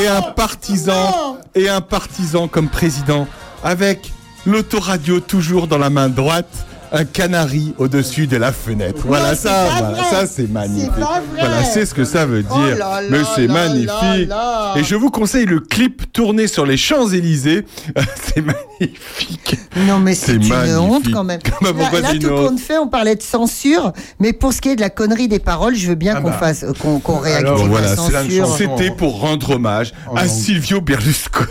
un 0.09 0.21
partisan, 0.35 1.37
et 1.53 1.69
un 1.69 1.81
partisan 1.81 2.47
comme 2.47 2.69
président 2.69 3.27
avec 3.63 4.11
l'autoradio 4.45 5.19
toujours 5.19 5.67
dans 5.67 5.77
la 5.77 5.89
main 5.89 6.09
droite. 6.09 6.65
Un 6.95 7.05
canari 7.05 7.73
au-dessus 7.79 8.27
de 8.27 8.37
la 8.37 8.51
fenêtre. 8.51 9.01
Voilà 9.07 9.33
ça, 9.35 9.65
voilà, 9.79 10.03
ça 10.11 10.27
c'est 10.27 10.47
magnifique. 10.47 10.91
C'est 10.93 11.01
pas 11.01 11.21
vrai. 11.21 11.39
Voilà, 11.39 11.63
c'est 11.63 11.87
ce 11.87 11.93
que 11.95 12.03
ça 12.05 12.27
veut 12.27 12.45
Oh 12.51 12.53
dire. 12.67 12.77
là 12.77 13.01
Mais 13.09 13.17
c'est 13.35 13.47
magnifique. 13.47 13.89
là 13.89 14.25
là. 14.27 14.73
Et 14.77 14.83
je 14.83 14.93
vous 14.93 15.09
conseille 15.09 15.47
le 15.47 15.59
clip 15.59 16.13
tourné 16.13 16.45
sur 16.45 16.67
les 16.67 16.77
Champs-Élysées. 16.77 17.65
c'est 18.35 18.43
magnifique. 18.45 19.55
Non, 19.87 19.97
mais 19.97 20.13
c'est 20.13 20.33
une 20.35 20.47
magnifique. 20.47 20.77
honte 20.79 21.11
quand 21.11 21.23
même. 21.23 21.39
Là, 21.63 21.71
là, 21.99 22.11
tout 22.21 22.29
compte 22.29 22.59
fait, 22.59 22.77
on 22.77 22.87
parlait 22.87 23.15
de 23.15 23.23
censure, 23.23 23.91
mais 24.19 24.31
pour 24.31 24.53
ce 24.53 24.61
qui 24.61 24.69
est 24.69 24.75
de 24.75 24.81
la 24.81 24.91
connerie 24.91 25.27
des 25.27 25.39
paroles, 25.39 25.73
je 25.75 25.87
veux 25.87 25.95
bien 25.95 26.21
qu'on 26.21 26.29
bah. 26.29 26.37
fasse, 26.37 26.63
qu'on 26.79 26.99
qu'on 26.99 27.17
réactive 27.17 27.49
la 27.49 27.55
voilà, 27.69 27.95
censure. 27.95 28.55
c'était 28.55 28.91
pour 28.91 29.19
rendre 29.19 29.49
hommage 29.55 29.93
Oh, 30.11 30.15
à 30.15 30.25
non. 30.27 30.31
Silvio 30.31 30.79
Berlusconi. 30.79 31.47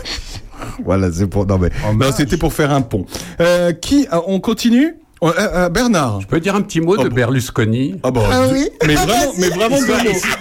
voilà, 0.85 1.11
c'est 1.11 1.27
pour. 1.27 1.45
Non, 1.45 1.57
mais 1.57 1.69
non, 1.93 2.11
c'était 2.15 2.37
pour 2.37 2.53
faire 2.53 2.71
un 2.71 2.81
pont. 2.81 3.05
Euh, 3.39 3.71
qui 3.73 4.07
euh, 4.11 4.19
On 4.27 4.39
continue? 4.39 4.95
Euh, 5.23 5.31
euh, 5.37 5.69
Bernard. 5.69 6.19
Je 6.21 6.27
peux 6.27 6.39
dire 6.41 6.53
un 6.55 6.61
petit 6.61 6.81
mot 6.81 6.97
de 6.97 7.07
Berlusconi? 7.07 7.95
Ah 8.03 8.11
bon, 8.11 8.23
Ah 8.29 8.47
oui 8.51 8.69
mais 8.85 8.95
vraiment, 8.95 9.33
mais 9.37 9.49
vraiment 9.49 9.79
deux. 9.79 9.93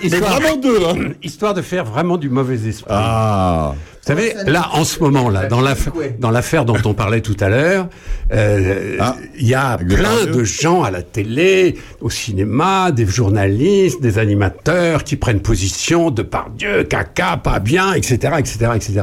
Mais 0.03 0.19
vraiment 0.19 0.57
deux. 0.57 0.79
Hein. 0.85 1.13
Histoire 1.23 1.55
de 1.55 1.63
faire 1.63 1.85
vraiment 1.85 2.17
du 2.17 2.29
mauvais 2.29 2.69
esprit. 2.69 2.87
Ah. 2.89 3.75
Vous 3.77 4.09
savez, 4.09 4.35
là, 4.47 4.71
en 4.73 4.83
ce 4.83 4.99
moment, 4.99 5.31
là, 5.31 5.47
dans 5.47 5.61
l'affaire, 5.61 5.93
dans 6.19 6.33
l'affaire 6.33 6.65
dont 6.65 6.79
on 6.85 6.93
parlait 6.93 7.21
tout 7.21 7.37
à 7.39 7.49
l'heure, 7.49 7.87
euh, 8.33 8.99
il 9.39 9.47
y 9.47 9.55
a 9.55 9.79
plein 9.79 10.27
de 10.27 10.43
gens 10.43 10.83
à 10.83 10.91
la 10.91 11.03
télé, 11.03 11.79
au 12.01 12.11
cinéma, 12.11 12.91
des 12.91 13.07
journalistes, 13.07 14.03
des 14.03 14.19
animateurs 14.19 15.05
qui 15.05 15.15
prennent 15.15 15.39
position 15.39 16.11
de 16.11 16.23
par 16.23 16.51
Dieu, 16.51 16.83
caca, 16.83 17.37
pas 17.37 17.61
bien, 17.61 17.93
etc., 17.93 18.35
etc., 18.41 18.73
etc. 18.75 19.03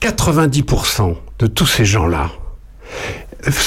90% 0.00 1.14
de 1.38 1.46
tous 1.46 1.66
ces 1.66 1.84
gens-là 1.84 2.30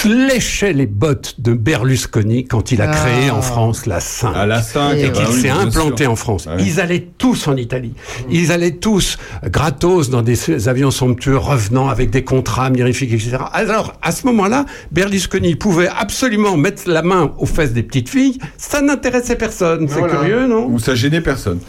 léchaient 0.06 0.74
les 0.74 0.86
bottes 0.86 1.36
de 1.40 1.54
Berlusconi 1.54 2.46
quand 2.46 2.74
il 2.74 2.82
a 2.82 2.90
Ah. 2.92 2.94
créé 2.94 3.32
en 3.32 3.42
France 3.42 3.86
la 3.86 4.02
5. 4.02 4.34
Ah, 4.36 4.46
la 4.46 4.62
5, 4.62 4.96
et 4.96 5.12
qu'il 5.14 5.24
bah 5.26 5.32
s'est 5.32 5.50
implanté 5.50 6.04
sûr. 6.04 6.12
en 6.12 6.16
France. 6.18 6.46
Ah 6.48 6.56
oui. 6.58 6.64
Ils 6.68 6.82
allaient 6.82 7.08
tous 7.18 7.48
en 7.48 7.56
Italie. 7.56 7.94
Ils 8.30 8.52
allaient 8.52 8.76
tous 8.76 9.18
gratos 9.46 10.10
dans 10.10 10.22
des 10.24 10.68
avions 10.68 10.92
somptueux, 10.92 11.38
revenant 11.38 11.88
avec 11.88 12.10
des 12.10 12.24
contrats 12.26 12.70
mirifiques, 12.70 13.14
etc. 13.14 13.38
Alors, 13.54 13.94
à 14.02 14.12
ce 14.12 14.26
moment-là, 14.28 14.66
Berlusconi 14.92 15.56
pouvait 15.56 15.88
absolument 15.88 16.58
mettre 16.58 16.84
la 16.88 17.02
main 17.02 17.34
aux 17.38 17.46
fesses 17.46 17.72
des 17.72 17.84
petites 17.84 18.10
filles. 18.10 18.40
Ça 18.58 18.82
n'intéressait 18.82 19.38
personne. 19.38 19.88
C'est 19.88 20.00
Voilà. 20.00 20.16
curieux, 20.18 20.48
non? 20.48 20.66
Ou 20.66 20.80
ça 20.80 20.96
gênait 20.96 21.22
personne. 21.22 21.60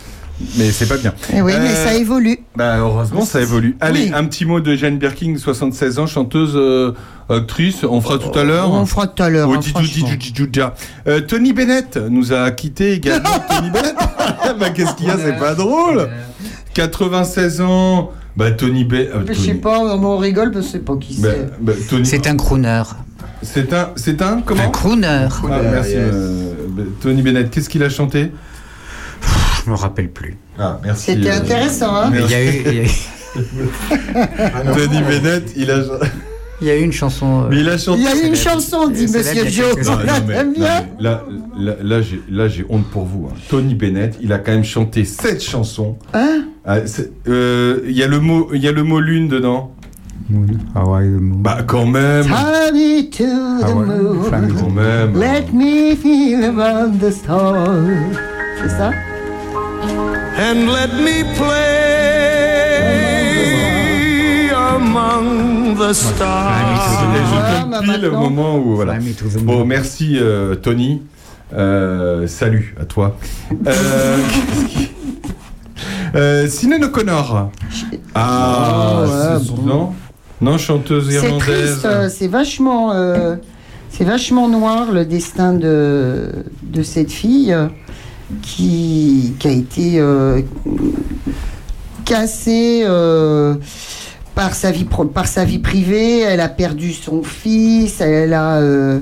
Mais 0.58 0.70
c'est 0.72 0.88
pas 0.88 0.96
bien. 0.96 1.14
Eh 1.32 1.40
oui, 1.42 1.52
mais 1.60 1.68
Euh, 1.70 1.84
ça 1.84 1.94
évolue. 1.94 2.38
Bah 2.56 2.76
heureusement 2.78 3.24
ça 3.24 3.40
évolue. 3.40 3.76
Allez, 3.80 4.06
Oui. 4.06 4.12
un 4.14 4.24
petit 4.24 4.44
mot 4.44 4.60
de 4.60 4.74
Jane 4.74 4.98
Birkin, 4.98 5.36
76 5.38 5.98
ans, 6.00 6.06
chanteuse, 6.06 6.52
euh, 6.56 6.92
actrice. 7.28 7.84
On 7.88 8.00
fera 8.00 8.18
tout 8.18 8.36
à 8.36 8.42
l'heure. 8.42 8.72
On 8.72 8.84
fera 8.86 9.06
tout 9.06 9.22
à 9.22 9.28
l'heure, 9.28 9.48
Oh, 9.50 9.54
hein. 9.54 10.72
Euh, 11.06 11.20
Tony 11.20 11.52
Bennett 11.52 11.96
nous 12.10 12.32
a 12.32 12.50
quitté 12.50 12.92
également. 12.92 13.28
Tony 13.48 13.70
Bennett. 13.70 13.94
bah 14.58 14.70
qu'est-ce 14.70 14.94
qu'il 14.94 15.06
y 15.06 15.10
a 15.10 15.16
C'est 15.18 15.38
pas 15.38 15.54
drôle. 15.54 16.08
96 16.74 17.60
ans. 17.60 18.10
Bah 18.36 18.50
Tony 18.50 18.84
Bennett. 18.84 19.10
Je 19.28 19.32
sais 19.34 19.54
pas, 19.54 19.78
on 19.80 20.16
rigole 20.16 20.50
parce 20.50 20.66
que 20.66 20.72
je 20.72 20.78
sais 20.78 20.84
pas 20.84 20.96
qui 20.96 21.14
c'est. 21.14 21.48
C'est 22.04 22.26
un 22.26 22.36
crooner. 22.36 22.82
C'est 23.42 23.72
un, 23.72 23.90
c'est 23.96 24.22
un 24.22 24.40
comment 24.40 24.62
Un 24.62 24.68
crooner. 24.70 25.28
Ah, 25.50 25.60
merci. 25.62 25.94
euh, 25.96 26.52
bah, 26.68 26.82
Tony 27.00 27.22
Bennett, 27.22 27.50
qu'est-ce 27.50 27.68
qu'il 27.68 27.82
a 27.82 27.88
chanté? 27.90 28.30
Je 29.64 29.70
me 29.70 29.76
rappelle 29.76 30.10
plus. 30.10 30.36
Ah, 30.58 30.78
merci. 30.84 31.12
C'était 31.12 31.30
euh, 31.30 31.36
intéressant, 31.38 31.94
hein 31.94 32.10
Mais 32.10 32.20
il 32.24 32.30
y 32.30 32.34
a 32.34 32.42
eu, 32.44 32.62
y 32.74 32.78
a 32.80 32.82
eu- 32.84 32.88
Tony 34.74 35.02
Bennett, 35.02 35.52
il 35.56 35.70
a. 35.70 35.76
il 36.60 36.66
y 36.66 36.70
a 36.70 36.76
eu 36.76 36.82
une 36.82 36.92
chanson. 36.92 37.44
euh, 37.44 37.46
Mais 37.50 37.60
il 37.60 37.68
a 37.68 37.78
chanté. 37.78 38.00
Il 38.00 38.04
y 38.04 38.08
a 38.08 38.16
eu 38.16 38.26
une 38.28 38.34
chanson, 38.36 38.88
dit 38.88 39.04
Monsieur 39.06 39.46
Joe. 39.48 39.74
quelques 39.74 39.86
Non, 39.86 39.92
années. 39.94 40.06
non, 40.06 40.12
mais- 40.26 40.34
T'aimes 40.34 40.46
non, 40.48 40.52
bien 40.54 40.86
mais 40.98 41.02
là, 41.04 41.24
là, 41.58 41.72
là, 41.82 42.02
j'ai, 42.02 42.20
là, 42.30 42.48
j'ai 42.48 42.64
honte 42.68 42.86
pour 42.90 43.04
vous. 43.04 43.28
hein. 43.30 43.34
Tony 43.48 43.74
Bennett, 43.74 44.16
il 44.20 44.32
a 44.32 44.38
quand 44.38 44.52
même 44.52 44.64
chanté 44.64 45.04
sept 45.04 45.42
chansons. 45.42 45.96
Hein 46.12 46.44
Ah, 46.64 46.78
euh, 47.28 47.80
Il 47.86 47.92
y 47.96 48.02
a 48.02 48.06
le 48.08 48.20
mot, 48.20 48.48
il 48.52 48.62
y 48.62 48.68
a 48.68 48.72
le 48.72 48.82
mot 48.82 49.00
lune 49.00 49.28
dedans. 49.28 49.72
Hawaii 50.74 51.08
the 51.08 51.20
Moon. 51.20 51.38
Bah 51.40 51.58
quand 51.66 51.84
même. 51.86 52.24
Me 52.26 53.02
to 53.10 53.24
the 53.24 53.64
Quand 53.64 53.74
moon. 53.74 54.70
même. 54.70 55.18
Let 55.18 55.52
me 55.52 55.94
feel 55.96 56.44
around 56.44 56.98
the 57.00 57.10
stars. 57.12 57.68
C'est 58.62 58.68
ça? 58.70 58.90
And 59.84 60.70
let 60.70 60.94
me 60.94 61.24
play 61.36 62.50
among 64.50 65.74
the 65.76 65.92
stars. 65.92 67.62
Tombe 67.62 67.82
pile 67.84 68.06
au 68.06 68.16
moment 68.18 68.56
où 68.58 68.76
voilà. 68.76 68.98
Bon, 69.42 69.64
merci 69.64 70.18
euh, 70.20 70.54
Tony. 70.54 71.02
Euh, 71.54 72.26
salut 72.26 72.74
à 72.80 72.84
toi. 72.86 73.16
Euh, 73.66 74.16
euh, 76.14 76.48
O'Connor. 76.82 77.50
Ah, 78.14 78.94
Oh, 78.94 79.00
ouais, 79.06 79.38
bon. 79.56 79.62
non, 79.62 79.92
non, 80.40 80.56
chanteuse 80.58 81.08
C'est 81.10 81.26
irlandaise. 81.26 81.70
triste, 81.72 81.84
euh, 81.84 82.08
c'est 82.08 82.28
vachement, 82.28 82.92
euh, 82.92 83.36
c'est 83.90 84.04
vachement 84.04 84.48
noir 84.48 84.92
le 84.92 85.04
destin 85.04 85.52
de, 85.52 86.30
de 86.62 86.82
cette 86.82 87.10
fille 87.12 87.52
euh, 87.52 87.66
qui, 88.40 89.34
qui 89.38 89.48
a 89.48 89.50
été 89.50 89.98
euh, 90.00 90.40
cassée 92.04 92.82
euh, 92.84 93.54
par, 94.34 94.54
sa 94.54 94.70
vie, 94.70 94.84
pro- 94.84 95.04
par 95.04 95.26
sa 95.26 95.44
vie 95.44 95.58
privée. 95.58 96.20
Elle 96.20 96.40
a 96.40 96.48
perdu 96.48 96.92
son 96.92 97.22
fils, 97.22 98.00
elle 98.00 98.34
a, 98.34 98.56
euh, 98.56 98.98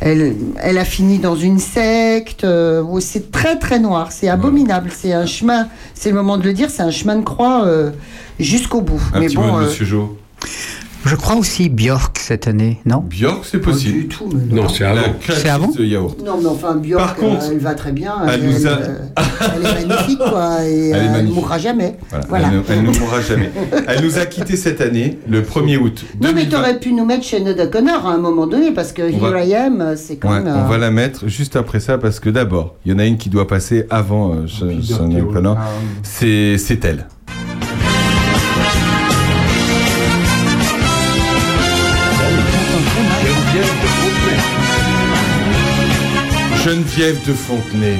elle, 0.00 0.34
elle 0.60 0.78
a 0.78 0.84
fini 0.84 1.18
dans 1.18 1.36
une 1.36 1.58
secte. 1.58 2.44
oh, 2.44 3.00
c'est 3.00 3.30
très 3.30 3.58
très 3.58 3.78
noir, 3.78 4.12
c'est 4.12 4.28
abominable. 4.28 4.90
C'est 4.94 5.12
un 5.12 5.26
chemin, 5.26 5.68
c'est 5.94 6.10
le 6.10 6.16
moment 6.16 6.38
de 6.38 6.44
le 6.44 6.52
dire, 6.52 6.70
c'est 6.70 6.82
un 6.82 6.90
chemin 6.90 7.16
de 7.16 7.24
croix 7.24 7.66
jusqu'au 8.38 8.80
bout. 8.80 9.00
Un 9.14 9.20
Mais 9.20 9.26
petit 9.26 9.36
bon, 9.36 9.46
mot 9.46 9.60
de 9.60 9.64
Monsieur 9.66 9.84
Jo. 9.84 10.16
Je 11.06 11.16
crois 11.16 11.36
aussi 11.36 11.70
Björk 11.70 12.18
cette 12.18 12.46
année, 12.46 12.78
non? 12.84 12.98
Björk, 13.08 13.44
c'est 13.50 13.58
possible. 13.60 14.06
Non, 14.52 14.68
c'est 14.68 14.84
avant. 14.84 15.00
La 15.00 15.08
créatrice 15.08 15.76
de 15.76 15.84
yaourt. 15.84 16.18
Non, 16.24 16.38
mais 16.40 16.46
enfin, 16.48 16.74
Björk, 16.76 17.00
Par 17.00 17.16
contre, 17.16 17.44
euh, 17.46 17.48
elle 17.52 17.58
va 17.58 17.74
très 17.74 17.92
bien. 17.92 18.12
elle 18.28 18.28
a- 18.66 18.70
euh, 18.70 18.98
elle 19.56 19.66
est 19.66 19.86
magnifique, 19.88 20.18
quoi. 20.18 20.62
Et 20.66 20.90
Elle 20.94 20.96
est 21.04 21.08
euh, 21.20 21.22
mourra 21.22 21.58
jamais. 21.58 21.96
Voilà, 22.10 22.26
Voilà. 22.28 22.48
Elle, 22.48 22.56
ne, 22.58 22.62
elle 22.68 22.82
ne 22.92 22.98
mourra 22.98 23.20
jamais. 23.22 23.50
Elle 23.88 24.04
nous 24.04 24.18
a 24.18 24.26
quittés 24.26 24.56
cette 24.56 24.82
année, 24.82 25.18
le 25.26 25.40
1er 25.40 25.78
août. 25.78 26.04
Non, 26.20 26.28
mais 26.34 26.44
2020. 26.44 26.50
t'aurais 26.50 26.78
pu 26.78 26.92
nous 26.92 27.06
mettre 27.06 27.24
chez 27.24 27.40
Ned 27.40 27.70
Connor 27.70 28.06
à 28.06 28.12
un 28.12 28.18
moment 28.18 28.46
donné, 28.46 28.70
parce 28.72 28.92
que 28.92 29.02
On 29.02 29.08
Here 29.08 29.32
va- 29.32 29.44
I 29.44 29.54
Am, 29.54 29.94
c'est 29.96 30.16
quand 30.16 30.28
Ouais, 30.30 30.40
même. 30.42 30.54
on 30.54 30.64
euh, 30.66 30.68
va 30.68 30.76
la 30.78 30.90
mettre 30.90 31.28
juste 31.28 31.56
après 31.56 31.80
ça 31.80 31.96
parce 31.96 32.20
que 32.20 32.28
d'abord, 32.28 32.76
il 32.84 32.92
y 32.92 32.94
en 32.94 32.98
a 32.98 33.06
une 33.06 33.16
qui 33.16 33.30
doit 33.30 33.46
passer 33.48 33.86
avant 33.88 34.34
euh, 34.34 34.46
Sinéad 34.46 35.22
O'Connor. 35.24 35.56
C'est 36.02 36.58
c'est 36.58 36.84
elle. 36.84 37.06
Geneviève 46.64 47.18
de 47.26 47.32
Fontenay. 47.32 47.96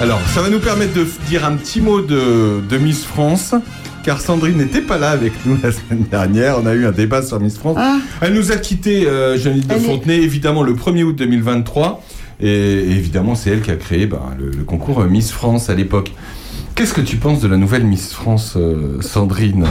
Alors, 0.00 0.20
ça 0.34 0.42
va 0.42 0.50
nous 0.50 0.58
permettre 0.58 0.92
de 0.92 1.06
dire 1.28 1.44
un 1.44 1.52
petit 1.54 1.80
mot 1.80 2.00
de, 2.00 2.60
de 2.68 2.78
Miss 2.78 3.04
France, 3.04 3.54
car 4.02 4.20
Sandrine 4.20 4.56
n'était 4.56 4.80
pas 4.80 4.98
là 4.98 5.10
avec 5.10 5.32
nous 5.46 5.56
la 5.62 5.70
semaine 5.70 6.04
dernière. 6.10 6.58
On 6.60 6.66
a 6.66 6.74
eu 6.74 6.84
un 6.84 6.90
débat 6.90 7.22
sur 7.22 7.38
Miss 7.38 7.58
France. 7.58 7.78
Elle 8.20 8.34
nous 8.34 8.50
a 8.50 8.56
quitté, 8.56 9.06
euh, 9.06 9.38
Geneviève 9.38 9.66
de 9.68 9.84
Fontenay, 9.84 10.16
évidemment, 10.16 10.64
le 10.64 10.74
1er 10.74 11.04
août 11.04 11.14
2023. 11.16 12.02
Et, 12.40 12.48
et 12.48 12.90
évidemment, 12.90 13.36
c'est 13.36 13.50
elle 13.50 13.62
qui 13.62 13.70
a 13.70 13.76
créé 13.76 14.06
ben, 14.06 14.20
le, 14.36 14.50
le 14.50 14.64
concours 14.64 15.04
Miss 15.04 15.30
France 15.30 15.70
à 15.70 15.74
l'époque. 15.74 16.12
Qu'est-ce 16.74 16.94
que 16.94 17.00
tu 17.02 17.18
penses 17.18 17.40
de 17.40 17.46
la 17.48 17.56
nouvelle 17.56 17.84
Miss 17.84 18.12
France, 18.12 18.54
euh, 18.56 19.00
Sandrine? 19.00 19.66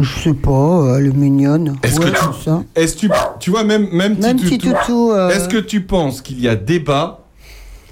Je 0.00 0.18
sais 0.20 0.34
pas, 0.34 0.50
euh, 0.50 0.98
elle 0.98 1.06
est 1.06 1.12
mignonne. 1.16 1.76
Est-ce 1.82 2.00
Ouais, 2.00 2.06
que 2.10 2.16
tu, 2.16 2.42
ça. 2.44 2.62
est-ce 2.74 2.96
tu, 2.96 3.08
tu 3.40 3.50
vois 3.50 3.64
même 3.64 3.88
même, 3.92 4.16
Même 4.18 4.36
petit 4.38 4.58
toutou, 4.58 4.74
toutou, 4.86 5.12
euh, 5.12 5.30
Est-ce 5.30 5.48
que 5.48 5.58
tu 5.58 5.82
penses 5.82 6.20
qu'il 6.20 6.40
y 6.40 6.48
a 6.48 6.56
débat 6.56 7.20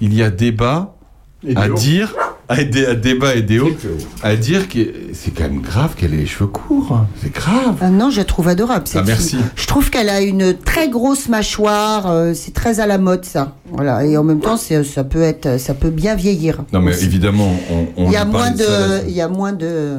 il 0.01 0.13
y 0.13 0.21
a 0.21 0.29
débat 0.29 0.95
Et 1.47 1.55
à 1.55 1.69
dire, 1.69 2.13
à, 2.49 2.61
dé- 2.63 2.85
à 2.85 2.93
débat 2.95 3.35
et 3.35 3.41
déo, 3.41 3.69
à 4.21 4.35
dire 4.35 4.67
que 4.67 4.79
c'est 5.13 5.31
quand 5.33 5.43
même 5.43 5.61
grave 5.61 5.95
qu'elle 5.95 6.13
ait 6.13 6.17
les 6.17 6.25
cheveux 6.25 6.47
courts. 6.47 7.05
C'est 7.21 7.33
grave. 7.33 7.75
Ah 7.79 7.89
non, 7.89 8.09
je 8.09 8.17
la 8.17 8.25
trouve 8.25 8.49
adorable. 8.49 8.85
cette 8.85 9.01
Ah, 9.01 9.05
merci. 9.05 9.37
fille. 9.37 9.45
Je 9.55 9.65
trouve 9.65 9.89
qu'elle 9.89 10.09
a 10.09 10.19
une 10.21 10.53
très 10.57 10.89
grosse 10.89 11.29
mâchoire. 11.29 12.07
euh, 12.11 12.33
c'est 12.33 12.53
très 12.53 12.81
à 12.81 12.85
la 12.87 12.97
mode, 12.97 13.23
ça. 13.23 13.55
Voilà. 13.71 14.05
Et 14.05 14.17
en 14.17 14.23
même 14.25 14.41
temps, 14.41 14.57
ça 14.57 15.03
peut 15.05 15.21
être, 15.21 15.57
ça 15.57 15.73
peut 15.73 15.89
bien 15.89 16.15
vieillir. 16.15 16.63
Non 16.73 16.81
mais 16.81 16.91
aussi. 16.91 17.05
évidemment, 17.05 17.51
on, 17.71 17.87
on 17.95 18.05
il 18.07 18.11
y 18.11 18.17
a 18.17 18.25
moins 18.25 18.51
de, 18.51 19.07
il 19.07 19.13
y 19.13 19.21
a 19.21 19.29
moins 19.29 19.53
de, 19.53 19.95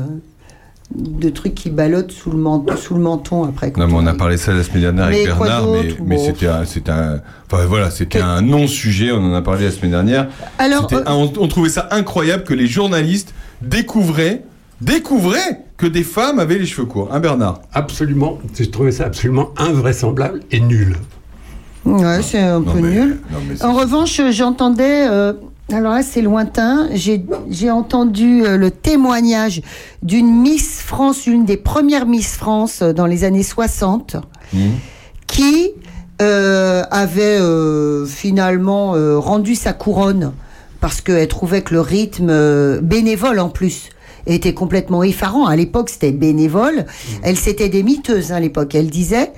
de 0.94 1.28
trucs 1.31 1.55
qui 1.55 1.70
ballottent 1.70 2.12
sous 2.12 2.31
le 2.31 2.36
menton, 2.36 2.77
sous 2.77 2.94
le 2.94 3.01
menton 3.01 3.44
après. 3.44 3.73
Non, 3.77 3.86
mais 3.86 3.93
on 3.94 3.97
on 3.98 4.06
a 4.06 4.15
parlé 4.15 4.36
ça 4.36 4.52
la 4.52 4.62
semaine 4.62 4.82
dernière 4.82 5.05
avec 5.06 5.19
Mais 5.20 5.24
Bernard, 5.27 5.66
mais, 5.69 5.82
d'autre 5.89 5.97
mais 6.05 6.16
Bon. 6.16 6.24
c'était 6.27 6.47
un, 6.47 6.65
c'était 6.66 6.90
un, 6.93 7.20
enfin 7.51 7.65
voilà, 7.65 7.90
c'était 7.90 8.20
un 8.20 8.43
non-sujet. 8.43 9.11
On 9.11 9.24
en 9.24 9.35
a 9.35 9.43
parlé 9.43 9.65
la 9.65 9.70
semaine 9.70 9.93
dernière. 9.93 10.28
Alors, 10.59 10.86
euh, 10.93 11.02
un- 11.06 11.15
on, 11.15 11.32
on 11.39 11.48
trouvait 11.48 11.70
ça 11.70 11.89
incroyable 11.90 12.44
que 12.44 12.55
les 12.55 12.66
journalistes 12.66 13.35
découvraient, 13.62 14.43
découvraient 14.81 15.62
que 15.77 15.86
des 15.86 16.05
femmes 16.05 16.39
avaient 16.39 16.59
les 16.59 16.66
cheveux 16.66 16.86
courts. 16.86 17.09
Hein, 17.12 17.19
Bernard? 17.20 17.61
Absolument. 17.73 18.39
J'ai 18.56 18.70
trouvé 18.70 18.93
ça 18.93 19.06
absolument 19.06 19.51
invraisemblable 19.56 20.40
et 20.51 20.61
nul. 20.61 20.97
Ouais, 21.85 22.23
c'est 22.23 22.39
un 22.40 22.62
peu 22.62 22.78
nul. 22.78 23.20
En 23.62 23.73
revanche, 23.74 24.20
j'entendais. 24.31 25.06
euh, 25.09 25.32
alors 25.73 25.95
là, 25.95 26.03
c'est 26.03 26.20
lointain. 26.20 26.89
J'ai 26.93 27.70
entendu 27.70 28.45
euh, 28.45 28.57
le 28.59 28.70
témoignage 28.70 29.62
d'une 30.03 30.43
Miss 30.43 30.81
France, 30.82 31.27
une 31.27 31.47
des 31.47 31.57
premières 31.57 32.07
Miss 32.07 32.36
France 32.36 32.82
euh, 32.82 32.93
dans 32.93 33.07
les 33.07 33.24
années 33.24 33.43
60, 33.43 34.16
qui 35.27 35.73
euh, 36.23 36.85
avait 36.93 37.41
euh, 37.41 38.07
finalement 38.07 38.95
euh, 38.95 39.19
rendu 39.19 39.57
sa 39.57 39.73
couronne 39.73 40.32
parce 40.81 41.01
qu'elle 41.01 41.27
trouvait 41.27 41.62
que 41.62 41.74
le 41.74 41.81
rythme 41.81 42.78
bénévole 42.81 43.41
en 43.41 43.49
plus 43.49 43.89
était 44.27 44.55
complètement 44.55 45.03
effarant. 45.03 45.47
À 45.47 45.57
l'époque, 45.57 45.91
c'était 45.91 46.12
bénévole. 46.12 46.85
Elle 47.23 47.36
s'était 47.36 47.69
des 47.69 47.82
miteuses 47.82 48.31
hein, 48.31 48.36
à 48.36 48.41
l'époque. 48.41 48.74
Elle 48.77 48.91
disait 48.91 49.32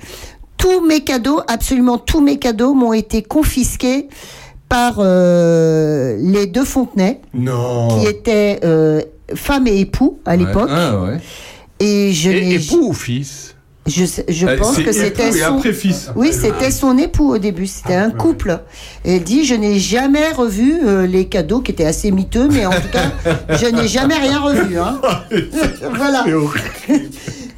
tous 0.57 0.85
mes 0.85 1.01
cadeaux, 1.01 1.39
absolument 1.47 1.97
tous 1.97 2.21
mes 2.21 2.37
cadeaux 2.37 2.73
m'ont 2.73 2.93
été 2.93 3.23
confisqués 3.23 4.07
par 4.69 4.95
euh, 4.99 6.17
les 6.19 6.45
deux 6.47 6.65
Fontenay, 6.65 7.21
Non. 7.33 7.87
qui 7.99 8.07
étaient 8.07 8.59
euh, 8.63 9.01
femme 9.35 9.67
et 9.67 9.79
époux 9.79 10.19
à 10.25 10.35
l'époque. 10.35 10.69
Ah 10.71 11.01
ouais. 11.01 11.17
Et 11.79 12.11
je 12.13 12.29
Et 12.31 12.41
n'ai 12.45 12.55
époux 12.55 12.89
ou 12.89 12.93
fils 12.93 13.53
je, 13.85 14.03
je 14.27 14.45
Euh, 14.47 14.57
pense 14.57 14.77
que 14.79 14.91
c'était 14.91 15.31
son... 15.31 15.59
fils. 15.61 16.09
Oui, 16.17 16.33
c'était 16.33 16.71
son 16.71 16.97
époux 16.97 17.33
au 17.33 17.37
début. 17.37 17.67
C'était 17.67 17.93
un 17.95 18.09
couple. 18.11 18.59
Et 19.05 19.15
elle 19.15 19.23
dit, 19.23 19.45
je 19.45 19.55
n'ai 19.55 19.79
jamais 19.79 20.29
revu 20.33 20.81
euh, 20.85 21.07
les 21.07 21.25
cadeaux 21.29 21.61
qui 21.61 21.71
étaient 21.71 21.85
assez 21.85 22.11
miteux, 22.11 22.49
mais 22.51 22.65
en 22.65 22.71
tout 22.71 22.89
cas, 22.91 23.11
je 23.55 23.65
n'ai 23.67 23.87
jamais 23.87 24.15
rien 24.15 24.41
revu. 24.41 24.77
hein. 24.77 24.99
voilà. 25.95 26.25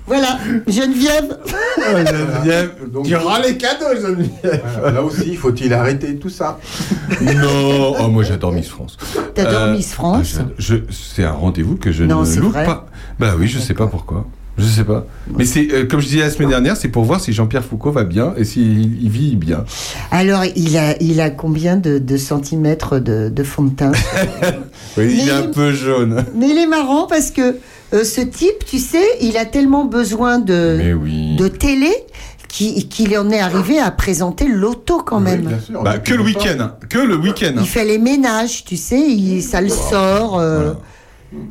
Voilà. 0.09 0.37
Geneviève. 0.67 1.37
Geneviève, 1.87 2.71
tu 3.05 3.15
rends 3.15 3.39
les 3.39 3.55
cadeaux, 3.57 3.95
Geneviève. 3.95 4.61
Là 4.93 5.01
aussi, 5.01 5.35
faut-il 5.35 5.73
arrêter 5.73 6.15
tout 6.17 6.29
ça? 6.29 6.59
Non, 7.21 7.95
oh, 7.99 8.07
moi 8.09 8.23
j'adore 8.23 8.51
Miss 8.51 8.67
France. 8.67 8.97
T'adores 9.33 9.67
Miss 9.69 9.93
France? 9.93 10.39
ah, 10.41 10.45
je- 10.57 10.75
C'est 10.91 11.23
un 11.23 11.31
rendez-vous 11.31 11.75
que 11.77 11.91
je 11.91 12.03
Non, 12.03 12.23
ne 12.23 12.35
loupe 12.39 12.53
vrai 12.53 12.65
pas. 12.65 12.87
Bah 13.19 13.33
oui, 13.39 13.47
je 13.47 13.59
sais 13.59 13.73
pas 13.73 13.87
pourquoi. 13.87 14.25
Je 14.57 14.65
sais 14.65 14.83
pas. 14.83 15.05
Mais 15.37 15.45
c'est 15.45 15.69
euh, 15.71 15.85
comme 15.85 16.01
je 16.01 16.07
disais 16.07 16.19
la 16.19 16.29
semaine 16.29 16.49
dernière, 16.49 16.75
c'est 16.75 16.89
pour 16.89 17.05
voir 17.05 17.21
si 17.21 17.31
Jean-Pierre 17.31 17.63
Foucault 17.63 17.91
va 17.91 18.03
bien 18.03 18.33
et 18.35 18.43
s'il 18.43 19.01
il 19.01 19.09
vit 19.09 19.37
bien. 19.37 19.63
Alors, 20.11 20.43
il 20.57 20.77
a, 20.77 21.01
il 21.01 21.21
a 21.21 21.29
combien 21.29 21.77
de, 21.77 21.97
de 21.97 22.17
centimètres 22.17 22.99
de, 22.99 23.29
de 23.29 23.43
fond 23.43 23.63
de 23.63 23.69
teint? 23.75 23.91
Oui, 24.97 25.17
il 25.21 25.29
est 25.29 25.31
un 25.31 25.43
peu 25.47 25.71
jaune. 25.71 26.25
Mais 26.35 26.49
il 26.49 26.57
est 26.57 26.65
marrant 26.67 27.07
parce 27.07 27.31
que 27.31 27.55
euh, 27.93 28.03
ce 28.03 28.21
type, 28.21 28.65
tu 28.65 28.77
sais, 28.79 29.03
il 29.21 29.37
a 29.37 29.45
tellement 29.45 29.85
besoin 29.85 30.39
de, 30.39 30.93
oui. 31.01 31.35
de 31.37 31.47
télé 31.47 31.91
qu'il 32.47 33.17
en 33.17 33.29
est 33.29 33.39
arrivé 33.39 33.79
à 33.79 33.91
présenter 33.91 34.47
l'auto 34.47 35.01
quand 35.05 35.19
même. 35.19 35.49
Bah, 35.83 35.99
que 35.99 36.13
le 36.15 36.23
week-end, 36.23 36.57
hein. 36.59 36.75
que 36.89 36.97
le 36.97 37.15
week-end. 37.15 37.53
Il 37.59 37.67
fait 37.67 37.85
les 37.85 37.99
ménages, 37.99 38.63
tu 38.65 38.75
sais, 38.75 38.99
il, 38.99 39.41
ça 39.43 39.61
le 39.61 39.69
sort. 39.69 40.39
euh, 40.39 40.73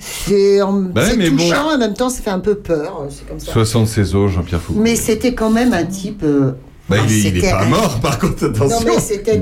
C'est 0.01 0.61
en- 0.61 0.73
Bah 0.73 1.03
mais 1.17 1.31
bon. 1.31 1.37
touchant, 1.37 1.75
en 1.75 1.79
même 1.79 1.95
temps, 1.95 2.11
ça 2.11 2.21
fait 2.21 2.31
un 2.31 2.41
peu 2.41 2.57
peur. 2.57 3.03
euh, 3.05 3.11
comme 3.29 3.39
ça. 3.39 3.53
76 3.53 4.17
ans, 4.17 4.27
Jean-Pierre 4.29 4.61
Foucault. 4.61 4.81
Mais 4.81 4.97
c'était 4.97 5.35
quand 5.35 5.51
même 5.51 5.73
un 5.73 5.85
type. 5.85 6.23
euh, 6.25 6.53
Bah, 6.89 6.97
il, 7.07 7.13
est, 7.13 7.19
il 7.21 7.27
est 7.27 7.41
c'était 7.43 7.51
pas 7.53 7.63
un- 7.63 7.69
mort, 7.69 8.01
par 8.01 8.19
contre, 8.19 8.47
attention. 8.47 8.81
Non, 8.81 8.95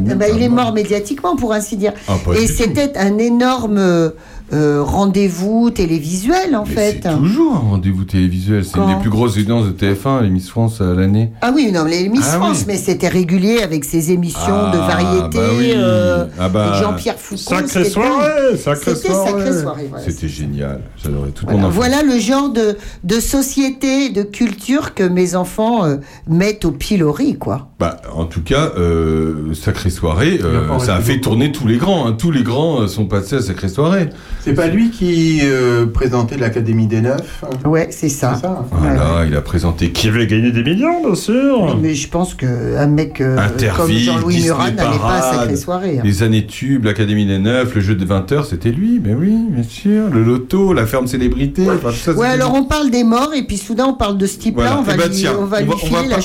mais 0.04 0.14
bah, 0.14 0.26
il 0.28 0.42
est 0.42 0.48
mort 0.50 0.74
médiatiquement, 0.74 1.36
pour 1.36 1.54
ainsi 1.54 1.78
dire. 1.78 1.94
Ah, 2.06 2.16
Et 2.38 2.46
c'était 2.48 2.98
un 2.98 3.16
énorme 3.16 4.12
euh, 4.52 4.56
euh, 4.78 4.82
rendez-vous 4.82 5.70
télévisuel, 5.70 6.54
en 6.56 6.64
fait. 6.64 7.00
C'est 7.02 7.16
toujours 7.16 7.54
un 7.54 7.70
rendez-vous 7.70 8.04
télévisuel. 8.04 8.64
C'est 8.64 8.78
une 8.78 8.86
des 8.88 9.00
plus 9.00 9.10
grosses 9.10 9.36
audiences 9.36 9.66
de 9.66 9.72
TF1, 9.72 10.22
les 10.22 10.30
Miss 10.30 10.48
France 10.48 10.80
à 10.80 10.94
l'année. 10.94 11.30
Ah 11.42 11.52
oui, 11.54 11.70
non, 11.72 11.84
les 11.84 12.08
Miss 12.08 12.22
Ah 12.32 12.36
France, 12.36 12.58
oui. 12.60 12.64
mais 12.68 12.76
c'était 12.76 13.08
régulier 13.08 13.60
avec 13.62 13.84
ses 13.84 14.12
émissions 14.12 14.70
de 14.72 14.78
Ah, 14.80 14.86
variété. 14.88 15.38
bah 15.38 15.44
oui. 15.58 15.72
euh, 15.74 16.26
Ah 16.38 16.48
bah, 16.48 16.68
avec 16.72 16.82
Jean-Pierre 16.82 17.18
Foucault. 17.18 17.40
sacrée 17.42 17.84
soirée, 17.84 18.56
sacrée 18.56 18.94
soirée. 18.94 19.30
sacrée 19.32 19.62
soirée. 19.62 19.86
voilà. 19.90 20.04
C'était 20.04 20.28
génial. 20.28 20.80
J'adorais 21.02 21.30
tout 21.30 21.44
Voilà, 21.46 21.60
mon 21.62 21.68
voilà 21.68 22.02
le 22.02 22.18
genre 22.18 22.50
de, 22.50 22.76
de 23.04 23.20
société 23.20 24.10
de 24.10 24.22
culture 24.22 24.94
que 24.94 25.02
mes 25.04 25.34
enfants 25.36 25.84
euh, 25.84 25.96
mettent 26.28 26.64
au 26.64 26.70
pilori, 26.72 27.36
quoi. 27.36 27.68
Bah, 27.78 28.00
en 28.14 28.24
tout 28.24 28.42
cas, 28.42 28.72
euh, 28.78 29.52
Sacrée 29.54 29.90
Soirée, 29.90 30.40
euh, 30.42 30.78
ça 30.78 30.94
a 30.96 31.00
fait 31.00 31.20
tourner 31.20 31.52
tous 31.52 31.66
les 31.66 31.76
grands. 31.76 32.06
hein. 32.06 32.12
Tous 32.18 32.30
les 32.30 32.42
grands 32.42 32.82
euh, 32.82 32.86
sont 32.88 33.06
passés 33.06 33.36
à 33.36 33.42
Sacrée 33.42 33.68
Soirée. 33.68 34.08
C'est 34.46 34.54
pas 34.54 34.68
lui 34.68 34.90
qui 34.90 35.40
euh, 35.42 35.86
présentait 35.86 36.36
l'Académie 36.36 36.86
des 36.86 37.00
Neufs 37.00 37.42
hein? 37.44 37.68
Ouais, 37.68 37.88
c'est 37.90 38.08
ça. 38.08 38.40
Voilà, 38.70 39.24
il 39.26 39.34
a 39.34 39.40
présenté 39.40 39.90
qui 39.90 40.06
avait 40.06 40.28
gagné 40.28 40.52
des 40.52 40.62
millions, 40.62 41.04
bien 41.04 41.16
sûr. 41.16 41.76
Mais 41.82 41.94
je 41.94 42.08
pense 42.08 42.34
qu'un 42.34 42.86
mec 42.86 43.20
euh, 43.20 43.36
comme 43.76 43.90
Jean-Louis 43.90 44.42
Murat 44.44 44.70
n'allait 44.70 44.98
pas 44.98 45.14
à 45.16 45.32
Sacrée 45.34 45.56
Soirée. 45.56 45.98
hein. 45.98 46.02
Les 46.04 46.22
années 46.22 46.46
tubes, 46.46 46.84
l'Académie 46.84 47.26
des 47.26 47.38
Neufs, 47.40 47.74
le 47.74 47.80
jeu 47.80 47.96
de 47.96 48.04
20h, 48.06 48.44
c'était 48.48 48.70
lui. 48.70 49.00
Mais 49.02 49.14
oui, 49.14 49.34
bien 49.50 49.64
sûr. 49.64 50.10
Le 50.12 50.22
loto, 50.22 50.72
la 50.72 50.86
ferme 50.86 51.08
célébrité. 51.08 51.68
enfin, 51.68 51.90
tout 51.90 51.96
ça, 51.96 52.12
Ouais, 52.12 52.28
alors 52.28 52.54
on 52.54 52.62
parle 52.64 52.90
des 52.90 53.02
morts 53.02 53.32
et 53.36 53.42
puis 53.42 53.56
soudain 53.56 53.86
on 53.88 53.94
parle 53.94 54.16
de 54.16 54.26
ce 54.26 54.38
type-là, 54.38 54.62
Voilà. 54.76 54.78
on 54.78 54.82
va 54.82 54.96
lui, 55.08 55.10
tiens, 55.14 55.32
on 55.40 55.44
va 55.46 55.56
on 55.56 55.60
lui 55.60 55.66
va- 55.66 55.74
on 55.74 55.78
filer 55.78 55.96
va 55.96 56.02
la 56.08 56.16
pas-. 56.16 56.22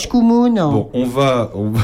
Bon, 0.72 0.90
on 0.94 1.06
va, 1.06 1.52
on 1.56 1.70
va, 1.72 1.80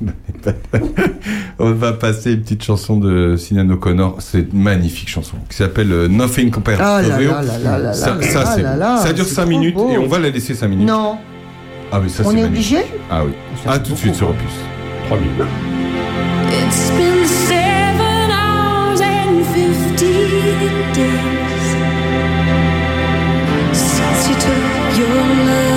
on 1.58 1.72
va 1.72 1.92
passer 1.92 2.32
une 2.32 2.40
petite 2.42 2.62
chanson 2.64 2.96
de 2.98 3.36
Sinan 3.36 3.68
O'Connor. 3.70 4.16
C'est 4.20 4.40
une 4.52 4.62
magnifique 4.62 5.08
chanson 5.08 5.36
qui 5.48 5.56
s'appelle 5.56 5.92
euh, 5.92 6.08
Nothing 6.08 6.50
Compared 6.50 6.78
Ah 6.80 7.00
to 7.02 7.08
là 7.08 7.92
Ça, 7.92 8.20
ça, 8.22 8.56
là, 8.76 8.96
ça 8.98 9.12
dure 9.12 9.24
c'est 9.24 9.34
5 9.34 9.42
trop 9.42 9.50
minutes 9.50 9.74
beau. 9.74 9.90
et 9.90 9.98
on 9.98 10.06
va 10.06 10.18
la 10.18 10.30
laisser 10.30 10.54
5 10.54 10.68
minutes. 10.68 10.88
Non, 10.88 11.16
Ah 11.92 12.00
oui, 12.02 12.10
ça 12.10 12.22
On 12.26 12.30
est 12.32 12.42
magnifique. 12.42 12.76
obligé 12.78 12.78
Ah 13.10 13.24
oui. 13.24 13.32
Ah 13.66 13.78
tout 13.78 13.92
de 13.92 13.96
suite 13.96 14.14
sur 14.14 14.30
Opus. 14.30 14.50
3 15.06 15.18
minutes. 15.18 15.34
It's 16.50 16.90
been 16.90 17.26
seven 17.26 18.30
hours 18.30 19.00
and 19.00 19.44
fifty 19.54 20.12
days 20.94 21.76
since 23.72 24.28
you 24.28 24.34
took 24.36 24.98
your 24.98 25.46
love 25.46 25.73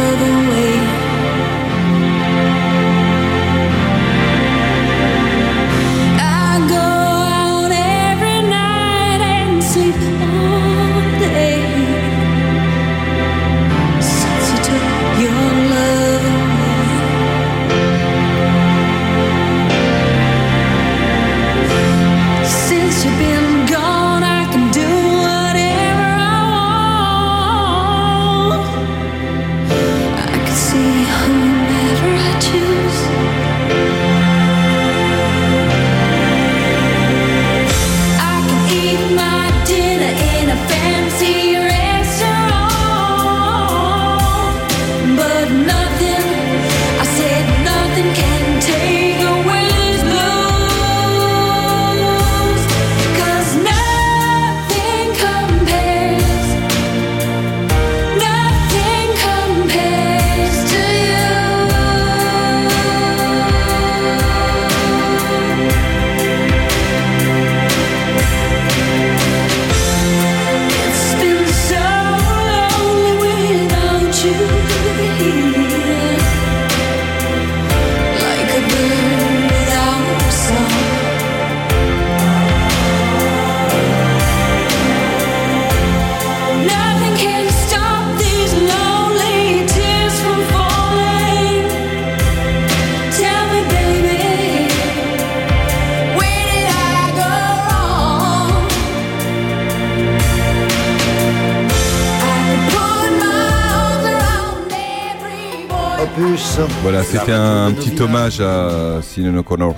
c'était 107.11 107.31
un 107.33 107.71
petit 107.71 108.01
hommage 108.01 108.41
à 108.41 108.99
Sinead 109.01 109.35
O'Connor. 109.37 109.75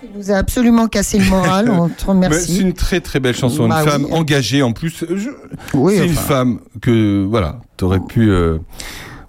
Tu 0.00 0.06
nous 0.18 0.30
a 0.30 0.36
absolument 0.36 0.88
cassé 0.88 1.18
le 1.18 1.24
moral, 1.26 1.70
on 1.70 1.88
te 1.88 1.92
Mais 1.92 1.96
C'est 1.96 2.06
remercie. 2.08 2.60
une 2.60 2.72
très 2.72 3.00
très 3.00 3.20
belle 3.20 3.34
chanson, 3.36 3.68
Bah 3.68 3.82
une 3.82 3.88
femme 3.90 4.04
oui. 4.06 4.12
engagée 4.12 4.62
en 4.62 4.72
plus. 4.72 5.04
Je- 5.08 5.30
Oui, 5.74 5.94
c'est 5.98 6.06
une 6.06 6.12
femme 6.14 6.60
que 6.80 7.24
voilà, 7.28 7.58
t'aurais 7.76 8.00
pu. 8.00 8.30
euh, 8.30 8.58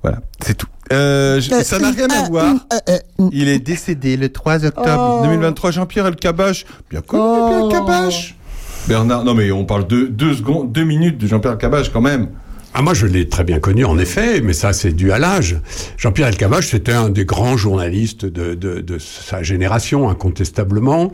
voilà, 0.01 0.19
c'est 0.43 0.55
tout. 0.55 0.67
Euh, 0.91 1.39
je- 1.39 1.49
ça 1.63 1.79
n'a 1.79 1.91
rien 1.91 2.07
à 2.09 2.27
voir. 2.29 2.55
Il 3.31 3.47
est 3.47 3.59
décédé 3.59 4.17
le 4.17 4.29
3 4.29 4.65
octobre 4.65 5.19
Oh. 5.21 5.23
2023. 5.25 5.71
Jean-Pierre 5.71 6.07
Elkabach, 6.07 6.65
bien 6.89 7.01
connu 7.01 7.23
Oh. 7.25 7.37
Jean-Pierre 7.71 7.81
Elkabach. 7.81 8.35
Bernard, 8.87 9.23
non 9.23 9.33
mais 9.33 9.49
on 9.51 9.63
parle 9.63 9.87
de 9.87 10.03
deux 10.07 10.33
secondes, 10.33 10.71
deux 10.73 10.83
minutes 10.83 11.17
de 11.17 11.25
Jean-Pierre 11.27 11.53
Elkabach 11.53 11.89
quand 11.93 12.01
même. 12.01 12.27
Ah, 12.75 12.81
moi, 12.81 12.95
je 12.95 13.05
l'ai 13.05 13.29
très 13.29 13.43
bien 13.43 13.59
connu, 13.59 13.85
en 13.85 13.99
effet, 13.99 14.41
mais 14.41 14.53
ça, 14.53 14.73
c'est 14.73 14.93
dû 14.93 15.11
à 15.11 15.19
l'âge. 15.19 15.57
Jean-Pierre 15.95 16.29
Elkabbach, 16.29 16.63
c'était 16.63 16.91
un 16.91 17.09
des 17.09 17.23
grands 17.23 17.55
journalistes 17.55 18.25
de, 18.25 18.55
de, 18.55 18.81
de 18.81 18.97
sa 18.97 19.43
génération, 19.43 20.09
incontestablement. 20.09 21.11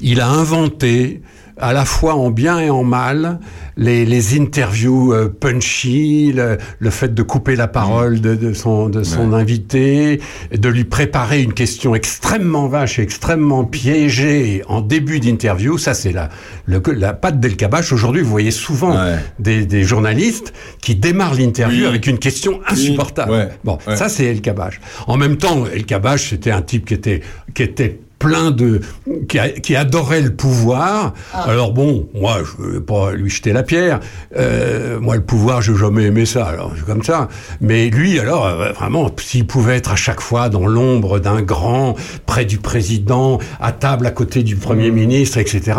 Il 0.00 0.20
a 0.20 0.28
inventé, 0.28 1.20
à 1.60 1.72
la 1.72 1.84
fois 1.84 2.14
en 2.14 2.30
bien 2.30 2.58
et 2.60 2.70
en 2.70 2.84
mal, 2.84 3.38
les, 3.76 4.04
les 4.04 4.38
interviews 4.38 5.12
euh, 5.12 5.28
punchy, 5.28 6.32
le, 6.34 6.58
le 6.78 6.90
fait 6.90 7.14
de 7.14 7.22
couper 7.22 7.56
la 7.56 7.68
parole 7.68 8.20
de, 8.20 8.34
de 8.34 8.52
son, 8.52 8.88
de 8.88 9.02
son 9.02 9.32
invité, 9.32 10.20
de 10.54 10.68
lui 10.68 10.84
préparer 10.84 11.42
une 11.42 11.52
question 11.54 11.94
extrêmement 11.94 12.68
vache 12.68 12.98
et 12.98 13.02
extrêmement 13.02 13.64
piégée 13.64 14.62
en 14.68 14.80
début 14.80 15.20
d'interview. 15.20 15.78
Ça, 15.78 15.94
c'est 15.94 16.12
la, 16.12 16.28
le, 16.66 16.82
la 16.94 17.12
patte 17.12 17.40
d'Elkabbach. 17.40 17.92
Aujourd'hui, 17.92 18.22
vous 18.22 18.30
voyez 18.30 18.50
souvent 18.50 18.96
des, 19.38 19.66
des 19.66 19.84
journalistes 19.84 20.52
qui 20.80 20.94
démarrent 20.94 21.34
l'interview 21.34 21.82
Oui. 21.82 21.86
avec 21.86 22.06
une 22.06 22.18
question 22.18 22.60
insupportable. 22.66 23.30
Ouais. 23.32 23.48
Bon, 23.64 23.78
ça 23.94 24.08
c'est 24.08 24.24
El 24.24 24.40
Kabach. 24.40 24.80
En 25.06 25.16
même 25.16 25.36
temps, 25.36 25.64
El 25.72 25.84
Kabach, 25.84 26.30
c'était 26.30 26.50
un 26.50 26.62
type 26.62 26.86
qui 26.86 26.94
était 26.94 27.20
qui 27.54 27.62
était 27.62 28.00
plein 28.20 28.52
de 28.52 28.80
qui, 29.28 29.38
a- 29.40 29.48
qui 29.48 29.74
adorait 29.74 30.20
le 30.20 30.30
pouvoir. 30.36 31.14
Alors 31.34 31.72
bon, 31.72 32.08
moi 32.14 32.38
je 32.44 32.62
veux 32.62 32.80
pas 32.80 33.12
lui 33.12 33.30
jeter 33.30 33.52
la 33.52 33.64
pierre. 33.64 33.98
Euh, 34.36 35.00
moi 35.00 35.16
le 35.16 35.22
pouvoir, 35.22 35.62
j'ai 35.62 35.74
jamais 35.74 36.04
aimé 36.04 36.26
ça. 36.26 36.44
Alors 36.46 36.72
c'est 36.76 36.84
comme 36.84 37.02
ça. 37.02 37.26
Mais 37.60 37.88
lui 37.90 38.20
alors 38.20 38.46
euh, 38.46 38.72
vraiment, 38.72 39.10
s'il 39.18 39.46
pouvait 39.46 39.76
être 39.78 39.90
à 39.90 39.96
chaque 39.96 40.20
fois 40.20 40.48
dans 40.50 40.66
l'ombre 40.66 41.18
d'un 41.18 41.42
grand, 41.42 41.96
près 42.26 42.44
du 42.44 42.58
président, 42.58 43.38
à 43.58 43.72
table 43.72 44.06
à 44.06 44.10
côté 44.10 44.42
du 44.42 44.54
premier 44.56 44.90
ministre, 44.90 45.38
etc. 45.38 45.78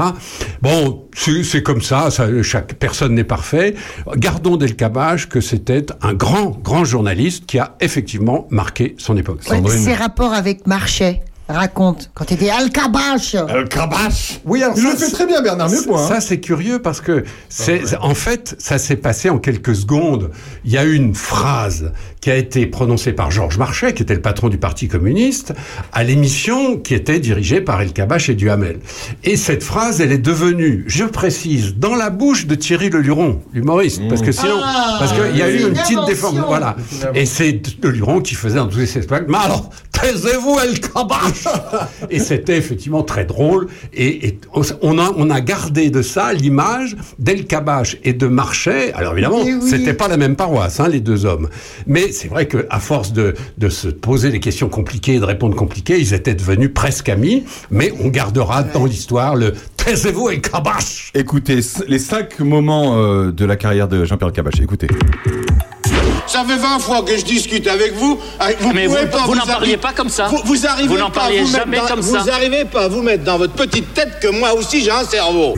Bon, 0.61 1.03
c'est 1.15 1.43
c'est 1.43 1.61
comme 1.63 1.81
ça. 1.81 2.09
ça 2.09 2.27
chaque 2.41 2.73
personne 2.73 3.13
n'est 3.13 3.23
parfait. 3.23 3.75
Gardons 4.17 4.57
d'El 4.57 4.75
Kabach 4.75 5.27
que 5.29 5.41
c'était 5.41 5.85
un 6.01 6.13
grand, 6.15 6.57
grand 6.63 6.83
journaliste 6.85 7.45
qui 7.45 7.59
a 7.59 7.75
effectivement 7.81 8.47
marqué 8.49 8.95
son 8.97 9.15
époque. 9.15 9.41
Ouais, 9.49 9.61
ses 9.77 9.93
rapports 9.93 10.33
avec 10.33 10.65
Marchais, 10.65 11.21
raconte, 11.51 12.09
quand 12.13 12.25
tu 12.25 12.33
étais 12.33 12.49
Alcabache. 12.49 13.35
Elkabach. 13.35 14.39
Oui, 14.45 14.63
alors 14.63 14.75
Il 14.77 14.83
ça, 14.83 14.91
le 14.91 14.97
fait 14.97 15.11
très 15.11 15.25
bien 15.25 15.41
Bernard, 15.41 15.69
mieux 15.69 15.81
que 15.81 15.87
moi. 15.89 16.01
hein. 16.03 16.07
Ça, 16.07 16.21
c'est 16.21 16.39
curieux 16.39 16.79
parce 16.81 17.01
que 17.01 17.23
c'est, 17.49 17.81
en 18.01 18.15
fait, 18.15 18.55
ça 18.59 18.77
s'est 18.77 18.95
passé 18.95 19.29
en 19.29 19.37
quelques 19.37 19.75
secondes. 19.75 20.31
Il 20.65 20.71
y 20.71 20.77
a 20.77 20.83
eu 20.85 20.93
une 20.95 21.15
phrase 21.15 21.91
qui 22.21 22.29
a 22.29 22.35
été 22.35 22.67
prononcée 22.67 23.13
par 23.13 23.31
Georges 23.31 23.57
Marchais, 23.57 23.93
qui 23.93 24.03
était 24.03 24.13
le 24.13 24.21
patron 24.21 24.49
du 24.49 24.57
Parti 24.57 24.87
communiste, 24.87 25.53
à 25.91 26.03
l'émission 26.03 26.77
qui 26.77 26.93
était 26.93 27.19
dirigée 27.19 27.61
par 27.61 27.81
El 27.81 27.93
Kabach 27.93 28.29
et 28.29 28.35
Duhamel. 28.35 28.79
Et 29.23 29.37
cette 29.37 29.63
phrase, 29.63 30.01
elle 30.01 30.11
est 30.11 30.17
devenue, 30.19 30.83
je 30.87 31.03
précise, 31.05 31.75
dans 31.77 31.95
la 31.95 32.09
bouche 32.11 32.45
de 32.45 32.53
Thierry 32.55 32.89
Leluron, 32.89 33.41
l'humoriste, 33.53 34.01
parce 34.07 34.21
que 34.21 34.31
sinon, 34.31 34.59
Ah, 34.63 34.97
parce 34.99 35.13
qu'il 35.13 35.35
y 35.37 35.41
a 35.41 35.49
eu 35.49 35.61
une 35.67 35.73
petite 35.73 36.05
déformation. 36.05 36.47
Voilà. 36.47 36.75
Et 37.15 37.25
c'est 37.25 37.59
Leluron 37.83 38.21
qui 38.21 38.35
faisait 38.35 38.57
dans 38.57 38.67
tous 38.67 38.79
ses 38.79 39.01
spectacles. 39.01 39.25
Mais 39.29 39.37
alors, 39.37 39.69
taisez-vous, 39.91 40.59
El 40.63 40.79
Kabach 40.79 41.40
Et 42.09 42.19
c'était 42.19 42.57
effectivement 42.57 43.03
très 43.03 43.25
drôle. 43.25 43.67
Et, 43.93 44.27
et 44.27 44.39
on, 44.53 44.97
a, 44.99 45.11
on 45.15 45.29
a 45.29 45.41
gardé 45.41 45.89
de 45.89 46.01
ça 46.01 46.33
l'image 46.33 46.95
d'El 47.19 47.45
Kabach 47.45 47.97
et 48.03 48.13
de 48.13 48.27
Marchais. 48.27 48.91
Alors 48.93 49.13
évidemment, 49.13 49.41
Eh 49.45 49.53
oui. 49.53 49.69
c'était 49.69 49.93
pas 49.93 50.07
la 50.07 50.17
même 50.17 50.35
paroisse, 50.35 50.79
hein, 50.79 50.87
les 50.87 50.99
deux 50.99 51.25
hommes. 51.25 51.49
Mais 51.87 52.11
c'est 52.11 52.27
vrai 52.27 52.47
qu'à 52.47 52.79
force 52.79 53.13
de, 53.13 53.33
de 53.57 53.69
se 53.69 53.87
poser 53.87 54.29
des 54.31 54.39
questions 54.39 54.69
compliquées 54.69 55.15
et 55.15 55.19
de 55.19 55.25
répondre 55.25 55.55
compliquées, 55.55 55.99
ils 55.99 56.13
étaient 56.13 56.35
devenus 56.35 56.71
presque 56.73 57.09
amis. 57.09 57.43
Mais 57.69 57.91
on 58.03 58.07
gardera 58.09 58.63
dans 58.63 58.85
l'histoire 58.85 59.35
le 59.35 59.53
taisez-vous, 59.77 60.29
El 60.29 60.41
Kabach 60.41 61.11
Écoutez, 61.13 61.59
les 61.87 61.99
cinq 61.99 62.39
moments 62.39 62.97
euh, 62.97 63.31
de 63.31 63.45
la 63.45 63.55
carrière 63.55 63.87
de 63.87 64.05
Jean-Pierre 64.05 64.29
Elkabach. 64.29 64.59
Écoutez. 64.61 64.87
Ça 66.31 66.45
fait 66.45 66.55
20 66.55 66.79
fois 66.79 67.01
que 67.03 67.17
je 67.17 67.25
discute 67.25 67.67
avec 67.67 67.93
vous. 67.93 68.17
Ah, 68.39 68.47
Vous 68.59 68.71
Mais 68.71 68.85
pouvez 68.85 69.01
vous- 69.05 69.11
pas 69.11 69.25
vous 69.25 69.35
n'en 69.35 69.45
parliez 69.45 69.75
pas 69.75 69.91
comme 69.91 70.07
ça. 70.09 70.27
Vous, 70.27 70.39
vous 70.45 70.65
arrivez 70.65 70.87
Vous 70.87 70.97
n'en 70.97 71.09
pas 71.11 71.21
à 71.21 71.23
parliez 71.23 71.39
vous 71.41 71.47
mettre 71.47 71.57
jamais 71.59 71.77
dans- 71.77 71.87
comme 71.87 71.99
vous 71.99 72.15
ça. 72.25 72.33
arrivez 72.33 72.63
pas 72.65 72.83
à 72.85 72.87
vous 72.87 73.01
mettre 73.01 73.23
dans 73.25 73.37
votre 73.37 73.53
petite 73.53 73.93
tête 73.93 74.19
que 74.21 74.27
moi 74.29 74.53
aussi 74.53 74.81
j'ai 74.81 74.91
un 74.91 75.03
cerveau. 75.03 75.55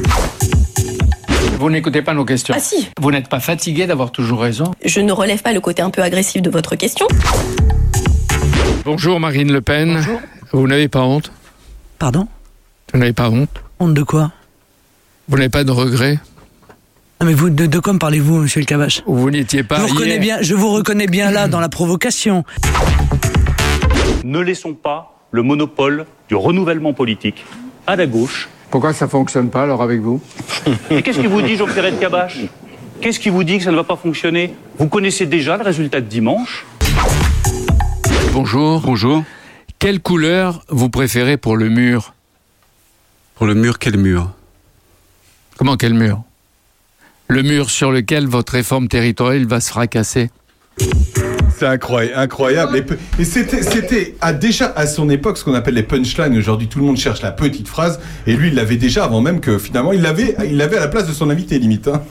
Vous 1.60 1.70
n'écoutez 1.70 2.02
pas 2.02 2.14
nos 2.16 2.26
questions. 2.26 2.56
Ah 2.58 2.60
si. 2.60 2.88
Vous 3.00 3.12
n'êtes 3.12 3.30
pas 3.30 3.40
fatigué 3.40 3.86
d'avoir 3.86 4.12
toujours 4.12 4.42
raison 4.42 4.72
Je 4.84 5.00
ne 5.00 5.12
relève 5.12 5.42
pas 5.44 5.54
le 5.54 5.60
côté 5.62 5.82
un 5.84 5.92
peu 5.92 6.02
agressif 6.02 6.42
de 6.42 6.50
votre 6.50 6.76
question. 6.76 7.08
Bonjour 8.84 9.20
Marine 9.20 9.52
Le 9.52 9.62
Pen. 9.62 10.04
Vous 10.52 10.68
n'avez 10.68 10.88
pas 10.88 11.02
honte 11.02 11.32
Pardon 12.00 12.28
Vous 12.94 13.00
n'avez 13.00 13.14
pas 13.14 13.30
honte 13.30 13.62
Honte 13.80 13.94
de 13.94 14.04
quoi 14.04 14.32
Vous 15.30 15.38
n'avez 15.38 15.50
pas 15.50 15.64
de 15.64 15.72
regrets 15.72 16.18
Non 17.22 17.28
mais 17.28 17.34
vous, 17.34 17.50
de, 17.50 17.66
de 17.68 17.80
quoi 17.80 17.94
me 17.94 18.00
parlez-vous, 18.00 18.40
monsieur 18.42 18.60
le 18.60 18.66
Cavache 18.66 19.02
Vous 19.06 19.32
n'étiez 19.32 19.64
pas 19.64 19.78
je 19.78 19.82
vous, 19.84 19.88
reconnais 19.94 20.12
hier. 20.16 20.20
bien, 20.22 20.38
je 20.42 20.56
vous 20.56 20.70
reconnais 20.72 21.08
bien 21.08 21.32
là 21.32 21.48
dans 21.48 21.60
la 21.60 21.70
provocation. 21.70 22.44
Ne 24.24 24.40
laissons 24.40 24.74
pas 24.74 25.16
le 25.32 25.42
monopole 25.42 26.06
du 26.28 26.36
renouvellement 26.36 26.94
politique 26.94 27.46
à 27.88 27.96
la 27.96 28.08
gauche. 28.08 28.50
Pourquoi 28.70 28.94
ça 28.94 29.08
fonctionne 29.08 29.50
pas 29.50 29.64
alors 29.64 29.82
avec 29.82 30.02
vous? 30.02 30.22
Et 30.90 31.02
qu'est-ce 31.02 31.20
qui 31.20 31.28
vous 31.28 31.42
dit, 31.42 31.56
Jean-Pierre 31.56 31.86
Elkabbach 31.86 32.38
Qu'est-ce 33.02 33.20
qui 33.20 33.30
vous 33.30 33.44
dit 33.44 33.58
que 33.58 33.64
ça 33.64 33.72
ne 33.72 33.76
va 33.76 33.84
pas 33.84 33.96
fonctionner? 33.98 34.54
Vous 34.78 34.88
connaissez 34.88 35.26
déjà 35.26 35.58
le 35.58 35.64
résultat 35.64 36.02
de 36.02 36.08
dimanche? 36.08 36.66
Bonjour. 38.32 38.82
Bonjour. 38.82 39.24
Quelle 39.80 40.00
couleur 40.02 40.64
vous 40.70 40.90
préférez 40.90 41.38
pour 41.38 41.56
le 41.58 41.70
mur? 41.70 42.14
Pour 43.36 43.46
le 43.46 43.54
mur, 43.56 43.78
quel 43.80 43.98
mur? 43.98 44.32
Comment 45.58 45.76
quel 45.78 45.94
mur? 45.94 46.22
Le 47.34 47.42
mur 47.42 47.72
sur 47.72 47.92
lequel 47.92 48.28
votre 48.28 48.54
réforme 48.54 48.88
territoriale 48.88 49.48
va 49.48 49.60
se 49.60 49.72
fracasser. 49.72 50.30
C'est 51.58 51.68
incroyable, 51.68 52.18
incroyable. 52.20 52.86
Et, 53.20 53.26
c'était, 53.26 53.62
c'était 53.64 54.16
à 54.22 54.34
déjà 54.34 54.74
à 54.76 54.88
son 54.88 55.10
époque 55.10 55.38
ce 55.38 55.44
qu'on 55.44 55.54
appelle 55.54 55.76
les 55.76 55.84
punchlines. 55.84 56.38
Aujourd'hui, 56.38 56.68
tout 56.68 56.80
le 56.80 56.86
monde 56.86 56.98
cherche 56.98 57.22
la 57.22 57.32
petite 57.32 57.68
phrase, 57.68 58.00
et 58.28 58.36
lui, 58.36 58.48
il 58.50 58.56
l'avait 58.56 58.76
déjà 58.78 59.06
avant 59.06 59.22
même 59.22 59.40
que 59.40 59.58
finalement, 59.58 59.94
il 59.94 60.02
l'avait, 60.02 60.36
il 60.46 60.58
l'avait 60.58 60.78
à 60.78 60.82
la 60.82 60.88
place 60.88 61.08
de 61.08 61.14
son 61.14 61.30
invité 61.30 61.60
limite. 61.60 61.88
hein. 61.88 62.02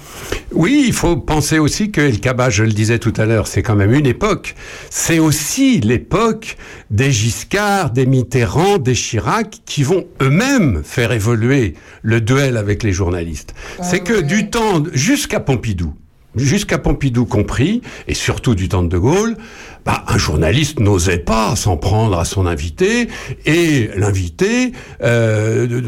Oui, 0.53 0.85
il 0.87 0.93
faut 0.93 1.17
penser 1.17 1.59
aussi 1.59 1.91
que 1.91 2.01
El 2.01 2.21
Kaba, 2.21 2.51
je 2.51 2.63
le 2.63 2.73
disais 2.73 2.99
tout 2.99 3.13
à 3.17 3.25
l'heure, 3.25 3.47
c'est 3.47 3.63
quand 3.63 3.75
même 3.75 3.93
une 3.95 4.07
époque. 4.07 4.55
C'est 4.91 5.19
aussi 5.19 5.81
l'époque 5.81 6.57
des 6.91 7.11
Giscard, 7.11 7.91
des 7.91 8.07
Mitterrand, 8.07 8.79
des 8.79 8.95
Chirac, 8.95 9.61
qui 9.65 9.83
vont 9.83 10.05
eux-mêmes 10.21 10.83
faire 10.85 11.13
évoluer 11.13 11.75
le 12.03 12.21
duel 12.21 12.57
avec 12.57 12.83
les 12.83 12.93
journalistes. 12.93 13.55
c'est 13.83 14.01
que 14.01 14.21
du 14.21 14.51
temps 14.51 14.83
jusqu'à 14.93 15.41
Pompidou, 15.41 15.95
jusqu'à 16.37 16.79
Pompidou 16.79 17.27
compris, 17.27 17.83
et 18.09 18.15
surtout 18.15 18.55
du 18.55 18.69
temps 18.69 18.83
de 18.83 18.89
De 18.89 18.99
Gaulle, 18.99 19.37
bah, 19.85 20.05
un 20.09 20.19
journaliste 20.19 20.81
n'osait 20.81 21.19
pas 21.19 21.57
s'en 21.57 21.77
prendre 21.77 22.19
à 22.19 22.25
son 22.25 22.47
invité, 22.47 23.09
et 23.47 23.91
l'invité 23.97 24.73
euh, 25.03 25.83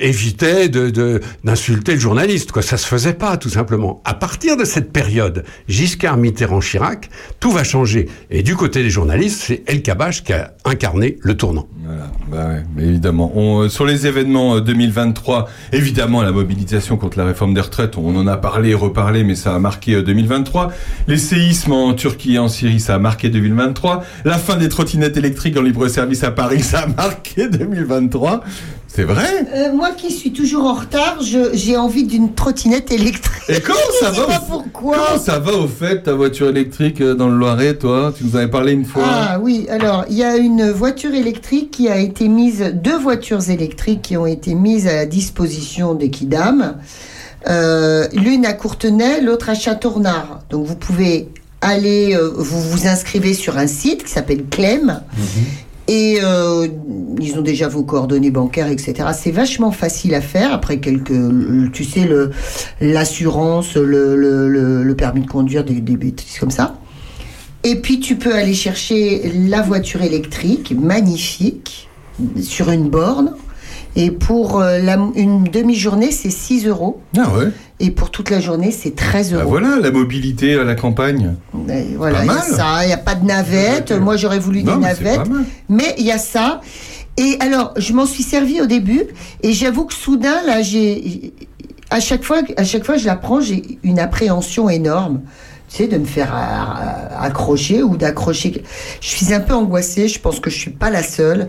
évitait 0.00 0.68
d'insulter 0.68 1.94
le 1.94 2.00
journaliste. 2.00 2.52
Quoi. 2.52 2.62
Ça 2.62 2.76
se 2.76 2.86
faisait 2.86 3.14
pas, 3.14 3.36
tout 3.36 3.48
simplement. 3.48 4.00
À 4.04 4.14
partir 4.14 4.56
de 4.56 4.64
cette 4.64 4.92
période, 4.92 5.44
Giscard, 5.68 6.16
Mitterrand, 6.16 6.60
Chirac, 6.60 7.10
tout 7.40 7.50
va 7.50 7.64
changer. 7.64 8.08
Et 8.30 8.42
du 8.42 8.56
côté 8.56 8.82
des 8.82 8.90
journalistes, 8.90 9.42
c'est 9.46 9.62
El 9.66 9.82
Kabach 9.82 10.22
qui 10.22 10.32
a 10.32 10.54
incarné 10.64 11.18
le 11.20 11.36
tournant. 11.36 11.66
Voilà, 11.84 12.08
bah 12.30 12.62
évidemment. 12.78 13.32
Euh, 13.36 13.68
sur 13.68 13.84
les 13.84 14.06
événements 14.06 14.56
euh, 14.56 14.60
2023, 14.60 15.48
évidemment, 15.72 16.22
la 16.22 16.32
mobilisation 16.32 16.96
contre 16.96 17.18
la 17.18 17.24
réforme 17.24 17.54
des 17.54 17.60
retraites, 17.60 17.96
on 17.96 18.14
en 18.16 18.26
a 18.26 18.36
parlé 18.36 18.70
et 18.70 18.74
reparlé, 18.74 19.24
mais 19.24 19.34
ça 19.34 19.54
a 19.54 19.58
marqué 19.58 19.94
euh, 19.94 20.02
2023. 20.02 20.72
Les 21.08 21.16
séismes 21.16 21.72
en 21.72 21.94
Turquie 21.94 22.34
et 22.34 22.38
en 22.38 22.48
Syrie, 22.48 22.80
ça 22.80 22.94
a 22.94 22.98
marqué 22.98 23.30
2023. 23.32 24.04
La 24.24 24.38
fin 24.38 24.56
des 24.56 24.68
trottinettes 24.68 25.16
électriques 25.16 25.56
en 25.56 25.62
libre-service 25.62 26.22
à 26.22 26.30
Paris, 26.30 26.60
ça 26.60 26.80
a 26.80 26.86
marqué 26.86 27.48
2023. 27.48 28.44
C'est 28.94 29.04
vrai? 29.04 29.46
Euh, 29.54 29.72
moi 29.72 29.92
qui 29.92 30.10
suis 30.10 30.32
toujours 30.34 30.66
en 30.66 30.74
retard, 30.74 31.16
j'ai 31.54 31.78
envie 31.78 32.04
d'une 32.04 32.34
trottinette 32.34 32.92
électrique. 32.92 33.42
Et 33.48 33.60
comment 33.60 33.78
ça 34.00 34.08
Je 34.10 34.16
sais 34.16 34.20
va 34.20 34.26
pas 34.26 34.44
pourquoi. 34.46 34.96
Comment 34.96 35.18
ça 35.18 35.38
va 35.38 35.52
au 35.54 35.66
fait, 35.66 36.02
ta 36.02 36.12
voiture 36.12 36.48
électrique 36.48 37.00
euh, 37.00 37.14
dans 37.14 37.28
le 37.28 37.36
Loiret, 37.38 37.76
toi? 37.76 38.12
Tu 38.14 38.24
nous 38.24 38.36
avais 38.36 38.48
parlé 38.48 38.72
une 38.72 38.84
fois. 38.84 39.04
Ah 39.06 39.38
oui, 39.40 39.66
alors 39.70 40.04
il 40.10 40.16
y 40.16 40.22
a 40.22 40.36
une 40.36 40.70
voiture 40.70 41.14
électrique 41.14 41.70
qui 41.70 41.88
a 41.88 41.96
été 41.96 42.28
mise, 42.28 42.70
deux 42.74 42.98
voitures 42.98 43.48
électriques 43.48 44.02
qui 44.02 44.18
ont 44.18 44.26
été 44.26 44.54
mises 44.54 44.86
à 44.86 44.94
la 44.94 45.06
disposition 45.06 45.94
des 45.94 46.10
Kidam. 46.10 46.74
Euh, 47.48 48.06
L'une 48.12 48.44
à 48.44 48.52
Courtenay, 48.52 49.22
l'autre 49.22 49.48
à 49.48 49.54
Châteaurnard. 49.54 50.40
Donc 50.50 50.66
vous 50.66 50.76
pouvez 50.76 51.28
allez, 51.62 52.14
euh, 52.14 52.30
vous 52.36 52.60
vous 52.60 52.86
inscrivez 52.86 53.32
sur 53.32 53.56
un 53.56 53.66
site 53.66 54.04
qui 54.04 54.10
s'appelle 54.12 54.44
Clem. 54.50 55.00
Et 55.88 56.18
euh, 56.22 56.68
ils 57.20 57.34
ont 57.38 57.42
déjà 57.42 57.66
vos 57.68 57.82
coordonnées 57.82 58.30
bancaires, 58.30 58.68
etc. 58.68 58.94
C'est 59.20 59.32
vachement 59.32 59.72
facile 59.72 60.14
à 60.14 60.20
faire. 60.20 60.52
Après 60.54 60.78
quelques, 60.78 61.12
tu 61.72 61.84
sais, 61.84 62.04
le 62.06 62.30
l'assurance, 62.80 63.74
le, 63.74 64.14
le, 64.16 64.48
le- 64.48 64.82
le 64.84 64.94
permis 64.96 65.22
de 65.22 65.26
conduire, 65.26 65.64
des, 65.64 65.80
des 65.80 65.96
bêtises 65.96 66.38
comme 66.38 66.50
ça. 66.52 66.76
Et 67.64 67.76
puis 67.80 67.98
tu 68.00 68.16
peux 68.16 68.34
aller 68.34 68.54
chercher 68.54 69.32
la 69.48 69.62
voiture 69.62 70.02
électrique, 70.02 70.72
magnifique, 70.78 71.88
sur 72.40 72.70
une 72.70 72.88
borne. 72.88 73.32
Et 73.94 74.10
pour 74.10 74.60
euh, 74.60 74.78
la- 74.78 74.98
une 75.16 75.44
demi-journée, 75.44 76.10
c'est 76.12 76.30
6 76.30 76.66
euros. 76.66 77.00
Ah 77.18 77.28
ouais. 77.36 77.48
Et 77.78 77.90
pour 77.90 78.10
toute 78.10 78.30
la 78.30 78.40
journée, 78.40 78.70
c'est 78.70 78.94
13 78.94 79.32
Bah 79.32 79.40
euros. 79.40 79.48
voilà, 79.50 79.78
la 79.80 79.90
mobilité 79.90 80.54
à 80.54 80.64
la 80.64 80.74
campagne. 80.74 81.34
Et 81.68 81.94
voilà, 81.96 82.22
il 82.24 82.26
y 82.26 82.30
a 82.30 82.34
mal. 82.34 82.42
ça, 82.42 82.84
il 82.84 82.86
n'y 82.86 82.92
a 82.92 82.96
pas 82.98 83.14
de 83.14 83.26
navette. 83.26 83.92
Moi, 83.92 84.16
j'aurais 84.16 84.38
voulu 84.38 84.62
Non, 84.62 84.74
des 84.76 84.80
mais 84.80 84.86
navettes. 84.88 85.28
Mais 85.68 85.94
il 85.98 86.06
y 86.06 86.10
a 86.12 86.18
ça. 86.18 86.60
Et 87.18 87.36
alors, 87.40 87.74
je 87.76 87.92
m'en 87.92 88.06
suis 88.06 88.22
servi 88.22 88.60
au 88.62 88.66
début. 88.66 89.02
Et 89.42 89.52
j'avoue 89.52 89.84
que 89.84 89.94
soudain, 89.94 90.42
là, 90.46 90.62
j'ai. 90.62 91.34
À 91.90 92.00
chaque 92.00 92.22
fois, 92.24 92.38
à 92.56 92.64
chaque 92.64 92.84
fois 92.86 92.94
que 92.94 93.00
je 93.02 93.06
la 93.06 93.16
prends, 93.16 93.40
j'ai 93.42 93.78
une 93.82 93.98
appréhension 93.98 94.70
énorme. 94.70 95.20
Tu 95.68 95.76
sais, 95.78 95.86
de 95.88 95.98
me 95.98 96.06
faire 96.06 96.34
euh, 96.34 97.08
accrocher 97.26 97.82
ou 97.82 97.96
d'accrocher. 97.98 98.62
Je 99.02 99.08
suis 99.08 99.34
un 99.34 99.40
peu 99.40 99.52
angoissée. 99.54 100.08
Je 100.08 100.18
pense 100.18 100.40
que 100.40 100.48
je 100.48 100.56
suis 100.58 100.70
pas 100.70 100.88
la 100.88 101.02
seule. 101.02 101.48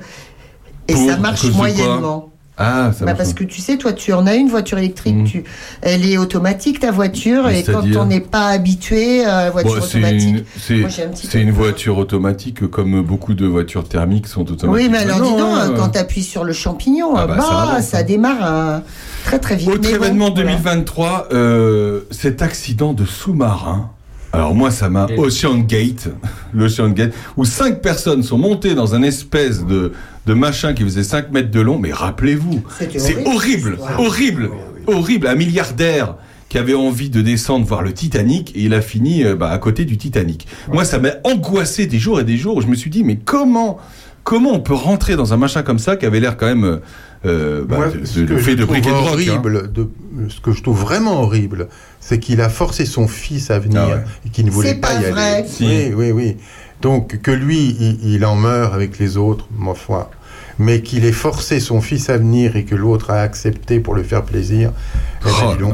Et 0.89 0.93
Pour- 0.93 1.07
ça 1.07 1.15
marche 1.17 1.45
moyennement. 1.53 2.29
Ah, 2.55 2.91
ça 2.97 3.05
Bah 3.05 3.15
parce 3.15 3.33
que 3.33 3.43
tu 3.43 3.61
sais, 3.61 3.77
toi, 3.77 3.93
tu 3.93 4.13
en 4.13 4.27
as 4.27 4.35
une 4.35 4.47
voiture 4.47 4.77
électrique, 4.77 5.23
tu, 5.25 5.43
elle 5.81 6.07
est 6.07 6.17
automatique 6.17 6.79
ta 6.79 6.91
voiture, 6.91 7.45
Mais 7.47 7.61
et 7.61 7.63
quand 7.63 7.83
on 7.97 8.05
n'est 8.05 8.19
pas 8.19 8.47
habitué 8.49 9.25
à 9.25 9.45
la 9.45 9.49
voiture 9.49 9.73
Bon, 9.75 9.81
c'est 9.81 9.97
automatique, 9.97 10.29
une, 10.37 10.43
c'est- 11.15 11.37
un 11.37 11.41
une 11.41 11.51
voiture 11.51 11.97
automatique 11.97 12.67
comme 12.67 13.01
beaucoup 13.01 13.33
de 13.33 13.47
voitures 13.47 13.87
thermiques 13.87 14.27
sont 14.27 14.41
automatiques. 14.51 14.69
Oui, 14.69 14.87
mais 14.91 14.99
alors 14.99 15.21
dis 15.21 15.29
donc, 15.35 15.57
hein. 15.57 15.73
quand 15.75 15.89
tu 15.89 15.97
appuies 15.97 16.21
sur 16.23 16.43
le 16.43 16.53
champignon, 16.53 17.15
Ah 17.15 17.25
bah, 17.25 17.35
bah, 17.37 17.41
ça 17.41 17.49
ça, 17.49 17.57
avance, 17.71 17.93
hein. 17.95 18.03
démarre 18.03 18.43
hein, 18.43 18.83
très 19.25 19.39
très 19.39 19.55
vite. 19.55 19.69
Autre 19.69 19.81
bon, 19.81 19.89
événement 19.89 20.29
voilà. 20.29 20.51
2023, 20.51 21.29
euh, 21.33 22.01
cet 22.11 22.43
accident 22.43 22.93
de 22.93 23.05
sous-marin. 23.05 23.89
Alors 24.31 24.55
moi, 24.55 24.71
ça 24.71 24.89
m'a 24.89 25.07
Ocean 25.17 25.57
Gate, 25.59 26.09
l'Ocean 26.53 26.89
Gate, 26.89 27.13
où 27.37 27.45
cinq 27.45 27.81
personnes 27.81 28.23
sont 28.23 28.37
montées 28.37 28.73
dans 28.75 28.95
un 28.95 29.03
espèce 29.03 29.63
de, 29.65 29.93
de 30.25 30.33
machin 30.33 30.73
qui 30.73 30.83
faisait 30.83 31.03
5 31.03 31.31
mètres 31.31 31.51
de 31.51 31.59
long. 31.61 31.79
Mais 31.79 31.91
rappelez-vous, 31.91 32.63
c'est 32.97 33.25
horrible, 33.27 33.77
horrible. 33.79 33.97
horrible, 33.99 34.49
horrible. 34.87 35.27
Un 35.27 35.35
milliardaire 35.35 36.15
qui 36.49 36.57
avait 36.57 36.73
envie 36.75 37.09
de 37.09 37.21
descendre 37.21 37.65
voir 37.65 37.81
le 37.81 37.93
Titanic 37.93 38.51
et 38.55 38.61
il 38.63 38.73
a 38.73 38.81
fini 38.81 39.23
euh, 39.23 39.35
bah, 39.35 39.49
à 39.49 39.57
côté 39.57 39.85
du 39.85 39.97
Titanic. 39.97 40.47
Moi, 40.71 40.85
ça 40.85 40.99
m'a 40.99 41.09
angoissé 41.23 41.87
des 41.87 41.97
jours 41.99 42.19
et 42.19 42.23
des 42.23 42.37
jours. 42.37 42.57
où 42.57 42.61
Je 42.61 42.67
me 42.67 42.75
suis 42.75 42.91
dit, 42.91 43.03
mais 43.03 43.15
comment, 43.17 43.79
comment 44.23 44.51
on 44.53 44.59
peut 44.59 44.75
rentrer 44.75 45.15
dans 45.15 45.33
un 45.33 45.37
machin 45.37 45.63
comme 45.63 45.79
ça 45.79 45.95
qui 45.97 46.05
avait 46.05 46.19
l'air 46.19 46.37
quand 46.37 46.45
même 46.45 46.79
euh, 47.25 47.65
bah, 47.65 47.77
Moi, 47.77 47.87
de, 47.89 48.05
ce 48.05 48.19
de- 48.19 48.25
que 48.27 48.37
fait 48.37 48.51
je 48.51 48.57
de 48.57 48.61
trouve 48.65 48.75
briquet 48.75 48.89
de 48.91 48.95
hein. 48.95 48.99
horrible, 49.11 49.71
de, 49.73 49.89
ce 50.29 50.39
que 50.41 50.51
je 50.51 50.61
trouve 50.61 50.79
vraiment 50.79 51.21
horrible, 51.23 51.69
c'est 51.99 52.19
qu'il 52.19 52.39
a 52.39 52.49
forcé 52.49 52.85
son 52.85 53.07
fils 53.07 53.49
à 53.49 53.57
venir 53.57 53.81
Ah 53.83 53.87
ouais. 53.95 54.03
et 54.25 54.29
qu'il 54.29 54.45
ne 54.45 54.51
voulait 54.51 54.69
C'est 54.69 54.75
pas, 54.75 54.89
pas 54.95 55.07
y 55.07 55.11
vrai. 55.11 55.21
aller. 55.37 55.47
Si. 55.47 55.65
Oui, 55.65 55.91
oui, 55.95 56.11
oui. 56.11 56.37
Donc 56.83 57.19
que 57.21 57.31
lui, 57.31 57.75
il, 57.79 58.13
il 58.13 58.25
en 58.25 58.35
meurt 58.35 58.73
avec 58.73 58.99
les 58.99 59.17
autres, 59.17 59.47
ma 59.57 59.73
foi. 59.73 60.11
Mais 60.59 60.81
qu'il 60.81 61.03
ait 61.05 61.11
forcé 61.11 61.59
son 61.59 61.81
fils 61.81 62.09
à 62.11 62.17
venir 62.19 62.55
et 62.55 62.63
que 62.65 62.75
l'autre 62.75 63.09
a 63.09 63.21
accepté 63.21 63.79
pour 63.79 63.95
lui 63.95 64.03
faire 64.03 64.23
plaisir. 64.23 64.71
eh 65.21 65.25
ben, 65.25 65.31
Oh 65.51 65.55
donc. 65.55 65.73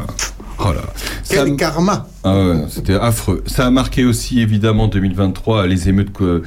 Oh 0.59 0.71
là. 0.71 0.81
Quel 1.29 1.49
Ça- 1.49 1.55
karma 1.55 2.07
Ah 2.23 2.37
ouais, 2.37 2.55
c'était 2.69 2.93
affreux. 2.93 3.43
Ça 3.47 3.65
a 3.65 3.71
marqué 3.71 4.05
aussi 4.05 4.39
évidemment 4.39 4.87
2023 4.87 5.67
les 5.67 5.89
émeutes 5.89 6.09
euh, 6.21 6.43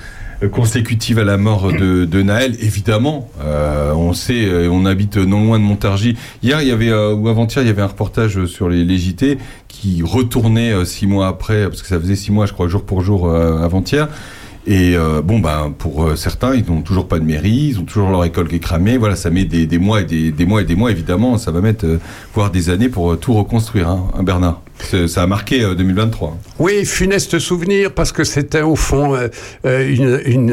consécutives 0.50 1.18
à 1.18 1.24
la 1.24 1.36
mort 1.38 1.72
de, 1.72 2.04
de 2.04 2.22
Naël. 2.22 2.56
Évidemment, 2.60 3.28
euh, 3.42 3.92
on 3.94 4.12
sait, 4.12 4.44
euh, 4.46 4.68
on 4.70 4.84
habite 4.86 5.16
non 5.16 5.44
loin 5.44 5.58
de 5.58 5.64
Montargis. 5.64 6.16
Hier, 6.42 6.60
il 6.62 6.68
y 6.68 6.72
avait 6.72 6.90
euh, 6.90 7.14
ou 7.14 7.28
avant-hier, 7.28 7.62
il 7.64 7.66
y 7.68 7.70
avait 7.70 7.82
un 7.82 7.86
reportage 7.86 8.44
sur 8.46 8.68
les, 8.68 8.84
les 8.84 8.98
JT 8.98 9.38
qui 9.68 10.02
retournait 10.04 10.72
euh, 10.72 10.84
six 10.84 11.06
mois 11.06 11.26
après, 11.28 11.68
parce 11.68 11.82
que 11.82 11.88
ça 11.88 11.98
faisait 11.98 12.16
six 12.16 12.32
mois, 12.32 12.46
je 12.46 12.52
crois, 12.52 12.68
jour 12.68 12.84
pour 12.84 13.00
jour 13.02 13.30
avant-hier. 13.34 14.08
Et 14.66 14.96
euh, 14.96 15.22
bon, 15.22 15.40
ben 15.40 15.74
pour 15.76 16.04
euh, 16.04 16.16
certains, 16.16 16.54
ils 16.54 16.64
n'ont 16.70 16.82
toujours 16.82 17.08
pas 17.08 17.18
de 17.18 17.24
mairie, 17.24 17.70
ils 17.70 17.80
ont 17.80 17.84
toujours 17.84 18.10
leur 18.10 18.24
école 18.24 18.48
qui 18.48 18.56
est 18.56 18.60
cramée. 18.60 18.96
Voilà, 18.96 19.16
ça 19.16 19.30
met 19.30 19.44
des, 19.44 19.78
mois 19.78 20.02
et 20.02 20.04
des, 20.04 20.30
des 20.30 20.46
mois 20.46 20.62
et 20.62 20.64
des 20.64 20.76
mois. 20.76 20.90
Évidemment, 20.90 21.36
ça 21.36 21.50
va 21.50 21.60
mettre 21.60 21.84
euh, 21.84 21.98
voire 22.32 22.50
des 22.50 22.70
années 22.70 22.88
pour 22.88 23.12
euh, 23.12 23.16
tout 23.16 23.34
reconstruire, 23.34 23.88
hein, 23.88 24.08
hein, 24.14 24.22
Bernard. 24.22 24.60
Ça 25.06 25.22
a 25.22 25.26
marqué 25.26 25.62
euh, 25.62 25.74
2023. 25.74 26.38
Oui, 26.58 26.84
funeste 26.84 27.38
souvenir, 27.38 27.92
parce 27.92 28.12
que 28.12 28.24
c'était 28.24 28.62
au 28.62 28.76
fond 28.76 29.14
euh, 29.14 29.28
euh, 29.66 30.22
une, 30.26 30.52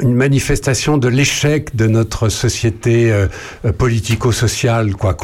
une, 0.00 0.14
manifestation 0.14 0.98
de 0.98 1.08
l'échec 1.08 1.74
de 1.74 1.86
notre 1.86 2.28
société 2.28 3.10
euh, 3.10 3.26
euh, 3.64 3.72
politico-sociale, 3.72 4.94
quoi. 4.94 5.16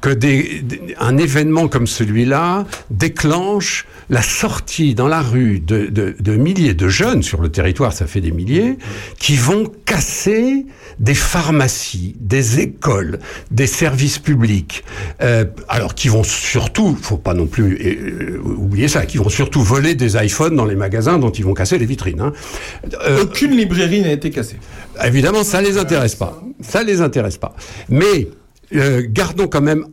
Que 0.00 0.10
des, 0.10 0.64
un 0.98 1.16
événement 1.16 1.68
comme 1.68 1.86
celui-là 1.86 2.66
déclenche 2.90 3.86
la 4.10 4.22
sortie 4.22 4.94
dans 4.94 5.08
la 5.08 5.20
rue 5.20 5.60
de, 5.60 5.86
de, 5.86 6.36
milliers 6.36 6.74
de 6.74 6.88
jeunes 6.88 7.22
sur 7.22 7.40
le 7.42 7.50
territoire, 7.50 7.92
ça 7.92 8.06
fait 8.06 8.20
des 8.20 8.30
milliers, 8.30 8.78
qui 9.18 9.36
vont 9.36 9.70
casser 9.84 10.66
des 10.98 11.14
pharmacies, 11.14 12.16
des 12.18 12.60
écoles, 12.60 13.18
des 13.50 13.66
services 13.66 14.18
publics, 14.18 14.84
euh, 15.22 15.44
alors 15.68 15.94
qui 15.94 16.08
vont 16.08 16.24
surtout, 16.24 16.96
faut 17.00 17.18
pas 17.18 17.34
non 17.34 17.46
plus 17.46 17.77
euh, 17.80 18.38
oublier 18.44 18.88
ça, 18.88 19.06
qui 19.06 19.18
vont 19.18 19.28
surtout 19.28 19.62
voler 19.62 19.94
des 19.94 20.16
iPhones 20.16 20.56
dans 20.56 20.64
les 20.66 20.74
magasins 20.76 21.18
dont 21.18 21.30
ils 21.30 21.44
vont 21.44 21.54
casser 21.54 21.78
les 21.78 21.86
vitrines. 21.86 22.20
hein. 22.20 22.32
Euh, 23.06 23.22
Aucune 23.22 23.52
librairie 23.52 24.00
n'a 24.02 24.12
été 24.12 24.30
cassée. 24.30 24.56
Évidemment, 25.04 25.44
ça 25.44 25.60
les 25.62 25.78
intéresse 25.78 26.14
pas. 26.14 26.42
Ça 26.60 26.82
les 26.82 27.00
intéresse 27.00 27.36
pas. 27.38 27.54
Mais 27.88 28.28
euh, 28.74 29.02
gardons 29.08 29.46
quand 29.48 29.60
même 29.60 29.86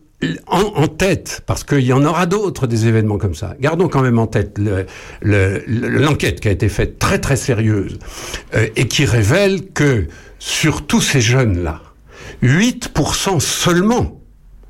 en, 0.48 0.62
en 0.62 0.88
tête, 0.88 1.42
parce 1.46 1.64
qu'il 1.64 1.82
y 1.86 1.94
en 1.94 2.04
aura 2.04 2.26
d'autres 2.26 2.66
des 2.68 2.88
événements 2.88 3.18
comme 3.18 3.36
ça. 3.36 3.56
Gardons 3.60 3.88
quand 3.90 4.02
même 4.02 4.18
en 4.18 4.28
tête 4.28 4.58
le- 4.58 4.86
le- 5.22 5.62
le- 5.68 5.90
l'enquête 6.00 6.40
qui 6.40 6.48
a 6.48 6.52
été 6.52 6.70
faite 6.70 6.98
très 7.00 7.20
très 7.20 7.36
sérieuse 7.36 8.00
euh, 8.56 8.68
et 8.76 8.88
qui 8.88 9.06
révèle 9.06 9.68
que 9.74 10.08
sur 10.40 10.86
tous 10.88 11.02
ces 11.02 11.22
jeunes-là, 11.22 11.82
8% 12.42 13.40
seulement 13.40 14.22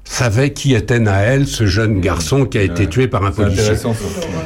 savaient 0.06 0.54
qui 0.54 0.74
était 0.74 1.00
Naël, 1.00 1.48
ce 1.48 1.66
jeune 1.66 2.00
garçon 2.00 2.46
qui 2.46 2.58
a 2.58 2.62
été 2.62 2.88
tué 2.88 3.08
par 3.08 3.26
un 3.26 3.32
policier. 3.32 3.74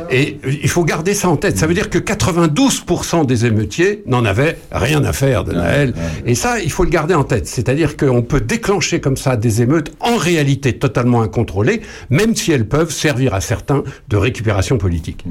Et 0.09 0.39
il 0.45 0.69
faut 0.69 0.83
garder 0.83 1.13
ça 1.13 1.29
en 1.29 1.35
tête. 1.35 1.57
Ça 1.57 1.67
veut 1.67 1.73
dire 1.73 1.89
que 1.89 1.99
92% 1.99 3.25
des 3.25 3.45
émeutiers 3.45 4.03
n'en 4.07 4.25
avaient 4.25 4.57
rien 4.71 5.03
à 5.03 5.13
faire 5.13 5.43
de 5.43 5.53
Naël. 5.53 5.93
Et 6.25 6.33
ça, 6.33 6.59
il 6.59 6.71
faut 6.71 6.83
le 6.83 6.89
garder 6.89 7.13
en 7.13 7.23
tête. 7.23 7.45
C'est-à-dire 7.47 7.97
qu'on 7.97 8.21
peut 8.21 8.41
déclencher 8.41 8.99
comme 9.01 9.17
ça 9.17 9.35
des 9.35 9.61
émeutes 9.61 9.91
en 9.99 10.15
réalité 10.15 10.77
totalement 10.79 11.21
incontrôlées, 11.21 11.81
même 12.09 12.35
si 12.35 12.51
elles 12.51 12.67
peuvent 12.67 12.91
servir 12.91 13.33
à 13.33 13.41
certains 13.41 13.83
de 14.07 14.17
récupération 14.17 14.77
politique. 14.77 15.25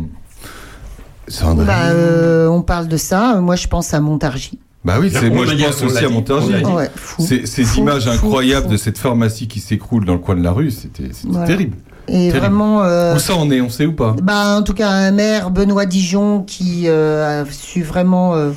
Bah, 1.29 1.89
euh, 1.91 2.47
on 2.49 2.63
parle 2.63 2.89
de 2.89 2.97
ça. 2.97 3.41
Moi, 3.41 3.57
je 3.57 3.67
pense 3.67 3.93
à 3.93 4.01
Montargis. 4.01 4.59
Bah 4.85 4.99
oui, 5.01 5.11
c'est 5.13 5.29
moi 5.31 5.45
je 5.45 5.57
pense 5.57 5.83
aussi 5.83 6.05
à 6.05 6.09
Montargis. 6.09 6.65
Ouais, 6.65 6.89
Ces, 7.19 7.47
ces 7.47 7.65
fou, 7.65 7.81
images 7.81 8.05
fou, 8.05 8.11
incroyables 8.11 8.67
fou. 8.67 8.73
de 8.73 8.77
cette 8.77 8.97
pharmacie 8.99 9.49
qui 9.49 9.61
s'écroule 9.61 10.05
dans 10.05 10.13
le 10.15 10.19
coin 10.21 10.37
de 10.37 10.43
la 10.43 10.53
rue, 10.53 10.71
c'était 10.71 11.11
Voilà. 11.25 11.47
terrible. 11.47 11.77
Et 12.07 12.13
Terrible. 12.29 12.39
vraiment. 12.39 12.83
euh, 12.85 13.17
Où 13.17 13.19
ça 13.19 13.35
en 13.37 13.51
est, 13.51 13.61
on 13.61 13.69
sait 13.69 13.85
ou 13.87 13.93
pas? 13.93 14.15
Bah, 14.23 14.57
en 14.59 14.63
tout 14.63 14.73
cas, 14.75 14.89
un 14.89 15.11
maire, 15.11 15.51
Benoît 15.51 15.85
Dijon, 15.85 16.43
qui 16.43 16.85
euh, 16.87 17.43
a 17.43 17.45
su 17.51 17.83
vraiment 17.83 18.35
euh, 18.35 18.53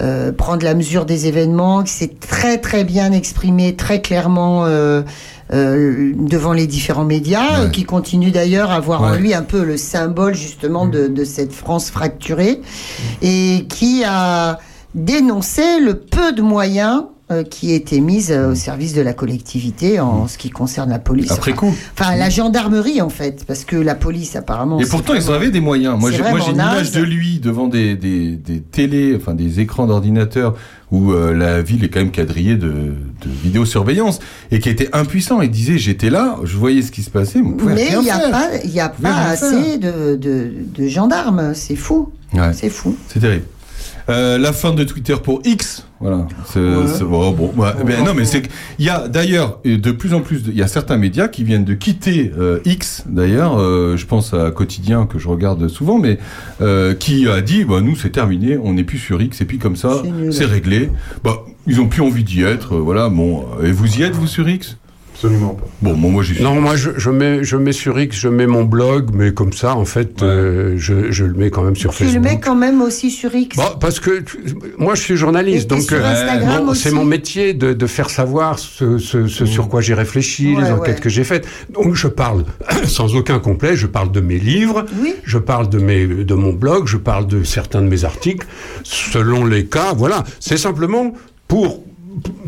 euh, 0.00 0.30
prendre 0.32 0.62
la 0.64 0.74
mesure 0.74 1.04
des 1.06 1.26
événements, 1.26 1.82
qui 1.82 1.92
s'est 1.92 2.12
très 2.20 2.58
très 2.58 2.84
bien 2.84 3.10
exprimé, 3.10 3.74
très 3.74 4.00
clairement 4.00 4.66
euh, 4.66 5.02
euh, 5.52 6.12
devant 6.16 6.52
les 6.52 6.66
différents 6.68 7.04
médias, 7.04 7.64
Ouais. 7.64 7.70
qui 7.72 7.82
continue 7.84 8.30
d'ailleurs 8.30 8.70
à 8.70 8.78
voir 8.80 9.02
en 9.02 9.14
lui 9.14 9.34
un 9.34 9.42
peu 9.42 9.64
le 9.64 9.76
symbole 9.76 10.34
justement 10.34 10.86
de, 10.86 11.08
de 11.08 11.24
cette 11.24 11.52
France 11.52 11.90
fracturée, 11.90 12.60
et 13.22 13.66
qui 13.68 14.04
a 14.06 14.58
dénoncé 14.94 15.80
le 15.80 15.94
peu 15.94 16.32
de 16.32 16.42
moyens 16.42 17.04
euh, 17.32 17.42
qui 17.42 17.72
étaient 17.72 18.00
mis 18.00 18.26
euh, 18.30 18.52
au 18.52 18.54
service 18.54 18.92
de 18.92 19.00
la 19.00 19.14
collectivité 19.14 19.98
en 19.98 20.28
ce 20.28 20.36
qui 20.36 20.50
concerne 20.50 20.90
la 20.90 20.98
police. 20.98 21.30
Après 21.30 21.52
Enfin, 21.52 21.68
coup. 21.68 21.74
Enfin, 21.98 22.16
la 22.16 22.28
gendarmerie 22.28 23.00
en 23.00 23.08
fait, 23.08 23.44
parce 23.46 23.64
que 23.64 23.76
la 23.76 23.94
police 23.94 24.36
apparemment. 24.36 24.78
Et 24.78 24.84
pourtant, 24.84 25.14
ils 25.14 25.20
vraiment- 25.22 25.36
avaient 25.36 25.50
des 25.50 25.60
moyens. 25.60 25.98
Moi, 25.98 26.10
j'ai 26.10 26.18
une 26.18 26.54
image 26.54 26.92
de 26.92 27.00
lui 27.02 27.38
devant 27.40 27.66
des, 27.66 27.96
des, 27.96 28.32
des 28.36 28.60
télés, 28.60 29.16
enfin 29.16 29.34
des 29.34 29.60
écrans 29.60 29.86
d'ordinateur 29.86 30.54
où 30.92 31.12
euh, 31.12 31.32
la 31.34 31.62
ville 31.62 31.82
est 31.82 31.88
quand 31.88 32.00
même 32.00 32.10
quadrillée 32.10 32.56
de, 32.56 32.68
de 32.68 33.30
vidéosurveillance 33.42 34.18
et 34.50 34.58
qui 34.58 34.68
était 34.68 34.90
impuissant. 34.92 35.40
Il 35.40 35.50
disait 35.50 35.78
j'étais 35.78 36.10
là, 36.10 36.36
je 36.44 36.56
voyais 36.58 36.82
ce 36.82 36.92
qui 36.92 37.02
se 37.02 37.10
passait, 37.10 37.40
mais 37.42 37.88
il 37.90 38.00
n'y 38.00 38.10
a 38.10 38.18
faire. 38.20 38.30
pas, 38.30 38.48
y 38.66 38.80
a 38.80 38.88
pas 38.90 39.30
assez 39.30 39.78
de, 39.78 40.16
de, 40.16 40.50
de 40.76 40.88
gendarmes, 40.88 41.52
c'est 41.54 41.74
fou. 41.76 42.10
Ouais. 42.34 42.52
C'est 42.52 42.68
fou. 42.68 42.96
C'est 43.08 43.20
terrible. 43.20 43.44
Euh, 44.10 44.36
la 44.36 44.52
fin 44.52 44.72
de 44.74 44.84
Twitter 44.84 45.16
pour 45.22 45.40
X, 45.44 45.86
voilà. 45.98 46.26
C'est- 46.44 46.60
c'est- 46.88 47.04
oh, 47.04 47.32
bon, 47.32 47.52
ouais. 47.56 47.70
Ben 47.86 48.04
non, 48.04 48.12
mais 48.14 48.26
c'est 48.26 48.42
qu'il 48.42 48.84
y 48.84 48.90
a 48.90 49.08
d'ailleurs 49.08 49.60
de 49.64 49.90
plus 49.92 50.12
en 50.12 50.20
plus, 50.20 50.42
il 50.46 50.54
y 50.56 50.62
a 50.62 50.66
certains 50.68 50.98
médias 50.98 51.26
qui 51.28 51.42
viennent 51.42 51.64
de 51.64 51.72
quitter 51.72 52.30
euh, 52.38 52.58
X. 52.66 53.04
D'ailleurs, 53.08 53.58
euh, 53.58 53.96
je 53.96 54.04
pense 54.04 54.34
à 54.34 54.50
Quotidien 54.50 55.06
que 55.06 55.18
je 55.18 55.26
regarde 55.28 55.68
souvent, 55.68 55.98
mais 55.98 56.18
qui 56.98 57.26
a 57.28 57.40
dit, 57.40 57.64
bah 57.64 57.80
nous 57.80 57.96
c'est 57.96 58.10
terminé, 58.10 58.58
on 58.62 58.74
n'est 58.74 58.84
plus 58.84 58.98
sur 58.98 59.22
X 59.22 59.40
et 59.40 59.46
puis 59.46 59.58
comme 59.58 59.76
ça, 59.76 60.02
C'est 60.30 60.44
réglé. 60.44 60.90
Bah 61.22 61.38
ils 61.66 61.80
ont 61.80 61.86
plus 61.88 62.02
envie 62.02 62.24
d'y 62.24 62.42
être, 62.42 62.76
voilà. 62.76 63.08
Bon, 63.08 63.46
et 63.62 63.72
vous 63.72 63.96
y 63.98 64.02
êtes 64.02 64.14
vous 64.14 64.26
sur 64.26 64.46
X? 64.46 64.76
Absolument 65.24 65.54
pas. 65.54 65.64
Bon, 65.82 65.94
bon, 65.96 66.10
moi 66.10 66.22
j'y 66.22 66.34
suis. 66.34 66.42
Non, 66.42 66.60
moi 66.60 66.76
je, 66.76 66.90
je 66.96 67.10
mets, 67.10 67.44
je 67.44 67.56
mets 67.56 67.72
sur 67.72 67.98
X, 67.98 68.16
je 68.16 68.28
mets 68.28 68.46
mon 68.46 68.64
blog, 68.64 69.10
mais 69.14 69.32
comme 69.32 69.52
ça, 69.52 69.74
en 69.74 69.84
fait, 69.84 70.22
euh, 70.22 70.74
je, 70.76 71.10
je 71.10 71.24
le 71.24 71.34
mets 71.34 71.50
quand 71.50 71.62
même 71.62 71.76
sur 71.76 71.94
Tu 71.94 72.04
le 72.04 72.08
Facebook. 72.10 72.24
mets 72.24 72.40
quand 72.40 72.54
même 72.54 72.82
aussi 72.82 73.10
sur 73.10 73.34
X. 73.34 73.56
Bon, 73.56 73.62
parce 73.80 74.00
que 74.00 74.20
tu- 74.20 74.38
moi 74.78 74.94
je 74.94 75.02
suis 75.02 75.16
journaliste, 75.16 75.68
donc 75.68 75.82
sur 75.82 76.04
Instagram 76.04 76.64
bon, 76.66 76.70
aussi 76.72 76.82
c'est 76.82 76.90
mon 76.90 77.04
métier 77.04 77.54
de, 77.54 77.72
de 77.72 77.86
faire 77.86 78.10
savoir 78.10 78.58
ce, 78.58 78.98
ce- 78.98 79.26
ce 79.26 79.46
sur 79.46 79.68
quoi 79.68 79.80
j'ai 79.80 79.94
réfléchi, 79.94 80.54
Ouais, 80.54 80.62
les 80.64 80.70
enquêtes 80.70 80.96
ouais. 80.96 81.00
que 81.00 81.08
j'ai 81.08 81.24
faites. 81.24 81.46
Donc 81.70 81.94
je 81.94 82.08
parle 82.08 82.44
sans 82.86 83.14
aucun 83.16 83.38
complet, 83.38 83.76
je 83.76 83.86
parle 83.86 84.10
de 84.12 84.20
mes 84.20 84.38
livres, 84.38 84.84
je 85.24 85.38
parle 85.38 85.68
de, 85.68 85.78
mes, 85.78 86.06
de 86.06 86.34
mon 86.34 86.52
blog, 86.52 86.86
je 86.86 86.96
parle 86.96 87.26
de 87.26 87.44
certains 87.44 87.82
de 87.82 87.88
mes 87.88 88.04
articles, 88.04 88.46
selon 88.82 89.44
les 89.44 89.66
cas, 89.66 89.92
voilà. 89.94 90.24
C'est 90.40 90.56
simplement 90.56 91.12
pour, 91.48 91.83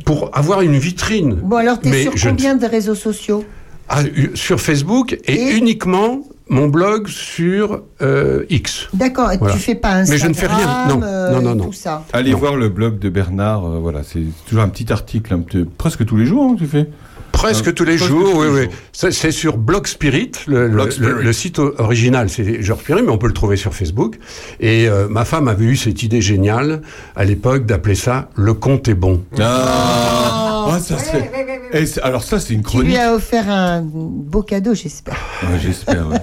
pour 0.04 0.30
avoir 0.36 0.62
une 0.62 0.76
vitrine. 0.78 1.34
Bon, 1.42 1.56
alors, 1.56 1.80
t'es 1.80 1.90
Mais 1.90 2.02
sur 2.02 2.16
je 2.16 2.28
combien 2.28 2.54
de 2.56 2.66
réseaux 2.66 2.94
sociaux 2.94 3.44
Ah, 3.88 4.02
u- 4.04 4.30
sur 4.34 4.60
Facebook 4.60 5.18
et, 5.26 5.56
uniquement 5.56 6.22
mon 6.48 6.68
blog 6.68 7.08
sur 7.08 7.82
euh, 8.02 8.44
X. 8.50 8.88
D'accord, 8.94 9.32
et 9.32 9.38
Voilà. 9.38 9.54
tu 9.54 9.60
fais 9.60 9.74
pas 9.74 9.90
Instagram 9.94 10.10
Mais 10.12 10.18
je 10.18 10.28
ne 10.28 10.34
fais 10.34 10.46
rien, 10.54 10.86
non, 10.88 11.00
euh, 11.02 11.32
non, 11.32 11.42
non, 11.42 11.54
non. 11.56 11.64
Tout 11.66 11.72
ça. 11.72 12.04
Allez 12.12 12.34
voir 12.34 12.56
le 12.56 12.68
blog 12.68 12.98
de 13.00 13.08
Bernard, 13.08 13.64
euh, 13.66 13.78
voilà, 13.80 14.02
c'est 14.04 14.22
toujours 14.48 14.62
un 14.62 14.68
petit 14.68 14.92
article, 14.92 15.34
un 15.34 15.40
petit- 15.40 15.64
presque 15.76 16.04
tous 16.04 16.16
les 16.16 16.26
jours, 16.26 16.44
hein, 16.52 16.56
tu 16.58 16.66
fais 16.66 16.88
Presque 17.32 17.68
Euh, 17.68 17.72
tous 17.72 17.84
les 17.84 17.96
presque 17.96 18.08
jours, 18.10 18.30
tous 18.32 18.38
oui, 18.40 18.46
les 18.60 18.66
oui. 18.66 18.68
C'est 18.98 19.10
c'est 19.12 19.30
sur 19.30 19.58
Blog 19.58 19.86
Spirit, 19.86 20.32
le, 20.46 20.68
le- 20.68 20.72
Blog 20.72 20.86
le- 20.86 20.90
Spirit. 20.92 21.24
le 21.24 21.32
site 21.34 21.58
original, 21.58 22.30
c'est 22.30 22.62
Georges 22.62 22.80
Spirit, 22.80 23.02
mais 23.02 23.10
on 23.12 23.18
peut 23.18 23.26
le 23.26 23.34
trouver 23.34 23.56
sur 23.56 23.74
Facebook. 23.74 24.16
Et 24.58 24.88
euh, 24.88 25.06
ma 25.10 25.26
femme 25.26 25.48
avait 25.48 25.66
eu 25.66 25.76
cette 25.76 26.02
idée 26.02 26.22
géniale 26.22 26.80
à 27.14 27.24
l'époque 27.26 27.66
d'appeler 27.66 27.94
ça 27.94 28.30
Le 28.36 28.54
compte 28.54 28.88
est 28.88 28.94
bon. 28.94 29.22
Ah, 29.38 30.68
ah, 30.72 30.78
ça 30.80 30.96
serait- 30.98 31.30
Eh, 31.74 31.84
c'est- 31.84 32.00
alors 32.00 32.22
ça 32.22 32.40
c'est 32.40 32.54
une 32.54 32.62
Tu 32.62 32.78
lui 32.78 32.84
chronique. 32.94 32.96
as 32.96 33.12
offert 33.14 33.50
un 33.50 33.82
beau 33.82 34.40
cadeau, 34.42 34.72
j'espère. 34.72 35.16
Ouais, 35.42 35.58
J'espère. 35.60 36.08
ouais. 36.08 36.16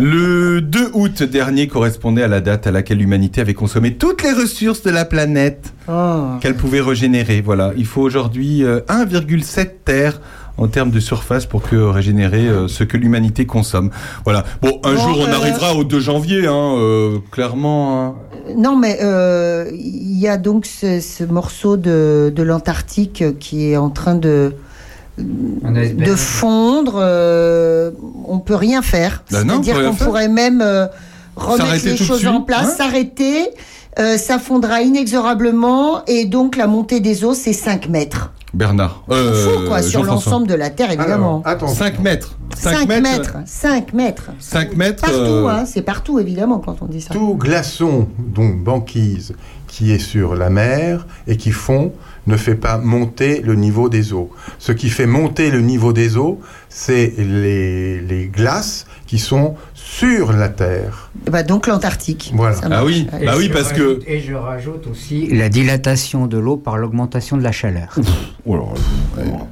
Le 0.00 0.60
2 0.60 0.90
août 0.92 1.22
dernier 1.22 1.68
correspondait 1.68 2.22
à 2.22 2.28
la 2.28 2.42
date 2.42 2.66
à 2.66 2.70
laquelle 2.70 2.98
l'humanité 2.98 3.40
avait 3.40 3.54
consommé 3.54 3.94
toutes 3.94 4.22
les 4.22 4.32
ressources 4.32 4.82
de 4.82 4.90
la 4.90 5.06
planète 5.06 5.72
Oh. 5.88 6.36
qu'elle 6.40 6.54
pouvait 6.56 6.80
régénérer. 6.82 7.40
Voilà, 7.40 7.72
il 7.76 7.86
faut 7.86 8.02
aujourd'hui 8.02 8.62
euh, 8.64 8.80
1,7 8.88 9.84
terre 9.84 10.20
en 10.56 10.68
termes 10.68 10.90
de 10.90 11.00
surface 11.00 11.46
pour 11.46 11.62
que 11.62 11.76
régénérer 11.76 12.46
euh, 12.48 12.68
ce 12.68 12.84
que 12.84 12.96
l'humanité 12.96 13.44
consomme. 13.46 13.90
Voilà. 14.24 14.44
Bon, 14.62 14.80
un 14.84 14.94
Bon, 14.94 15.00
jour 15.00 15.18
on 15.20 15.26
euh, 15.28 15.34
arrivera 15.34 15.74
au 15.74 15.84
2 15.84 15.98
janvier, 16.00 16.46
hein, 16.46 16.76
euh, 16.78 17.18
clairement. 17.30 18.04
hein. 18.04 18.14
Non, 18.56 18.76
mais 18.76 18.98
euh, 19.02 19.68
il 19.72 20.18
y 20.18 20.28
a 20.28 20.36
donc 20.36 20.66
ce, 20.66 21.00
ce 21.00 21.24
morceau 21.24 21.76
de, 21.76 22.32
de 22.34 22.42
l'Antarctique 22.42 23.24
qui 23.40 23.70
est 23.70 23.76
en 23.76 23.90
train 23.90 24.14
de, 24.14 24.52
de 25.18 26.14
fondre. 26.14 26.98
euh, 27.02 27.90
on 28.26 28.38
peut 28.38 28.54
rien 28.54 28.82
faire. 28.82 29.22
On 29.32 29.34
C'est-à-dire 29.36 29.82
qu'on 29.82 29.94
pourrait 29.94 30.28
même 30.28 30.60
euh, 30.60 30.86
remettre 31.36 31.84
les 31.84 31.96
choses 31.96 32.26
en 32.26 32.40
place, 32.42 32.68
hein 32.72 32.74
s'arrêter. 32.76 33.48
euh, 33.98 34.16
ça 34.18 34.38
fondra 34.38 34.82
inexorablement 34.82 36.04
et 36.06 36.26
donc 36.26 36.56
la 36.56 36.66
montée 36.66 37.00
des 37.00 37.24
eaux, 37.24 37.34
c'est 37.34 37.52
5 37.52 37.88
mètres. 37.88 38.32
Bernard. 38.54 39.02
Fou, 39.06 39.12
Euh, 39.14 39.66
quoi, 39.66 39.82
sur 39.82 40.04
l'ensemble 40.04 40.46
de 40.46 40.54
la 40.54 40.70
Terre, 40.70 40.90
évidemment. 40.92 41.42
5 41.66 41.98
mètres. 42.00 42.36
5 42.56 42.88
mètres. 42.88 43.36
5 43.46 43.92
mètres. 43.92 44.30
5 44.38 44.76
mètres. 44.76 45.02
Partout, 45.02 45.16
euh, 45.16 45.48
hein, 45.48 45.64
c'est 45.66 45.82
partout, 45.82 46.18
évidemment, 46.18 46.58
quand 46.60 46.76
on 46.80 46.86
dit 46.86 47.00
ça. 47.00 47.12
Tout 47.12 47.34
glaçon, 47.34 48.08
donc 48.18 48.62
banquise, 48.62 49.34
qui 49.66 49.92
est 49.92 49.98
sur 49.98 50.34
la 50.36 50.50
mer 50.50 51.06
et 51.26 51.36
qui 51.36 51.50
fond, 51.50 51.92
ne 52.26 52.36
fait 52.36 52.54
pas 52.54 52.78
monter 52.78 53.40
le 53.42 53.54
niveau 53.54 53.88
des 53.88 54.12
eaux. 54.12 54.30
Ce 54.58 54.72
qui 54.72 54.88
fait 54.88 55.06
monter 55.06 55.50
le 55.50 55.60
niveau 55.60 55.92
des 55.92 56.16
eaux, 56.16 56.40
c'est 56.68 57.12
les, 57.18 58.00
les 58.00 58.26
glaces 58.28 58.86
qui 59.06 59.18
sont 59.18 59.56
sur 59.98 60.32
la 60.32 60.48
Terre. 60.48 61.10
Bah, 61.30 61.42
donc 61.42 61.66
l'Antarctique. 61.66 62.32
Voilà. 62.34 62.56
Ça 62.56 62.68
marche. 62.68 62.84
Ouais. 62.84 63.06
Bah 63.24 63.34
oui, 63.36 63.48
parce 63.48 63.72
que- 63.72 64.00
Et 64.06 64.20
je 64.20 64.34
rajoute 64.34 64.86
aussi 64.90 65.28
la 65.28 65.48
dilatation 65.48 66.26
de 66.26 66.36
l'eau 66.38 66.56
par 66.56 66.78
l'augmentation 66.78 67.36
de 67.36 67.42
la 67.42 67.52
chaleur. 67.52 67.94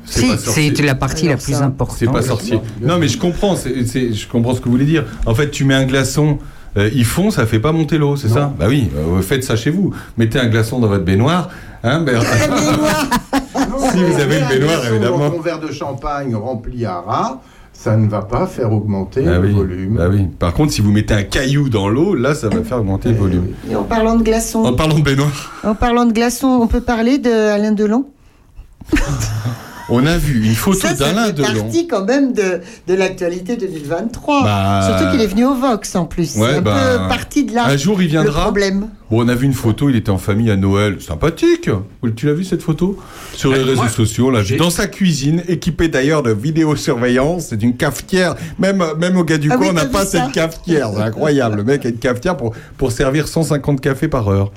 Si, 0.05 0.27
c'est 0.39 0.81
la 0.83 0.95
partie 0.95 1.29
la 1.29 1.37
plus 1.37 1.55
importante. 1.55 1.97
C'est 1.99 2.07
pas 2.11 2.23
sorcier. 2.23 2.61
Non, 2.81 2.99
mais 2.99 3.09
je 3.09 3.19
comprends. 3.19 3.55
je 3.57 4.27
comprends 4.29 4.55
ce 4.55 4.61
que 4.61 4.65
vous 4.67 4.73
voulez 4.73 4.85
dire. 4.85 5.05
En 5.27 5.35
fait, 5.35 5.51
tu 5.51 5.65
mets 5.65 5.75
un 5.75 5.85
glaçon. 5.87 6.39
euh, 6.79 6.89
il 6.95 7.05
fond, 7.05 7.31
ça 7.31 7.45
fait 7.47 7.59
pas 7.61 7.71
monter 7.73 7.99
l'eau, 7.99 8.17
c'est 8.17 8.29
ça? 8.31 8.51
Bah 8.59 8.65
oui, 8.69 8.89
euh, 8.97 9.21
faites 9.21 9.45
ça 9.45 9.57
chez 9.57 9.69
vous. 9.71 9.95
Mettez 10.17 10.39
un 10.41 10.49
glaçon 10.49 10.79
dans 10.81 10.89
votre 10.89 11.05
baignoire. 11.05 11.51
Hein, 11.85 12.01
ben- 12.01 12.21
si 13.93 14.03
vous 14.03 14.19
avez 14.21 14.39
une 14.39 14.49
baignoire, 14.49 14.87
évidemment. 14.87 15.31
ton 15.31 15.41
verre 15.41 15.61
de 15.61 15.71
champagne 15.71 16.35
rempli 16.35 16.85
à 16.87 17.01
ras, 17.01 17.41
ça 17.73 17.97
ne 17.97 18.09
va 18.09 18.23
pas 18.23 18.47
faire 18.47 18.73
augmenter 18.73 19.25
Ah 19.27 19.39
le 19.39 19.49
oui, 19.49 19.55
volume. 19.55 19.95
bah 19.97 20.07
oui. 20.11 20.27
Par 20.39 20.53
contre, 20.55 20.73
si 20.73 20.81
vous 20.81 20.93
mettez 20.93 21.15
un 21.15 21.25
caillou 21.25 21.69
dans 21.69 21.89
l'eau, 21.89 22.15
là, 22.15 22.35
ça 22.35 22.49
va 22.49 22.63
faire 22.63 22.79
augmenter 22.79 23.09
le 23.11 23.17
volume. 23.17 23.47
Et 23.71 23.75
en 23.75 23.83
parlant 23.83 24.17
de 24.17 24.23
glaçons, 24.23 24.65
En 24.65 24.75
parlant 24.75 24.99
de 24.99 25.03
baignoire, 25.05 25.53
en 25.65 25.75
parlant 25.75 26.05
de 26.07 26.13
glaçons, 26.13 26.47
on 26.63 26.67
peut 26.69 26.81
parler 26.83 27.19
de 27.19 27.31
Alain 27.31 27.73
Delon? 27.73 28.07
on 29.89 30.05
a 30.07 30.17
vu 30.19 30.45
une 30.45 30.55
photo 30.55 30.79
Ça, 30.81 30.89
ça 30.89 30.95
d'Alain 31.07 31.27
fait 31.27 31.33
Delon. 31.33 31.63
partie 31.63 31.87
quand 31.89 32.05
même 32.05 32.33
de, 32.33 32.61
de 32.89 32.95
l'actualité 32.95 33.57
2023. 33.57 34.43
Bah, 34.45 34.81
Surtout 34.99 35.13
qu'il 35.13 35.21
est 35.21 35.27
venu 35.27 35.45
au 35.45 35.55
Vox 35.55 35.95
en 35.97 36.05
plus. 36.07 36.37
Ouais, 36.37 36.49
c'est 36.51 36.57
un 36.59 36.61
bah, 36.63 36.77
peu 37.03 37.09
parti 37.09 37.45
de 37.45 37.55
là. 37.55 37.67
Un 37.67 37.77
jour, 37.77 38.01
il 38.03 38.09
viendra. 38.09 38.41
Le 38.41 38.45
problème. 38.45 38.89
Bon, 39.11 39.25
on 39.25 39.29
a 39.29 39.35
vu 39.35 39.45
une 39.47 39.53
photo, 39.53 39.91
il 39.91 39.97
était 39.97 40.11
en 40.11 40.17
famille 40.19 40.51
à 40.51 40.57
Noël. 40.57 40.97
Sympathique. 41.01 41.69
Tu 42.17 42.27
l'as 42.27 42.33
vu 42.33 42.45
cette 42.45 42.63
photo? 42.63 42.99
Sur 43.35 43.53
les 43.53 43.59
Euh, 43.61 43.65
réseaux 43.65 43.83
moi, 43.83 43.89
sociaux, 43.91 44.31
là, 44.31 44.41
dans 44.59 44.71
sa 44.71 44.87
cuisine, 44.87 45.43
équipée 45.49 45.89
d'ailleurs 45.89 46.23
de 46.23 46.31
vidéosurveillance. 46.33 47.47
C'est 47.51 47.63
une 47.63 47.77
cafetière. 47.77 48.35
Même, 48.59 48.83
même 48.99 49.17
au 49.17 49.25
gars 49.25 49.39
du 49.39 49.51
Ah 49.51 49.57
coin, 49.57 49.67
oui, 49.67 49.71
on 49.73 49.75
n'a 49.75 49.85
pas 49.87 50.05
ça 50.07 50.23
cette 50.25 50.33
cafetière. 50.33 50.91
C'est 50.95 51.03
incroyable. 51.03 51.57
Le 51.57 51.65
mec 51.65 51.85
a 51.85 51.91
une 51.91 51.99
cafetière 51.99 52.37
pour, 52.37 52.55
pour 52.79 52.93
servir 52.93 53.29
150 53.29 53.81
cafés 53.81 54.09
par 54.09 54.29
heure. 54.29 54.51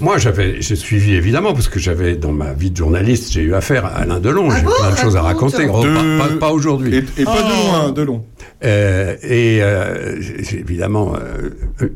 Moi, 0.00 0.16
j'avais, 0.18 0.62
j'ai 0.62 0.76
suivi 0.76 1.14
évidemment 1.14 1.52
parce 1.54 1.68
que 1.68 1.80
j'avais 1.80 2.14
dans 2.14 2.30
ma 2.30 2.52
vie 2.52 2.70
de 2.70 2.76
journaliste, 2.76 3.32
j'ai 3.32 3.40
eu 3.42 3.54
affaire 3.54 3.84
à 3.84 3.88
Alain 3.98 4.20
Delon. 4.20 4.48
j'ai 4.50 4.62
plein 4.62 4.92
de 4.92 4.96
choses 4.96 5.16
à 5.16 5.22
raconter. 5.22 5.66
Oh, 5.72 5.82
De- 5.82 6.18
pas, 6.18 6.28
pas- 6.28 6.34
pas 6.36 6.52
aujourd'hui. 6.52 6.94
Et, 6.94 6.98
et 7.22 7.24
pas 7.24 7.42
de 7.42 7.66
loin, 7.66 7.90
de 7.90 8.02
long. 8.02 8.24
Euh, 8.64 9.14
et 9.22 9.62
euh, 9.62 10.20
j'ai 10.20 10.58
évidemment 10.58 11.14
euh, 11.14 11.50
euh, 11.82 11.88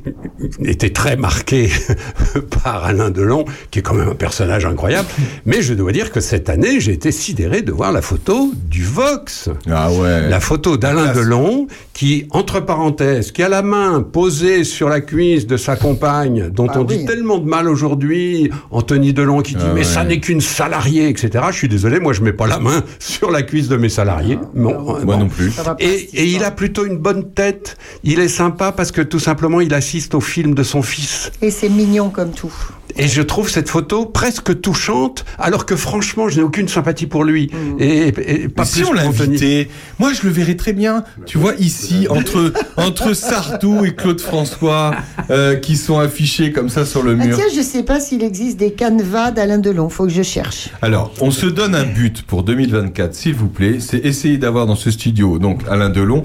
été 0.64 0.93
très 0.93 1.16
marqué 1.16 1.68
par 2.62 2.84
Alain 2.84 3.10
Delon, 3.10 3.44
qui 3.72 3.80
est 3.80 3.82
quand 3.82 3.94
même 3.94 4.09
un 4.09 4.14
personnage 4.14 4.64
incroyable. 4.64 5.09
Mais 5.44 5.60
je 5.62 5.74
dois 5.74 5.90
dire 5.90 6.12
que 6.12 6.20
cette 6.20 6.48
année, 6.48 6.78
j'ai 6.78 6.93
été 6.93 7.10
sidéré 7.10 7.62
de 7.62 7.72
voir 7.72 7.90
la 7.90 8.01
photo 8.01 8.52
du 8.70 8.84
Vox. 8.84 9.48
Ah 9.68 9.90
ouais. 9.90 10.28
La 10.28 10.39
photo 10.39 10.76
d'Alain 10.76 11.12
Delon, 11.12 11.66
qui, 11.94 12.28
entre 12.30 12.60
parenthèses, 12.60 13.32
qui 13.32 13.43
a 13.43 13.48
la 13.48 13.62
main 13.62 14.01
posée 14.02 14.62
sur 14.62 14.89
la 14.89 15.01
cuisse 15.01 15.48
de 15.48 15.56
sa 15.56 15.74
compagne, 15.74 16.48
dont 16.51 16.68
Ah 16.70 16.78
on 16.78 16.86
oui. 16.86 16.98
dit 16.98 17.05
tellement 17.06 17.39
de 17.39 17.48
mal 17.48 17.68
aujourd'hui, 17.68 18.51
Anthony 18.70 19.12
Delon 19.12 19.40
qui 19.43 19.55
dit 19.56 19.62
Ah 19.64 19.72
mais 19.74 19.80
ouais. 19.80 19.84
ça 19.84 20.05
n'est 20.05 20.20
qu'une 20.20 20.40
salariée, 20.40 21.09
etc. 21.09 21.44
Je 21.51 21.56
suis 21.56 21.68
désolé, 21.68 21.98
moi 21.98 22.12
je 22.12 22.22
mets 22.22 22.32
pas 22.32 22.47
la 22.47 22.60
main 22.60 22.84
sur 23.01 23.32
la 23.32 23.43
cuisse 23.43 23.66
de 23.66 23.76
mes 23.76 23.89
salariés. 23.89 24.39
Bon, 24.55 24.80
Moi 24.80 25.01
bon. 25.05 25.18
non 25.18 25.28
plus. 25.28 25.52
Et, 25.80 26.09
il 26.32 26.44
a 26.44 26.51
plutôt 26.52 26.84
une 26.86 26.98
bonne 26.98 27.32
tête. 27.32 27.76
Il 28.04 28.20
est 28.20 28.28
sympa 28.28 28.72
parce 28.72 28.92
que 28.92 29.00
tout 29.02 29.18
simplement 29.18 29.60
il 29.60 29.74
assiste 29.74 30.14
au 30.14 30.20
film 30.20 30.54
de 30.54 30.62
son 30.62 30.82
fils. 30.82 31.30
Et 31.42 31.50
c'est 31.50 31.68
mignon 31.68 32.10
comme 32.10 32.30
tout. 32.32 32.52
Et 32.96 33.08
je 33.08 33.22
trouve 33.22 33.48
cette 33.48 33.70
photo 33.70 34.04
presque 34.04 34.60
touchante, 34.60 35.24
alors 35.38 35.64
que 35.64 35.76
franchement 35.76 36.28
je 36.28 36.36
n'ai 36.36 36.42
aucune 36.42 36.68
sympathie 36.68 37.06
pour 37.06 37.24
lui. 37.24 37.50
Et, 37.78 38.08
et 38.08 38.48
pas 38.50 38.62
Mais 38.62 38.68
si 38.68 38.82
plus 38.82 38.84
on 38.90 38.92
pour 38.92 39.00
Anthony. 39.08 39.26
l'invitait, 39.38 39.68
moi 39.98 40.12
je 40.12 40.26
le 40.26 40.28
verrais 40.30 40.56
très 40.56 40.74
bien. 40.74 41.02
Tu 41.24 41.38
vois 41.38 41.54
ici 41.58 42.06
entre 42.10 42.52
entre 42.76 43.14
Sardou 43.14 43.86
et 43.86 43.94
Claude 43.94 44.20
François 44.20 44.94
euh, 45.30 45.56
qui 45.56 45.76
sont 45.76 45.98
affichés 46.00 46.52
comme 46.52 46.68
ça 46.68 46.84
sur 46.84 47.02
le 47.02 47.16
Ah 47.18 47.24
mur. 47.24 47.36
tiens, 47.36 47.46
je 47.56 47.62
sais 47.62 47.82
pas 47.82 47.98
s'il 47.98 48.22
existe 48.22 48.58
des 48.58 48.72
canevas 48.72 49.30
d'Alain 49.30 49.58
Delon. 49.58 49.88
Faut 49.88 50.04
que 50.04 50.12
je 50.12 50.22
cherche. 50.22 50.68
Alors, 50.82 51.14
on 51.22 51.30
se 51.30 51.46
donne 51.46 51.74
un 51.74 51.84
but 51.84 52.20
pour 52.22 52.42
2024, 52.42 53.14
s'il 53.14 53.34
vous 53.34 53.48
plaît, 53.48 53.78
c'est 53.80 53.98
essayer 54.04 54.36
d'avoir 54.36 54.66
dans 54.66 54.76
ce 54.76 54.90
studio, 54.90 55.38
donc 55.38 55.62
Alain 55.70 55.88
Delon, 55.88 56.24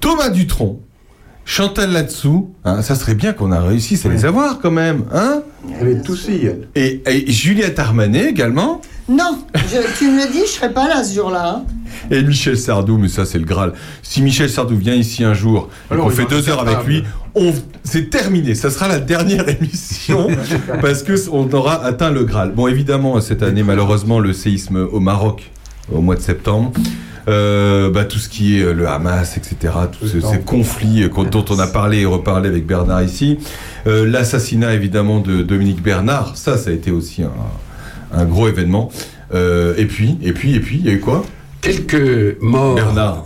Thomas 0.00 0.30
Dutronc, 0.30 0.80
Chantal 1.44 1.92
Latsou, 1.92 2.50
hein, 2.64 2.82
ça 2.82 2.94
serait 2.94 3.14
bien 3.14 3.32
qu'on 3.32 3.52
a 3.52 3.60
réussi 3.60 3.98
à 4.04 4.08
les 4.10 4.24
avoir 4.26 4.58
quand 4.60 4.70
même, 4.70 5.04
hein 5.12 5.42
Elle 5.80 5.88
est 5.88 6.02
elle. 6.44 6.68
et, 6.74 7.02
et 7.06 7.32
Juliette 7.32 7.78
Armanet 7.78 8.28
également. 8.28 8.82
Non, 9.08 9.38
je- 9.54 9.98
tu 9.98 10.10
me 10.10 10.18
le 10.26 10.30
dis, 10.30 10.40
je 10.42 10.50
serai 10.50 10.72
pas 10.74 10.86
là 10.88 11.02
ce 11.02 11.14
jour-là. 11.14 11.62
hein. 11.62 11.64
Et 12.10 12.22
Michel 12.22 12.58
Sardou, 12.58 12.98
mais 12.98 13.08
ça 13.08 13.24
c'est 13.24 13.38
le 13.38 13.46
Graal. 13.46 13.72
Si 14.02 14.20
Michel 14.20 14.50
Sardou 14.50 14.76
vient 14.76 14.94
ici 14.94 15.24
un 15.24 15.32
jour 15.32 15.70
et 15.90 15.94
Alors, 15.94 16.04
qu'on 16.06 16.10
il 16.10 16.16
fait 16.16 16.26
deux 16.26 16.48
heures 16.50 16.60
avec 16.60 16.84
lui, 16.86 17.02
on... 17.34 17.52
c'est 17.82 18.10
terminé. 18.10 18.54
Ça 18.54 18.68
sera 18.70 18.86
la 18.86 19.00
dernière 19.00 19.48
émission 19.60 20.28
parce 20.82 21.02
que 21.02 21.14
on 21.32 21.50
aura 21.54 21.82
atteint 21.82 22.10
le 22.10 22.24
Graal. 22.24 22.52
Bon, 22.52 22.66
évidemment, 22.68 23.18
cette 23.22 23.42
année, 23.42 23.62
malheureusement, 23.62 24.20
le 24.20 24.34
séisme 24.34 24.76
au 24.92 25.00
Maroc 25.00 25.50
au 25.90 26.02
mois 26.02 26.14
de 26.16 26.20
septembre. 26.20 26.72
Euh, 27.28 27.90
bah, 27.90 28.04
tout 28.04 28.18
ce 28.18 28.28
qui 28.28 28.58
est 28.58 28.62
euh, 28.64 28.72
le 28.72 28.88
Hamas, 28.88 29.36
etc., 29.36 29.72
tous 29.98 30.06
ce- 30.08 30.20
ces 30.20 30.38
conflits 30.40 31.02
euh, 31.04 31.24
dont 31.30 31.44
on 31.50 31.58
a 31.58 31.66
parlé 31.66 32.00
et 32.00 32.06
reparlé 32.06 32.48
avec 32.48 32.66
Bernard 32.66 33.02
ici, 33.02 33.38
Euh, 33.86 34.04
l'assassinat 34.06 34.74
évidemment 34.74 35.20
de 35.20 35.42
Dominique 35.42 35.82
Bernard, 35.82 36.36
ça, 36.36 36.58
ça 36.58 36.70
a 36.70 36.72
été 36.72 36.90
aussi 36.90 37.22
un, 37.22 37.30
un 38.12 38.24
gros 38.24 38.48
événement. 38.48 38.90
Euh, 39.34 39.74
et 39.78 39.84
puis, 39.86 40.18
et 40.22 40.32
puis, 40.32 40.54
et 40.56 40.60
puis, 40.60 40.76
il 40.78 40.86
y 40.86 40.90
a 40.90 40.92
eu 40.92 41.00
quoi? 41.00 41.24
Quelques 41.60 42.36
morts 42.40 42.74
Bernard. 42.74 43.24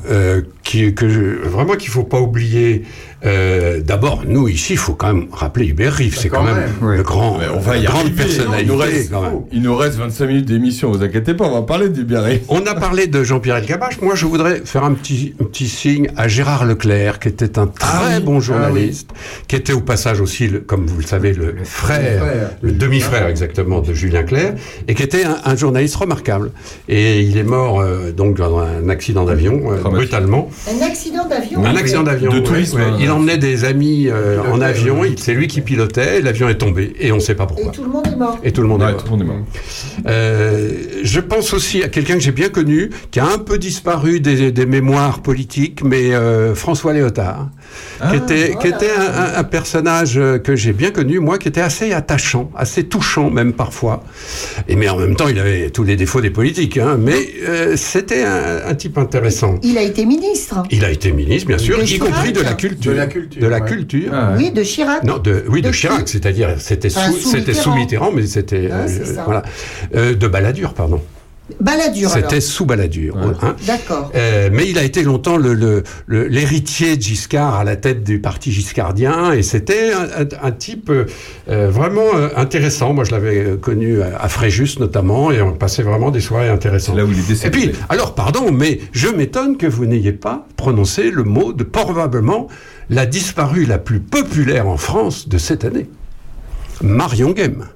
qui, 0.62 0.94
que 0.94 1.08
je- 1.08 1.48
vraiment 1.48 1.74
qu'il 1.74 1.90
faut 1.90 2.04
pas 2.04 2.20
oublier. 2.20 2.84
Euh, 3.24 3.80
D'abord, 3.80 4.22
nous 4.26 4.48
ici, 4.48 4.72
il 4.74 4.78
faut 4.78 4.94
quand 4.94 5.12
même 5.12 5.26
rappeler 5.32 5.66
Hubert 5.66 5.92
Riff, 5.94 6.18
c'est 6.18 6.28
quand, 6.28 6.42
même, 6.42 6.56
le 6.82 7.02
grand, 7.02 7.38
on 7.54 7.60
va 7.60 7.76
y 7.76 7.82
la 7.82 7.90
grande 7.90 8.10
personnalité. 8.12 8.62
Il 8.62 8.68
nous, 8.68 8.76
reste, 8.76 9.10
quand 9.12 9.22
même. 9.22 9.32
il 9.52 9.62
nous 9.62 9.76
reste 9.76 9.96
25 9.98 10.26
minutes 10.26 10.44
d'émission, 10.46 10.90
vous 10.90 11.02
inquiétez 11.02 11.34
pas, 11.34 11.44
on 11.46 11.52
va 11.54 11.62
parler 11.62 11.88
du 11.88 12.04
Biarritz. 12.04 12.42
On 12.48 12.64
a 12.66 12.74
parlé 12.74 13.06
de 13.06 13.22
Jean-Pierre 13.22 13.56
Elkabach. 13.56 14.00
Moi, 14.02 14.14
je 14.14 14.26
voudrais 14.26 14.62
faire 14.64 14.84
un 14.84 14.92
petit, 14.94 15.34
un 15.40 15.44
petit 15.44 15.68
signe 15.68 16.08
à 16.16 16.26
Gérard 16.28 16.64
Leclerc, 16.64 17.18
qui 17.20 17.28
était 17.28 17.58
un 17.58 17.66
très 17.66 18.20
bon 18.20 18.40
journaliste, 18.40 19.10
qui 19.48 19.56
était 19.56 19.72
au 19.72 19.80
passage 19.80 20.20
aussi, 20.20 20.48
le- 20.48 20.60
comme 20.60 20.86
vous 20.86 20.98
le 21.00 21.06
savez, 21.06 21.32
le, 21.32 21.54
frère, 21.64 22.20
frère. 22.22 22.50
le 22.60 22.72
demi-frère 22.72 23.26
exactement 23.28 23.80
de 23.80 23.92
Julien 23.94 24.22
Clerc, 24.24 24.54
et 24.88 24.94
qui 24.94 25.02
était 25.02 25.24
un, 25.24 25.38
un 25.44 25.56
journaliste 25.56 25.96
remarquable. 25.96 26.50
Et 26.88 27.20
il 27.20 27.36
est 27.36 27.42
mort 27.44 27.80
euh, 27.80 28.10
donc 28.12 28.36
dans 28.36 28.58
un 28.58 28.88
accident 28.88 29.24
d'avion, 29.24 29.60
euh, 29.72 29.76
brutalement. 29.82 30.50
Un 30.68 30.84
accident 30.84 31.26
d'avion 31.28 31.64
Un 31.64 31.76
accident 31.76 32.02
d'avion. 32.02 32.32
De 32.32 32.40
tourisme, 32.40 32.78
ouais. 32.78 32.84
hein. 32.84 32.96
Il 33.12 33.18
emmenait 33.18 33.38
des 33.38 33.64
amis 33.64 34.08
euh, 34.08 34.40
en 34.50 34.60
avion. 34.60 35.02
C'est 35.16 35.34
lui 35.34 35.46
qui 35.48 35.60
pilotait. 35.60 36.20
L'avion 36.20 36.48
est 36.48 36.56
tombé 36.58 36.94
et 36.98 37.12
on 37.12 37.16
ne 37.16 37.20
sait 37.20 37.34
pas 37.34 37.44
Et 37.44 37.46
pourquoi. 37.46 37.72
tout 37.72 37.82
le 37.84 37.90
monde 37.90 38.06
est 38.06 38.16
mort. 38.16 38.38
Et 38.42 38.52
tout 38.52 38.62
le 38.62 38.68
monde 38.68 38.82
est 38.82 38.86
mort. 38.92 38.96
tout 38.96 39.04
le 39.04 39.10
monde 39.10 39.22
est 39.22 39.24
mort. 39.24 39.36
Euh, 40.06 40.70
je 41.02 41.20
pense 41.20 41.52
aussi 41.52 41.82
à 41.82 41.88
quelqu'un 41.88 42.14
que 42.14 42.20
j'ai 42.20 42.32
bien 42.32 42.48
connu, 42.48 42.90
qui 43.10 43.20
a 43.20 43.26
un 43.26 43.38
peu 43.38 43.58
disparu 43.58 44.20
des, 44.20 44.50
des 44.52 44.66
mémoires 44.66 45.20
politiques, 45.22 45.82
mais 45.84 46.14
euh, 46.14 46.54
François 46.54 46.92
Léotard, 46.92 47.48
qui 48.10 48.16
était, 48.16 48.54
qui 48.60 48.66
était 48.68 48.90
un, 48.90 49.00
un- 49.22 49.38
un 49.38 49.44
personnage 49.44 50.18
euh, 50.18 50.38
que 50.38 50.56
j'ai 50.56 50.72
bien 50.72 50.90
connu, 50.90 51.18
moi, 51.20 51.38
qui 51.38 51.48
était 51.48 51.60
assez 51.60 51.92
attachant, 51.92 52.50
assez 52.56 52.84
touchant 52.84 53.30
même 53.30 53.52
parfois. 53.52 54.02
Et 54.68 54.76
mais 54.76 54.88
en 54.88 54.96
même 54.98 55.16
temps, 55.16 55.28
il 55.28 55.38
avait 55.38 55.70
tous 55.70 55.84
les 55.84 55.96
défauts 55.96 56.20
des 56.20 56.30
politiques, 56.30 56.78
hein, 56.78 56.96
mais 56.98 57.16
euh, 57.48 57.74
c'était 57.76 58.24
un, 58.24 58.62
un 58.68 58.74
type 58.74 58.98
intéressant. 58.98 59.56
Il 59.62 59.78
a 59.78 59.82
été 59.82 60.04
ministre. 60.06 60.62
Il 60.70 60.84
a 60.84 60.90
été 60.90 61.12
ministre, 61.12 61.48
bien 61.48 61.58
sûr, 61.58 61.78
De 61.78 61.82
y 61.82 61.86
Chirac. 61.86 62.10
compris 62.10 62.32
de 62.32 62.40
la 62.40 62.54
culture. 62.54 62.92
De 62.92 62.96
la 62.96 63.06
culture, 63.06 63.42
De 63.42 63.46
la 63.46 63.60
ouais. 63.60 63.68
culture. 63.68 64.10
Ah, 64.12 64.30
ouais. 64.32 64.36
Oui, 64.38 64.50
de 64.50 64.62
Chirac. 64.62 65.04
Non, 65.04 65.18
de, 65.18 65.44
oui, 65.48 65.62
de, 65.62 65.68
De 65.68 65.72
Chirac, 65.72 66.08
c'est-à-dire 66.08 66.56
c'était 66.58 66.88
Enfin, 66.94 67.10
sous, 67.12 67.18
sous 67.18 67.30
c'était 67.30 67.54
sous 67.54 67.72
Mitterrand. 67.74 68.10
Mais 68.12 68.26
c'était 68.26 68.68
Ah, 68.72 68.86
c'est 68.88 69.02
euh, 69.02 69.14
ça. 69.14 69.22
voilà 69.24 69.42
Euh, 69.94 70.14
de 70.14 70.26
Balladur, 70.28 70.74
pardon. 70.74 71.00
Balladur. 71.60 72.10
C'était 72.10 72.40
sous 72.40 72.64
Balladur. 72.66 73.16
hein. 73.18 73.56
D'accord. 73.66 74.10
Euh, 74.14 74.48
mais 74.52 74.68
il 74.68 74.78
a 74.78 74.84
été 74.84 75.02
longtemps 75.02 75.36
le- 75.36 75.54
le- 75.54 75.82
le- 76.06 76.26
l'héritier 76.26 76.96
de 76.96 77.02
Giscard 77.02 77.54
à 77.56 77.64
la 77.64 77.76
tête 77.76 78.04
du 78.04 78.20
parti 78.20 78.52
giscardien 78.52 79.32
et 79.32 79.42
c'était 79.42 79.92
un, 79.92 80.22
un- 80.22 80.46
un 80.48 80.50
type 80.52 80.90
euh, 80.90 81.70
vraiment 81.70 82.14
euh, 82.14 82.28
intéressant. 82.36 82.92
Moi, 82.94 83.04
je 83.04 83.10
l'avais 83.12 83.56
connu 83.60 84.00
à, 84.02 84.18
à 84.20 84.28
Fréjus 84.28 84.78
notamment 84.80 85.30
et 85.30 85.40
on 85.42 85.52
passait 85.52 85.82
vraiment 85.82 86.10
des 86.10 86.20
soirées 86.20 86.48
intéressantes. 86.48 86.94
C'est 86.96 87.00
là 87.00 87.06
où 87.06 87.12
il 87.12 87.18
est 87.18 87.28
décédé. 87.28 87.46
Et 87.46 87.50
puis, 87.70 87.72
alors 87.88 88.14
pardon, 88.14 88.50
mais 88.52 88.80
je 88.92 89.08
m'étonne 89.08 89.56
que 89.56 89.66
vous 89.66 89.86
n'ayez 89.86 90.12
pas 90.12 90.46
prononcé 90.56 91.10
le 91.10 91.24
mot 91.24 91.52
de 91.52 91.64
probablement 91.64 92.48
la 92.90 93.06
disparue 93.06 93.64
la 93.64 93.78
plus 93.78 94.00
populaire 94.00 94.66
en 94.68 94.76
France 94.76 95.28
de 95.28 95.38
cette 95.38 95.64
année. 95.64 95.88
Marion 96.82 97.30
Game. 97.30 97.66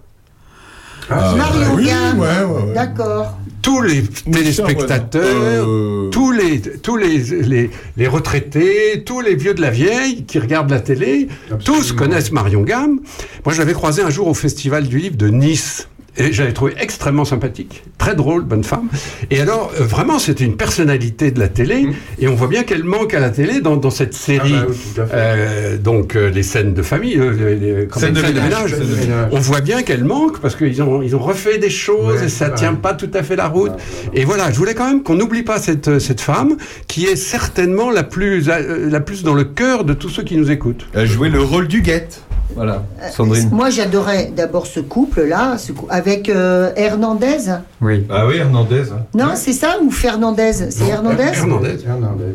Mario 1.09 1.67
oui, 1.77 1.85
ouais, 1.85 2.15
ouais, 2.19 2.45
ouais. 2.67 2.75
D'accord. 2.75 3.39
tous 3.63 3.81
les 3.83 4.03
téléspectateurs, 4.03 5.25
Euh, 5.69 6.09
tous 6.11 6.33
les 6.33 6.61
tous 6.61 6.97
les, 6.97 7.19
les 7.19 7.71
les 7.97 8.09
retraités, 8.09 9.03
tous 9.05 9.21
les 9.21 9.35
vieux 9.35 9.55
de 9.55 9.61
la 9.61 9.71
vieille 9.71 10.25
qui 10.25 10.39
regardent 10.39 10.71
la 10.71 10.81
télé, 10.81 11.29
tous 11.65 11.93
connaissent 11.93 12.33
Marion 12.33 12.63
Gamme. 12.63 13.01
Moi, 13.45 13.55
je 13.55 13.59
l'avais 13.59 13.73
croisée 13.75 14.03
un 14.03 14.11
jour 14.11 14.27
au 14.29 14.35
Festival 14.35 14.87
du 14.89 14.99
Livre 14.99 15.17
de 15.17 15.29
Nice. 15.29 15.89
Et 16.19 16.33
j'avais 16.33 16.53
trouvé 16.53 16.75
extrêmement 16.81 17.25
sympathique, 17.27 17.85
très 17.99 18.15
drôle, 18.15 18.43
bonne 18.45 18.65
femme. 18.65 18.89
Et 19.31 19.41
alors, 19.41 19.71
euh, 19.79 19.85
vraiment, 19.85 20.19
c'était 20.19 20.45
une 20.45 20.57
personnalité 20.57 21.31
de 21.31 21.39
la 21.39 21.49
télé. 21.49 21.87
Et 22.19 22.27
on 22.29 22.35
voit 22.35 22.49
bien 22.49 22.63
qu'elle 22.63 22.85
manque 22.85 23.13
à 23.13 23.21
la 23.21 23.29
télé 23.31 23.61
dans, 23.61 23.77
dans 23.77 23.91
cette 23.91 24.15
série. 24.15 24.55
Ah 24.57 24.63
bah 24.63 24.67
oui, 24.71 25.01
à 25.03 25.07
fait. 25.07 25.13
Euh, 25.15 25.77
donc, 25.79 26.17
euh, 26.17 26.31
les 26.31 26.43
scènes 26.43 26.73
de 26.73 26.83
famille, 26.83 27.17
euh, 27.19 27.33
les, 27.33 27.89
Scènes 27.99 28.17
on 28.17 28.29
de 28.29 28.41
ménage, 28.41 28.71
scènes 28.71 28.81
de 28.89 28.95
ménage. 28.95 29.29
On 29.33 29.39
voit 29.41 29.61
bien 29.61 29.83
qu'elle 29.83 30.05
manque 30.05 30.41
parce 30.41 30.57
qu'ils 30.57 30.83
ont, 30.83 31.03
ils 31.03 31.15
ont 31.15 31.19
refait 31.21 31.59
des 31.59 31.71
choses 31.71 32.17
Ouais, 32.21 32.25
et 32.27 32.29
ça 32.29 32.47
c'est 32.49 32.55
tient 32.55 32.75
pas 32.75 32.95
tout 32.95 33.11
à 33.13 33.23
fait 33.23 33.37
la 33.37 33.49
route. 33.49 33.73
Et 34.15 34.25
voilà, 34.25 34.51
je 34.51 34.57
voulais 34.57 34.75
quand 34.75 34.87
même 34.87 35.03
qu'on 35.03 35.15
n'oublie 35.15 35.43
pas 35.43 35.59
cette, 35.59 35.99
cette 35.99 36.21
femme 36.21 36.57
qui 36.89 37.05
est 37.07 37.17
certainement 37.17 37.91
la 37.91 38.03
plus, 38.05 38.47
la 38.47 39.01
plus 39.01 39.23
dans 39.23 39.35
le 39.35 39.45
cœur 39.45 39.85
de 39.85 39.93
tous 39.93 40.09
ceux 40.09 40.23
qui 40.23 40.37
nous 40.37 40.51
écoutent. 40.51 40.87
Elle 40.95 41.07
jouait 41.07 41.29
le 41.29 41.43
rôle 41.43 41.69
du 41.69 41.83
guette. 41.83 42.23
Voilà, 42.55 42.85
Sandrine. 43.13 43.51
Moi, 43.53 43.69
j'adorais 43.71 44.33
d'abord 44.35 44.67
ce 44.67 44.81
couple-là, 44.81 45.59
ce 45.59 45.73
cou- 45.73 45.89
avec 46.07 46.29
euh, 46.29 46.71
Hernandez. 46.77 47.51
Oui. 47.81 48.07
Ah 48.09 48.27
oui, 48.27 48.37
Hernandez. 48.37 48.85
Non, 49.15 49.31
c'est 49.35 49.53
ça 49.53 49.79
ou 49.83 49.91
Fernandez 49.91 50.53
C'est 50.71 50.87
Hernandez 50.89 51.33
Hernandez. 51.35 51.77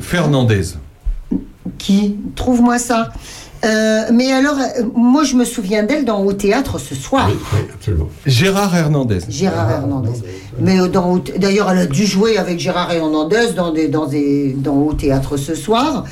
Fernandez. 0.01 0.61
Qui? 1.77 2.17
Trouve-moi 2.35 2.77
ça. 2.77 3.11
Euh, 3.63 4.01
mais 4.11 4.31
alors, 4.31 4.57
moi, 4.95 5.23
je 5.23 5.35
me 5.35 5.45
souviens 5.45 5.83
d'elle 5.83 6.03
dans 6.03 6.21
Au 6.21 6.33
théâtre 6.33 6.79
ce 6.79 6.95
soir. 6.95 7.29
Oui, 7.29 7.37
oui, 7.53 7.59
absolument. 7.73 8.09
Gérard 8.25 8.75
Hernandez. 8.75 9.19
Gérard 9.29 9.71
Hernandez. 9.71 10.19
Mais 10.59 10.79
euh, 10.79 10.87
d'ailleurs, 11.37 11.71
elle 11.71 11.77
a 11.77 11.85
dû 11.85 12.05
jouer 12.05 12.37
avec 12.37 12.59
Gérard 12.59 12.91
Hernandez 12.91 13.53
dans 13.55 13.71
des 13.71 13.87
dans 13.87 14.07
des 14.07 14.53
dans 14.57 14.75
Au 14.75 14.93
théâtre 14.93 15.37
ce 15.37 15.55
soir. 15.55 16.05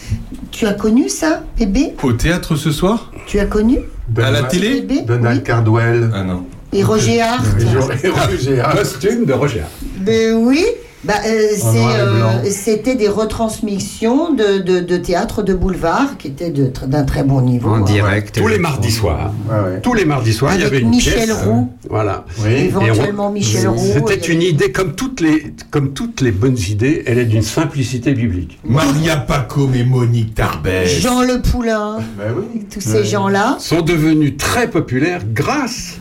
Tu 0.52 0.66
as 0.66 0.74
connu 0.74 1.10
ça, 1.10 1.44
bébé? 1.58 1.94
Au 2.04 2.14
théâtre 2.14 2.56
ce 2.56 2.72
soir? 2.72 3.12
Tu 3.26 3.40
as 3.40 3.46
connu? 3.46 3.80
À 4.18 4.32
la 4.32 4.44
télé? 4.44 4.82
Bébé 4.82 5.02
Donald 5.02 5.44
Cardwell. 5.44 6.10
Ah 6.14 6.24
non. 6.24 6.46
Et 6.72 6.84
Roger 6.84 7.22
Hart 7.22 7.44
Roger 7.76 8.60
Hart. 8.60 8.78
Costume 8.78 9.26
de 9.26 9.34
Roger. 9.34 9.62
Hart. 9.62 9.72
Ben 9.98 10.36
oui. 10.36 10.66
Bah, 11.06 11.14
euh, 11.26 11.30
euh, 11.76 12.50
c'était 12.50 12.96
des 12.96 13.08
retransmissions 13.08 14.34
de, 14.34 14.58
de, 14.60 14.80
de 14.82 14.98
théâtre 14.98 15.44
de 15.44 15.54
boulevard 15.54 16.18
qui 16.18 16.28
étaient 16.28 16.52
d'un 16.52 17.04
très 17.04 17.24
bon 17.24 17.40
niveau. 17.42 17.70
En 17.70 17.80
direct. 17.80 18.36
Tous 18.38 18.48
les 18.48 18.60
mardis 18.60 18.92
soirs. 18.92 19.32
Ouais, 19.50 19.56
ouais. 19.76 19.82
Tous 19.82 19.94
les 19.94 20.04
mardis 20.04 20.34
soirs, 20.34 20.56
il 20.56 20.62
y 20.62 20.66
avait 20.66 20.80
une 20.82 20.90
Michel 20.90 21.14
pièce. 21.26 21.32
Roux. 21.46 21.70
Voilà. 21.90 22.26
Oui. 22.44 22.52
Éventuellement 22.52 23.28
on- 23.28 23.32
Michel 23.32 23.70
Roux. 23.70 23.78
C'était 23.94 24.28
une 24.34 24.42
idée, 24.42 24.74
comme 24.74 24.94
toutes, 24.96 25.22
les, 25.22 25.54
comme 25.72 25.94
toutes 25.94 26.20
les 26.20 26.32
bonnes 26.32 26.58
idées, 26.70 27.04
elle 27.06 27.18
est 27.20 27.26
d'une 27.26 27.44
simplicité 27.44 28.14
biblique. 28.14 28.60
Maria 28.66 29.16
Pacôme 29.18 29.76
et 29.76 29.86
Monique 29.86 30.36
Tarbès. 30.36 31.00
Jean 31.00 31.22
Le 31.22 31.42
Poulain, 31.42 32.00
Ben 32.18 32.34
oui. 32.38 32.66
tous 32.70 32.82
ces 32.82 33.06
gens-là. 33.06 33.56
sont 33.60 33.82
devenus 33.82 34.36
très 34.38 34.70
populaires 34.70 35.22
grâce 35.34 35.96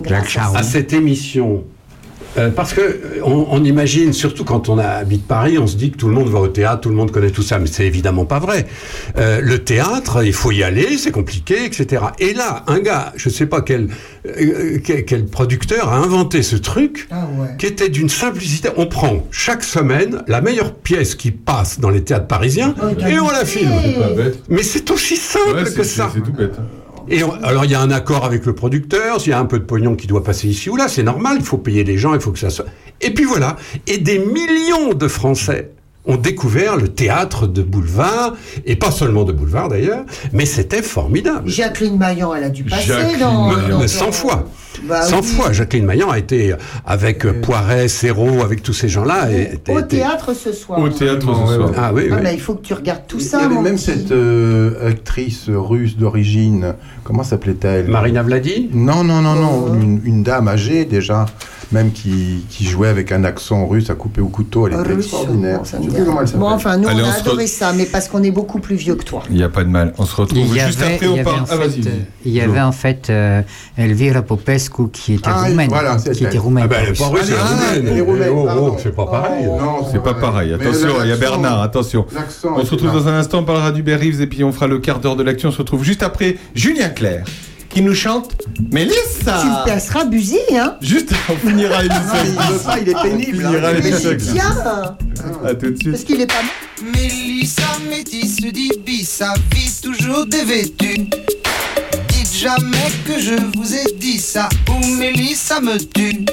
à 0.55 0.63
cette 0.65 0.93
émission. 0.93 1.63
Euh, 2.37 2.51
parce 2.51 2.75
que 2.75 3.01
on, 3.25 3.47
on 3.51 3.65
imagine, 3.65 4.13
surtout 4.13 4.45
quand 4.45 4.69
on 4.69 4.79
habite 4.79 5.27
Paris, 5.27 5.59
on 5.59 5.67
se 5.67 5.77
dit 5.77 5.91
que 5.91 5.97
tout 5.97 6.09
le 6.09 6.15
monde 6.15 6.29
va 6.29 6.41
au 6.41 6.49
théâtre, 6.49 6.83
tout 6.83 6.89
le 6.91 6.95
monde 6.95 7.11
connaît 7.11 7.31
tout 7.31 7.43
ça, 7.43 7.59
mais 7.59 7.67
c'est 7.67 7.87
évidemment 7.87 8.27
pas 8.27 8.39
vrai. 8.39 8.67
Euh, 9.17 9.41
le 9.43 9.59
théâtre, 9.65 10.25
il 10.25 10.33
faut 10.33 10.53
y 10.53 10.63
aller, 10.63 10.99
c'est 10.99 11.11
compliqué, 11.11 11.65
etc. 11.65 12.03
Et 12.19 12.35
là, 12.35 12.65
un 12.67 12.79
gars, 12.81 13.13
je 13.17 13.29
sais 13.29 13.47
pas 13.47 13.63
quel, 13.63 13.89
euh, 14.27 14.79
quel, 14.85 15.05
quel 15.05 15.25
producteur 15.27 15.89
a 15.93 15.97
inventé 15.97 16.43
ce 16.43 16.57
truc, 16.57 17.09
Ah 17.11 17.27
ouais. 17.39 17.49
qui 17.59 17.67
était 17.67 17.89
d'une 17.89 18.09
simplicité. 18.11 18.69
On 18.77 18.87
prend 18.87 19.27
chaque 19.31 19.65
semaine 19.65 20.23
la 20.29 20.41
meilleure 20.41 20.75
pièce 20.75 21.15
qui 21.15 21.31
passe 21.31 21.81
dans 21.81 21.91
les 21.91 22.05
théâtres 22.05 22.27
parisiens 22.29 22.75
Oh, 22.83 22.87
et 23.09 23.19
on 23.19 23.31
la 23.31 23.45
filme. 23.45 23.73
C'est 23.83 23.99
pas 24.01 24.11
bête. 24.15 24.43
Mais 24.49 24.63
c'est 24.63 24.91
aussi 24.91 25.17
simple 25.17 25.55
Ouais, 25.55 25.65
que 25.65 25.83
ça. 25.83 26.11
c'est 26.13 26.19
c'est 26.19 26.25
tout 26.25 26.33
bête. 26.33 26.55
Et 27.11 27.23
on- 27.25 27.33
alors 27.43 27.65
il 27.65 27.71
y 27.71 27.75
a 27.75 27.81
un 27.81 27.91
accord 27.91 28.25
avec 28.25 28.45
le 28.47 28.55
producteur, 28.55 29.21
s'il 29.21 29.31
y 29.31 29.33
a 29.33 29.39
un 29.39 29.45
peu 29.47 29.59
de 29.59 29.65
pognon 29.65 29.97
qui 29.97 30.07
doit 30.07 30.23
passer 30.25 30.49
ici 30.49 30.69
ou 30.71 30.77
là, 30.77 30.89
c'est 30.89 31.03
normal, 31.03 31.37
il 31.41 31.45
faut 31.45 31.59
payer 31.59 31.85
les 31.85 31.97
gens, 31.99 32.15
il 32.15 32.21
faut 32.21 32.33
que 32.33 32.39
ça 32.39 32.51
soit. 32.51 32.67
Et 33.01 33.11
puis 33.15 33.25
voilà, 33.25 33.57
et 33.87 33.99
des 33.99 34.19
millions 34.19 34.93
de 34.95 35.09
Français 35.09 35.71
ont 36.05 36.17
découvert 36.17 36.77
le 36.77 36.89
théâtre 36.89 37.47
de 37.47 37.63
boulevard, 37.63 38.35
et 38.65 38.77
pas 38.77 38.91
seulement 38.91 39.25
de 39.25 39.33
boulevard 39.33 39.69
d'ailleurs, 39.69 40.05
mais 40.33 40.47
c'était 40.47 40.81
formidable. 40.83 41.51
Jacqueline 41.51 41.99
Maillan, 41.99 42.35
elle 42.35 42.45
a 42.45 42.49
dû 42.51 42.65
passer 42.65 42.87
Jacqueline 42.89 43.19
dans. 43.21 43.49
Maillan. 43.49 43.69
dans- 43.69 43.79
Mais 43.81 43.89
100 43.89 44.11
fois. 44.13 44.49
Bah 44.85 45.03
100 45.03 45.21
oui. 45.21 45.27
fois. 45.27 45.53
Jacqueline 45.53 45.85
Maillan 45.87 46.11
a 46.11 46.19
été 46.19 46.55
avec 46.87 47.25
euh, 47.27 47.33
Poiret, 47.41 47.89
Serrault, 47.89 48.43
avec 48.43 48.63
tous 48.63 48.73
ces 48.73 48.89
gens-là. 48.89 49.27
Au 49.69 49.79
était- 49.79 49.83
théâtre 49.99 50.35
ce 50.35 50.53
soir. 50.53 50.79
Au 50.79 50.89
théâtre 50.89 51.27
ce 51.47 51.55
soir. 51.55 51.71
Ah 51.77 51.91
oui, 51.95 52.05
Ah, 52.11 52.15
oui. 52.17 52.21
mais 52.23 52.35
il 52.35 52.41
faut 52.41 52.55
que 52.55 52.63
tu 52.67 52.75
regardes 52.75 53.07
tout 53.07 53.19
Il 53.19 53.23
y 53.25 53.27
ça, 53.27 53.41
avait 53.45 53.55
même 53.61 53.75
petit. 53.77 53.85
cette 53.85 54.13
euh, 54.13 54.89
actrice 54.91 55.45
russe 55.49 55.97
d'origine, 55.97 56.75
comment 57.05 57.23
s'appelait-elle? 57.23 57.89
Marina 57.89 58.23
Vladi? 58.23 58.71
Non, 58.73 59.05
non, 59.05 59.21
non, 59.23 59.35
Oh. 59.39 59.69
non, 59.69 59.75
une, 59.81 60.01
une 60.05 60.23
dame 60.23 60.49
âgée 60.49 60.85
déjà, 60.85 61.27
même 61.73 61.93
qui, 61.93 62.45
qui 62.49 62.65
jouait 62.65 62.89
avec 62.89 63.13
un 63.13 63.25
accent 63.25 63.67
russe 63.67 63.91
à 63.91 63.95
couper 63.95 64.21
au 64.21 64.29
couteau, 64.29 64.67
elle 64.67 64.75
était 64.75 64.83
Russe, 64.95 65.05
extraordinaire. 65.05 65.59
bon, 65.59 65.65
ça 65.65 65.79
me 65.79 65.87
comment 66.05 66.21
elle. 66.23 66.39
Bon, 66.39 66.47
enfin, 66.49 66.77
nous, 66.79 66.89
Allez, 66.89 67.03
on 67.03 67.07
on 67.07 67.11
a 67.11 67.15
adoré 67.15 67.45
re- 67.45 67.49
ça, 67.49 67.73
mais 67.75 67.85
parce 67.85 68.09
qu'on 68.09 68.23
est 68.23 68.31
beaucoup 68.31 68.59
plus 68.59 68.77
vieux 68.77 68.95
que 68.95 69.05
toi. 69.05 69.23
Il 69.31 69.37
n'y 69.37 69.43
a 69.43 69.49
pas 69.49 69.65
de 69.65 69.69
mal. 69.69 69.93
On 69.99 70.05
se 70.07 70.17
retrouve 70.17 70.39
Il 70.39 70.61
juste 70.61 70.81
avait, 70.83 70.95
après. 70.95 71.07
il 71.07 71.11
On 71.11 71.17
y 71.17 71.21
avait 71.21 71.25
parle. 71.25 71.41
en 71.41 71.45
Ah, 71.51 71.57
vas-y. 71.57 71.83
fait, 71.83 71.89
euh, 71.91 71.93
il 72.25 72.33
y 72.33 72.41
avait 72.41 72.61
en 72.61 72.73
fait 72.73 73.11
euh, 73.11 73.43
Elvira 73.77 74.23
Popescu 74.23 74.68
qui 74.93 75.15
était 75.15 75.23
Ah, 75.27 75.45
roumaine, 75.45 75.69
voilà, 75.69 75.97
qui 75.97 76.09
elle. 76.09 76.23
était 76.27 76.39
roumaine. 76.39 76.65
Ah 76.65 76.69
ben, 76.69 76.77
elle 76.83 76.89
est 76.95 76.99
pas 76.99 77.09
russe, 77.09 77.21
elle 77.27 77.33
est 77.33 77.37
Ah, 77.41 77.47
roumaine. 77.47 77.89
elle 77.89 77.97
est 77.99 78.01
roumaine, 78.01 78.29
Oh, 78.33 78.41
oh, 78.43 78.47
pardon. 78.47 78.77
c'est 78.83 78.95
pas 78.95 79.07
pareil. 79.07 79.45
Non, 79.47 79.89
C'est 79.91 80.03
pas 80.03 80.15
pareil. 80.15 80.53
Attention, 80.53 80.89
il 81.03 81.09
y 81.09 81.13
a 81.13 81.17
Bernard. 81.17 81.63
Attention. 81.63 82.07
On 82.45 82.65
se 82.65 82.71
retrouve 82.71 82.93
dans 82.93 83.09
un 83.09 83.15
instant. 83.19 83.39
On 83.41 83.45
parlera 83.45 83.73
du 83.73 83.83
Reeves 83.83 84.21
et 84.21 84.27
puis 84.27 84.45
on 84.45 84.53
fera 84.53 84.67
le 84.67 84.79
quart 84.79 84.99
d'heure 85.01 85.17
de 85.17 85.23
l'action. 85.23 85.49
On 85.49 85.53
se 85.53 85.59
retrouve 85.59 85.85
juste 85.85 86.03
après 86.03 86.37
Julien 86.55 86.89
Clerc 86.91 87.25
qui 87.69 87.83
nous 87.83 87.95
chante 87.95 88.31
Mélissa. 88.73 89.41
Tu 89.43 89.47
le 89.47 89.65
passeras 89.75 90.05
busy, 90.07 90.39
hein 90.57 90.77
Juste, 90.81 91.13
on 91.29 91.37
finira 91.37 91.83
Non, 91.83 91.83
l'émission. 91.83 92.25
il 92.25 92.53
veut 92.55 92.59
pas, 92.65 92.79
il 92.79 92.89
est 92.89 93.03
pénible. 93.03 93.45
On 93.45 93.51
finira 93.51 93.69
hein. 93.69 93.73
Mais 93.75 93.81
l'émission. 93.83 94.11
c'est 94.19 94.33
bien 94.33 94.57
À 95.45 95.55
tout 95.55 95.71
de 95.71 95.77
suite. 95.77 95.91
Parce 95.91 96.05
qu'il 96.05 96.21
est 96.23 96.27
pas 96.27 96.35
Mélissa 96.83 97.63
métisse 97.91 98.37
d'Ibiza 98.37 99.35
vit 99.55 99.81
toujours 99.83 100.27
dévêtue. 100.27 101.09
Jamais 102.41 102.93
que 103.05 103.19
je 103.19 103.35
vous 103.57 103.75
ai 103.75 103.93
dit 103.97 104.21
ça 104.21 104.49
ou 104.69 104.87
Mélissa 104.95 105.61
me 105.61 105.77
tue. 105.77 106.25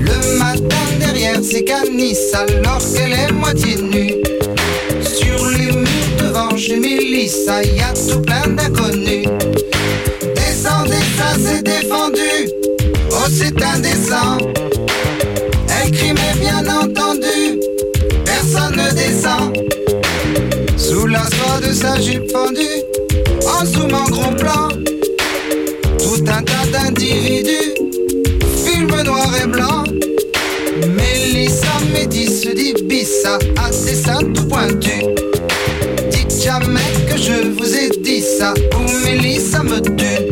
Le 0.00 0.38
matin 0.38 0.84
derrière 0.98 1.44
ses 1.44 1.62
canisses 1.62 2.32
alors 2.32 2.80
qu'elle 2.94 3.12
est 3.12 3.30
moitié 3.30 3.76
nue. 3.82 4.14
Sur 5.02 5.46
les 5.50 5.72
murs 5.72 6.16
devant 6.18 6.56
chez 6.56 6.78
Mélissa, 6.80 7.62
y 7.62 7.80
a 7.80 7.92
tout 7.92 8.22
plein 8.22 8.46
d'inconnus. 8.46 9.26
Descendez, 10.36 11.04
ça 11.18 11.36
c'est 11.38 11.64
défendu. 11.64 12.48
Oh, 13.10 13.28
c'est 13.28 13.62
indécent. 13.62 14.38
Elle 15.82 15.90
crie, 15.90 16.14
mais 16.14 16.40
bien 16.40 16.66
entendu, 16.66 17.60
personne 18.24 18.74
ne 18.74 18.90
descend. 18.94 19.52
Sous 20.78 21.06
la 21.06 21.24
soie 21.24 21.60
de 21.68 21.74
sa 21.74 22.00
jupe 22.00 22.32
fendue, 22.32 22.82
zoom 23.64 23.94
en 23.94 24.08
gros 24.10 24.32
plan, 24.32 24.68
tout 25.98 26.24
un 26.26 26.42
tas 26.42 26.66
d'individus, 26.72 27.74
film 28.64 29.02
noir 29.02 29.30
et 29.42 29.46
blanc. 29.46 29.84
Mélissa 30.96 31.66
métisse 31.92 32.46
d'Ibissa 32.54 33.38
a 33.62 33.70
des 33.70 33.94
seins 33.94 34.24
tout 34.34 34.48
pointus. 34.48 35.04
Dites 36.10 36.42
jamais 36.42 36.90
que 37.08 37.16
je 37.16 37.48
vous 37.56 37.76
ai 37.76 37.90
dit 38.02 38.22
ça, 38.22 38.54
ou 38.76 39.04
Mélissa 39.04 39.62
me 39.62 39.80
tue. 39.80 40.24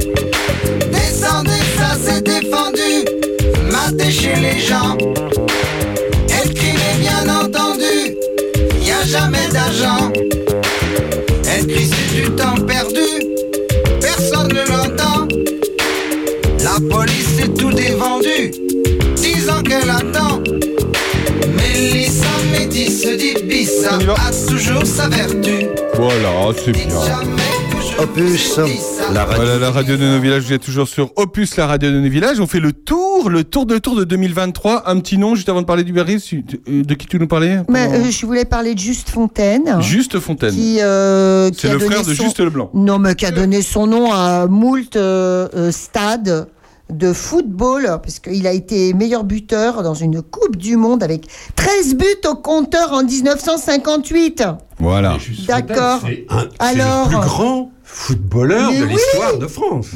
Descendez, 0.93 1.63
ça 1.77 1.97
c'est 2.03 2.23
défendu, 2.23 3.05
matez 3.71 4.11
chez 4.11 4.37
les 4.37 4.59
gens. 4.61 4.97
Mais 6.61 6.99
bien 7.01 7.35
entendu, 7.41 8.17
y 8.83 8.91
a 8.91 9.05
jamais 9.07 9.49
d'argent. 9.53 10.13
Elle 11.51 11.67
crie, 11.67 11.89
c'est 11.89 12.15
du 12.15 12.31
temps 12.37 12.61
perdu, 12.67 13.08
La 16.81 16.97
police 16.97 17.41
est 17.41 17.55
tout 17.59 17.73
dévendu, 17.73 18.53
disant 19.17 19.63
qu'elle 19.63 19.91
attend. 19.91 20.41
Mélissa 21.57 22.27
On 23.97 24.01
y 24.01 24.05
va. 24.05 24.13
a 24.15 24.31
toujours 24.49 24.87
sa 24.87 25.09
vertu. 25.09 25.67
Voilà, 25.95 26.53
c'est 26.65 26.71
bien. 26.71 26.85
Opus, 28.01 28.61
dit 28.65 28.79
la 29.13 29.25
radio. 29.25 29.43
Voilà 29.43 29.59
la 29.59 29.71
radio 29.73 29.97
de 29.97 30.05
nos 30.05 30.21
villages, 30.21 30.45
vous 30.45 30.53
êtes 30.53 30.63
toujours 30.63 30.87
sur 30.87 31.11
Opus, 31.17 31.57
la 31.57 31.67
radio 31.67 31.91
de 31.91 31.99
nos 31.99 32.09
villages. 32.09 32.39
On 32.39 32.47
fait 32.47 32.61
le 32.61 32.73
tour, 32.73 33.29
le 33.29 33.43
tour 33.43 33.67
de 33.67 33.79
tour 33.79 33.97
de 33.97 34.05
2023. 34.05 34.89
Un 34.89 35.01
petit 35.01 35.19
nom 35.19 35.35
juste 35.35 35.49
avant 35.49 35.63
de 35.63 35.67
parler 35.67 35.83
du 35.83 35.93
Berry. 35.93 36.19
De 36.69 36.95
qui 36.95 37.07
tu 37.09 37.19
nous 37.19 37.27
parlais 37.27 37.59
Mais, 37.69 37.89
euh, 37.93 38.09
je 38.13 38.25
voulais 38.25 38.45
parler 38.45 38.75
de 38.75 38.79
Juste 38.79 39.11
Fontaine. 39.11 39.79
Juste 39.83 40.21
Fontaine. 40.21 40.55
Qui, 40.55 40.77
euh, 40.81 41.51
qui 41.51 41.59
C'est 41.63 41.73
le 41.73 41.81
frère 41.81 42.05
de 42.05 42.15
son- 42.15 42.23
Juste 42.23 42.39
Leblanc. 42.39 42.71
Non, 42.73 43.01
mais 43.01 43.17
qui 43.17 43.27
a 43.27 43.33
donné 43.33 43.63
son 43.63 43.89
nom 43.89 44.13
à 44.13 44.47
moult 44.47 44.95
euh, 44.95 45.49
euh, 45.57 45.73
stades 45.73 46.47
de 46.91 47.13
football, 47.13 47.85
parce 48.03 48.19
qu'il 48.19 48.47
a 48.47 48.53
été 48.53 48.95
meilleur 48.95 49.25
buteur 49.25 49.83
dans 49.83 49.95
une 49.95 50.23
Coupe 50.23 50.57
du 50.57 50.77
Monde 50.77 51.03
avec 51.03 51.27
13 51.57 51.97
buts 51.97 52.05
au 52.29 52.35
compteur 52.35 52.93
en 52.93 53.03
1958. 53.05 54.45
Voilà. 54.79 55.19
D'accord. 55.47 56.01
Alors 56.59 57.09
le 57.11 57.19
plus 57.19 57.27
grand 57.27 57.73
footballeur 57.83 58.71
Mais 58.71 58.81
de 58.81 58.85
oui. 58.85 58.93
l'histoire 58.93 59.39
de 59.39 59.47
France. 59.47 59.89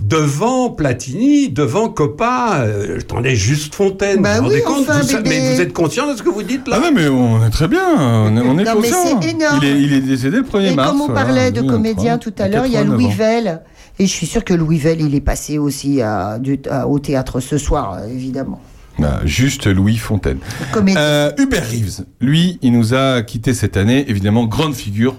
Devant 0.00 0.70
Platini, 0.70 1.48
devant 1.50 1.88
Coppa, 1.88 2.60
euh, 2.62 2.98
attendez, 2.98 3.36
juste 3.36 3.74
Fontaine. 3.74 4.22
Bah 4.22 4.40
vous 4.40 4.44
vous 4.44 4.48
rendez 4.48 4.56
oui, 4.56 4.62
compte 4.62 4.88
enfin, 4.88 5.00
vous. 5.00 5.18
Mais 5.24 5.54
vous 5.54 5.60
êtes 5.60 5.72
conscient 5.72 6.10
de 6.10 6.16
ce 6.16 6.22
que 6.22 6.28
vous 6.30 6.42
dites 6.42 6.66
là? 6.68 6.76
Ah 6.78 6.82
ouais, 6.82 6.90
mais 6.92 7.08
on 7.08 7.44
est 7.44 7.50
très 7.50 7.68
bien. 7.68 7.82
On 7.96 8.36
est, 8.36 8.40
on 8.40 8.58
est 8.58 8.64
Non, 8.64 8.74
mais 8.80 8.90
conscient. 8.90 9.20
c'est 9.20 9.30
énorme. 9.30 9.60
Il 9.62 9.68
est, 9.68 9.80
il 9.82 9.92
est 9.92 10.00
décédé 10.00 10.38
le 10.38 10.42
1er 10.42 10.72
Et 10.72 10.74
mars. 10.74 10.90
comme 10.90 11.00
on 11.02 11.06
voilà, 11.06 11.24
parlait 11.24 11.50
de 11.50 11.60
2023, 11.60 11.72
comédiens 11.76 12.18
tout 12.18 12.34
à 12.38 12.48
l'heure, 12.48 12.66
il 12.66 12.72
y 12.72 12.76
a 12.76 12.80
89 12.80 12.96
Louis 13.00 13.06
ans. 13.06 13.16
Vell. 13.16 13.60
Et 13.98 14.06
je 14.06 14.12
suis 14.12 14.26
sûre 14.26 14.44
que 14.44 14.54
Louis 14.54 14.78
Vell, 14.78 15.00
il 15.00 15.14
est 15.14 15.20
passé 15.20 15.58
aussi 15.58 16.00
à- 16.02 16.38
du- 16.38 16.60
à- 16.70 16.86
au 16.86 16.98
théâtre 16.98 17.40
ce 17.40 17.58
soir, 17.58 17.94
euh, 18.00 18.06
évidemment. 18.08 18.60
Ah, 19.02 19.20
juste 19.24 19.66
Louis 19.66 19.96
Fontaine. 19.96 20.38
Comédien. 20.72 21.00
Euh, 21.00 21.32
Hubert 21.38 21.64
Reeves, 21.68 22.04
lui, 22.20 22.58
il 22.62 22.72
nous 22.72 22.94
a 22.94 23.22
quitté 23.22 23.54
cette 23.54 23.76
année. 23.76 24.04
Évidemment, 24.08 24.44
grande 24.46 24.74
figure. 24.74 25.16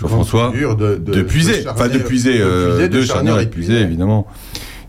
Jean-François. 0.00 0.50
figure 0.52 0.74
de- 0.76 0.96
de- 0.96 0.96
de 0.96 1.20
Enfin, 1.70 1.88
de 1.88 1.98
Puisé. 1.98 2.38
de 2.38 2.42
euh, 2.42 3.04
Charnier 3.04 3.30
et 3.42 3.46
Puisé, 3.46 3.68
Puisé. 3.68 3.80
évidemment. 3.80 4.26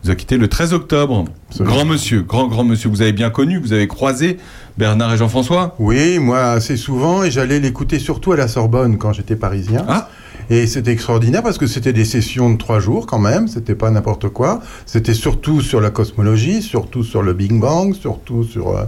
Il 0.04 0.08
nous 0.08 0.12
a 0.12 0.16
quitté 0.16 0.38
le 0.38 0.48
13 0.48 0.74
octobre. 0.74 1.26
Grand 1.60 1.86
monsieur, 1.86 2.22
grand, 2.24 2.48
grand 2.48 2.64
monsieur. 2.64 2.90
Vous 2.90 3.02
avez 3.04 3.12
bien 3.14 3.30
connu, 3.30 3.58
vous 3.60 3.72
avez 3.74 3.88
croisé 3.88 4.38
Bernard 4.78 5.14
et 5.14 5.18
Jean-François? 5.18 5.76
Oui, 5.80 6.20
moi 6.20 6.52
assez 6.52 6.76
souvent, 6.76 7.24
et 7.24 7.32
j'allais 7.32 7.60
l'écouter 7.60 8.00
surtout 8.00 8.32
à 8.32 8.36
la 8.38 8.48
Sorbonne 8.48 8.98
quand 8.98 9.14
j'étais 9.14 9.36
parisien. 9.36 9.86
Ah. 9.88 10.10
Et 10.50 10.68
c'était 10.68 10.92
extraordinaire 10.92 11.42
parce 11.44 11.58
que 11.58 11.68
c'était 11.68 11.94
des 11.94 12.06
sessions 12.06 12.50
de 12.52 12.58
trois 12.58 12.80
jours 12.80 13.08
quand 13.08 13.20
même, 13.20 13.48
c'était 13.48 13.76
pas 13.76 13.90
n'importe 13.90 14.30
quoi. 14.30 14.62
C'était 14.86 15.14
surtout 15.14 15.62
sur 15.62 15.82
la 15.82 15.90
cosmologie, 15.90 16.62
surtout 16.62 17.04
sur 17.04 17.22
le 17.24 17.34
Big 17.34 17.54
Bang, 17.54 17.94
surtout 17.96 18.44
sur, 18.44 18.70
euh, 18.70 18.84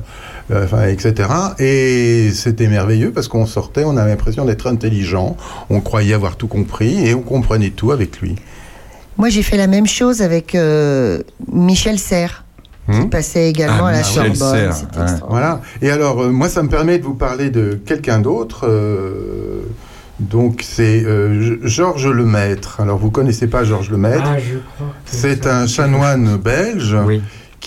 euh, 0.51 0.65
enfin, 0.65 0.85
etc. 0.87 1.29
Et 1.59 2.29
c'était 2.33 2.67
merveilleux 2.67 3.11
parce 3.11 3.27
qu'on 3.27 3.45
sortait, 3.45 3.83
on 3.85 3.97
avait 3.97 4.11
l'impression 4.11 4.45
d'être 4.45 4.67
intelligent, 4.67 5.35
on 5.69 5.81
croyait 5.81 6.13
avoir 6.13 6.35
tout 6.35 6.47
compris 6.47 7.07
et 7.07 7.13
on 7.13 7.21
comprenait 7.21 7.71
tout 7.71 7.91
avec 7.91 8.21
lui. 8.21 8.35
Moi, 9.17 9.29
j'ai 9.29 9.41
fait 9.41 9.57
la 9.57 9.65
même 9.67 9.87
chose 9.87 10.21
avec 10.21 10.53
euh, 10.53 11.23
Michel 11.51 11.97
Serres, 11.97 12.43
qui 12.91 12.99
Hmm? 12.99 13.09
passait 13.09 13.49
également 13.49 13.85
Ah, 13.85 13.89
à 13.89 13.91
la 13.93 13.97
Michel 13.97 14.35
Sorbonne. 14.35 14.59
Ouais. 14.59 14.67
extraordinaire. 14.67 15.25
Voilà. 15.27 15.61
Et 15.81 15.89
alors, 15.89 16.21
euh, 16.21 16.29
moi, 16.29 16.47
ça 16.47 16.61
me 16.63 16.69
permet 16.69 16.99
de 16.99 17.03
vous 17.03 17.15
parler 17.15 17.49
de 17.49 17.73
quelqu'un 17.85 18.19
d'autre. 18.19 18.65
euh, 18.65 19.63
donc, 20.19 20.61
c'est 20.63 21.05
euh, 21.05 21.59
Georges 21.67 22.07
Lemaître. 22.07 22.79
Alors, 22.79 22.97
vous 22.97 23.11
connaissez 23.11 23.47
pas 23.47 23.63
Georges 23.63 23.91
Lemaître? 23.91 24.23
Ah, 24.25 24.39
je 24.39 24.57
crois. 24.57 24.93
C'est 25.05 25.45
un 25.45 25.67
chanoine 25.67 26.37
belge 26.37 26.97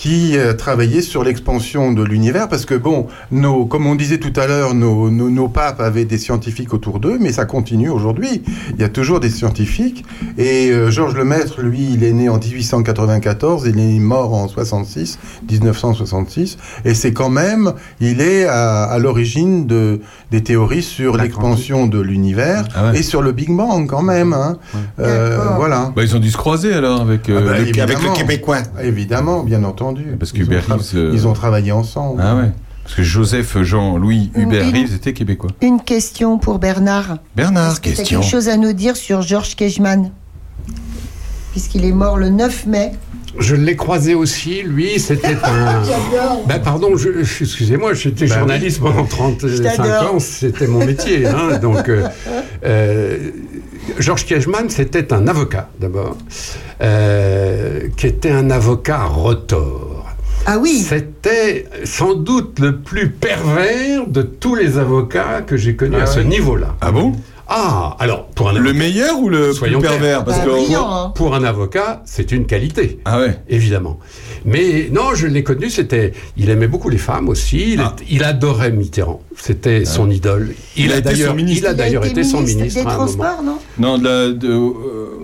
qui 0.01 0.35
a 0.35 0.55
travaillé 0.55 1.03
sur 1.03 1.23
l'expansion 1.23 1.91
de 1.91 2.01
l'univers 2.03 2.49
parce 2.49 2.65
que, 2.65 2.73
bon, 2.73 3.05
nos, 3.29 3.65
comme 3.67 3.85
on 3.85 3.93
disait 3.93 4.17
tout 4.17 4.33
à 4.35 4.47
l'heure, 4.47 4.73
nos, 4.73 5.11
nos, 5.11 5.29
nos 5.29 5.47
papes 5.47 5.79
avaient 5.79 6.05
des 6.05 6.17
scientifiques 6.17 6.73
autour 6.73 6.99
d'eux, 6.99 7.19
mais 7.21 7.31
ça 7.31 7.45
continue 7.45 7.87
aujourd'hui. 7.91 8.41
Il 8.73 8.81
y 8.81 8.83
a 8.83 8.89
toujours 8.89 9.19
des 9.19 9.29
scientifiques. 9.29 10.03
Et 10.39 10.71
euh, 10.71 10.89
Georges 10.89 11.13
Lemaître, 11.15 11.61
lui, 11.61 11.87
il 11.93 12.03
est 12.03 12.13
né 12.13 12.29
en 12.29 12.39
1894, 12.39 13.67
il 13.67 13.79
est 13.79 13.99
mort 13.99 14.33
en 14.33 14.47
66, 14.47 15.19
1966. 15.51 16.57
Et 16.83 16.95
c'est 16.95 17.13
quand 17.13 17.29
même, 17.29 17.73
il 17.99 18.21
est 18.21 18.45
à, 18.45 18.85
à 18.85 18.97
l'origine 18.97 19.67
de, 19.67 20.01
des 20.31 20.41
théories 20.41 20.81
sur 20.81 21.15
l'expansion 21.15 21.85
de 21.85 21.99
l'univers 22.01 22.65
Ah 22.75 22.89
ouais. 22.91 22.99
et 22.99 23.03
sur 23.03 23.21
le 23.21 23.33
Big 23.33 23.51
Bang 23.55 23.85
quand 23.87 24.01
même. 24.01 24.33
hein. 24.33 24.57
Euh, 24.99 25.37
voilà. 25.57 25.91
Bah, 25.95 26.01
ils 26.01 26.15
ont 26.15 26.19
dû 26.19 26.31
se 26.31 26.37
croiser 26.37 26.73
alors 26.73 27.01
avec, 27.01 27.29
euh, 27.29 27.37
Ah 27.39 27.41
bah, 27.45 27.59
le, 27.59 27.81
avec 27.83 28.01
le. 28.01 28.13
Québécois. 28.15 28.57
Évidemment, 28.83 29.43
bien 29.43 29.63
entendu. 29.63 29.90
Parce 30.19 30.31
Ils 30.31 30.35
ont 30.35 30.37
qu'Hubert 30.45 30.67
tra- 30.67 30.73
Reeves. 30.73 30.91
euh, 30.95 31.11
Ils 31.13 31.27
ont 31.27 31.33
travaillé 31.33 31.71
ensemble. 31.71 32.21
Ah 32.23 32.35
ouais. 32.35 32.51
Parce 32.83 32.95
que 32.95 33.03
Joseph 33.03 33.61
Jean-Louis 33.61 34.31
Hubert 34.35 34.67
Une- 34.67 34.73
Reeves 34.75 34.95
était 34.95 35.13
québécois. 35.13 35.51
Une 35.61 35.81
question 35.81 36.37
pour 36.39 36.57
Bernard. 36.59 37.17
Bernard, 37.35 37.71
Est-ce 37.73 37.79
que 37.79 37.89
tu 37.89 37.93
as 37.93 37.97
question. 37.97 38.19
quelque 38.21 38.29
chose 38.29 38.49
à 38.49 38.57
nous 38.57 38.73
dire 38.73 38.95
sur 38.97 39.21
Georges 39.21 39.55
Kejman 39.55 40.09
Puisqu'il 41.51 41.85
est 41.85 41.91
mort 41.91 42.17
le 42.17 42.29
9 42.29 42.65
mai. 42.65 42.93
Je 43.39 43.55
l'ai 43.55 43.75
croisé 43.75 44.13
aussi, 44.13 44.61
lui, 44.63 44.99
c'était 44.99 45.35
un... 45.43 45.83
J'adore. 45.83 46.45
Ben 46.47 46.59
pardon, 46.59 46.97
je, 46.97 47.23
je- 47.23 47.43
excusez-moi, 47.43 47.93
j'étais 47.93 48.25
Ben 48.27 48.39
journaliste 48.39 48.79
pendant 48.81 49.05
35 49.05 49.77
t'adore. 49.77 50.15
ans, 50.15 50.19
c'était 50.19 50.67
mon 50.67 50.85
métier. 50.85 51.25
hein, 51.27 51.57
donc, 51.61 51.87
euh, 51.89 52.07
euh, 52.65 53.17
Georges 53.99 54.25
Kiechman, 54.25 54.69
c'était 54.69 55.13
un 55.13 55.27
avocat, 55.27 55.69
d'abord, 55.79 56.17
euh, 56.81 57.87
qui 57.97 58.07
était 58.07 58.31
un 58.31 58.49
avocat 58.49 59.03
rotor. 59.05 60.05
Ah 60.45 60.57
oui 60.57 60.83
C'était 60.87 61.67
sans 61.83 62.15
doute 62.15 62.59
le 62.59 62.77
plus 62.77 63.09
pervers 63.11 64.07
de 64.07 64.23
tous 64.23 64.55
les 64.55 64.79
avocats 64.79 65.41
que 65.45 65.55
j'ai 65.55 65.75
connus 65.75 65.97
Ah 65.99 66.03
à 66.03 66.07
ce 66.07 66.19
niveau-là. 66.19 66.75
Ah 66.81 66.91
bon? 66.91 67.13
Ah, 67.47 67.95
alors, 67.99 68.27
pour 68.27 68.49
un 68.49 68.53
Le 68.53 68.59
avocat- 68.59 68.73
meilleur 68.77 69.19
ou 69.19 69.29
le 69.29 69.51
plus 69.53 69.77
pervers 69.79 70.23
Parce 70.23 70.37
Bah, 70.39 70.45
que 70.45 70.49
brillant, 70.49 70.79
pour, 70.83 70.93
hein. 70.93 71.11
pour 71.15 71.35
un 71.35 71.43
avocat, 71.43 72.01
c'est 72.05 72.31
une 72.31 72.45
qualité. 72.45 72.99
ah 73.05 73.19
ouais. 73.19 73.39
Évidemment. 73.49 73.99
Mais 74.45 74.87
non, 74.91 75.13
je 75.15 75.27
l'ai 75.27 75.43
connu, 75.43 75.69
c'était. 75.69 76.13
Il 76.37 76.49
aimait 76.49 76.67
beaucoup 76.67 76.89
les 76.89 76.97
femmes 76.97 77.29
aussi. 77.29 77.73
Il, 77.73 77.81
Ah. 77.81 77.95
est- 77.99 78.05
il 78.09 78.23
adorait 78.23 78.71
Mitterrand. 78.71 79.21
C'était 79.35 79.85
son 79.85 80.09
idole. 80.09 80.53
Il, 80.77 80.85
Il 80.85 80.91
a 80.91 80.95
a 80.95 80.97
été 80.99 81.09
son 81.09 81.15
d'ailleurs 81.15 81.35
ministre. 81.35 81.63
il 81.63 81.67
a 81.67 81.69
Il 81.69 81.73
a 81.73 81.75
d'ailleurs 81.75 82.05
été 82.05 82.23
son 82.23 82.41
ministre 82.41 82.81
des 82.81 82.87
à 82.87 82.93
un 82.93 82.97
moment. 82.97 83.05
Transports, 83.05 83.43
non? 83.43 83.57
Non, 83.79 83.97
de 83.97 84.03
la, 84.03 84.27
de, 84.31 84.47
euh, 84.49 84.71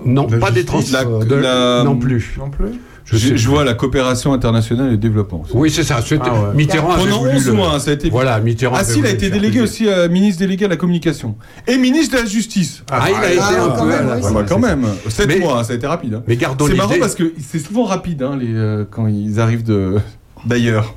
Non, 0.05 0.27
La 0.29 0.37
pas 0.37 0.51
des 0.51 0.65
transports. 0.65 1.19
de- 1.19 1.83
Non 1.83 1.95
plus. 1.97 2.35
Non 2.37 2.49
plus? 2.49 2.79
Je, 3.11 3.47
vois 3.47 3.63
la 3.63 3.73
coopération 3.73 4.33
internationale 4.33 4.87
et 4.87 4.91
le 4.91 4.97
développement. 4.97 5.43
Oui, 5.53 5.71
c'est 5.71 5.83
ça. 5.83 6.01
c'était- 6.01 6.21
Ah 6.25 6.33
ouais. 6.49 6.55
Mitterrand 6.55 6.95
Pendant 6.95 7.19
voulu 7.19 7.31
11 7.37 7.47
le- 7.47 7.53
mois, 7.53 7.73
hein, 7.73 7.79
ça 7.79 7.91
a 7.91 7.93
été. 7.93 8.09
Voilà, 8.09 8.39
Mitterrand. 8.39 8.75
Ah 8.77 8.83
si, 8.83 8.99
il 8.99 9.05
a 9.05 9.09
été 9.11 9.29
délégué 9.29 9.61
aussi 9.61 9.87
à 9.89 10.07
ministre 10.09 10.39
délégué 10.39 10.65
à 10.65 10.67
la 10.67 10.75
communication 10.75 11.35
et 11.67 11.77
ministre 11.77 12.17
de 12.17 12.23
la 12.23 12.27
justice. 12.29 12.83
Ah, 12.91 13.07
il 13.09 13.15
a 13.15 13.31
été 13.31 13.39
Ah, 13.41 13.63
un 13.63 13.69
quand 13.69 13.83
peu. 13.83 13.89
même, 13.89 14.09
Ah 14.23 14.31
bah, 14.33 14.45
quand 14.47 14.59
même, 14.59 14.85
7 15.07 15.27
Mais- 15.27 15.39
mois, 15.39 15.63
ça 15.63 15.73
a 15.73 15.75
été 15.77 15.87
rapide. 15.87 16.15
hein. 16.15 16.23
Mais 16.27 16.35
gardons 16.35 16.67
C'est 16.67 16.75
marrant 16.75 16.95
parce 16.99 17.15
que 17.15 17.33
c'est 17.39 17.59
souvent 17.59 17.85
rapide 17.85 18.23
hein, 18.23 18.37
les, 18.39 18.53
euh, 18.53 18.83
quand 18.89 19.07
ils 19.07 19.39
arrivent 19.39 19.63
de 19.63 19.95
d'ailleurs. 20.47 20.95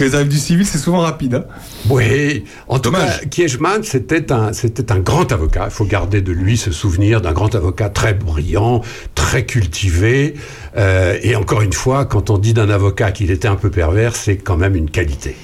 Ils 0.00 0.14
arrivent 0.14 0.28
du 0.28 0.38
civil, 0.38 0.64
c'est 0.66 0.78
souvent 0.78 1.00
rapide. 1.00 1.34
hein. 1.34 1.44
Oui, 1.90 2.44
en 2.68 2.78
tout 2.78 2.90
cas, 2.90 3.18
Kiechman, 3.30 3.82
c'était 3.82 4.32
un, 4.32 4.54
c'était 4.54 4.90
un 4.90 4.98
grand 5.00 5.30
avocat. 5.32 5.66
Il 5.66 5.70
faut 5.70 5.84
garder 5.84 6.22
de 6.22 6.32
lui 6.32 6.56
ce 6.56 6.72
souvenir 6.72 7.20
d'un 7.20 7.32
grand 7.32 7.54
avocat 7.54 7.90
très 7.90 8.14
brillant, 8.14 8.80
très 9.14 9.44
cultivé. 9.44 10.34
Euh, 10.78 11.18
et 11.22 11.36
encore 11.36 11.60
une 11.60 11.74
fois, 11.74 12.06
quand 12.06 12.30
on 12.30 12.38
dit 12.38 12.54
d'un 12.54 12.70
avocat 12.70 13.12
qu'il 13.12 13.30
était 13.30 13.48
un 13.48 13.56
peu 13.56 13.70
pervers, 13.70 14.16
c'est 14.16 14.36
quand 14.36 14.56
même 14.56 14.74
une 14.76 14.90
qualité. 14.90 15.36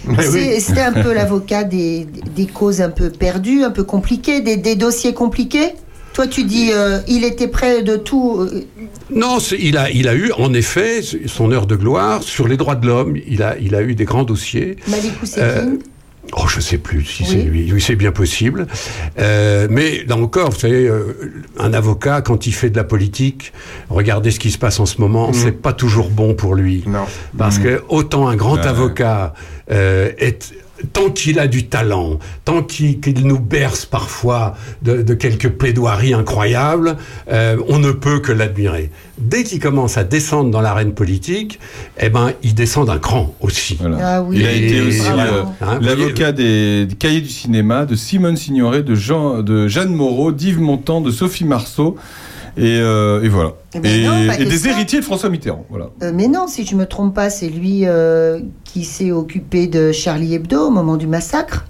C'était 0.58 0.80
un 0.80 0.92
peu 0.92 1.12
l'avocat 1.12 1.64
des, 1.64 2.06
des 2.34 2.46
causes 2.46 2.80
un 2.80 2.90
peu 2.90 3.10
perdues, 3.10 3.62
un 3.64 3.70
peu 3.70 3.84
compliquées, 3.84 4.40
des, 4.40 4.56
des 4.56 4.76
dossiers 4.76 5.12
compliqués? 5.12 5.74
Toi, 6.16 6.26
tu 6.28 6.44
dis, 6.44 6.70
euh, 6.72 7.01
il 7.09 7.24
était 7.24 7.47
près 7.47 7.82
de 7.82 7.97
tout. 7.97 8.38
euh, 8.40 8.62
Non, 9.14 9.36
il 9.59 9.76
a, 9.76 9.90
il 9.90 10.09
a 10.09 10.14
eu 10.14 10.32
en 10.38 10.55
effet 10.55 11.02
son 11.26 11.52
heure 11.52 11.66
de 11.66 11.76
gloire 11.76 12.22
sur 12.22 12.48
les 12.48 12.56
droits 12.56 12.74
de 12.74 12.86
l'homme. 12.86 13.18
Il 13.28 13.43
a, 13.43 13.59
il 13.60 13.74
a 13.74 13.82
eu 13.82 13.94
des 13.94 14.06
grands 14.06 14.24
dossiers. 14.24 14.76
Malik 14.88 15.12
Euh, 15.36 15.76
Oh, 16.32 16.48
je 16.48 16.59
sais 16.59 16.78
plus 16.78 17.05
si 17.05 17.22
Oui. 17.22 17.28
c'est 17.30 17.36
lui. 17.43 17.70
Oui, 17.72 17.80
c'est 17.80 17.94
bien 17.97 18.10
possible. 18.12 18.66
Euh, 19.18 19.68
mais 19.70 20.05
là 20.09 20.16
encore, 20.16 20.51
vous 20.51 20.59
savez, 20.59 20.90
un 21.59 21.72
avocat, 21.74 22.20
quand 22.22 22.47
il 22.48 22.52
fait 22.52 22.70
de 22.70 22.76
la 22.76 22.82
politique, 22.82 23.52
regardez 23.90 24.30
ce 24.32 24.40
qui 24.40 24.51
se 24.51 24.59
passe 24.59 24.80
en 24.80 24.86
ce 24.86 25.01
moment, 25.01 25.32
c'est 25.34 25.52
pas 25.52 25.72
toujours 25.74 26.09
bon 26.09 26.32
pour 26.34 26.55
lui. 26.56 26.82
Non. 26.86 27.05
Parce 27.38 27.59
que 27.59 27.82
autant 27.90 28.26
un 28.26 28.34
grand 28.36 28.56
avocat 28.64 29.34
euh, 29.70 30.10
est 30.18 30.52
tant 30.92 31.10
qu'il 31.10 31.38
a 31.38 31.46
du 31.46 31.66
talent, 31.66 32.18
tant 32.44 32.62
qu'il 32.62 33.26
nous 33.26 33.38
berce 33.38 33.84
parfois 33.84 34.54
de, 34.82 35.02
de 35.02 35.14
quelques 35.14 35.48
plaidoiries 35.50 36.14
incroyables, 36.14 36.96
euh, 37.30 37.56
on 37.68 37.78
ne 37.78 37.92
peut 37.92 38.20
que 38.20 38.32
l'admirer. 38.32 38.90
Dès 39.18 39.44
qu'il 39.44 39.60
commence 39.60 39.96
à 39.96 40.04
descendre 40.04 40.50
dans 40.50 40.60
l'arène 40.60 40.92
politique, 40.92 41.58
eh 41.98 42.10
ben, 42.10 42.32
il 42.42 42.54
descend 42.54 42.88
d'un 42.88 42.98
cran 42.98 43.34
aussi. 43.40 43.76
Voilà. 43.80 43.98
Ah 44.02 44.22
oui. 44.22 44.36
Il 44.38 44.46
a 44.46 44.52
été 44.52 44.80
aussi 44.82 45.00
euh, 45.08 45.42
Hein, 45.60 45.78
l'avocat 45.80 46.32
des, 46.32 46.86
des 46.86 46.94
cahiers 46.94 47.20
du 47.20 47.28
cinéma, 47.28 47.86
de 47.86 47.94
Simone 47.94 48.36
Signoret, 48.36 48.82
de, 48.82 48.94
Jean, 48.94 49.42
de 49.42 49.68
Jeanne 49.68 49.94
Moreau, 49.94 50.32
d'Yves 50.32 50.60
Montand, 50.60 51.00
de 51.00 51.10
Sophie 51.10 51.44
Marceau. 51.44 51.96
Et, 52.58 52.78
euh, 52.80 53.22
et 53.22 53.28
voilà. 53.28 53.52
Eh 53.74 53.80
ben 53.80 53.92
et 54.00 54.04
non, 54.06 54.26
pas 54.26 54.34
et 54.40 54.44
que 54.44 54.48
des 54.48 54.56
ça. 54.58 54.70
héritiers 54.70 55.00
de 55.00 55.04
François 55.04 55.28
Mitterrand. 55.28 55.66
Voilà. 55.68 55.90
Euh, 56.02 56.10
mais 56.14 56.26
non, 56.28 56.46
si 56.48 56.64
je 56.64 56.74
me 56.74 56.86
trompe 56.86 57.14
pas, 57.14 57.28
c'est 57.28 57.48
lui 57.48 57.82
euh, 57.84 58.38
qui 58.64 58.84
s'est 58.84 59.12
occupé 59.12 59.66
de 59.66 59.92
Charlie 59.92 60.34
Hebdo 60.34 60.68
au 60.68 60.70
moment 60.70 60.96
du 60.96 61.06
massacre. 61.06 61.66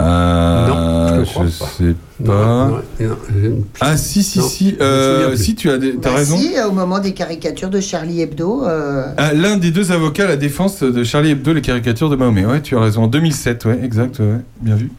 Euh, 0.00 0.66
Non, 0.68 1.24
je 1.24 1.38
ne 1.38 1.44
pas. 1.44 1.50
sais 1.50 1.94
pas. 2.24 2.32
Non, 2.32 2.68
non, 2.68 2.82
non, 3.00 3.16
je- 3.32 3.50
Ah 3.80 3.96
si 3.96 4.24
si 4.24 4.40
Non, 4.40 4.44
si. 4.46 4.76
Euh, 4.80 5.36
si 5.36 5.54
tu 5.54 5.70
as, 5.70 5.78
des- 5.78 5.94
t'as 5.96 6.10
Bah 6.10 6.16
raison. 6.16 6.36
Si, 6.36 6.54
au 6.66 6.72
moment 6.72 6.98
des 6.98 7.12
caricatures 7.14 7.70
de 7.70 7.80
Charlie 7.80 8.20
Hebdo. 8.20 8.64
euh, 8.64 9.04
Ah, 9.16 9.32
L'un 9.32 9.56
des 9.58 9.70
deux 9.70 9.92
avocats 9.92 10.24
à 10.24 10.28
la 10.28 10.36
défense 10.36 10.82
de 10.82 11.04
Charlie 11.04 11.30
Hebdo, 11.30 11.52
les 11.52 11.60
caricatures 11.62 12.10
de 12.10 12.16
Mahomet. 12.16 12.44
Ouais, 12.46 12.60
tu 12.62 12.76
as 12.76 12.80
raison. 12.80 13.04
En 13.04 13.06
2007, 13.06 13.64
ouais, 13.66 13.78
exact, 13.84 14.18
ouais, 14.18 14.38
bien 14.60 14.74
vu. 14.74 14.90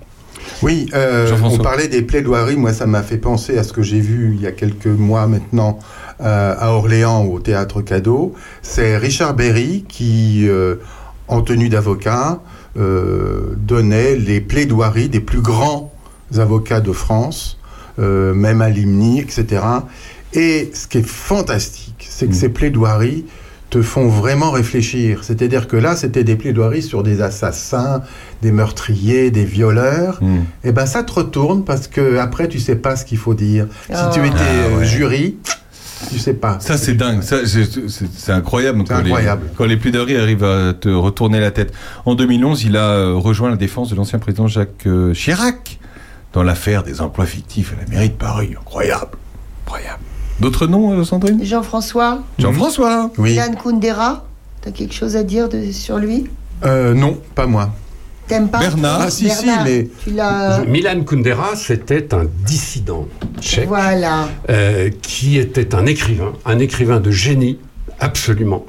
Oui, 0.62 0.90
euh, 0.94 1.32
on 1.44 1.58
parlait 1.58 1.88
des 1.88 2.02
plaidoiries. 2.02 2.56
Moi, 2.56 2.74
ça 2.74 2.86
m'a 2.86 3.04
fait 3.04 3.18
penser 3.18 3.58
à 3.58 3.64
ce 3.64 3.74
que 3.74 3.82
j'ai 3.82 4.00
vu 4.00 4.34
il 4.36 4.42
y 4.42 4.48
a 4.48 4.52
quelques 4.52 4.86
mois 4.88 5.28
maintenant 5.28 5.80
euh, 6.22 6.56
à 6.58 6.72
Orléans 6.72 7.26
au 7.26 7.40
théâtre 7.40 7.82
Cadeau. 7.82 8.34
C'est 8.62 8.98
Richard 8.98 9.34
Berry 9.34 9.86
qui, 9.88 10.48
euh, 10.48 10.76
en 11.28 11.42
tenue 11.42 11.70
d'avocat, 11.70 12.42
euh, 12.78 13.54
donnait 13.58 14.16
les 14.16 14.42
plaidoiries 14.42 15.10
des 15.10 15.20
plus 15.20 15.42
grands 15.42 15.94
avocats 16.38 16.82
de 16.82 16.92
France, 16.92 17.60
euh, 18.00 18.34
même 18.34 18.62
à 18.62 18.70
Limni, 18.70 19.20
etc. 19.20 19.62
Et 20.34 20.72
ce 20.74 20.88
qui 20.88 21.00
est 21.00 21.08
fantastique, 21.08 22.08
c'est 22.10 22.28
que 22.28 22.34
ces 22.34 22.50
plaidoiries 22.50 23.26
te 23.74 23.82
font 23.82 24.08
vraiment 24.08 24.52
réfléchir. 24.52 25.24
C'est-à-dire 25.24 25.68
que 25.68 25.76
là, 25.76 25.96
c'était 25.96 26.24
des 26.24 26.36
plaidoiries 26.36 26.84
sur 26.84 27.02
des 27.02 27.22
assassins, 27.24 28.04
des 28.44 28.52
meurtriers, 28.52 29.32
des 29.32 29.46
violeurs. 29.46 30.20
Hmm. 30.22 30.42
Et 30.64 30.72
ben 30.72 30.86
ça 30.86 31.02
te 31.02 31.12
retourne 31.12 31.64
parce 31.66 31.88
que 31.88 32.18
après 32.20 32.48
tu 32.48 32.60
sais 32.60 32.76
pas 32.76 32.96
ce 32.96 33.04
qu'il 33.04 33.18
faut 33.18 33.34
dire. 33.34 33.66
Ah. 33.92 34.12
Si 34.12 34.20
tu 34.20 34.26
étais 34.28 34.36
Ah, 34.40 34.68
euh, 34.70 34.78
ouais. 34.78 34.86
jury, 34.86 35.38
tu 36.12 36.20
sais 36.20 36.36
pas. 36.36 36.60
Ça, 36.60 36.78
c'est 36.78 36.94
dingue. 36.94 37.24
Ça, 37.24 37.48
c'est- 37.48 37.66
c'est 37.90 38.06
c'est 38.16 38.32
incroyable. 38.32 38.84
C'est 38.86 38.94
quand 38.94 39.00
les- 39.02 39.06
incroyable. 39.06 39.48
quand 39.58 39.66
les 39.66 39.78
plaidoiries 39.78 40.18
arrivent 40.18 40.44
à 40.44 40.74
te 40.74 40.90
retourner 40.90 41.40
la 41.40 41.50
tête. 41.50 41.74
En 42.06 42.14
2011, 42.14 42.64
il 42.66 42.78
a 42.78 42.90
euh, 42.92 43.16
rejoint 43.16 43.50
la 43.50 43.56
défense 43.56 43.90
de 43.90 43.96
l'ancien 43.96 44.20
président 44.20 44.48
Jacques 44.48 44.86
euh, 44.86 45.14
Chirac 45.16 45.80
dans 46.34 46.44
l'affaire 46.44 46.84
des 46.84 47.02
emplois 47.02 47.26
fictifs 47.26 47.74
à 47.76 47.82
la 47.84 47.90
mairie 47.90 48.10
de 48.10 48.14
Paris. 48.14 48.54
Incroyable. 48.60 49.18
Incroyable. 49.66 50.04
D'autres 50.40 50.68
noms, 50.68 50.92
euh, 51.00 51.04
Sandrine? 51.04 51.44
Jean-François, 51.44 52.24
Jean-François. 52.40 53.12
Oui. 53.18 53.32
Milan 53.32 53.54
Kundera, 53.62 54.26
t'as 54.62 54.72
quelque 54.72 54.94
chose 54.94 55.16
à 55.16 55.24
dire 55.24 55.48
de- 55.50 55.72
sur 55.72 55.98
lui? 55.98 56.26
Euh, 56.66 56.94
non, 56.94 57.18
pas 57.36 57.46
moi. 57.46 57.70
T'aimes 58.28 58.48
pas 58.50 58.60
Bernard. 58.60 59.02
Ah, 59.04 59.10
si, 59.10 59.30
si, 59.30 59.46
Bernard, 59.46 59.66
mais- 59.66 59.88
Tu 60.04 60.12
l'as. 60.12 60.64
Milan 60.66 61.04
Kundera, 61.04 61.56
c'était 61.56 62.14
un 62.14 62.26
dissident 62.46 63.08
tchèque. 63.42 63.68
Voilà. 63.68 64.30
euh, 64.50 64.90
qui 65.02 65.38
était 65.38 65.76
un 65.76 65.86
écrivain, 65.86 66.32
un 66.46 66.60
écrivain 66.60 67.00
de 67.00 67.12
génie, 67.12 67.60
absolument. 68.00 68.66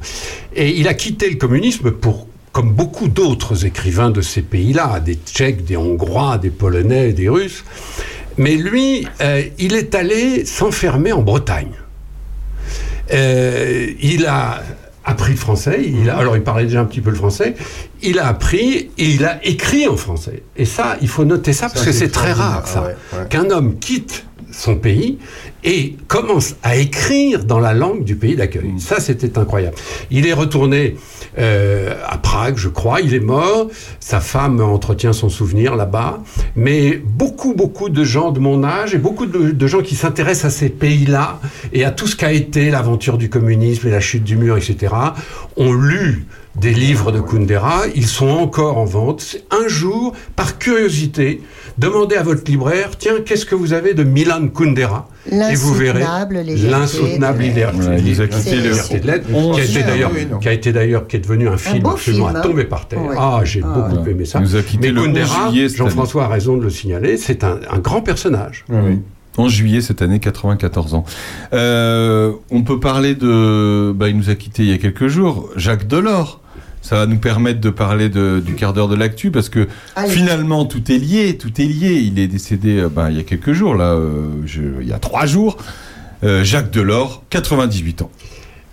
Et 0.54 0.78
il 0.78 0.88
a 0.88 0.94
quitté 0.94 1.30
le 1.30 1.36
communisme 1.36 1.92
pour, 1.92 2.26
comme 2.52 2.72
beaucoup 2.72 3.08
d'autres 3.08 3.64
écrivains 3.64 4.10
de 4.10 4.20
ces 4.20 4.42
pays-là, 4.42 4.98
des 5.00 5.14
Tchèques, 5.14 5.64
des 5.64 5.76
Hongrois, 5.76 6.38
des 6.38 6.50
Polonais, 6.50 7.12
des 7.12 7.28
Russes. 7.28 7.64
Mais 8.38 8.56
lui, 8.56 9.06
euh, 9.20 9.42
il 9.58 9.74
est 9.74 9.94
allé 9.94 10.44
s'enfermer 10.44 11.12
en 11.12 11.22
Bretagne. 11.22 11.72
Euh, 13.12 13.86
il 14.00 14.26
a 14.26 14.62
appris 15.04 15.32
le 15.32 15.36
français, 15.38 15.82
il 15.84 16.08
a- 16.08 16.16
alors 16.16 16.34
il 16.36 16.42
parlait 16.42 16.64
déjà 16.64 16.80
un 16.80 16.86
petit 16.86 17.02
peu 17.02 17.10
le 17.10 17.16
français, 17.16 17.54
il 18.02 18.18
a 18.18 18.26
appris 18.26 18.90
et 18.96 19.04
il 19.04 19.24
a 19.26 19.38
écrit 19.44 19.86
en 19.86 19.96
français. 19.98 20.42
Et 20.56 20.64
ça, 20.64 20.96
il 21.02 21.08
faut 21.08 21.26
noter 21.26 21.52
ça, 21.52 21.68
parce 21.68 21.80
Ça, 21.80 21.86
que 21.86 21.92
c'est 21.92 22.08
très 22.08 22.32
rare, 22.32 22.66
ça. 22.66 22.84
Ah 22.84 22.88
ouais, 23.16 23.20
ouais. 23.20 23.28
qu'un 23.28 23.50
homme 23.50 23.78
quitte 23.78 24.24
son 24.50 24.76
pays 24.76 25.18
et 25.64 25.96
commence 26.08 26.56
à 26.62 26.76
écrire 26.76 27.44
dans 27.44 27.58
la 27.58 27.72
langue 27.72 28.04
du 28.04 28.16
pays 28.16 28.36
d'accueil. 28.36 28.74
Ça, 28.78 29.00
c'était 29.00 29.38
incroyable. 29.38 29.76
Il 30.10 30.26
est 30.26 30.34
retourné 30.34 30.96
euh, 31.38 31.94
à 32.06 32.18
Prague, 32.18 32.56
je 32.58 32.68
crois. 32.68 33.00
Il 33.00 33.14
est 33.14 33.20
mort. 33.20 33.68
Sa 33.98 34.20
femme 34.20 34.60
entretient 34.60 35.14
son 35.14 35.30
souvenir 35.30 35.74
là-bas. 35.74 36.22
Mais 36.54 37.00
beaucoup, 37.02 37.54
beaucoup 37.54 37.88
de 37.88 38.04
gens 38.04 38.30
de 38.30 38.40
mon 38.40 38.62
âge 38.62 38.94
et 38.94 38.98
beaucoup 38.98 39.26
de, 39.26 39.50
de 39.50 39.66
gens 39.66 39.80
qui 39.80 39.96
s'intéressent 39.96 40.52
à 40.52 40.56
ces 40.58 40.68
pays-là 40.68 41.40
et 41.72 41.84
à 41.84 41.90
tout 41.90 42.06
ce 42.06 42.16
qu'a 42.16 42.32
été 42.32 42.70
l'aventure 42.70 43.16
du 43.16 43.30
communisme 43.30 43.88
et 43.88 43.90
la 43.90 44.00
chute 44.00 44.24
du 44.24 44.36
mur, 44.36 44.56
etc., 44.56 44.94
ont 45.56 45.72
lu 45.72 46.26
des 46.56 46.72
livres 46.72 47.10
de 47.12 47.20
Kundera, 47.20 47.82
ils 47.94 48.06
sont 48.06 48.28
encore 48.28 48.78
en 48.78 48.84
vente. 48.84 49.36
Un 49.50 49.66
jour, 49.68 50.12
par 50.36 50.58
curiosité, 50.58 51.42
demandez 51.78 52.14
à 52.16 52.22
votre 52.22 52.48
libraire, 52.48 52.90
tiens, 52.96 53.14
qu'est-ce 53.26 53.44
que 53.44 53.54
vous 53.56 53.72
avez 53.72 53.92
de 53.94 54.04
Milan 54.04 54.46
Kundera? 54.48 55.08
Et 55.30 55.54
vous 55.56 55.74
verrez 55.74 56.00
L'insoutenable 56.70 57.42
liberté, 57.42 57.78
Ouais, 57.88 57.98
il 57.98 58.10
nous 58.12 58.20
a 58.20 58.26
quitté 58.28 58.56
le- 58.56 58.62
liberté 58.70 59.00
de 59.00 59.06
l'être, 59.06 59.26
qui 59.26 59.60
a 59.60 59.64
été 59.64 59.82
d'ailleurs, 59.82 60.10
qui 60.40 60.48
a 60.48 60.52
été 60.52 60.72
d'ailleurs, 60.72 61.06
qui 61.08 61.16
est 61.16 61.20
devenu 61.20 61.48
un 61.48 61.56
film 61.56 61.84
absolument 61.86 62.26
film, 62.26 62.36
à 62.36 62.38
hein. 62.38 62.42
tomber 62.42 62.64
par 62.64 62.86
terre. 62.88 63.00
Ah, 63.16 63.40
j'ai 63.44 63.62
Ah, 63.64 63.88
beaucoup 63.90 64.08
aimé 64.08 64.24
ça. 64.24 64.38
Il 64.38 64.42
nous 64.42 64.56
a 64.56 64.62
quitté 64.62 64.88
Mais 64.88 64.92
le 64.92 65.00
11 65.00 65.06
Kundera, 65.06 65.50
Jean-François 65.76 66.24
a 66.24 66.28
raison 66.28 66.56
de 66.56 66.62
le 66.62 66.70
signaler, 66.70 67.16
c'est 67.16 67.42
un, 67.42 67.58
un 67.70 67.78
grand 67.78 68.00
personnage. 68.02 68.64
Oui. 68.68 69.00
En 69.36 69.48
juillet 69.48 69.80
cette 69.80 70.00
année, 70.02 70.20
94 70.20 70.94
ans. 70.94 71.04
Euh, 71.52 72.32
on 72.52 72.62
peut 72.62 72.78
parler 72.78 73.16
de. 73.16 73.92
Bah, 73.92 74.08
il 74.08 74.16
nous 74.16 74.30
a 74.30 74.36
quitté 74.36 74.62
il 74.62 74.68
y 74.68 74.72
a 74.72 74.78
quelques 74.78 75.08
jours. 75.08 75.48
Jacques 75.56 75.88
Delors. 75.88 76.40
Ça 76.84 76.96
va 76.96 77.06
nous 77.06 77.16
permettre 77.16 77.60
de 77.62 77.70
parler 77.70 78.10
de- 78.10 78.42
du 78.44 78.54
quart 78.54 78.74
d'heure 78.74 78.88
de 78.88 78.94
l'actu 78.94 79.30
parce 79.30 79.48
que 79.48 79.68
Allez. 79.96 80.10
finalement 80.10 80.66
tout 80.66 80.92
est 80.92 80.98
lié, 80.98 81.38
tout 81.38 81.58
est 81.58 81.64
lié. 81.64 81.92
Il 81.94 82.18
est 82.18 82.28
décédé 82.28 82.78
euh, 82.78 82.88
ben, 82.90 83.08
il 83.08 83.16
y 83.16 83.20
a 83.20 83.22
quelques 83.22 83.52
jours, 83.54 83.74
là, 83.74 83.92
euh, 83.94 84.26
je- 84.44 84.82
il 84.82 84.86
y 84.86 84.92
a 84.92 84.98
trois 84.98 85.24
jours. 85.24 85.56
Euh, 86.24 86.44
Jacques 86.44 86.70
Delors, 86.70 87.24
98 87.30 88.02
ans. 88.02 88.10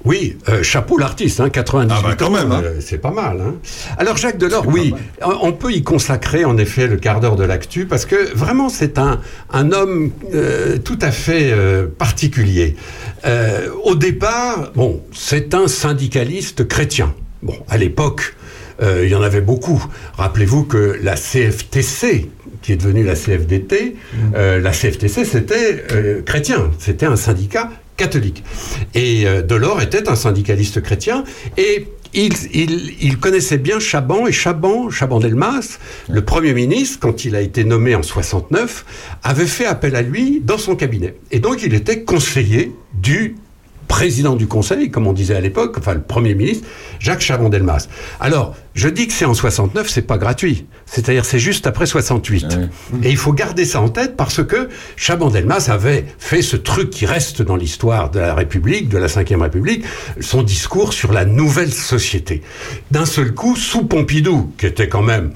Oui, 0.03 0.35
euh, 0.49 0.61
chapeau 0.63 0.97
l'artiste, 0.97 1.39
hein, 1.39 1.49
98 1.49 1.95
Ah 1.95 2.07
bah, 2.09 2.15
quand 2.17 2.25
ans, 2.25 2.31
même, 2.31 2.51
hein. 2.51 2.61
euh, 2.63 2.77
c'est 2.81 2.97
pas 2.97 3.11
mal. 3.11 3.39
hein. 3.39 3.53
Alors 3.97 4.17
Jacques 4.17 4.39
Delors, 4.39 4.67
oui, 4.67 4.93
on 5.23 5.47
on 5.49 5.51
peut 5.53 5.71
y 5.71 5.81
consacrer 5.83 6.43
en 6.43 6.57
effet 6.57 6.87
le 6.87 6.97
quart 6.97 7.19
d'heure 7.21 7.35
de 7.37 7.43
l'actu 7.45 7.85
parce 7.85 8.05
que 8.05 8.33
vraiment 8.35 8.67
c'est 8.67 8.97
un, 8.97 9.21
un 9.51 9.71
homme 9.71 10.11
euh, 10.33 10.77
tout 10.79 10.97
à 11.01 11.11
fait 11.11 11.51
euh, 11.53 11.87
particulier. 11.87 12.75
Euh, 13.25 13.69
au 13.85 13.95
départ, 13.95 14.71
bon, 14.75 15.01
c'est 15.13 15.53
un 15.53 15.67
syndicaliste 15.67 16.67
chrétien. 16.67 17.13
Bon, 17.43 17.55
à 17.69 17.77
l'époque, 17.77 18.35
euh, 18.81 19.01
il 19.05 19.09
y 19.11 19.15
en 19.15 19.21
avait 19.21 19.41
beaucoup. 19.41 19.83
Rappelez-vous 20.17 20.63
que 20.65 20.99
la 21.01 21.15
CFTC, 21.15 22.29
qui 22.61 22.73
est 22.73 22.77
devenue 22.77 23.03
la 23.03 23.15
CFDT, 23.15 23.95
euh, 24.35 24.59
la 24.59 24.71
CFTC 24.71 25.25
c'était 25.25 25.83
euh, 25.91 26.21
chrétien, 26.21 26.69
c'était 26.79 27.05
un 27.07 27.15
syndicat 27.15 27.69
catholique. 27.97 28.43
Et 28.95 29.25
Delors 29.47 29.81
était 29.81 30.09
un 30.09 30.15
syndicaliste 30.15 30.81
chrétien 30.81 31.23
et 31.57 31.87
il, 32.13 32.33
il- 32.53 32.95
il 33.01 33.17
connaissait 33.17 33.57
bien 33.59 33.79
Chaban 33.79 34.25
et 34.27 34.31
Chaban, 34.31 34.89
Chaban-Delmas, 34.89 35.77
le 36.09 36.21
Premier 36.25 36.53
ministre, 36.53 36.97
quand 36.99 37.25
il 37.25 37.35
a 37.35 37.41
été 37.41 37.63
nommé 37.63 37.93
en 37.95 38.01
69, 38.03 38.85
avait 39.23 39.45
fait 39.45 39.65
appel 39.65 39.95
à 39.95 40.01
lui 40.01 40.41
dans 40.43 40.57
son 40.57 40.75
cabinet. 40.75 41.15
Et 41.31 41.39
donc 41.39 41.61
il 41.63 41.73
était 41.75 42.01
conseiller 42.03 42.71
du 42.93 43.35
président 43.91 44.37
du 44.37 44.47
Conseil, 44.47 44.89
comme 44.89 45.05
on 45.05 45.11
disait 45.11 45.35
à 45.35 45.41
l'époque, 45.41 45.75
enfin 45.77 45.93
le 45.93 46.01
Premier 46.01 46.33
ministre, 46.33 46.65
Jacques 46.99 47.19
Chaban-Delmas. 47.19 47.89
Alors, 48.21 48.55
je 48.73 48.87
dis 48.87 49.05
que 49.05 49.11
c'est 49.11 49.25
en 49.25 49.33
69, 49.33 49.89
c'est 49.89 50.03
pas 50.03 50.17
gratuit. 50.17 50.65
C'est-à-dire 50.85 51.25
c'est 51.25 51.39
juste 51.39 51.67
après 51.67 51.85
68. 51.85 52.57
Et 53.03 53.09
il 53.09 53.17
faut 53.17 53.33
garder 53.33 53.65
ça 53.65 53.81
en 53.81 53.89
tête 53.89 54.15
parce 54.15 54.45
que 54.45 54.69
Chaban-Delmas 54.95 55.67
avait 55.69 56.05
fait 56.19 56.41
ce 56.41 56.55
truc 56.55 56.89
qui 56.89 57.05
reste 57.05 57.41
dans 57.41 57.57
l'histoire 57.57 58.09
de 58.11 58.21
la 58.21 58.33
République, 58.33 58.87
de 58.87 58.97
la 58.97 59.07
Ve 59.07 59.41
République, 59.41 59.83
son 60.21 60.41
discours 60.41 60.93
sur 60.93 61.11
la 61.11 61.25
nouvelle 61.25 61.73
société. 61.73 62.43
D'un 62.91 63.05
seul 63.05 63.33
coup, 63.33 63.57
sous 63.57 63.83
Pompidou, 63.83 64.53
qui 64.57 64.67
était 64.67 64.87
quand 64.87 65.03
même 65.03 65.31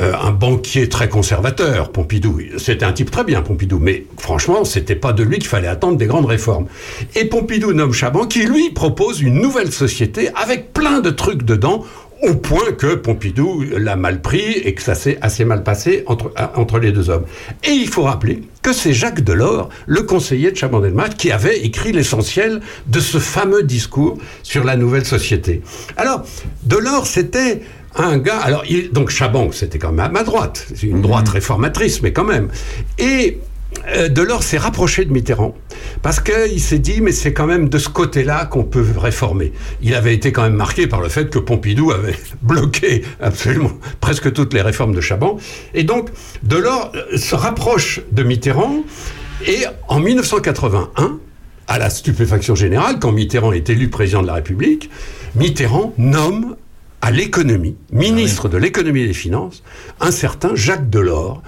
euh, 0.00 0.12
un 0.20 0.30
banquier 0.32 0.88
très 0.88 1.08
conservateur, 1.08 1.90
Pompidou. 1.92 2.40
C'était 2.58 2.84
un 2.84 2.92
type 2.92 3.10
très 3.10 3.24
bien, 3.24 3.42
Pompidou, 3.42 3.78
mais 3.78 4.04
franchement, 4.18 4.64
c'était 4.64 4.96
pas 4.96 5.12
de 5.12 5.22
lui 5.22 5.38
qu'il 5.38 5.46
fallait 5.48 5.68
attendre 5.68 5.96
des 5.96 6.06
grandes 6.06 6.26
réformes. 6.26 6.66
Et 7.14 7.26
Pompidou 7.26 7.72
nomme 7.72 7.92
Chaban, 7.92 8.26
qui 8.26 8.44
lui 8.44 8.70
propose 8.70 9.20
une 9.20 9.40
nouvelle 9.40 9.70
société 9.72 10.30
avec 10.34 10.72
plein 10.72 11.00
de 11.00 11.10
trucs 11.10 11.42
dedans, 11.44 11.84
au 12.22 12.34
point 12.36 12.72
que 12.78 12.94
Pompidou 12.94 13.64
l'a 13.76 13.96
mal 13.96 14.22
pris 14.22 14.52
et 14.64 14.72
que 14.74 14.80
ça 14.80 14.94
s'est 14.94 15.18
assez 15.20 15.44
mal 15.44 15.62
passé 15.62 16.04
entre, 16.06 16.32
à- 16.36 16.58
entre 16.58 16.78
les 16.78 16.90
deux 16.90 17.10
hommes. 17.10 17.24
Et 17.64 17.72
il 17.72 17.88
faut 17.88 18.02
rappeler 18.04 18.42
que 18.62 18.72
c'est 18.72 18.94
Jacques 18.94 19.20
Delors, 19.22 19.68
le 19.86 20.02
conseiller 20.02 20.50
de 20.50 20.56
Chaban-Delmas, 20.56 21.10
qui 21.10 21.30
avait 21.32 21.58
écrit 21.60 21.92
l'essentiel 21.92 22.60
de 22.86 22.98
ce 23.00 23.18
fameux 23.18 23.62
discours 23.62 24.16
sur 24.42 24.64
la 24.64 24.76
nouvelle 24.76 25.04
société. 25.04 25.60
Alors, 25.98 26.24
Delors, 26.62 27.06
c'était 27.06 27.60
un 27.96 28.18
gars. 28.18 28.38
Alors, 28.38 28.64
il- 28.68 28.90
donc 28.92 29.10
Chaban, 29.10 29.50
c'était 29.52 29.78
quand 29.78 29.90
même 29.92 30.04
à 30.06 30.08
ma 30.08 30.22
droite. 30.24 30.66
Une 30.82 31.02
droite 31.02 31.28
réformatrice, 31.28 32.02
mais 32.02 32.12
quand 32.12 32.24
même. 32.24 32.48
Et 32.98 33.38
euh, 33.96 34.08
Delors 34.08 34.42
s'est 34.44 34.58
rapproché 34.58 35.04
de 35.04 35.12
Mitterrand 35.12 35.54
parce 36.00 36.20
qu'il 36.20 36.60
s'est 36.60 36.78
dit, 36.78 37.00
mais 37.00 37.10
c'est 37.12 37.32
quand 37.32 37.46
même 37.46 37.68
de 37.68 37.78
ce 37.78 37.88
côté-là 37.88 38.46
qu'on 38.46 38.62
peut 38.64 38.84
réformer. 38.96 39.52
Il 39.82 39.94
avait 39.94 40.14
été 40.14 40.30
quand 40.32 40.42
même 40.42 40.54
marqué 40.54 40.86
par 40.86 41.00
le 41.00 41.08
fait 41.08 41.28
que 41.28 41.38
Pompidou 41.40 41.90
avait 41.90 42.14
bloqué 42.42 43.02
absolument 43.20 43.72
presque 44.00 44.32
toutes 44.32 44.54
les 44.54 44.62
réformes 44.62 44.94
de 44.94 45.00
Chaban. 45.00 45.38
Et 45.74 45.82
donc, 45.84 46.10
Delors 46.44 46.92
euh, 46.94 47.16
se 47.16 47.34
rapproche 47.34 48.00
de 48.12 48.22
Mitterrand 48.22 48.84
et 49.46 49.64
en 49.88 49.98
1981, 49.98 51.18
à 51.66 51.78
la 51.78 51.90
stupéfaction 51.90 52.54
générale, 52.54 52.98
quand 53.00 53.10
Mitterrand 53.10 53.52
est 53.52 53.68
élu 53.70 53.88
président 53.88 54.22
de 54.22 54.26
la 54.28 54.34
République, 54.34 54.90
Mitterrand 55.34 55.92
nomme 55.98 56.56
à 57.04 57.10
l'économie, 57.10 57.76
ministre 57.92 58.48
de 58.48 58.56
l'économie 58.56 59.02
et 59.02 59.06
des 59.08 59.12
finances, 59.12 59.62
un 60.00 60.10
certain 60.10 60.54
Jacques 60.54 60.88
Delors, 60.88 61.42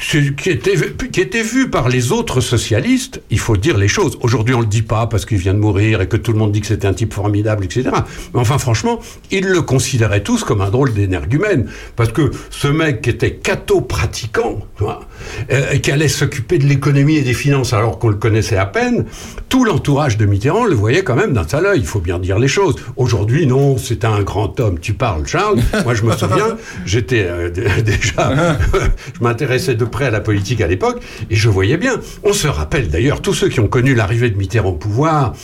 qui 0.00 0.50
était, 0.50 0.74
vu- 0.76 0.94
qui 1.10 1.20
était 1.20 1.42
vu 1.42 1.68
par 1.70 1.88
les 1.88 2.12
autres 2.12 2.40
socialistes, 2.40 3.20
il 3.30 3.38
faut 3.38 3.56
dire 3.56 3.76
les 3.76 3.88
choses. 3.88 4.16
Aujourd'hui, 4.20 4.54
on 4.54 4.60
le 4.60 4.66
dit 4.66 4.82
pas 4.82 5.06
parce 5.06 5.26
qu'il 5.26 5.38
vient 5.38 5.54
de 5.54 5.58
mourir 5.58 6.00
et 6.00 6.06
que 6.08 6.16
tout 6.16 6.32
le 6.32 6.38
monde 6.38 6.52
dit 6.52 6.60
que 6.60 6.66
c'était 6.68 6.86
un 6.86 6.94
type 6.94 7.12
formidable, 7.14 7.64
etc. 7.64 7.90
Mais 8.32 8.40
enfin, 8.40 8.58
franchement, 8.58 9.00
ils 9.30 9.44
le 9.46 9.60
considéraient 9.62 10.22
tous 10.22 10.44
comme 10.44 10.60
un 10.60 10.70
drôle 10.70 10.92
d'énergumène. 10.94 11.68
Parce 11.96 12.12
que 12.12 12.30
ce 12.50 12.68
mec 12.68 13.02
qui 13.02 13.10
était 13.10 13.34
catho-pratiquant, 13.34 14.60
euh, 14.82 15.72
et 15.72 15.80
qui 15.80 15.90
allait 15.90 16.08
s'occuper 16.08 16.58
de 16.58 16.66
l'économie 16.66 17.16
et 17.16 17.22
des 17.22 17.34
finances 17.34 17.72
alors 17.72 17.98
qu'on 17.98 18.08
le 18.08 18.16
connaissait 18.16 18.56
à 18.56 18.66
peine, 18.66 19.04
tout 19.48 19.64
l'entourage 19.64 20.16
de 20.16 20.26
Mitterrand 20.26 20.64
le 20.64 20.74
voyait 20.74 21.02
quand 21.02 21.16
même 21.16 21.32
d'un 21.32 21.46
sale 21.46 21.66
œil, 21.66 21.80
il 21.80 21.86
faut 21.86 22.00
bien 22.00 22.18
dire 22.18 22.38
les 22.38 22.48
choses. 22.48 22.76
Aujourd'hui, 22.96 23.46
non, 23.46 23.76
c'est 23.78 24.04
un 24.04 24.22
grand 24.22 24.58
homme. 24.60 24.78
Tu 24.78 24.92
parles, 24.94 25.26
Charles. 25.26 25.58
Moi, 25.84 25.94
je 25.94 26.02
me 26.04 26.12
souviens, 26.16 26.56
j'étais 26.86 27.24
euh, 27.28 27.50
déjà, 27.82 28.56
je 29.18 29.22
m'intéressais 29.22 29.74
de 29.74 29.84
près 29.88 30.06
à 30.06 30.10
la 30.10 30.20
politique 30.20 30.60
à 30.60 30.66
l'époque, 30.66 31.00
et 31.30 31.36
je 31.36 31.48
voyais 31.48 31.76
bien. 31.76 32.00
On 32.22 32.32
se 32.32 32.48
rappelle 32.48 32.88
d'ailleurs, 32.88 33.22
tous 33.22 33.34
ceux 33.34 33.48
qui 33.48 33.60
ont 33.60 33.68
connu 33.68 33.94
l'arrivée 33.94 34.30
de 34.30 34.36
Mitterrand 34.36 34.70
au 34.70 34.72
pouvoir 34.72 35.34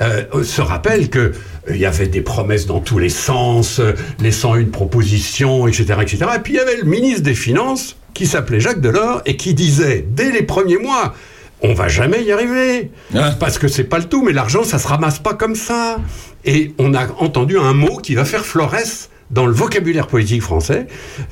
euh, 0.00 0.42
se 0.42 0.60
rappellent 0.60 1.10
que 1.10 1.18
euh, 1.18 1.32
il 1.70 1.76
y 1.76 1.86
avait 1.86 2.08
des 2.08 2.20
promesses 2.20 2.66
dans 2.66 2.80
tous 2.80 2.98
les 2.98 3.08
sens, 3.08 3.80
euh, 3.80 3.92
les 4.20 4.32
101 4.32 4.64
propositions, 4.66 5.66
etc., 5.66 5.94
etc. 6.02 6.18
Et 6.36 6.38
puis 6.40 6.54
il 6.54 6.56
y 6.56 6.60
avait 6.60 6.76
le 6.76 6.84
ministre 6.84 7.22
des 7.22 7.34
Finances 7.34 7.96
qui 8.14 8.26
s'appelait 8.26 8.60
Jacques 8.60 8.80
Delors 8.80 9.22
et 9.26 9.36
qui 9.36 9.54
disait 9.54 10.04
dès 10.08 10.32
les 10.32 10.42
premiers 10.42 10.78
mois. 10.78 11.14
On 11.60 11.74
va 11.74 11.88
jamais 11.88 12.22
y 12.22 12.30
arriver. 12.30 12.92
Parce 13.40 13.58
que 13.58 13.66
c'est 13.66 13.84
pas 13.84 13.98
le 13.98 14.04
tout, 14.04 14.22
mais 14.22 14.32
l'argent, 14.32 14.62
ça 14.62 14.78
se 14.78 14.86
ramasse 14.86 15.18
pas 15.18 15.34
comme 15.34 15.56
ça. 15.56 15.98
Et 16.44 16.72
on 16.78 16.94
a 16.94 17.08
entendu 17.18 17.58
un 17.58 17.72
mot 17.72 17.96
qui 17.96 18.14
va 18.14 18.24
faire 18.24 18.44
florès 18.44 19.10
dans 19.30 19.46
le 19.46 19.52
vocabulaire 19.52 20.06
politique 20.06 20.42
français, 20.42 20.86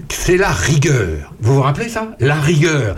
c'est 0.08 0.36
la 0.36 0.50
rigueur. 0.50 1.32
Vous 1.40 1.54
vous 1.54 1.62
rappelez 1.62 1.88
ça? 1.88 2.14
La 2.20 2.34
rigueur. 2.34 2.96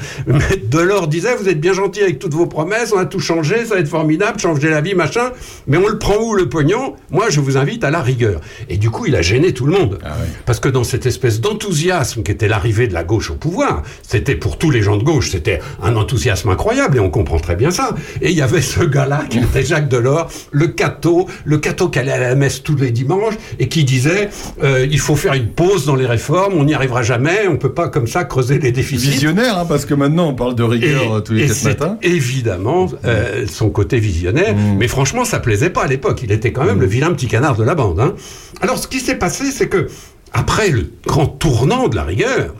Delors 0.71 1.09
disait, 1.09 1.37
vous 1.37 1.49
êtes 1.49 1.61
bien 1.61 1.73
gentil 1.73 2.03
avec 2.03 2.19
toutes 2.19 2.35
vos 2.35 2.47
promesses, 2.47 2.93
on 2.93 2.99
a 2.99 3.07
tout 3.07 3.21
changé, 3.21 3.65
ça 3.65 3.75
va 3.75 3.81
être 3.81 3.89
formidable, 3.89 4.41
changer 4.41 4.71
la 4.71 4.81
vie, 4.81 4.95
machin, 4.95 5.31
mais 5.67 5.77
on 5.77 5.87
le 5.87 5.99
prend 5.99 6.17
où 6.17 6.35
le 6.35 6.49
pognon? 6.49 6.97
Moi, 7.11 7.31
je 7.31 7.41
vous 7.41 7.57
invite 7.57 7.85
à 7.85 7.91
la 7.91 8.03
rigueur. 8.03 8.41
Et 8.69 8.77
du 8.77 8.91
coup, 8.91 9.07
il 9.07 9.15
a 9.15 9.23
gêné 9.23 9.53
tout 9.53 9.67
le 9.67 9.73
monde. 9.73 9.99
Parce 10.47 10.61
que 10.61 10.69
dans 10.69 10.85
cette 10.85 11.07
espèce 11.07 11.41
d'enthousiasme 11.41 12.23
qui 12.23 12.33
était 12.33 12.49
l'arrivée 12.49 12.89
de 12.89 12.95
la 12.95 13.05
gauche 13.05 13.31
au 13.31 13.35
pouvoir, 13.35 13.83
c'était 14.03 14.35
pour 14.35 14.59
tous 14.59 14.71
les 14.71 14.83
gens 14.83 14.97
de 14.97 15.05
gauche, 15.05 15.31
c'était 15.31 15.61
un 15.83 15.95
enthousiasme 15.97 16.49
incroyable, 16.49 16.97
et 16.97 17.01
on 17.01 17.11
comprend 17.11 17.39
très 17.39 17.57
bien 17.57 17.71
ça. 17.71 17.95
Et 18.21 18.31
il 18.31 18.37
y 18.37 18.43
avait 18.43 18.63
ce 18.63 18.83
gars-là 18.83 19.25
qui 19.31 19.39
était 19.39 19.63
Jacques 19.63 19.89
Delors, 19.89 20.31
le 20.51 20.69
cateau, 20.69 21.29
le 21.45 21.59
cateau 21.59 21.89
qui 21.89 21.99
allait 21.99 22.13
à 22.13 22.19
la 22.19 22.35
messe 22.35 22.63
tous 22.63 22.77
les 22.77 22.91
dimanches, 22.91 23.35
et 23.59 23.69
qui 23.69 23.85
disait, 23.85 24.31
euh, 24.63 24.87
il 24.91 24.99
faut 24.99 25.17
faire 25.17 25.35
une 25.35 25.49
pause 25.49 25.87
dans 25.87 25.95
les 25.97 26.07
réformes, 26.07 26.55
on 26.55 26.65
n'y 26.65 26.75
arrivera 26.75 27.03
jamais, 27.03 27.47
on 27.49 27.57
peut 27.57 27.73
pas 27.73 27.89
comme 27.89 28.07
ça 28.07 28.25
creuser 28.25 28.59
les 28.59 28.73
déficits. 28.73 29.11
Visionnaire, 29.11 29.59
hein, 29.59 29.67
parce 29.69 29.85
que 29.85 29.95
maintenant 29.95 30.29
on 30.29 30.35
parle 30.35 30.55
de 30.55 30.63
rigueur 30.63 31.23
tous 31.25 31.33
les 31.35 31.47
quatre 31.47 31.65
matins. 31.65 31.99
Évidemment, 32.03 32.89
euh, 33.05 33.47
son 33.51 33.71
côté 33.71 33.99
visionnaire. 33.99 34.55
Mais 34.79 34.89
franchement, 34.89 35.25
ça 35.25 35.39
plaisait 35.41 35.71
pas 35.71 35.85
à 35.85 35.87
l'époque. 35.87 36.21
Il 36.23 36.33
était 36.33 36.53
quand 36.53 36.65
même 36.65 36.81
le 36.81 36.87
vilain 36.87 37.13
petit 37.13 37.27
canard 37.29 37.57
de 37.57 37.65
la 37.65 37.75
bande. 37.75 38.01
hein. 38.01 38.15
Alors, 38.61 38.79
ce 38.79 38.89
qui 38.89 39.01
s'est 39.01 39.17
passé, 39.17 39.45
c'est 39.53 39.69
que 39.69 39.89
après 40.33 40.71
le 40.71 40.91
grand 41.07 41.27
tournant 41.27 41.89
de 41.89 41.97
la 41.97 42.05
rigueur, 42.05 42.55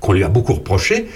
qu'on 0.00 0.12
lui 0.12 0.22
a 0.22 0.28
beaucoup 0.28 0.52
reproché, 0.52 1.06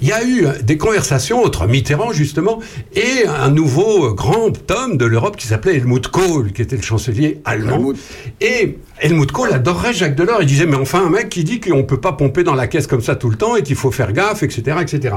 il 0.00 0.08
y 0.08 0.12
a 0.12 0.24
eu 0.24 0.46
des 0.64 0.76
conversations 0.76 1.44
entre 1.44 1.68
Mitterrand, 1.68 2.12
justement, 2.12 2.58
et 2.96 3.26
un 3.28 3.50
nouveau 3.50 4.12
grand 4.12 4.50
homme 4.72 4.96
de 4.96 5.04
l'Europe 5.04 5.36
qui 5.36 5.46
s'appelait 5.46 5.76
Helmut 5.76 6.08
Kohl, 6.08 6.50
qui 6.52 6.62
était 6.62 6.74
le 6.76 6.82
chancelier 6.82 7.40
allemand. 7.44 7.92
Et 8.40 8.78
Helmut 9.00 9.32
Kohl 9.32 9.52
adorait 9.52 9.92
Jacques 9.92 10.14
Delors. 10.14 10.38
Il 10.40 10.46
disait, 10.46 10.66
mais 10.66 10.76
enfin, 10.76 11.04
un 11.06 11.10
mec 11.10 11.28
qui 11.28 11.44
dit 11.44 11.60
qu'on 11.60 11.78
ne 11.78 11.82
peut 11.82 12.00
pas 12.00 12.12
pomper 12.12 12.44
dans 12.44 12.54
la 12.54 12.66
caisse 12.66 12.86
comme 12.86 13.02
ça 13.02 13.16
tout 13.16 13.30
le 13.30 13.36
temps 13.36 13.56
et 13.56 13.62
qu'il 13.62 13.76
faut 13.76 13.90
faire 13.90 14.12
gaffe, 14.12 14.42
etc., 14.42 14.78
etc. 14.80 15.16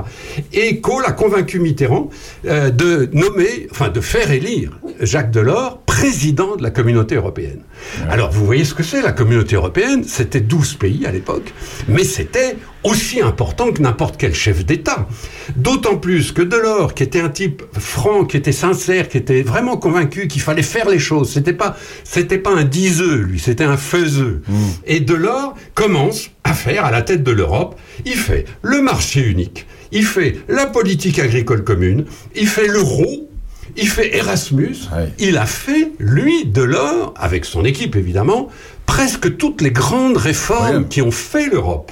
Et 0.53 0.81
Kohl 0.81 1.03
a 1.05 1.11
convaincu 1.11 1.59
Mitterrand 1.59 2.09
euh, 2.45 2.69
de 2.69 3.09
nommer, 3.13 3.67
enfin, 3.71 3.89
de 3.89 4.01
faire 4.01 4.31
élire 4.31 4.79
Jacques 4.99 5.31
Delors 5.31 5.81
président 5.97 6.55
de 6.55 6.63
la 6.63 6.69
communauté 6.69 7.15
européenne. 7.15 7.61
Alors, 8.09 8.31
vous 8.31 8.45
voyez 8.45 8.65
ce 8.65 8.73
que 8.73 8.83
c'est, 8.83 9.01
la 9.01 9.11
communauté 9.11 9.55
européenne 9.55 10.03
C'était 10.03 10.41
12 10.41 10.75
pays 10.75 11.05
à 11.05 11.11
l'époque, 11.11 11.53
mais 11.87 12.03
c'était 12.03 12.55
aussi 12.83 13.21
important 13.21 13.71
que 13.71 13.81
n'importe 13.81 14.15
quel 14.17 14.33
chef 14.33 14.65
d'État. 14.65 15.07
D'autant 15.55 15.97
plus 15.97 16.31
que 16.31 16.41
Delors, 16.41 16.93
qui 16.93 17.03
était 17.03 17.19
un 17.19 17.29
type 17.29 17.63
franc, 17.77 18.25
qui 18.25 18.37
était 18.37 18.51
sincère, 18.51 19.09
qui 19.09 19.17
était 19.17 19.41
vraiment 19.41 19.77
convaincu 19.77 20.27
qu'il 20.27 20.41
fallait 20.41 20.61
faire 20.61 20.87
les 20.87 20.99
choses, 20.99 21.31
c'était 21.31 21.53
pas, 21.53 21.75
c'était 22.03 22.37
pas 22.37 22.51
un 22.51 22.63
diseux, 22.63 23.21
lui, 23.21 23.39
c'était 23.39 23.63
un 23.67 23.77
faiseux. 23.77 24.41
Et 24.85 24.99
Delors 24.99 25.55
commence 25.75 26.29
à 26.43 26.53
faire 26.53 26.85
à 26.85 26.91
la 26.91 27.01
tête 27.01 27.23
de 27.23 27.31
l'Europe, 27.31 27.79
il 28.05 28.15
fait 28.15 28.45
le 28.61 28.81
marché 28.81 29.21
unique, 29.21 29.67
il 29.91 30.05
fait 30.05 30.37
la 30.47 30.65
politique 30.65 31.19
agricole 31.19 31.63
commune, 31.63 32.05
il 32.35 32.47
fait 32.47 32.67
l'euro, 32.67 33.29
il 33.75 33.87
fait 33.87 34.15
Erasmus, 34.17 34.75
il 35.19 35.37
a 35.37 35.45
fait, 35.45 35.91
lui, 35.99 36.45
Delors, 36.45 37.13
avec 37.17 37.45
son 37.45 37.65
équipe 37.65 37.95
évidemment, 37.95 38.47
presque 38.85 39.35
toutes 39.37 39.61
les 39.61 39.71
grandes 39.71 40.15
réformes 40.17 40.87
qui 40.87 41.01
ont 41.01 41.11
fait 41.11 41.47
l'Europe. 41.49 41.91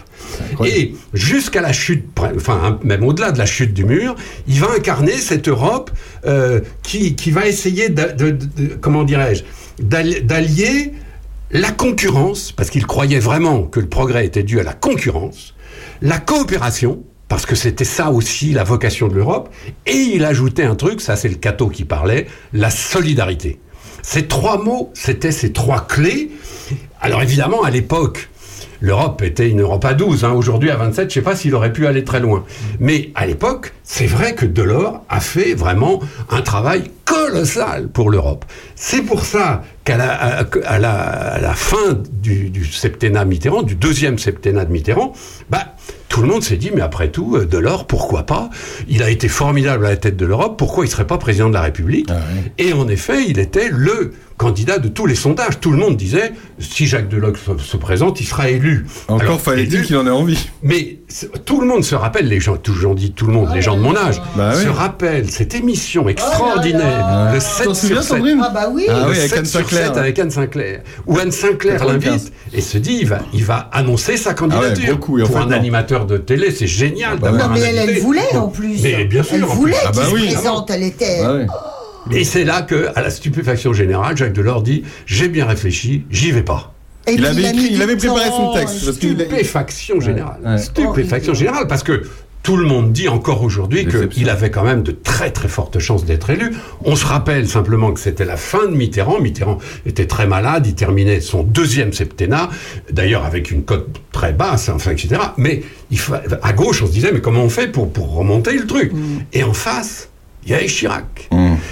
Et 0.65 0.95
jusqu'à 1.13 1.61
la 1.61 1.73
chute, 1.73 2.05
enfin 2.35 2.59
hein, 2.63 2.79
même 2.83 3.03
au-delà 3.03 3.31
de 3.31 3.37
la 3.37 3.45
chute 3.45 3.73
du 3.73 3.83
mur, 3.85 4.15
il 4.47 4.59
va 4.59 4.71
incarner 4.75 5.11
cette 5.11 5.47
Europe 5.49 5.91
euh, 6.25 6.61
qui, 6.83 7.15
qui 7.15 7.31
va 7.31 7.45
essayer, 7.47 7.89
de, 7.89 8.11
de- 8.17 8.31
de- 8.31 8.73
comment 8.79 9.03
dirais-je, 9.03 9.43
d'alli- 9.83 10.21
d'allier 10.23 10.93
la 11.55 11.71
concurrence, 11.71 12.51
parce 12.51 12.69
qu'il 12.69 12.85
croyait 12.85 13.19
vraiment 13.19 13.63
que 13.63 13.79
le 13.79 13.87
progrès 13.87 14.25
était 14.25 14.43
dû 14.43 14.59
à 14.59 14.63
la 14.63 14.73
concurrence, 14.73 15.55
la 16.01 16.17
coopération, 16.17 17.03
parce 17.29 17.45
que 17.45 17.55
c'était 17.55 17.85
ça 17.85 18.11
aussi 18.11 18.51
la 18.51 18.65
vocation 18.65 19.07
de 19.07 19.15
l'Europe, 19.15 19.49
et 19.85 19.95
il 19.95 20.25
ajoutait 20.25 20.65
un 20.65 20.75
truc, 20.75 20.99
ça 20.99 21.15
c'est 21.15 21.29
le 21.29 21.35
Cato 21.35 21.69
qui 21.69 21.85
parlait, 21.85 22.27
la 22.51 22.69
solidarité. 22.69 23.61
Ces 24.01 24.27
trois 24.27 24.61
mots, 24.61 24.91
c'était 24.93 25.31
ces 25.31 25.53
trois 25.53 25.87
clés. 25.87 26.31
Alors 26.99 27.23
évidemment, 27.23 27.63
à 27.63 27.71
l'époque, 27.71 28.29
l'Europe 28.81 29.21
était 29.21 29.49
une 29.49 29.61
Europe 29.61 29.85
à 29.85 29.93
12. 29.93 30.23
hein. 30.25 30.31
Aujourd'hui, 30.31 30.69
à 30.69 30.75
27, 30.75 30.95
je 30.95 31.05
ne 31.05 31.09
sais 31.09 31.21
pas 31.29 31.35
s'il 31.35 31.55
aurait 31.55 31.73
pu 31.73 31.87
aller 31.87 32.03
très 32.03 32.19
loin. 32.19 32.43
Mais 32.79 33.11
à 33.15 33.25
l'époque, 33.25 33.73
c'est 33.83 34.07
vrai 34.07 34.35
que 34.35 34.45
Delors 34.45 35.03
a 35.09 35.19
fait 35.19 35.53
vraiment 35.53 36.01
un 36.29 36.41
travail 36.41 36.91
colossal 37.05 37.87
pour 37.87 38.09
l'Europe. 38.09 38.45
C'est 38.75 39.03
pour 39.03 39.25
ça 39.25 39.63
qu'à 39.83 39.97
la, 39.97 41.53
fin 41.53 41.99
du, 42.11 42.49
du 42.49 42.65
septennat 42.65 43.25
Mitterrand, 43.25 43.61
du 43.61 43.75
deuxième 43.75 44.17
septennat 44.17 44.65
de 44.65 44.71
Mitterrand, 44.71 45.13
bah, 45.49 45.75
tout 46.09 46.21
le 46.21 46.27
monde 46.27 46.43
s'est 46.43 46.57
dit, 46.57 46.71
mais 46.73 46.81
après 46.81 47.09
tout, 47.09 47.35
euh, 47.35 47.45
Delors, 47.45 47.87
pourquoi 47.87 48.23
pas? 48.25 48.49
Il 48.87 49.03
a 49.03 49.09
été 49.09 49.27
formidable 49.27 49.85
à 49.85 49.89
la 49.89 49.97
tête 49.97 50.15
de 50.17 50.25
l'Europe, 50.25 50.55
pourquoi 50.57 50.85
il 50.85 50.87
ne 50.87 50.91
serait 50.91 51.07
pas 51.07 51.17
président 51.17 51.49
de 51.49 51.53
la 51.53 51.61
République? 51.61 52.07
Et 52.57 52.73
en 52.73 52.87
effet, 52.87 53.25
il 53.27 53.39
était 53.39 53.69
le 53.71 54.13
candidat 54.37 54.79
de 54.79 54.89
tous 54.89 55.05
les 55.05 55.15
sondages. 55.15 55.59
Tout 55.61 55.71
le 55.71 55.77
monde 55.77 55.95
disait, 55.95 56.33
si 56.59 56.85
Jacques 56.87 57.07
Delors 57.07 57.37
se, 57.37 57.57
se 57.63 57.77
présente, 57.77 58.19
il 58.19 58.25
sera 58.25 58.49
élu. 58.49 58.85
Encore 59.07 59.39
fallait-il 59.39 59.83
qu'il 59.83 59.95
en 59.95 60.05
ait 60.05 60.09
envie. 60.09 60.49
Mais 60.61 60.99
tout 61.45 61.61
le 61.61 61.67
monde 61.67 61.83
se 61.85 61.95
rappelle, 61.95 62.27
les 62.27 62.41
gens, 62.41 62.57
toujours 62.57 62.95
dit 62.95 63.11
tout 63.13 63.27
le 63.27 63.33
monde, 63.33 63.49
les 63.55 63.61
gens 63.61 63.77
de 63.77 63.81
mon 63.81 63.95
âge, 63.95 64.21
Bah 64.35 64.51
oui. 64.57 64.63
se 64.63 64.67
rappellent 64.69 65.29
cette 65.31 65.55
émission 65.55 66.09
extraordinaire, 66.09 67.31
le 67.33 67.39
7 67.39 67.65
T'en 67.67 67.73
souviens, 67.73 67.95
sur 68.01 68.03
7. 68.03 68.17
Sandrine 68.17 68.41
Ah 68.43 68.49
bah 68.53 68.69
oui. 68.71 68.87
Ah 68.89 69.03
Le 69.05 69.11
oui, 69.11 69.17
avec 69.19 69.29
7 69.29 69.39
Anne 69.39 69.45
sur 69.45 69.59
Sinclair. 69.61 69.87
7 69.87 69.97
avec 69.97 70.19
Anne 70.19 70.31
Sinclair. 70.31 70.81
Où 71.07 71.17
Anne 71.17 71.31
Sinclair 71.31 71.79
95. 71.79 72.09
l'invite 72.11 72.33
et 72.53 72.61
se 72.61 72.77
dit, 72.77 72.97
il 73.01 73.07
va, 73.07 73.19
il 73.33 73.45
va 73.45 73.69
annoncer 73.71 74.17
sa 74.17 74.33
candidature. 74.33 74.71
Ah 74.75 74.87
ouais, 74.87 74.91
beaucoup, 74.93 75.19
et 75.19 75.23
en 75.23 75.27
Pour 75.27 75.37
fait, 75.37 75.43
un 75.43 75.47
non. 75.47 75.51
animateur 75.53 75.94
de 76.03 76.17
télé, 76.17 76.51
c'est 76.51 76.67
génial 76.67 77.17
bah 77.17 77.31
d'avoir 77.31 77.47
Non, 77.47 77.53
mais 77.55 77.61
elle, 77.61 77.77
elle 77.77 77.99
voulait 77.99 78.35
en 78.35 78.49
plus. 78.49 78.83
Mais 78.83 79.05
bien 79.05 79.23
sûr, 79.23 79.35
Elle 79.35 79.43
voulait 79.45 79.75
Ah 79.85 79.91
qu'il 79.91 80.01
bah 80.01 80.07
se 80.09 80.13
oui. 80.13 80.27
présente. 80.33 80.69
Elle 80.69 80.83
était. 80.83 81.21
Et 82.11 82.25
c'est 82.25 82.43
là 82.43 82.61
que, 82.61 82.89
à 82.95 83.01
la 83.01 83.09
stupéfaction 83.09 83.71
générale, 83.71 84.17
Jacques 84.17 84.33
Delors 84.33 84.61
dit 84.61 84.83
J'ai 85.05 85.29
bien 85.29 85.45
réfléchi, 85.45 86.03
j'y 86.11 86.31
vais 86.31 86.43
pas. 86.43 86.73
Et 87.07 87.13
Il 87.13 87.25
avait 87.25 87.51
il 87.51 87.81
avait 87.81 87.95
préparé 87.95 88.27
son 88.29 88.53
texte, 88.53 88.91
Stupéfaction 88.91 90.01
générale. 90.01 90.39
Ouais. 90.45 90.57
Stupéfaction 90.57 91.33
générale, 91.33 91.67
parce 91.67 91.83
que 91.83 92.03
tout 92.45 92.57
le 92.57 92.65
monde 92.65 92.91
dit 92.93 93.07
encore 93.09 93.41
aujourd'hui 93.43 93.85
qu'il 94.07 94.29
avait 94.29 94.51
quand 94.51 94.63
même 94.63 94.83
de 94.83 94.91
très 94.91 95.31
très 95.31 95.47
fortes 95.47 95.79
chances 95.79 96.05
d'être 96.05 96.29
élu. 96.29 96.51
On 96.83 96.95
se 96.95 97.03
rappelle 97.05 97.47
simplement 97.47 97.91
que 97.91 97.99
c'était 97.99 98.23
la 98.23 98.37
fin 98.37 98.67
de 98.67 98.75
Mitterrand. 98.75 99.19
Mitterrand 99.19 99.57
était 99.87 100.05
très 100.05 100.27
malade, 100.27 100.67
il 100.67 100.75
terminait 100.75 101.21
son 101.21 101.41
deuxième 101.41 101.91
septennat, 101.91 102.49
d'ailleurs 102.91 103.25
avec 103.25 103.49
une 103.49 103.63
cote 103.63 103.87
très 104.11 104.31
basse, 104.31 104.69
enfin, 104.69 104.91
etc. 104.91 105.19
Mais 105.37 105.63
il 105.89 105.97
fa- 105.97 106.21
à 106.43 106.53
gauche, 106.53 106.83
on 106.83 106.85
se 106.85 106.91
disait, 106.91 107.11
mais 107.11 107.19
comment 107.19 107.41
on 107.43 107.49
fait 107.49 107.67
pour, 107.71 107.91
pour 107.91 108.13
remonter 108.15 108.53
le 108.57 108.67
truc? 108.67 108.91
Et 109.33 109.43
en 109.43 109.53
face, 109.53 110.09
il 110.45 110.51
y 110.51 110.53
avait 110.53 110.67
Chirac. 110.67 111.27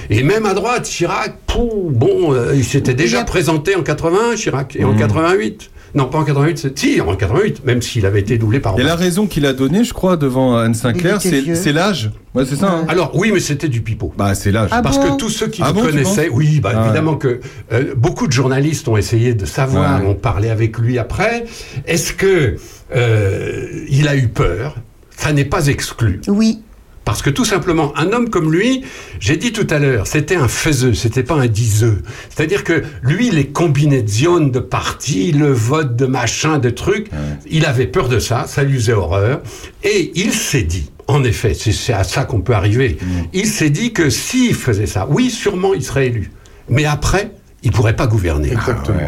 Et 0.09 0.23
même 0.23 0.47
à 0.47 0.55
droite, 0.55 0.85
Chirac, 0.85 1.35
pou, 1.45 1.91
bon, 1.91 2.33
euh, 2.33 2.53
il 2.55 2.65
s'était 2.65 2.95
déjà 2.95 3.23
présenté 3.23 3.75
en 3.75 3.83
81, 3.83 4.35
Chirac, 4.35 4.75
et 4.75 4.83
en 4.83 4.95
88. 4.95 5.69
Non, 5.95 6.05
pas 6.05 6.17
en 6.17 6.23
88, 6.23 6.57
c'est- 6.57 6.79
si, 6.79 6.99
en 7.01 7.15
88, 7.15 7.63
même 7.65 7.81
s'il 7.83 8.05
avait 8.07 8.19
été 8.21 8.37
doublé 8.39 8.59
par 8.59 8.79
Et 8.79 8.83
la 8.83 8.95
raison 8.95 9.27
qu'il 9.27 9.45
a 9.45 9.53
donnée, 9.53 9.83
je 9.83 9.93
crois, 9.93 10.17
devant 10.17 10.57
Anne 10.57 10.73
Sinclair, 10.73 11.21
c'est 11.21 11.71
l'âge. 11.71 12.09
Ouais, 12.33 12.45
c'est 12.45 12.55
ça. 12.55 12.71
hein. 12.71 12.85
Alors 12.87 13.11
oui, 13.15 13.29
mais 13.31 13.39
c'était 13.39 13.67
du 13.69 13.81
pipeau. 13.81 14.11
Bah, 14.17 14.33
c'est 14.33 14.51
l'âge. 14.51 14.71
Parce 14.71 14.97
que 14.97 15.17
tous 15.17 15.29
ceux 15.29 15.47
qui 15.47 15.61
Ah 15.63 15.67
le 15.67 15.73
bon, 15.73 15.81
connaissaient, 15.83 16.29
oui, 16.29 16.59
bah, 16.59 16.71
Ah 16.73 16.79
ouais. 16.79 16.85
évidemment 16.87 17.15
que 17.15 17.39
euh, 17.71 17.93
beaucoup 17.95 18.25
de 18.25 18.31
journalistes 18.31 18.87
ont 18.87 18.97
essayé 18.97 19.35
de 19.35 19.45
savoir, 19.45 20.01
Ouais. 20.01 20.07
ont 20.07 20.15
parlé 20.15 20.49
avec 20.49 20.79
lui 20.79 20.97
après. 20.97 21.45
Est-ce 21.85 22.13
que 22.13 22.55
euh, 22.95 23.67
il 23.89 24.07
a 24.07 24.15
eu 24.15 24.29
peur? 24.29 24.75
Ça 25.15 25.31
n'est 25.31 25.45
pas 25.45 25.67
exclu. 25.67 26.21
Oui. 26.27 26.61
Parce 27.05 27.21
que 27.21 27.29
tout 27.29 27.45
simplement, 27.45 27.93
un 27.97 28.11
homme 28.13 28.29
comme 28.29 28.51
lui, 28.51 28.83
j'ai 29.19 29.35
dit 29.35 29.51
tout 29.51 29.67
à 29.69 29.79
l'heure, 29.79 30.07
c'était 30.07 30.35
un 30.35 30.47
faiseux, 30.47 30.93
c'était 30.93 31.23
pas 31.23 31.35
un 31.35 31.47
diseux. 31.47 32.01
C'est-à-dire 32.29 32.63
que 32.63 32.83
lui, 33.01 33.29
les 33.29 33.47
combinaisons 33.47 34.39
de 34.39 34.59
partis, 34.59 35.31
le 35.31 35.51
vote 35.51 35.95
de 35.95 36.05
machin, 36.05 36.59
de 36.59 36.69
trucs, 36.69 37.09
il 37.49 37.65
avait 37.65 37.87
peur 37.87 38.07
de 38.07 38.19
ça, 38.19 38.45
ça 38.47 38.63
lui 38.63 38.75
faisait 38.75 38.93
horreur. 38.93 39.41
Et 39.83 40.11
il 40.15 40.31
s'est 40.31 40.63
dit, 40.63 40.91
en 41.07 41.23
effet, 41.23 41.53
c'est 41.53 41.93
à 41.93 42.03
ça 42.05 42.23
qu'on 42.23 42.41
peut 42.41 42.53
arriver, 42.53 42.97
il 43.33 43.47
s'est 43.47 43.69
dit 43.69 43.91
que 43.91 44.09
s'il 44.09 44.55
faisait 44.55 44.87
ça, 44.87 45.05
oui, 45.09 45.29
sûrement 45.29 45.73
il 45.73 45.83
serait 45.83 46.07
élu. 46.07 46.31
Mais 46.69 46.85
après, 46.85 47.31
il 47.63 47.71
pourrait 47.71 47.95
pas 47.95 48.07
gouverner. 48.07 48.51
Exactement. 48.51 48.99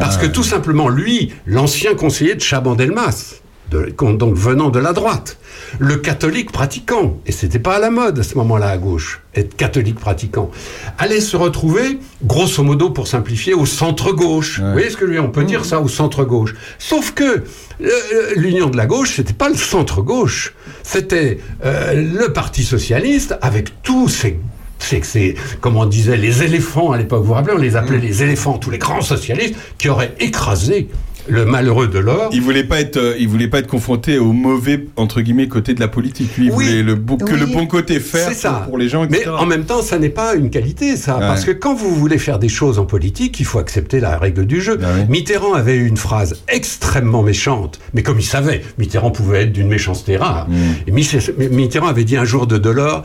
Parce 0.00 0.16
que 0.16 0.26
tout 0.26 0.42
simplement, 0.42 0.88
lui, 0.88 1.32
l'ancien 1.46 1.94
conseiller 1.94 2.34
de 2.34 2.40
Chaban-Delmas, 2.40 3.36
de- 3.74 4.12
donc 4.16 4.34
venant 4.36 4.70
de 4.70 4.78
la 4.78 4.92
droite, 4.92 5.38
le 5.78 5.96
catholique 5.96 6.52
pratiquant, 6.52 7.18
et 7.26 7.32
c'était 7.32 7.58
pas 7.58 7.76
à 7.76 7.78
la 7.78 7.90
mode 7.90 8.18
à 8.18 8.22
ce 8.22 8.36
moment-là 8.36 8.68
à 8.68 8.76
gauche, 8.78 9.22
être 9.34 9.56
catholique 9.56 9.98
pratiquant, 9.98 10.50
allait 10.98 11.20
se 11.20 11.36
retrouver, 11.36 11.98
grosso 12.24 12.62
modo 12.62 12.90
pour 12.90 13.06
simplifier, 13.08 13.54
au 13.54 13.66
centre-gauche. 13.66 14.60
Vous 14.60 14.72
voyez 14.72 14.90
ce 14.90 14.96
que 14.96 15.02
je 15.06 15.10
veux 15.10 15.16
dire? 15.16 15.24
On 15.24 15.30
peut 15.30 15.44
dire 15.44 15.64
ça 15.64 15.80
au 15.80 15.88
centre-gauche. 15.88 16.54
Sauf 16.78 17.12
que 17.12 17.24
euh, 17.82 17.88
l'union 18.36 18.68
de 18.70 18.76
la 18.76 18.86
gauche, 18.86 19.16
c'était 19.16 19.32
pas 19.32 19.48
le 19.48 19.56
centre-gauche, 19.56 20.54
c'était 20.82 21.38
euh, 21.64 21.94
le 21.94 22.32
Parti 22.32 22.62
socialiste 22.62 23.36
avec 23.42 23.82
tous 23.82 24.08
ses 24.08 24.38
c'est 24.80 25.00
que 25.00 25.06
c'est, 25.06 25.34
comme 25.62 25.76
on 25.76 25.86
disait, 25.86 26.18
les 26.18 26.42
éléphants 26.42 26.92
à 26.92 26.98
l'époque, 26.98 27.20
vous 27.22 27.28
vous 27.28 27.32
rappelez, 27.34 27.54
on 27.56 27.58
les 27.60 27.74
appelait 27.74 27.96
les 27.98 28.22
éléphants, 28.22 28.58
tous 28.58 28.70
les 28.70 28.76
grands 28.76 29.00
socialistes 29.00 29.54
qui 29.78 29.88
auraient 29.88 30.14
écrasé 30.20 30.88
le 31.28 31.44
malheureux 31.44 31.88
Delors. 31.88 32.30
Il 32.32 32.40
voulait 32.42 32.64
pas 32.64 32.80
être, 32.80 32.96
euh, 32.96 33.14
il 33.18 33.28
voulait 33.28 33.48
pas 33.48 33.58
être 33.60 33.66
confronté 33.66 34.18
au 34.18 34.32
mauvais 34.32 34.86
entre 34.96 35.20
guillemets 35.20 35.48
côté 35.48 35.74
de 35.74 35.80
la 35.80 35.88
politique. 35.88 36.36
Lui, 36.36 36.46
il 36.46 36.52
Oui. 36.52 36.66
voulait 36.66 36.82
le 36.82 36.94
bon- 36.94 37.16
que 37.16 37.34
le 37.34 37.46
bon 37.46 37.66
côté 37.66 38.00
faire 38.00 38.30
pour, 38.30 38.62
pour 38.68 38.78
les 38.78 38.88
gens. 38.88 39.06
Mais 39.10 39.18
etc. 39.18 39.30
en 39.38 39.46
même 39.46 39.64
temps, 39.64 39.82
ça 39.82 39.98
n'est 39.98 40.08
pas 40.10 40.34
une 40.34 40.50
qualité, 40.50 40.96
ça. 40.96 41.14
Ouais. 41.14 41.20
Parce 41.20 41.44
que 41.44 41.50
quand 41.52 41.74
vous 41.74 41.94
voulez 41.94 42.18
faire 42.18 42.38
des 42.38 42.48
choses 42.48 42.78
en 42.78 42.84
politique, 42.84 43.40
il 43.40 43.46
faut 43.46 43.58
accepter 43.58 44.00
la 44.00 44.18
règle 44.18 44.46
du 44.46 44.60
jeu. 44.60 44.78
Mitterrand 45.08 45.54
avait 45.54 45.76
eu 45.76 45.86
une 45.86 45.96
phrase 45.96 46.36
extrêmement 46.48 47.22
méchante, 47.22 47.80
mais 47.94 48.02
comme 48.02 48.18
il 48.18 48.24
savait, 48.24 48.62
Mitterrand 48.78 49.10
pouvait 49.10 49.42
être 49.44 49.52
d'une 49.52 49.68
méchanceté 49.68 50.16
rare. 50.16 50.46
Et 50.86 50.90
Mich- 50.92 51.30
Mitterrand 51.50 51.88
avait 51.88 52.04
dit 52.04 52.16
un 52.16 52.24
jour 52.24 52.46
de 52.46 52.58
Delors, 52.58 53.04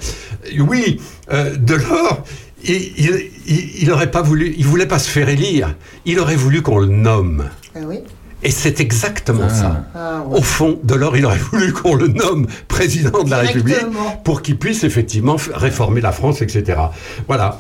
euh, 0.58 0.62
oui, 0.62 1.00
euh, 1.32 1.56
Delors, 1.58 2.24
il, 2.66 2.76
il, 2.76 3.12
il- 3.48 3.70
il 3.84 3.92
aurait 3.92 4.12
pas 4.12 4.22
voulu, 4.22 4.54
il 4.58 4.66
voulait 4.66 4.86
pas 4.86 5.00
se 5.00 5.10
faire 5.10 5.30
élire, 5.30 5.76
il 6.06 6.20
aurait 6.20 6.36
voulu 6.36 6.62
qu'on 6.62 6.80
le 6.80 6.88
nomme. 6.88 7.46
Ah 7.80 7.86
oui. 7.88 8.00
Et 8.42 8.52
c'est 8.52 8.80
exactement 8.80 9.50
ça. 9.50 9.84
Ah 9.94 10.22
ouais. 10.26 10.40
Au 10.40 10.42
fond, 10.42 10.80
Delors, 10.84 11.18
il 11.18 11.26
aurait 11.26 11.38
voulu 11.38 11.74
qu'on 11.74 11.96
le 11.96 12.08
nomme 12.08 12.48
président 12.70 13.24
de 13.24 13.30
la 13.30 13.40
République 13.40 13.76
pour 14.24 14.42
qu'il 14.42 14.58
puisse 14.58 14.86
effectivement 14.86 15.36
réformer 15.54 16.00
la 16.00 16.14
France, 16.14 16.42
etc. 16.42 16.80
Voilà. 17.28 17.60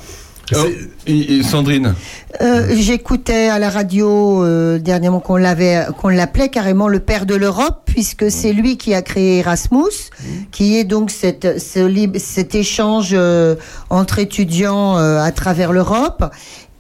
Oh, 0.56 0.58
et- 1.06 1.36
et 1.38 1.44
Sandrine? 1.44 1.94
Euh, 2.41 2.74
J'écoutais 2.76 3.50
à 3.50 3.60
la 3.60 3.70
radio 3.70 4.44
euh, 4.44 4.80
dernièrement 4.80 5.20
qu'on 5.20 5.36
l'avait, 5.36 5.86
qu'on 6.00 6.08
l'appelait 6.08 6.50
carrément 6.50 6.88
le 6.88 7.00
père 7.00 7.28
de 7.28 7.36
l'Europe, 7.36 7.82
puisque 7.86 8.32
c'est 8.32 8.52
lui 8.54 8.76
qui 8.78 8.96
a 8.96 9.04
créé 9.04 9.40
Erasmus, 9.40 10.10
qui 10.52 10.78
est 10.78 10.86
donc 10.86 11.12
cette, 11.12 11.60
ce 11.62 11.86
lib- 11.86 12.18
cet 12.18 12.56
échange 12.56 13.10
euh, 13.14 13.56
entre 13.91 14.18
étudiants 14.18 14.98
euh, 14.98 15.20
à 15.22 15.32
travers 15.32 15.72
l'Europe. 15.72 16.24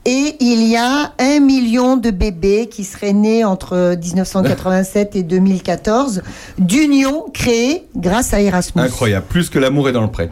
Et 0.05 0.35
il 0.39 0.67
y 0.67 0.75
a 0.77 1.13
un 1.19 1.39
million 1.39 1.97
de 1.97 2.09
bébés 2.09 2.67
qui 2.71 2.83
seraient 2.83 3.13
nés 3.13 3.43
entre 3.43 3.97
1987 4.01 5.15
et 5.15 5.23
2014 5.23 6.21
d'unions 6.57 7.25
créées 7.33 7.85
grâce 7.95 8.33
à 8.33 8.41
Erasmus. 8.41 8.81
Incroyable, 8.81 9.25
plus 9.27 9.49
que 9.49 9.59
l'amour 9.59 9.89
est 9.89 9.91
dans 9.91 10.01
le 10.01 10.11
pré. 10.11 10.29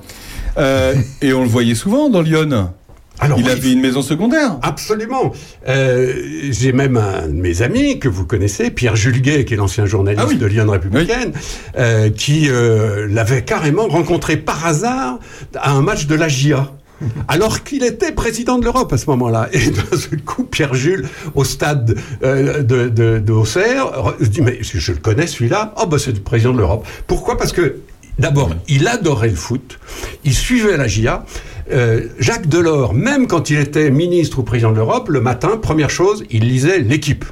Euh, 0.57 0.95
et 1.22 1.34
on 1.34 1.41
le 1.41 1.49
voyait 1.49 1.76
souvent 1.76 2.10
dans 2.10 2.22
Lyon. 2.22 2.72
Alors, 3.19 3.39
il 3.39 3.45
oui. 3.45 3.52
avait 3.52 3.72
une 3.72 3.81
maison 3.81 4.02
secondaire. 4.02 4.57
Absolument. 4.61 5.31
Euh, 5.68 6.14
J'ai 6.52 6.72
même 6.72 6.98
un 6.98 7.27
de 7.27 7.34
mes 7.34 7.61
amis 7.64 7.99
que 7.99 8.07
vous 8.07 8.26
connaissez, 8.26 8.69
Pierre 8.69 8.95
Julguet, 8.95 9.45
qui 9.45 9.56
est 9.56 9.57
l'ancien 9.57 9.85
journaliste 9.85 10.38
de 10.38 10.45
Lyon 10.45 10.69
Républicaine, 10.69 11.31
euh, 11.77 12.10
qui 12.11 12.48
euh, 12.49 13.07
l'avait 13.10 13.44
carrément 13.44 13.88
rencontré 13.88 14.38
par 14.38 14.65
hasard 14.68 15.19
à 15.56 15.72
un 15.72 15.81
match 15.81 16.06
de 16.06 16.15
la 16.15 16.27
GIA. 16.27 16.72
Alors 17.28 17.64
qu'il 17.64 17.84
était 17.84 18.11
président 18.11 18.57
de 18.57 18.65
l'Europe 18.65 18.91
à 18.94 18.98
ce 18.98 19.10
moment-là. 19.10 19.49
Et 19.52 19.69
d'un 19.69 19.98
seul 19.98 20.22
coup, 20.22 20.44
Pierre 20.44 20.74
Jules, 20.74 21.07
au 21.36 21.44
stade 21.44 21.98
euh, 22.24 22.64
de, 22.64 22.90
de, 22.90 23.19
de 23.19 24.41
Mais 24.41 24.60
je, 24.61 24.91
le 24.91 24.98
connais 24.99 25.28
celui-là. 25.28 25.74
Oh, 25.82 25.86
bah, 25.86 25.98
c'est 25.99 26.11
le 26.11 26.19
président 26.19 26.53
de 26.53 26.60
l'Europe. 26.60 26.88
Pourquoi? 27.07 27.38
Parce 27.38 27.52
que 27.52 27.78
D'abord, 28.19 28.49
il 28.68 28.88
adorait 28.88 29.30
le 29.30 29.36
foot, 29.36 29.78
il 30.24 30.34
suivait 30.34 30.76
la 30.76 30.88
GIA. 30.88 31.24
Euh, 31.72 32.07
Jacques 32.18 32.48
Delors, 32.48 32.95
même 32.95 33.28
quand 33.28 33.52
il 33.52 33.60
était 33.60 33.91
ministre 33.91 34.40
ou 34.40 34.44
président 34.44 34.72
de 34.72 34.78
l'Europe, 34.78 35.10
le 35.10 35.22
matin, 35.22 35.57
première 35.61 35.91
chose, 35.91 36.24
il 36.32 36.48
lisait 36.48 36.80
l'équipe. 36.80 37.26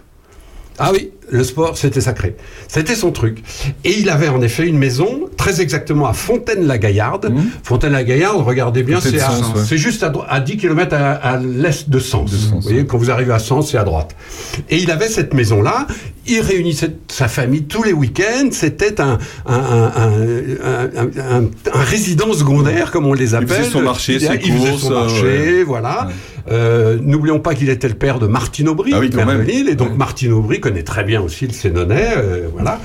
Ah 0.77 0.91
oui, 0.93 1.09
le 1.29 1.43
sport, 1.43 1.77
c'était 1.77 2.01
sacré. 2.01 2.35
C'était 2.67 2.95
son 2.95 3.11
truc. 3.11 3.43
Et 3.83 3.99
il 3.99 4.09
avait 4.09 4.27
en 4.29 4.41
effet 4.41 4.65
une 4.67 4.77
maison, 4.77 5.21
très 5.37 5.61
exactement 5.61 6.05
à 6.07 6.13
Fontaine-la-Gaillarde. 6.13 7.33
Fontaine-la-Gaillarde, 7.63 8.41
regardez 8.41 8.83
bien, 8.83 8.99
c'est 9.01 9.11
ouais. 9.15 9.77
juste 9.77 10.03
à, 10.03 10.11
à 10.29 10.39
10 10.39 10.57
km 10.57 10.95
à, 10.95 11.11
à 11.13 11.37
l'est 11.37 11.89
de 11.89 11.99
Sens. 11.99 12.31
vous 12.51 12.61
voyez, 12.61 12.85
quand 12.85 12.97
vous 12.97 13.11
arrivez 13.11 13.33
à 13.33 13.39
Sens, 13.39 13.71
c'est 13.71 13.77
à 13.77 13.83
droite. 13.83 14.15
Et 14.69 14.77
il 14.77 14.91
avait 14.91 15.07
cette 15.07 15.33
maison-là. 15.33 15.87
Il 16.27 16.39
réunissait 16.41 16.91
sa 17.07 17.27
famille 17.27 17.63
tous 17.65 17.83
les 17.83 17.93
week-ends. 17.93 18.49
C'était 18.51 18.99
un, 18.99 19.19
un, 19.45 19.53
un, 19.55 19.91
un, 19.95 20.89
un- 20.95 21.37
un- 21.37 21.49
un 21.73 21.81
résident 21.83 22.33
secondaire, 22.33 22.91
comme 22.91 23.05
on 23.05 23.13
les 23.13 23.35
appelle. 23.35 23.47
faisait 23.49 23.69
son 23.69 23.81
marché, 23.81 24.13
il, 24.13 24.21
ses 24.21 24.39
il 24.43 24.53
faisait 24.53 24.69
courses, 24.69 24.81
son 24.81 24.91
euh, 24.91 24.95
marché, 25.01 25.23
ouais. 25.57 25.63
voilà. 25.63 26.07
Euh, 26.51 26.97
N'oublions 27.01 27.39
pas 27.39 27.55
qu'il 27.55 27.69
était 27.69 27.87
le 27.87 27.95
père 27.95 28.19
de 28.19 28.27
Martine 28.27 28.67
Aubry, 28.69 28.91
Ah 28.93 28.99
oui, 28.99 29.09
quand 29.09 29.17
maire 29.17 29.27
même. 29.27 29.45
de 29.45 29.51
Lille, 29.51 29.69
et 29.69 29.75
donc 29.75 29.97
Martine 29.97 30.31
Aubry 30.31 30.59
connaît 30.59 30.83
très 30.83 31.03
bien 31.03 31.21
aussi 31.21 31.47
le 31.47 31.53
Sénonais, 31.53 32.13
euh, 32.17 32.47
voilà. 32.53 32.79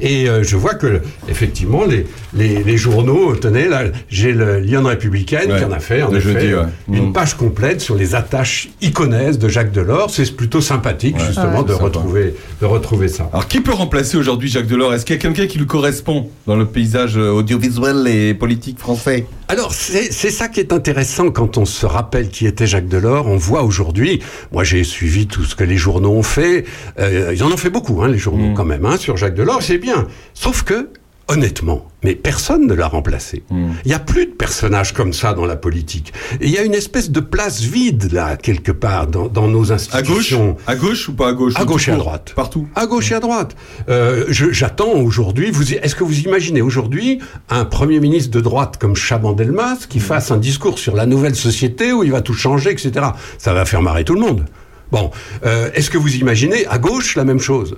Et 0.00 0.28
euh, 0.28 0.42
je 0.42 0.56
vois 0.56 0.74
que 0.74 1.00
effectivement 1.28 1.84
les, 1.84 2.06
les, 2.34 2.62
les 2.62 2.76
journaux, 2.76 3.34
tenez 3.36 3.66
là, 3.68 3.84
j'ai 4.08 4.32
le 4.32 4.58
Lyon 4.60 4.84
républicaine 4.84 5.50
Ouais, 5.52 5.58
qui 5.58 5.64
en 5.64 5.72
a 5.72 5.80
fait 5.80 6.02
en 6.02 6.14
effet 6.14 6.20
jeudi, 6.20 6.54
ouais. 6.54 6.62
une 6.92 7.08
Mm. 7.10 7.12
page 7.12 7.34
complète 7.36 7.80
sur 7.80 7.94
les 7.96 8.14
attaches 8.14 8.68
iconesques 8.80 9.40
de 9.40 9.48
Jacques 9.48 9.72
Delors. 9.72 10.10
C'est 10.10 10.36
plutôt 10.36 10.60
sympathique 10.60 11.16
justement 11.18 11.60
Ouais, 11.60 11.64
de 11.64 11.72
sympa. 11.72 11.84
retrouver 11.84 12.34
de 12.60 12.66
retrouver 12.66 13.08
ça. 13.08 13.28
Alors, 13.32 13.48
qui 13.48 13.60
peut 13.60 13.72
remplacer 13.72 14.16
aujourd'hui 14.18 14.48
Jacques 14.48 14.66
Delors? 14.66 14.94
Est-ce 14.94 15.04
qu'il 15.04 15.16
y 15.16 15.18
a 15.18 15.22
quelqu'un 15.22 15.46
qui 15.46 15.58
lui 15.58 15.66
correspond 15.66 16.28
dans 16.46 16.56
le 16.56 16.66
paysage 16.66 17.16
euh, 17.16 17.30
audiovisuel 17.30 18.06
et 18.06 18.34
politique 18.34 18.78
français? 18.78 19.26
Alors, 19.48 19.72
c'est 19.74 20.12
c'est 20.12 20.30
ça 20.30 20.46
qui 20.48 20.60
est 20.60 20.72
intéressant 20.72 21.30
quand 21.30 21.58
on 21.58 21.64
se 21.64 21.86
rappelle 21.86 22.28
qui 22.28 22.46
était 22.46 22.66
Jacques 22.68 22.86
Delors. 22.88 22.99
On 23.08 23.36
voit 23.36 23.62
aujourd'hui, 23.62 24.20
moi 24.52 24.64
j'ai 24.64 24.84
suivi 24.84 25.26
tout 25.26 25.44
ce 25.44 25.54
que 25.54 25.64
les 25.64 25.76
journaux 25.76 26.12
ont 26.12 26.22
fait. 26.22 26.64
Euh, 26.98 27.32
ils 27.34 27.42
en 27.42 27.50
ont 27.50 27.56
fait 27.56 27.70
beaucoup, 27.70 28.02
hein, 28.02 28.08
les 28.08 28.18
journaux 28.18 28.54
quand 28.54 28.64
même, 28.64 28.84
hein, 28.84 28.96
sur 28.96 29.16
Jacques 29.16 29.34
Delors, 29.34 29.62
c'est 29.62 29.78
bien. 29.78 30.06
Sauf 30.34 30.62
que, 30.62 30.88
honnêtement, 31.30 31.86
mais 32.04 32.14
personne 32.14 32.66
ne 32.66 32.74
l'a 32.74 32.88
remplacé. 32.88 33.42
Il 33.50 33.70
n'y 33.86 33.92
a 33.94 33.98
plus 33.98 34.26
de 34.26 34.32
personnages 34.32 34.92
comme 34.92 35.12
ça 35.12 35.32
dans 35.32 35.46
la 35.46 35.56
politique. 35.56 36.12
Il 36.40 36.50
y 36.50 36.58
a 36.58 36.62
une 36.62 36.74
espèce 36.74 37.10
de 37.10 37.20
place 37.20 37.60
vide, 37.60 38.12
là, 38.12 38.36
quelque 38.36 38.72
part, 38.72 39.06
dans, 39.06 39.28
dans 39.28 39.48
nos 39.48 39.70
À 39.72 39.76
gauche 39.76 39.88
institutions. 39.88 40.56
À 40.66 40.76
gauche 40.76 41.08
ou 41.08 41.12
pas 41.14 41.28
à 41.28 41.32
gauche? 41.32 41.52
À 41.56 41.64
gauche 41.64 41.88
et 41.88 41.92
à 41.92 41.96
droite. 41.96 42.32
Partout. 42.34 42.68
À 42.74 42.86
gauche 42.86 43.12
et 43.12 43.14
à 43.14 43.20
droite. 43.20 43.56
Euh, 43.88 44.24
J'attends 44.28 44.92
aujourd'hui. 44.94 45.52
Est-ce 45.82 45.94
que 45.94 46.04
vous 46.04 46.18
imaginez 46.20 46.62
aujourd'hui 46.62 47.20
un 47.48 47.64
premier 47.64 48.00
ministre 48.00 48.30
de 48.32 48.40
droite 48.40 48.76
comme 48.78 48.96
Chaban-Delmas 48.96 49.86
qui 49.88 50.00
fasse 50.00 50.30
un 50.30 50.36
discours 50.38 50.78
sur 50.78 50.94
la 50.96 51.06
nouvelle 51.06 51.36
société 51.36 51.92
où 51.92 52.02
il 52.02 52.10
va 52.12 52.20
tout 52.20 52.34
changer, 52.34 52.70
etc. 52.70 52.92
Ça 53.38 53.54
va 53.54 53.64
faire 53.64 53.82
marrer 53.82 54.04
tout 54.04 54.14
le 54.14 54.20
monde. 54.20 54.44
Bon, 54.90 55.10
euh, 55.46 55.70
est-ce 55.74 55.88
que 55.90 55.98
vous 55.98 56.16
imaginez 56.16 56.66
à 56.66 56.78
gauche 56.78 57.14
la 57.14 57.24
même 57.24 57.38
chose? 57.38 57.76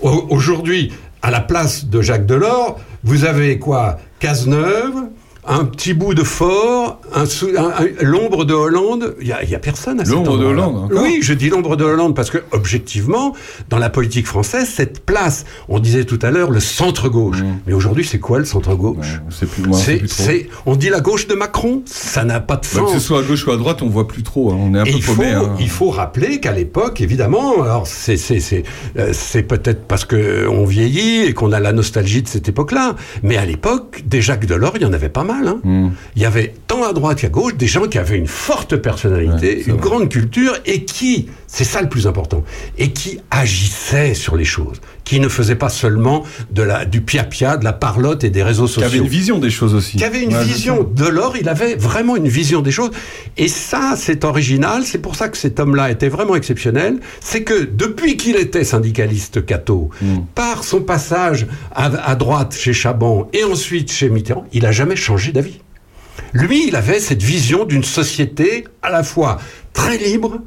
Au- 0.00 0.26
Aujourd'hui, 0.30 0.92
à 1.22 1.30
la 1.30 1.40
place 1.40 1.86
de 1.86 2.00
Jacques 2.00 2.26
Delors, 2.26 2.78
vous 3.04 3.24
avez 3.24 3.58
quoi? 3.58 3.98
Cazeneuve 4.20 5.08
un 5.48 5.64
petit 5.64 5.94
bout 5.94 6.14
de 6.14 6.22
fort, 6.24 7.00
un 7.14 7.24
un- 7.24 7.86
l'ombre 8.04 8.44
de 8.44 8.54
Hollande, 8.54 9.14
il 9.20 9.26
y 9.28 9.32
a, 9.32 9.58
personne 9.58 10.00
à 10.00 10.04
L'ombre 10.04 10.38
de. 10.38 10.44
Hollande, 10.44 10.90
Oui, 10.94 11.18
je 11.22 11.32
dis 11.34 11.48
l'ombre 11.48 11.76
de 11.76 11.84
Hollande 11.84 12.14
parce 12.14 12.30
que 12.30 12.38
objectivement, 12.52 13.34
dans 13.70 13.78
la 13.78 13.88
politique 13.90 14.26
française, 14.26 14.68
cette 14.68 15.00
place, 15.04 15.44
on 15.68 15.78
disait 15.78 16.04
tout 16.04 16.18
à 16.22 16.30
l'heure 16.30 16.50
le 16.50 16.60
centre 16.60 17.08
gauche, 17.08 17.38
mais 17.66 17.72
aujourd'hui 17.72 18.04
c'est 18.04 18.18
quoi 18.18 18.38
le 18.38 18.44
centre 18.44 18.74
gauche 18.74 19.20
C'est 19.72 20.48
on 20.66 20.76
dit 20.76 20.88
la 20.90 21.00
gauche 21.00 21.26
de 21.26 21.34
Macron, 21.34 21.82
ça 21.86 22.24
n'a 22.24 22.40
pas 22.40 22.56
de 22.56 22.60
Bah, 22.62 22.68
sens. 22.80 22.92
que 22.92 22.98
ce 22.98 23.06
soit 23.06 23.20
à 23.20 23.22
gauche 23.22 23.46
ou 23.46 23.50
à 23.50 23.56
droite, 23.56 23.82
on 23.82 23.88
voit 23.88 24.06
plus 24.06 24.22
trop. 24.22 24.52
hein. 24.52 24.56
On 24.60 24.74
est 24.74 24.78
un 24.78 24.84
Et 24.84 24.90
peu 24.92 24.96
il 24.98 25.02
faut, 25.02 25.14
paumé. 25.14 25.28
hein. 25.32 25.54
il 25.60 25.68
faut 25.70 25.90
rappeler 25.90 26.40
qu'à 26.40 26.52
l'époque, 26.52 27.00
évidemment, 27.00 27.62
alors 27.62 27.86
c'est 27.86 28.16
euh, 28.98 29.12
peut-être 29.48 29.84
parce 29.86 30.04
que 30.04 30.46
on 30.48 30.64
vieillit 30.64 31.22
et 31.24 31.32
qu'on 31.32 31.52
a 31.52 31.60
la 31.60 31.72
nostalgie 31.72 32.22
de 32.22 32.28
cette 32.28 32.48
époque-là, 32.48 32.96
mais 33.22 33.36
à 33.36 33.44
l'époque, 33.46 34.02
des 34.06 34.20
Jacques 34.20 34.46
Delors, 34.46 34.72
il 34.76 34.82
y 34.82 34.84
en 34.84 34.92
avait 34.92 35.08
pas 35.08 35.24
mal. 35.24 35.37
Hein. 35.46 35.60
Hmm. 35.62 35.90
Il 36.16 36.22
y 36.22 36.24
avait 36.24 36.54
tant 36.66 36.82
à 36.82 36.92
droite 36.92 37.20
qu'à 37.20 37.28
gauche 37.28 37.54
des 37.56 37.66
gens 37.68 37.86
qui 37.86 37.98
avaient 37.98 38.16
une 38.18 38.26
forte 38.26 38.76
personnalité, 38.76 39.62
une 39.66 39.76
grande 39.76 40.08
culture 40.08 40.54
et 40.66 40.84
qui, 40.84 41.28
c'est 41.46 41.64
ça 41.64 41.80
le 41.82 41.88
plus 41.88 42.06
important, 42.06 42.42
et 42.78 42.90
qui 42.92 43.20
agissaient 43.30 44.14
sur 44.14 44.36
les 44.36 44.44
choses, 44.44 44.80
qui 45.04 45.20
ne 45.20 45.28
faisaient 45.28 45.54
pas 45.54 45.68
seulement 45.68 46.24
de 46.50 46.62
la 46.62 46.84
du 46.84 47.00
pia-pia, 47.00 47.56
de 47.56 47.64
la 47.64 47.72
parlotte 47.72 48.24
et 48.24 48.30
des 48.30 48.42
réseaux 48.42 48.66
Qui 48.66 48.72
sociaux 48.74 48.88
avait 48.88 48.98
une 48.98 49.06
vision 49.08 49.38
des 49.38 49.50
choses 49.50 49.74
aussi. 49.74 49.96
qui 49.96 50.04
avait 50.04 50.22
une 50.22 50.34
Ouais, 50.34 50.44
vision. 50.44 50.78
sais. 50.96 51.04
Delors, 51.04 51.36
il 51.40 51.48
avait 51.48 51.76
vraiment 51.76 52.16
une 52.16 52.28
vision 52.28 52.60
des 52.62 52.70
choses. 52.70 52.90
Et 53.36 53.48
ça, 53.48 53.94
c'est 53.96 54.24
original. 54.24 54.82
C'est 54.84 54.98
pour 54.98 55.14
ça 55.16 55.28
que 55.28 55.36
cet 55.38 55.58
homme-là 55.60 55.90
était 55.90 56.08
vraiment 56.08 56.34
exceptionnel. 56.36 56.98
C'est 57.20 57.42
que 57.44 57.64
depuis 57.64 58.16
qu'il 58.16 58.36
était 58.36 58.64
syndicaliste 58.64 59.44
catho, 59.46 59.90
Hmm. 60.00 60.18
par 60.34 60.64
son 60.64 60.80
passage 60.82 61.46
à, 61.74 61.86
à 61.86 62.14
droite 62.14 62.54
chez 62.58 62.72
Chaban 62.72 63.28
et 63.32 63.42
ensuite 63.44 63.90
chez 63.90 64.08
Mitterrand, 64.10 64.44
il 64.52 64.66
a 64.66 64.72
jamais 64.72 64.96
changé 64.96 65.27
d'avis. 65.32 65.60
Lui, 66.32 66.68
il 66.68 66.76
avait 66.76 67.00
cette 67.00 67.22
vision 67.22 67.64
d'une 67.64 67.84
société 67.84 68.64
à 68.82 68.90
la 68.90 69.02
fois 69.02 69.40
très 69.72 69.96
libre, 69.98 70.40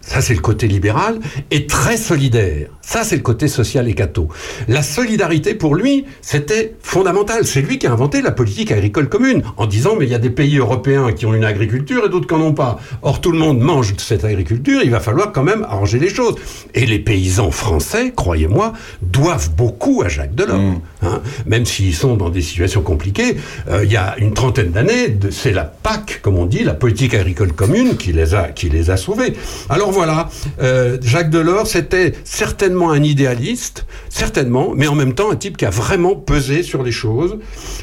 ça 0.00 0.20
c'est 0.20 0.34
le 0.34 0.40
côté 0.40 0.66
libéral, 0.66 1.20
et 1.50 1.66
très 1.66 1.96
solidaire. 1.96 2.68
Ça 2.86 3.02
c'est 3.02 3.16
le 3.16 3.22
côté 3.22 3.48
social 3.48 3.88
et 3.88 3.94
catho. 3.94 4.28
La 4.68 4.82
solidarité 4.82 5.54
pour 5.54 5.74
lui, 5.74 6.04
c'était 6.20 6.74
fondamental. 6.80 7.46
C'est 7.46 7.62
lui 7.62 7.78
qui 7.78 7.86
a 7.86 7.92
inventé 7.92 8.20
la 8.22 8.30
politique 8.30 8.70
agricole 8.70 9.08
commune, 9.08 9.42
en 9.56 9.66
disant 9.66 9.96
mais 9.98 10.04
il 10.04 10.12
y 10.12 10.14
a 10.14 10.18
des 10.18 10.30
pays 10.30 10.58
européens 10.58 11.12
qui 11.12 11.24
ont 11.26 11.34
une 11.34 11.44
agriculture 11.44 12.04
et 12.04 12.08
d'autres 12.08 12.26
qui 12.26 12.34
n'en 12.34 12.42
ont 12.42 12.52
pas. 12.52 12.78
Or 13.02 13.20
tout 13.20 13.32
le 13.32 13.38
monde 13.38 13.58
mange 13.58 13.94
de 13.94 14.00
cette 14.00 14.24
agriculture, 14.24 14.80
il 14.84 14.90
va 14.90 15.00
falloir 15.00 15.32
quand 15.32 15.42
même 15.42 15.64
arranger 15.64 15.98
les 15.98 16.10
choses. 16.10 16.34
Et 16.74 16.84
les 16.84 16.98
paysans 16.98 17.50
français, 17.50 18.12
croyez-moi, 18.14 18.74
doivent 19.02 19.50
beaucoup 19.56 20.02
à 20.04 20.08
Jacques 20.08 20.34
Delors. 20.34 20.60
hein. 21.02 21.22
Même 21.46 21.64
s'ils 21.64 21.94
sont 21.94 22.16
dans 22.16 22.30
des 22.30 22.42
situations 22.42 22.82
compliquées, 22.82 23.36
euh, 23.70 23.84
il 23.84 23.90
y 23.92 23.96
a 23.96 24.14
une 24.18 24.34
trentaine 24.34 24.70
d'années, 24.70 25.16
c'est 25.30 25.52
la 25.52 25.64
PAC, 25.64 26.20
comme 26.22 26.36
on 26.36 26.46
dit, 26.46 26.64
la 26.64 26.74
politique 26.74 27.14
agricole 27.14 27.52
commune, 27.52 27.96
qui 27.96 28.12
les 28.12 28.34
a, 28.34 28.48
qui 28.48 28.68
les 28.68 28.90
a 28.90 28.96
sauvés. 28.96 29.32
Alors 29.70 29.90
voilà, 29.90 30.28
euh, 30.62 30.98
Jacques 31.02 31.30
Delors, 31.30 31.66
c'était 31.66 32.12
certainement 32.24 32.73
un 32.82 33.02
idéaliste, 33.02 33.86
certainement, 34.08 34.72
mais 34.76 34.86
en 34.86 34.94
même 34.94 35.14
temps 35.14 35.30
un 35.30 35.36
type 35.36 35.56
qui 35.56 35.64
a 35.64 35.70
vraiment 35.70 36.14
pesé 36.14 36.62
sur 36.62 36.82
les 36.82 36.92
choses. 36.92 37.38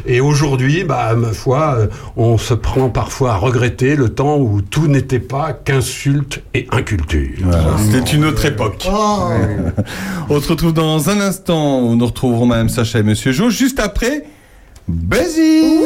Et 0.06 0.22
aujourd'hui, 0.22 0.84
bah, 0.84 1.14
ma 1.16 1.32
foi, 1.32 1.76
euh, 1.78 1.88
on 2.16 2.38
se 2.38 2.54
prend 2.54 2.90
parfois 2.90 3.34
à 3.34 3.38
regretter 3.38 3.96
le 3.96 4.10
temps 4.10 4.38
où 4.38 4.62
tout 4.62 4.88
n'était 4.88 5.20
pas 5.20 5.54
qu'insulte 5.54 6.44
et 6.54 6.68
inculture. 6.72 7.30
Voilà, 7.44 7.78
C'était 7.78 8.12
une 8.12 8.26
autre 8.26 8.46
époque. 8.46 8.88
On 10.30 10.40
se 10.40 10.50
retrouve 10.50 10.74
dans 10.74 11.10
un 11.10 11.20
instant 11.22 11.82
où 11.82 11.96
nous 11.96 12.06
retrouverons 12.06 12.46
Madame 12.46 12.70
Sacha 12.70 13.00
et 13.00 13.04
Monsieur 13.04 13.32
Jo. 13.32 13.50
Juste 13.50 13.80
après, 13.80 14.26
Buzzy 14.88 15.78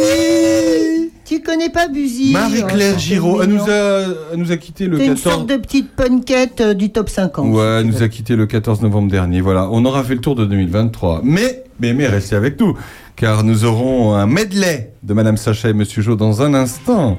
Tu 1.25 1.41
connais 1.41 1.69
pas 1.69 1.87
Buzy 1.87 2.33
Marie-Claire 2.33 2.93
Oh, 2.95 2.99
Giraud, 2.99 3.41
elle 3.41 3.49
nous, 3.49 3.63
a, 3.63 4.01
elle 4.31 4.37
nous 4.37 4.51
a 4.51 4.57
quitté 4.57 4.85
le 4.85 4.97
C'est 4.97 5.05
une 5.07 5.15
14... 5.15 5.33
sorte 5.35 5.49
de 5.49 5.55
petite 5.57 5.95
punkette 5.95 6.61
euh, 6.61 6.73
du 6.75 6.91
top 6.91 7.09
50. 7.09 7.51
Ouais, 7.51 7.79
elle 7.79 7.87
nous 7.87 8.03
a 8.03 8.07
quitté 8.09 8.35
le 8.35 8.45
14 8.45 8.81
novembre 8.83 9.09
dernier. 9.09 9.41
Voilà, 9.41 9.67
on 9.71 9.83
aura 9.85 10.03
fait 10.03 10.13
le 10.13 10.21
tour 10.21 10.35
de 10.35 10.45
2023. 10.45 11.21
Mais, 11.23 11.63
mais, 11.79 11.93
mais 11.93 12.05
restez 12.05 12.35
avec 12.35 12.59
nous, 12.59 12.77
car 13.15 13.43
nous 13.43 13.65
aurons 13.65 14.13
un 14.13 14.27
medley 14.27 14.93
de 15.01 15.13
Madame 15.15 15.37
Sacha 15.37 15.69
et 15.69 15.73
Monsieur 15.73 16.03
Jo 16.03 16.15
dans 16.15 16.43
un 16.43 16.53
instant, 16.53 17.17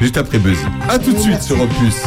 juste 0.00 0.16
après 0.16 0.38
Buzzy. 0.38 0.64
À 0.88 0.98
tout 0.98 1.12
de 1.12 1.18
suite 1.18 1.42
sur 1.42 1.60
Opus. 1.60 2.06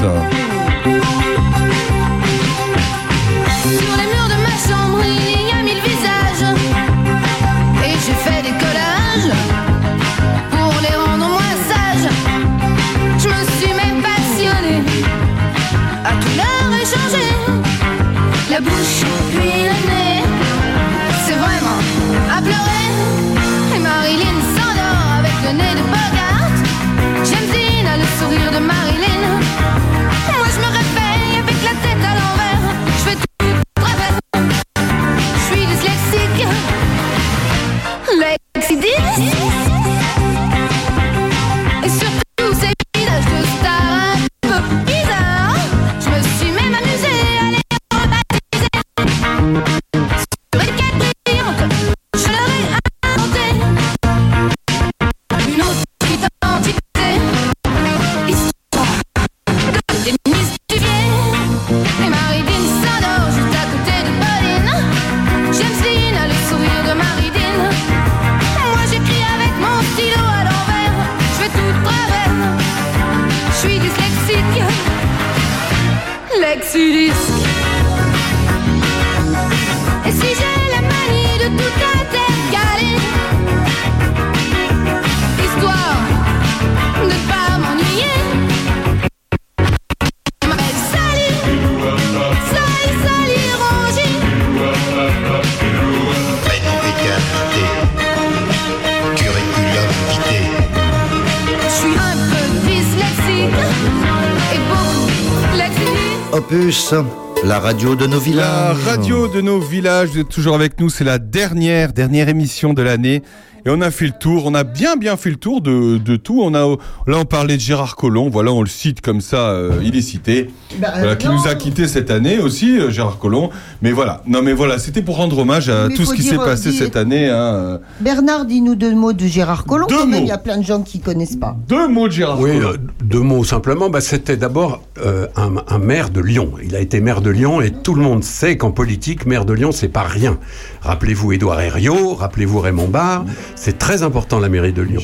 La 107.45 107.59
radio 107.59 107.95
de 107.95 108.07
nos 108.07 108.17
La 108.17 108.23
villages. 108.23 108.83
radio 108.85 109.29
de 109.29 109.39
nos 109.39 109.61
villages, 109.61 110.09
vous 110.09 110.23
toujours 110.23 110.55
avec 110.55 110.81
nous, 110.81 110.89
c'est 110.89 111.05
la 111.05 111.17
dernière, 111.17 111.93
dernière 111.93 112.27
émission 112.27 112.73
de 112.73 112.81
l'année. 112.81 113.23
Et 113.67 113.69
on 113.69 113.81
a 113.81 113.91
fait 113.91 114.05
le 114.05 114.13
tour, 114.17 114.43
on 114.45 114.53
a 114.55 114.63
bien 114.63 114.95
bien 114.95 115.17
fait 115.17 115.29
le 115.29 115.35
tour 115.35 115.59
de, 115.59 115.97
de 115.97 116.15
tout. 116.15 116.39
On 116.41 116.53
a, 116.53 116.59
là 117.05 117.17
on 117.17 117.25
parlait 117.25 117.55
de 117.57 117.61
Gérard 117.61 117.97
Collomb, 117.97 118.29
voilà 118.29 118.53
on 118.53 118.61
le 118.61 118.69
cite 118.69 119.01
comme 119.01 119.19
ça, 119.19 119.49
euh, 119.49 119.81
il 119.83 119.93
est 119.97 120.01
cité. 120.01 120.49
Bah, 120.79 120.87
voilà, 120.95 121.11
euh, 121.11 121.15
qui 121.15 121.27
non. 121.27 121.33
nous 121.33 121.47
a 121.49 121.55
quitté 121.55 121.85
cette 121.85 122.09
année 122.09 122.39
aussi, 122.39 122.79
euh, 122.79 122.91
Gérard 122.91 123.19
Collomb. 123.19 123.49
Mais 123.81 123.91
voilà, 123.91 124.21
non 124.25 124.41
mais 124.41 124.53
voilà, 124.53 124.79
c'était 124.79 125.01
pour 125.01 125.17
rendre 125.17 125.39
hommage 125.39 125.67
à 125.67 125.89
Mais 125.89 125.95
tout 125.95 126.05
ce 126.05 126.13
qui 126.13 126.23
s'est 126.23 126.37
passé 126.37 126.71
cette 126.71 126.95
année. 126.95 127.27
Hein. 127.27 127.81
Bernard, 127.99 128.45
dis-nous 128.45 128.75
deux 128.75 128.95
mots 128.95 129.11
de 129.11 129.25
Gérard 129.25 129.65
Collomb. 129.65 129.87
Deux 129.89 129.97
quand 129.97 130.07
même, 130.07 130.19
mots. 130.21 130.25
il 130.25 130.29
y 130.29 130.31
a 130.31 130.37
plein 130.37 130.59
de 130.59 130.63
gens 130.63 130.81
qui 130.81 131.01
connaissent 131.01 131.35
pas. 131.35 131.57
Deux 131.67 131.89
mots 131.89 132.07
de 132.07 132.13
Gérard 132.13 132.39
Oui, 132.39 132.51
Collomb. 132.53 132.69
euh, 132.71 132.77
deux 133.03 133.19
mots 133.19 133.43
simplement. 133.43 133.89
Bah, 133.89 133.99
C'était 133.99 134.37
d'abord 134.37 134.81
euh, 135.05 135.27
un, 135.35 135.55
un 135.67 135.77
maire 135.79 136.09
de 136.09 136.21
Lyon. 136.21 136.53
Il 136.63 136.73
a 136.73 136.79
été 136.79 137.01
maire 137.01 137.19
de 137.19 137.31
Lyon 137.31 137.59
et 137.59 137.71
tout 137.71 137.95
le 137.95 138.01
monde 138.01 138.23
sait 138.23 138.55
qu'en 138.55 138.71
politique, 138.71 139.25
maire 139.25 139.43
de 139.43 139.51
Lyon, 139.51 139.73
c'est 139.73 139.89
pas 139.89 140.03
rien. 140.03 140.37
Rappelez-vous 140.83 141.33
Édouard 141.33 141.59
Herriot, 141.59 142.13
rappelez-vous 142.15 142.59
Raymond 142.61 142.87
Barre. 142.87 143.25
C'est 143.57 143.77
très 143.77 144.03
important 144.03 144.39
la 144.39 144.49
mairie 144.49 144.71
de 144.71 144.81
Lyon. 144.81 145.01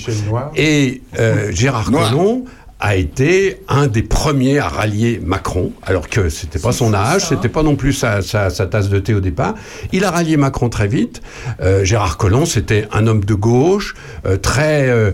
Et 0.55 1.01
euh, 1.19 1.51
Gérard 1.51 1.91
Collomb 1.91 2.45
a 2.85 2.97
été 2.97 3.59
un 3.69 3.87
des 3.87 4.03
premiers 4.03 4.59
à 4.59 4.67
rallier 4.67 5.21
Macron, 5.25 5.71
alors 5.83 6.09
que 6.09 6.27
c'était 6.27 6.59
pas 6.59 6.73
son 6.73 6.93
âge, 6.93 7.27
c'était 7.29 7.47
pas 7.47 7.63
non 7.63 7.77
plus 7.77 7.93
sa, 7.93 8.21
sa- 8.21 8.49
sa 8.49 8.65
tasse 8.67 8.89
de 8.89 8.99
thé 8.99 9.13
au 9.13 9.21
départ. 9.21 9.55
Il 9.93 10.03
a 10.03 10.11
rallié 10.11 10.35
Macron 10.35 10.67
très 10.67 10.89
vite. 10.89 11.21
Euh, 11.61 11.85
Gérard 11.85 12.17
Collomb, 12.17 12.45
c'était 12.45 12.85
un 12.91 13.07
homme 13.07 13.23
de 13.23 13.33
gauche, 13.35 13.95
euh, 14.25 14.35
très 14.35 14.89
euh, 14.89 15.11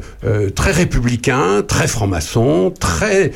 très 0.56 0.72
républicain, 0.72 1.62
très 1.62 1.88
franc-maçon, 1.88 2.74
très 2.80 3.32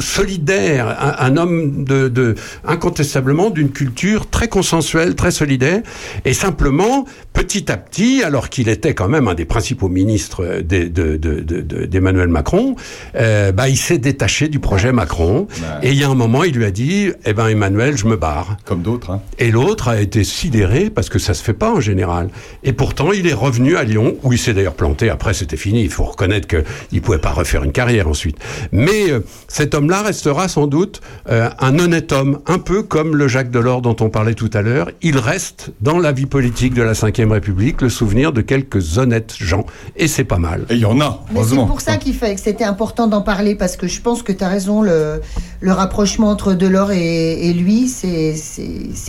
solidaire, 0.00 0.96
un, 1.00 1.26
un 1.26 1.36
homme 1.36 1.84
de, 1.84 2.08
de 2.08 2.34
incontestablement 2.64 3.50
d'une 3.50 3.70
culture 3.70 4.30
très 4.30 4.48
consensuelle, 4.48 5.14
très 5.16 5.32
solidaire, 5.32 5.82
et 6.24 6.32
simplement 6.34 7.04
petit 7.32 7.70
à 7.70 7.76
petit, 7.76 8.22
alors 8.22 8.48
qu'il 8.48 8.68
était 8.68 8.94
quand 8.94 9.08
même 9.08 9.28
un 9.28 9.34
des 9.34 9.44
principaux 9.44 9.88
ministres 9.88 10.60
des- 10.62 10.88
de- 10.88 11.16
de- 11.16 11.40
de- 11.40 11.60
de- 11.62 11.86
d'Emmanuel 11.86 12.28
Macron, 12.28 12.76
euh, 13.16 13.52
bah, 13.52 13.68
il 13.68 13.76
s'est 13.76 13.98
détaché 13.98 14.48
du 14.48 14.58
projet 14.58 14.92
Macron. 14.92 15.46
Et 15.82 15.90
il 15.90 15.96
y 15.98 16.04
a 16.04 16.08
un 16.08 16.14
moment, 16.14 16.44
il 16.44 16.54
lui 16.54 16.64
a 16.64 16.70
dit, 16.70 17.10
eh 17.24 17.32
ben 17.32 17.48
Emmanuel, 17.48 17.96
je 17.96 18.06
me 18.06 18.16
barre. 18.16 18.56
Comme 18.64 18.82
d'autres. 18.82 19.10
hein. 19.10 19.20
Et 19.38 19.50
l'autre 19.50 19.88
a 19.88 20.00
été 20.00 20.24
sidéré 20.24 20.90
parce 20.90 21.08
que 21.08 21.18
ça 21.18 21.34
se 21.34 21.42
fait 21.42 21.52
pas 21.54 21.72
en 21.72 21.80
général. 21.80 22.28
Et 22.64 22.72
pourtant, 22.72 23.12
il 23.12 23.26
est 23.26 23.34
revenu 23.34 23.76
à 23.76 23.84
Lyon, 23.84 24.16
où 24.22 24.32
il 24.32 24.38
s'est 24.38 24.54
d'ailleurs 24.54 24.74
planté. 24.74 25.10
Après, 25.10 25.34
c'était 25.34 25.56
fini. 25.56 25.82
Il 25.82 25.90
faut 25.90 26.04
reconnaître 26.04 26.48
qu'il 26.48 27.02
pouvait 27.02 27.18
pas 27.18 27.30
refaire 27.30 27.64
une 27.64 27.72
carrière 27.72 28.08
ensuite. 28.08 28.36
Mais 28.72 29.10
euh, 29.10 29.20
cet 29.48 29.74
homme-là 29.74 30.02
restera 30.02 30.48
sans 30.48 30.66
doute 30.66 31.00
euh, 31.28 31.48
un 31.60 31.78
honnête 31.78 32.12
homme, 32.12 32.40
un 32.46 32.58
peu 32.58 32.82
comme 32.82 33.16
le 33.16 33.28
Jacques 33.28 33.50
Delors 33.50 33.82
dont 33.82 33.96
on 34.00 34.10
parlait 34.10 34.34
tout 34.34 34.50
à 34.52 34.62
l'heure. 34.62 34.90
Il 35.02 35.18
reste 35.18 35.70
dans 35.80 35.98
la 35.98 36.12
vie 36.12 36.26
politique 36.26 36.74
de 36.74 36.82
la 36.82 36.92
Ve 36.92 37.30
République 37.30 37.82
le 37.82 37.88
souvenir 37.88 38.32
de 38.32 38.40
quelques 38.40 38.98
honnêtes 38.98 39.34
gens. 39.38 39.64
Et 39.96 40.08
c'est 40.08 40.24
pas 40.24 40.38
mal. 40.38 40.66
Et 40.70 40.74
il 40.74 40.80
y 40.80 40.84
en 40.84 41.00
a, 41.00 41.22
Mais 41.32 41.40
c'est 41.44 41.56
pour 41.56 41.80
ça 41.80 41.96
qu'il 41.96 42.14
fait 42.14 42.34
que 42.34 42.40
c'était 42.40 42.64
important 42.64 42.97
d'en 43.06 43.22
parler 43.22 43.54
parce 43.54 43.76
que 43.76 43.86
je 43.86 44.00
pense 44.00 44.22
que 44.22 44.32
tu 44.32 44.42
as 44.44 44.48
raison, 44.48 44.82
le, 44.82 45.20
le 45.60 45.72
rapprochement 45.72 46.28
entre 46.30 46.54
Delors 46.54 46.92
et, 46.92 47.48
et 47.48 47.52
lui, 47.54 47.86
c'est 47.88 48.34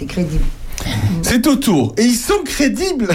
crédible. 0.08 0.44
C'est 1.24 1.46
au 1.48 1.56
tour. 1.56 1.94
Et 1.98 2.04
ils 2.04 2.16
sont 2.16 2.42
crédibles 2.46 3.10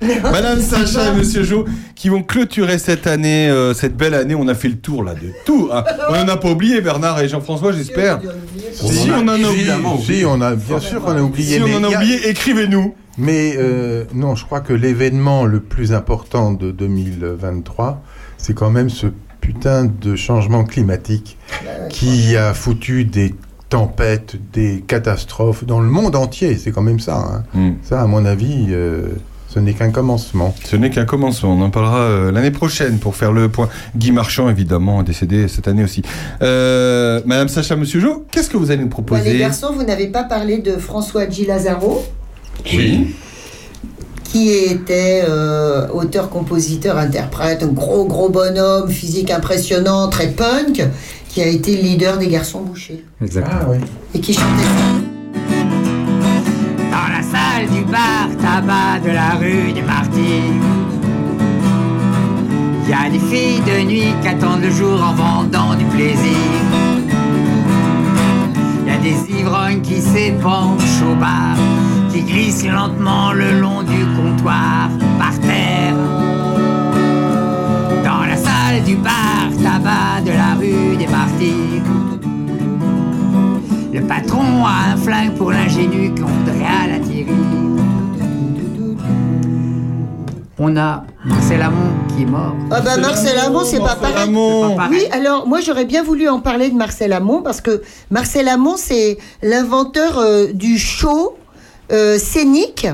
Madame 0.22 0.60
Sacha 0.60 1.12
et 1.12 1.16
Monsieur 1.16 1.42
Jo 1.42 1.64
qui 1.96 2.08
vont 2.08 2.22
clôturer 2.22 2.78
cette 2.78 3.08
année, 3.08 3.48
euh, 3.50 3.74
cette 3.74 3.96
belle 3.96 4.14
année. 4.14 4.36
On 4.36 4.46
a 4.46 4.54
fait 4.54 4.68
le 4.68 4.76
tour 4.78 5.02
là 5.02 5.14
de 5.14 5.30
tout. 5.44 5.68
hein. 5.72 5.82
On 6.08 6.12
n'en 6.12 6.28
a 6.28 6.36
pas 6.36 6.50
oublié 6.50 6.80
Bernard 6.80 7.20
et 7.20 7.28
Jean-François, 7.28 7.72
j'espère. 7.72 8.20
Si 8.72 9.08
on 9.10 9.22
en 9.22 9.28
a 9.28 9.34
oublié. 9.34 9.50
Évidemment, 9.52 9.98
si, 9.98 10.22
on 10.24 10.40
a, 10.40 10.54
bien 10.54 10.78
sûr 10.78 11.02
qu'on 11.02 11.16
a 11.16 11.20
oublié. 11.20 11.56
Si 11.56 11.62
on 11.62 11.76
en 11.76 11.82
a 11.84 11.88
oublié, 11.88 12.28
écrivez-nous. 12.28 12.94
Mais 13.20 13.54
euh, 13.58 14.04
non, 14.14 14.36
je 14.36 14.44
crois 14.44 14.60
que 14.60 14.72
l'événement 14.72 15.44
le 15.44 15.58
plus 15.58 15.92
important 15.92 16.52
de 16.52 16.70
2023, 16.70 18.00
c'est 18.36 18.54
quand 18.54 18.70
même 18.70 18.90
ce 18.90 19.08
putain 19.40 19.84
de 19.84 20.16
changement 20.16 20.64
climatique 20.64 21.36
qui 21.90 22.36
a 22.36 22.54
foutu 22.54 23.04
des 23.04 23.34
tempêtes, 23.68 24.36
des 24.52 24.82
catastrophes 24.86 25.64
dans 25.64 25.80
le 25.80 25.88
monde 25.90 26.16
entier. 26.16 26.56
C'est 26.56 26.70
quand 26.70 26.82
même 26.82 27.00
ça. 27.00 27.44
hein. 27.54 27.74
Ça, 27.82 28.00
à 28.02 28.06
mon 28.06 28.24
avis, 28.24 28.66
euh, 28.70 29.08
ce 29.48 29.58
n'est 29.58 29.74
qu'un 29.74 29.90
commencement. 29.90 30.54
Ce 30.64 30.76
n'est 30.76 30.90
qu'un 30.90 31.04
commencement. 31.04 31.52
On 31.54 31.60
en 31.62 31.70
parlera 31.70 31.98
euh, 32.00 32.32
l'année 32.32 32.50
prochaine 32.50 32.98
pour 32.98 33.14
faire 33.16 33.32
le 33.32 33.48
point. 33.48 33.68
Guy 33.96 34.10
Marchand, 34.12 34.48
évidemment, 34.48 35.02
décédé 35.02 35.48
cette 35.48 35.68
année 35.68 35.84
aussi. 35.84 36.02
Euh, 36.42 37.20
Madame 37.26 37.48
Sacha, 37.48 37.76
Monsieur 37.76 38.00
Jo, 38.00 38.24
qu'est-ce 38.30 38.48
que 38.50 38.56
vous 38.56 38.70
allez 38.70 38.80
nous 38.82 38.86
Bah, 38.88 38.92
proposer 38.92 39.32
les 39.34 39.38
garçons, 39.38 39.72
vous 39.74 39.82
n'avez 39.84 40.06
pas 40.08 40.24
parlé 40.24 40.58
de 40.58 40.72
François 40.76 41.28
G. 41.28 41.44
Lazaro 41.46 42.04
Oui. 42.72 43.14
Qui 44.32 44.50
était 44.50 45.24
euh, 45.28 45.88
auteur, 45.88 46.28
compositeur, 46.28 46.98
interprète, 46.98 47.62
un 47.62 47.68
gros 47.68 48.04
gros 48.04 48.28
bonhomme, 48.28 48.90
physique 48.90 49.30
impressionnant, 49.30 50.08
très 50.08 50.28
punk, 50.28 50.86
qui 51.28 51.42
a 51.42 51.46
été 51.46 51.76
le 51.76 51.82
leader 51.82 52.18
des 52.18 52.28
garçons 52.28 52.60
bouchés. 52.60 53.04
Exactement. 53.22 53.72
Ah, 53.72 53.86
Et 54.14 54.20
qui 54.20 54.34
chantait 54.34 54.64
ça. 54.64 55.48
Dans 56.90 57.08
la 57.16 57.22
salle 57.22 57.68
du 57.74 57.84
bar 57.90 58.28
tabac 58.40 59.00
de 59.04 59.10
la 59.12 59.30
rue 59.36 59.72
des 59.72 59.82
Martyrs. 59.82 60.54
Il 62.84 62.90
y 62.90 62.94
a 62.94 63.10
des 63.10 63.18
filles 63.18 63.60
de 63.66 63.86
nuit 63.86 64.14
qui 64.22 64.28
attendent 64.28 64.62
le 64.62 64.70
jour 64.70 65.02
en 65.02 65.12
vendant 65.14 65.74
du 65.74 65.84
plaisir. 65.86 66.38
Il 68.86 68.92
y 68.92 68.94
a 68.94 68.98
des 68.98 69.40
ivrognes 69.40 69.82
qui 69.82 70.00
s'épanchent 70.00 71.02
au 71.02 71.14
bar, 71.14 71.56
qui 72.12 72.22
glissent 72.22 72.66
lentement 72.66 73.32
le 73.32 73.60
long 73.60 73.82
du 73.82 74.04
comptoir 74.16 74.88
par 75.18 75.38
terre. 75.40 75.94
Dans 78.04 78.24
la 78.24 78.36
salle 78.36 78.82
du 78.84 78.96
bar 78.96 79.48
tabac 79.62 80.22
de 80.24 80.32
la 80.32 80.54
rue 80.54 80.96
des 80.96 81.06
Martyrs. 81.06 81.82
Le 83.92 84.00
patron 84.02 84.64
a 84.64 84.92
un 84.92 84.96
flingue 84.96 85.34
pour 85.34 85.50
l'ingénu 85.50 86.14
qu'on 86.14 86.26
voudrait 86.26 86.66
à 86.66 86.86
la 86.88 86.98
Thierry. 86.98 87.32
On 90.60 90.76
a 90.76 91.04
Marcel 91.24 91.62
Amont 91.62 91.92
qui 92.08 92.22
est 92.22 92.26
mort. 92.26 92.56
Ah 92.72 92.80
bah 92.80 92.96
Marcel 92.96 93.38
Amont, 93.38 93.62
c'est 93.64 93.78
pas 93.78 93.94
pareil. 93.94 94.34
Oui, 94.90 95.04
alors 95.12 95.46
moi 95.46 95.60
j'aurais 95.60 95.84
bien 95.84 96.02
voulu 96.02 96.28
en 96.28 96.40
parler 96.40 96.70
de 96.70 96.74
Marcel 96.76 97.12
Amont 97.12 97.42
parce 97.42 97.60
que 97.60 97.80
Marcel 98.10 98.48
Amont 98.48 98.76
c'est 98.76 99.18
l'inventeur 99.42 100.18
euh, 100.18 100.48
du 100.52 100.76
show 100.76 101.37
euh, 101.90 102.18
scénique. 102.18 102.86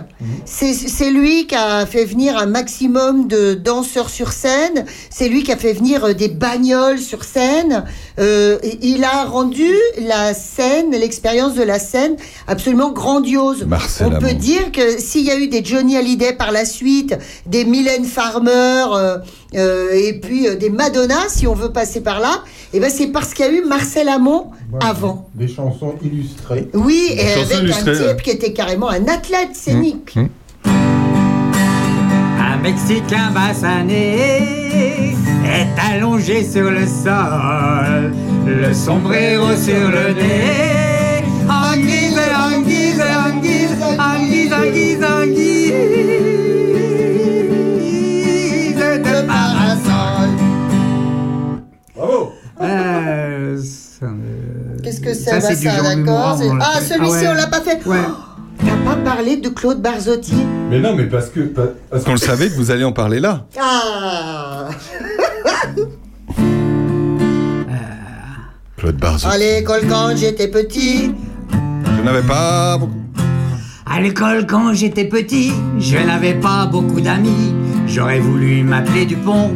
C'est 0.44 0.72
c'est 0.72 1.10
lui 1.10 1.46
qui 1.46 1.54
a 1.54 1.84
fait 1.86 2.04
venir 2.04 2.36
un 2.36 2.46
maximum 2.46 3.28
de 3.28 3.54
danseurs 3.54 4.10
sur 4.10 4.32
scène. 4.32 4.84
C'est 5.10 5.28
lui 5.28 5.42
qui 5.42 5.52
a 5.52 5.56
fait 5.56 5.72
venir 5.72 6.04
euh, 6.04 6.12
des 6.14 6.28
bagnoles 6.28 6.98
sur 6.98 7.24
scène. 7.24 7.84
Euh, 8.18 8.58
il 8.82 9.04
a 9.04 9.24
rendu 9.24 9.72
la 10.00 10.34
scène, 10.34 10.92
l'expérience 10.92 11.54
de 11.54 11.62
la 11.62 11.78
scène 11.78 12.16
absolument 12.46 12.92
grandiose. 12.92 13.64
Marcel 13.66 14.06
On 14.06 14.18
peut 14.18 14.34
dire 14.34 14.70
que 14.70 14.98
s'il 15.00 15.24
y 15.24 15.30
a 15.30 15.38
eu 15.38 15.48
des 15.48 15.64
Johnny 15.64 15.96
Hallyday 15.96 16.32
par 16.34 16.52
la 16.52 16.64
suite, 16.64 17.16
des 17.46 17.64
Mylène 17.64 18.04
Farmer 18.04 18.84
euh, 18.94 19.18
euh, 19.54 19.92
et 19.92 20.14
puis 20.14 20.48
euh, 20.48 20.56
des 20.56 20.70
Madonna, 20.70 21.28
si 21.28 21.46
on 21.46 21.54
veut 21.54 21.72
passer 21.72 22.00
par 22.00 22.20
là, 22.20 22.42
et 22.72 22.80
ben 22.80 22.90
c'est 22.90 23.08
parce 23.08 23.34
qu'il 23.34 23.46
y 23.46 23.48
a 23.48 23.52
eu 23.52 23.64
Marcel 23.64 24.08
Amont 24.08 24.50
avant. 24.80 25.28
Des 25.34 25.48
chansons 25.48 25.94
illustrées. 26.02 26.68
Oui, 26.74 27.10
et 27.12 27.32
avec 27.32 27.70
un 27.70 27.92
type 27.92 28.22
qui 28.22 28.30
était 28.30 28.52
carrément 28.52 28.88
un 28.88 29.06
athlète 29.06 29.54
scénique. 29.54 30.18
Un 30.64 32.56
Mexicain 32.62 33.30
bassané 33.32 35.14
est 35.44 35.92
allongé 35.92 36.44
sur 36.44 36.70
le 36.70 36.86
sol, 36.86 38.12
le 38.46 38.72
sombrero 38.72 39.54
sur 39.56 39.90
le 39.90 40.14
nez. 40.14 40.83
Bravo 52.06 52.32
Euh, 52.62 53.56
ça 53.58 54.06
Qu'est-ce 54.82 55.00
que 55.00 55.14
c'est? 55.14 55.30
Ça, 55.30 55.40
Bah, 55.40 55.46
c'est 55.48 55.56
du 55.56 55.64
Jean 55.68 55.82
d'accord. 55.82 56.38
Ah, 56.60 56.80
celui-ci, 56.80 57.14
Ah 57.16 57.22
ouais. 57.22 57.28
on 57.28 57.34
l'a 57.34 57.46
pas 57.46 57.60
fait. 57.60 57.80
Ouais. 57.86 57.96
Oh, 58.06 58.12
T'as 58.58 58.90
pas 58.94 58.96
parlé 58.96 59.36
de 59.38 59.48
Claude 59.48 59.80
Barzotti? 59.82 60.34
Mais 60.70 60.78
non, 60.80 60.94
mais 60.94 61.06
parce 61.06 61.28
que 61.30 61.40
parce 61.40 62.04
qu'on 62.04 62.12
le 62.12 62.16
savait 62.18 62.48
que 62.48 62.54
vous 62.54 62.70
alliez 62.70 62.84
en 62.84 62.92
parler 62.92 63.18
là. 63.20 63.46
Ah 63.60 64.68
Claude 68.76 68.96
Barzotti. 68.96 69.34
À 69.34 69.38
l'école 69.38 69.82
quand 69.88 70.16
j'étais 70.16 70.48
petit. 70.48 71.12
Je 71.52 72.02
n'avais 72.02 72.22
pas 72.26 72.76
beaucoup. 72.78 72.92
À 73.86 74.00
l'école, 74.00 74.46
quand 74.46 74.72
j'étais 74.72 75.04
petit, 75.04 75.52
je 75.78 75.96
n'avais 75.98 76.34
pas 76.34 76.66
beaucoup 76.66 77.00
d'amis. 77.00 77.54
J'aurais 77.86 78.18
voulu 78.18 78.62
m'appeler 78.62 79.04
Dupont. 79.06 79.50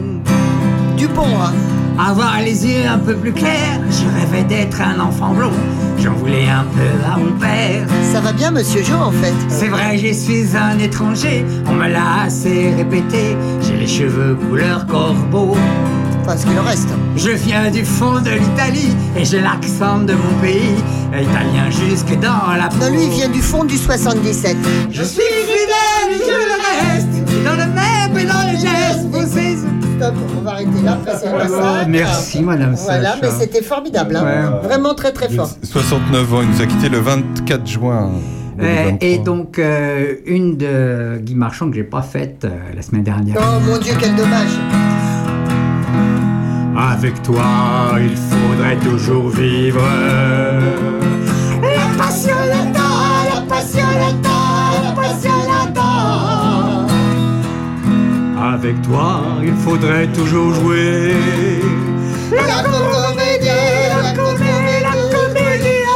Dupont, 0.97 1.27
hein 1.43 1.53
Avoir 1.99 2.41
les 2.41 2.65
yeux 2.65 2.87
un 2.87 2.99
peu 2.99 3.15
plus 3.17 3.33
clairs, 3.33 3.81
je 3.91 4.21
rêvais 4.21 4.45
d'être 4.45 4.81
un 4.81 5.01
enfant 5.01 5.35
blond. 5.35 5.51
J'en 5.99 6.13
voulais 6.13 6.49
un 6.49 6.65
peu 6.65 7.13
à 7.13 7.19
mon 7.19 7.33
père. 7.39 7.87
Ça 8.13 8.21
va 8.21 8.33
bien, 8.33 8.53
monsieur 8.53 8.85
Jo, 8.85 8.95
en 8.95 9.11
fait. 9.11 9.35
C'est 9.49 9.67
vrai, 9.67 9.99
je 9.99 10.13
suis 10.13 10.57
un 10.57 10.79
étranger. 10.79 11.45
On 11.67 11.73
me 11.73 11.89
l'a 11.89 12.23
assez 12.27 12.73
répété. 12.77 13.37
J'ai 13.61 13.77
les 13.77 13.87
cheveux 13.89 14.37
couleur 14.37 14.87
corbeau. 14.87 15.57
Enfin, 16.23 16.37
ce 16.37 16.47
qu'il 16.47 16.59
reste. 16.61 16.89
Je 17.17 17.31
viens 17.31 17.69
du 17.71 17.85
fond 17.85 18.21
de 18.21 18.31
l'Italie 18.31 18.95
et 19.17 19.25
j'ai 19.25 19.41
l'accent 19.41 19.99
de 19.99 20.13
mon 20.13 20.41
pays. 20.41 20.77
Italien 21.09 21.69
jusque 21.71 22.15
dans 22.21 22.55
la 22.57 22.69
peau. 22.69 22.77
Non, 22.81 22.91
lui, 22.91 23.05
il 23.05 23.11
vient 23.11 23.29
du 23.29 23.43
fond 23.43 23.65
du 23.65 23.77
77. 23.77 24.57
Je 24.93 25.03
suis 25.03 25.23
fidèle 25.23 26.21
et 26.21 26.48
Stop, 29.99 30.15
on 30.39 30.41
va 30.43 30.51
arrêter 30.53 30.71
là, 30.85 30.93
un 30.93 31.05
massacre. 31.05 31.89
Merci, 31.89 32.43
madame 32.43 32.75
Voilà, 32.77 33.11
Sacha. 33.15 33.19
mais 33.23 33.31
c'était 33.39 33.63
formidable. 33.63 34.17
hein. 34.17 34.61
Vraiment 34.63 34.95
très 34.95 35.13
très 35.13 35.29
fort. 35.29 35.51
69 35.63 36.35
ans, 36.35 36.43
il 36.43 36.49
nous 36.51 36.63
a 36.63 36.67
quitté 36.67 36.89
le 36.89 36.99
24 36.99 37.67
juin. 37.67 38.11
Euh, 38.61 38.91
2023. 38.91 39.09
et 39.09 39.19
donc, 39.19 39.59
euh, 39.59 40.15
une 40.27 40.57
de 40.57 41.19
Guy 41.23 41.35
Marchand 41.37 41.69
que 41.71 41.77
j'ai 41.77 41.85
pas 41.85 42.03
faite 42.03 42.45
euh, 42.45 42.49
la 42.75 42.83
semaine 42.83 43.05
dernière. 43.05 43.37
Oh 43.41 43.61
mon 43.65 43.79
Dieu, 43.79 43.93
quel 44.01 44.15
dommage. 44.17 44.49
Avec 46.77 47.23
toi, 47.23 47.45
il 48.01 48.17
faudrait 48.17 48.77
toujours 48.77 49.29
vivre. 49.29 49.81
La 51.63 52.03
passionata, 52.05 52.81
la 53.35 53.41
passionata, 53.49 53.97
la 54.23 54.28
Avec 58.61 58.83
toi, 58.83 59.23
il 59.45 59.55
faudrait 59.55 60.09
toujours 60.09 60.53
jouer. 60.53 61.15
La 62.33 62.65
comédie, 62.65 63.47
la 64.03 64.13
comédie, 64.17 64.83
la 64.83 64.95
comédie. 65.15 65.87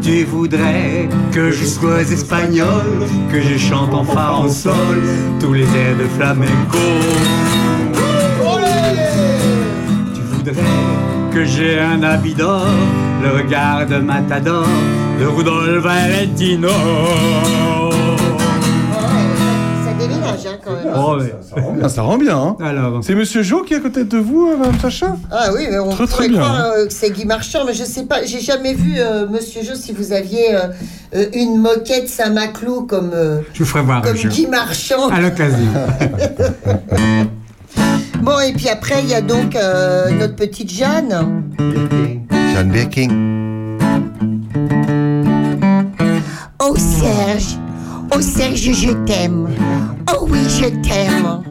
Tu 0.00 0.24
voudrais 0.24 1.08
que 1.32 1.50
je 1.50 1.64
sois 1.64 2.02
espagnol, 2.02 3.08
que 3.32 3.40
je 3.40 3.58
chante 3.58 3.92
en 3.92 4.04
fa 4.04 4.34
en 4.34 4.48
sol 4.48 5.02
tous 5.40 5.52
les 5.52 5.64
airs 5.64 5.96
de 5.98 6.06
flamenco. 6.16 6.78
Tu 10.14 10.20
voudrais 10.30 11.34
que 11.34 11.44
j'ai 11.44 11.80
un 11.80 12.04
habit 12.04 12.34
d'or, 12.34 12.68
le 13.20 13.30
regard 13.42 13.84
de 13.84 13.96
Matador, 13.96 14.68
de 15.18 15.26
Rudolf 15.26 15.82
Valentino. 15.82 16.68
Hein, 20.10 20.58
quand 20.64 20.72
même. 20.72 20.94
Oh, 20.96 21.16
mais- 21.18 21.32
Ça 21.42 21.60
rend 21.60 21.72
bien, 21.72 21.88
ça 21.88 22.02
rend 22.02 22.18
bien. 22.18 22.38
hein. 22.38 22.56
Alors, 22.60 23.04
C'est 23.04 23.14
Monsieur 23.14 23.42
Jo 23.42 23.62
qui 23.62 23.74
est 23.74 23.76
à 23.76 23.80
côté 23.80 24.04
de 24.04 24.18
vous, 24.18 24.48
euh, 24.50 24.56
Madame 24.56 24.78
Sacha? 24.80 25.16
Ah 25.30 25.48
oui, 25.54 25.66
mais 25.70 25.78
on 25.78 25.90
Très, 25.90 26.06
très 26.06 26.14
pourrait 26.16 26.28
bien, 26.28 26.40
croire 26.40 26.56
hein. 26.56 26.70
euh, 26.78 26.86
que 26.86 26.92
c'est 26.92 27.10
Guy 27.10 27.24
Marchand, 27.26 27.60
mais 27.66 27.74
je 27.74 27.84
sais 27.84 28.04
pas, 28.04 28.24
j'ai 28.24 28.40
jamais 28.40 28.74
vu, 28.74 28.94
euh, 28.98 29.26
Monsieur 29.28 29.62
Jo, 29.62 29.74
si 29.74 29.92
vous 29.92 30.12
aviez 30.12 30.54
euh, 30.54 30.60
euh, 31.14 31.26
une 31.34 31.58
moquette 31.58 32.08
Saint-Maclou 32.08 32.82
comme, 32.82 33.10
euh, 33.14 33.40
je 33.52 33.60
vous 33.60 33.68
ferai 33.68 33.82
voir 33.82 34.02
comme 34.02 34.16
Guy 34.16 34.46
Marchand. 34.46 35.08
à 35.08 35.20
l'occasion. 35.20 35.58
Bon, 38.22 38.38
et 38.38 38.52
puis 38.52 38.68
après, 38.68 39.02
il 39.02 39.08
y 39.08 39.14
a 39.14 39.20
donc 39.20 39.56
euh, 39.56 40.08
notre 40.12 40.36
petite 40.36 40.70
Jeanne. 40.72 41.42
Jeanne 42.54 42.70
Birkin. 42.70 43.08
Oh 46.64 46.76
Serge, 46.76 47.58
oh 48.14 48.20
Serge, 48.20 48.72
je 48.72 48.92
t'aime. 49.04 49.48
Oh 50.12 50.26
oui, 50.30 50.40
je 50.48 50.66
t'aime. 50.86 51.42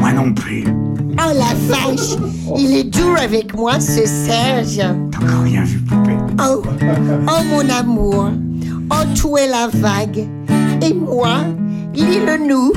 Moi 0.00 0.12
non 0.12 0.32
plus. 0.32 0.64
Oh 1.20 1.32
la 1.34 1.54
vache, 1.66 2.16
il 2.56 2.76
est 2.76 2.84
dur 2.84 3.16
avec 3.20 3.54
moi, 3.56 3.80
ce 3.80 4.06
Serge. 4.06 4.78
T'as 5.10 5.18
encore 5.18 5.42
rien 5.42 5.64
vu, 5.64 5.78
poupée. 5.78 6.16
Oh, 6.40 6.62
oh 6.62 7.42
mon 7.50 7.68
amour, 7.68 8.30
oh 8.90 9.04
tu 9.14 9.26
es 9.38 9.48
la 9.48 9.68
vague, 9.72 10.28
et 10.80 10.94
moi, 10.94 11.38
l'île 11.94 12.38
nous. 12.48 12.72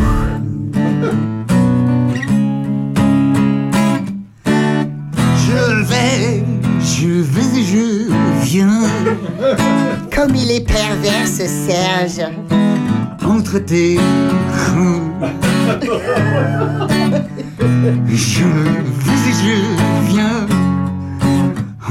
Je 5.38 5.84
vais, 5.84 6.44
je 6.80 7.22
vais, 7.22 7.64
je 7.64 8.12
viens. 8.44 8.82
Comme 10.16 10.36
il 10.36 10.52
est 10.52 10.66
pervers, 10.66 11.28
ce 11.28 11.46
Serge. 11.46 12.28
Entre 13.32 13.60
tes 13.60 13.98
reins. 13.98 15.02
Je 18.10 18.44
vais 19.04 19.22
et 19.30 19.36
je 19.42 19.56
viens 20.12 20.48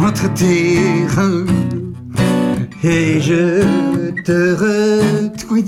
entre 0.07 0.33
tes 0.35 0.79
reins 1.17 1.47
et 2.83 3.21
je 3.21 3.63
te 4.25 4.53
retrouve. 4.55 5.65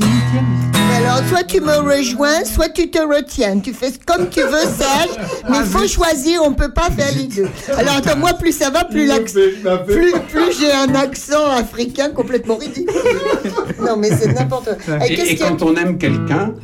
Alors, 0.97 1.20
soit 1.28 1.43
tu 1.44 1.60
me 1.60 1.72
rejoins, 1.78 2.44
soit 2.44 2.68
tu 2.68 2.89
te 2.90 2.98
retiens. 2.98 3.59
Tu 3.60 3.72
fais 3.72 3.90
comme 4.06 4.28
tu 4.28 4.40
veux, 4.40 4.66
Serge, 4.78 5.10
mais 5.51 5.59
il 5.59 5.64
faut 5.64 5.86
choisir, 5.89 6.40
on 6.44 6.52
peut 6.52 6.70
pas 6.72 6.90
faire 6.90 7.09
les 7.16 7.24
deux. 7.24 7.48
Alors, 7.76 7.94
attends, 7.97 8.16
moi, 8.18 8.32
plus 8.34 8.52
ça 8.52 8.70
va, 8.70 8.84
plus, 8.84 9.06
l'accent- 9.06 9.40
plus, 9.86 10.12
plus 10.30 10.59
j'ai 10.60 10.72
un 10.72 10.94
accent 10.94 11.47
africain 11.51 12.10
complètement 12.14 12.56
ridicule. 12.56 12.86
Non, 13.80 13.97
mais 13.97 14.10
c'est 14.16 14.32
n'importe 14.32 14.68
quoi. 14.84 15.05
Et, 15.09 15.32
a- 15.32 15.34
quand 15.48 15.60
on 15.62 15.74
aime 15.74 15.98
quelqu'un, 15.98 16.55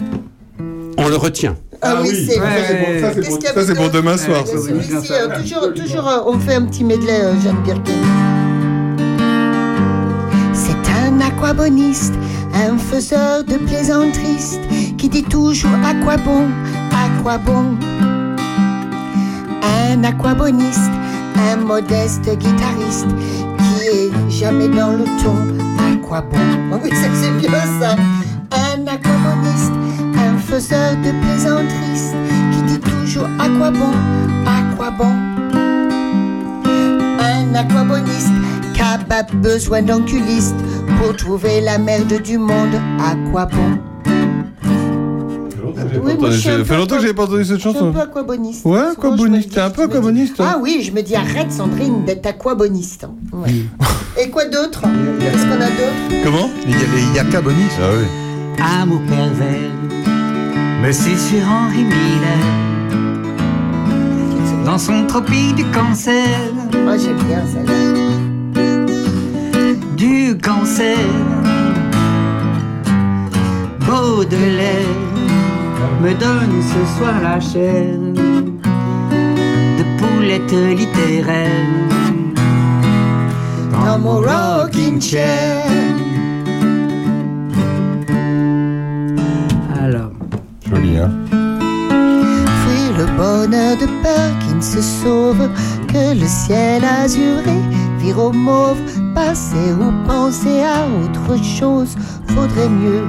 on 0.97 1.09
le 1.09 1.17
retient. 1.17 1.57
Ah 1.83 1.97
oui, 2.01 2.27
c'est 2.29 2.39
vrai. 2.39 3.01
Ça, 3.01 3.13
c'est 3.15 3.29
pour, 3.29 3.39
a 3.39 3.41
ça, 3.41 3.67
c'est 3.67 3.75
pour 3.75 3.85
d'autre 3.85 3.95
demain 3.97 4.17
soir. 4.17 4.47
Ça. 4.47 4.53
celui-ci, 4.53 5.13
euh, 5.13 5.29
toujours, 5.41 5.75
toujours, 5.75 6.09
euh, 6.09 6.19
on 6.27 6.39
fait 6.39 6.55
un 6.55 6.63
petit 6.67 6.85
medley, 6.85 7.21
euh, 7.23 7.33
Jeanne 7.43 7.61
Birkin. 7.65 7.93
Un 11.39 11.41
aquaboniste, 11.41 12.15
un 12.53 12.77
faiseur 12.79 13.45
de 13.45 13.59
plaisanteries 13.59 14.59
qui 14.99 15.09
dit 15.09 15.23
toujours 15.23 15.71
à 15.85 15.95
quoi 16.03 16.17
bon, 16.17 16.49
à 16.91 17.23
quoi 17.23 17.39
bon. 17.39 17.77
Un 19.63 20.03
aquaboniste, 20.03 20.91
un 21.37 21.59
modeste 21.59 22.29
guitariste 22.39 23.07
qui 23.57 23.87
est 23.87 24.31
jamais 24.31 24.67
dans 24.67 24.91
le 24.91 25.05
ton. 25.23 25.37
À 25.79 25.97
quoi 26.05 26.23
bon 26.23 26.81
c'est 26.83 27.31
bien 27.39 27.51
ça. 27.81 27.95
Un 28.51 28.85
aquaboniste, 28.89 29.73
un 30.17 30.39
faiseur 30.39 30.97
de 30.97 31.13
plaisanteries 31.23 32.17
qui 32.51 32.63
dit 32.63 32.81
toujours 32.81 33.29
à 33.39 33.49
quoi 33.49 33.71
bon, 33.71 33.93
à 34.45 34.75
quoi 34.77 34.91
bon. 34.91 35.15
Un 37.21 37.55
aquaboniste 37.55 38.33
qui 38.75 38.81
a 38.81 39.23
besoin 39.35 39.83
d'enculiste 39.83 40.57
pour 40.99 41.17
trouver 41.17 41.61
la 41.61 41.79
merde 41.79 42.21
du 42.23 42.39
monde. 42.39 42.75
À 43.01 43.15
quoi 43.31 43.47
bon 43.47 43.79
Oui, 46.05 46.13
moi, 46.19 46.31
je 46.31 46.39
suis 46.39 46.49
un 46.49 46.53
Ça 46.53 46.59
peu 46.59 46.65
fait 46.65 46.77
longtemps 46.77 46.97
que 46.97 47.01
j'avais 47.03 47.15
pas 47.15 47.25
entendu 47.25 47.45
cette 47.45 47.57
Je 47.57 47.61
suis 47.61 47.69
un 47.69 47.73
chanson. 47.73 47.93
peu 47.93 48.01
aquaboniste. 48.01 48.65
Ouais, 48.67 48.81
aquaboniste. 48.93 49.53
T'es 49.53 49.61
un 49.61 49.71
peu 49.71 49.87
dis- 49.87 49.91
aquaboniste. 49.93 50.35
Ah 50.41 50.59
oui, 50.61 50.83
je 50.83 50.93
me 50.93 51.03
dis 51.03 51.15
arrête 51.15 51.53
Sandrine 51.53 52.05
d'être 52.05 52.27
aquaboniste. 52.27 53.07
Ouais. 53.33 53.51
Et 54.21 54.31
quoi 54.31 54.45
d'autre 54.47 54.83
Qu'est-ce 55.21 55.45
qu'on 55.47 55.61
a 55.61 55.69
d'autre 55.69 56.25
Comment 56.25 56.51
Il 56.67 56.73
y 56.73 56.75
a 56.75 56.79
les 56.95 57.17
Yakabonistes. 57.17 57.79
Ah 57.81 57.91
oui. 57.97 58.07
Amour 58.83 59.01
pervers, 59.09 59.71
me 60.83 60.91
suis 60.91 61.17
sur 61.17 61.47
Henri 61.49 61.85
Miller. 61.85 62.45
Dans 64.65 64.79
son 64.79 65.07
tropique 65.07 65.55
du 65.55 65.65
cancer, 65.67 66.27
Moi 66.85 66.97
j'aime 66.99 67.17
bien 67.29 67.43
celle-là. 67.47 67.78
Du 69.99 70.39
cancer. 70.39 70.97
Baudelaire 73.81 74.95
me 76.01 76.13
donne 76.15 76.63
ce 76.73 76.83
soir 76.97 77.15
la 77.21 77.41
chair 77.41 77.97
de 79.79 79.85
poulette 79.99 80.53
littéraire 80.79 81.67
Dans 83.85 83.99
mon 83.99 84.21
rocking 84.21 85.01
chair. 85.01 85.65
Alors, 89.83 90.13
Joli, 90.69 90.99
hein? 90.99 91.11
Fuis 92.61 92.91
le 92.99 93.07
bonheur 93.17 93.77
de 93.77 93.87
peur 94.03 94.31
qui 94.41 94.55
ne 94.55 94.61
se 94.61 94.81
sauve 94.81 95.49
que 95.89 96.15
le 96.21 96.27
ciel 96.27 96.85
azuré 96.85 97.59
vire 97.99 98.19
au 98.19 98.33
mauve, 98.33 98.81
passer 99.19 99.73
ou 99.81 99.91
penser 100.07 100.61
à 100.63 100.87
autre 101.01 101.43
chose, 101.43 101.97
faudrait 102.29 102.69
mieux. 102.69 103.05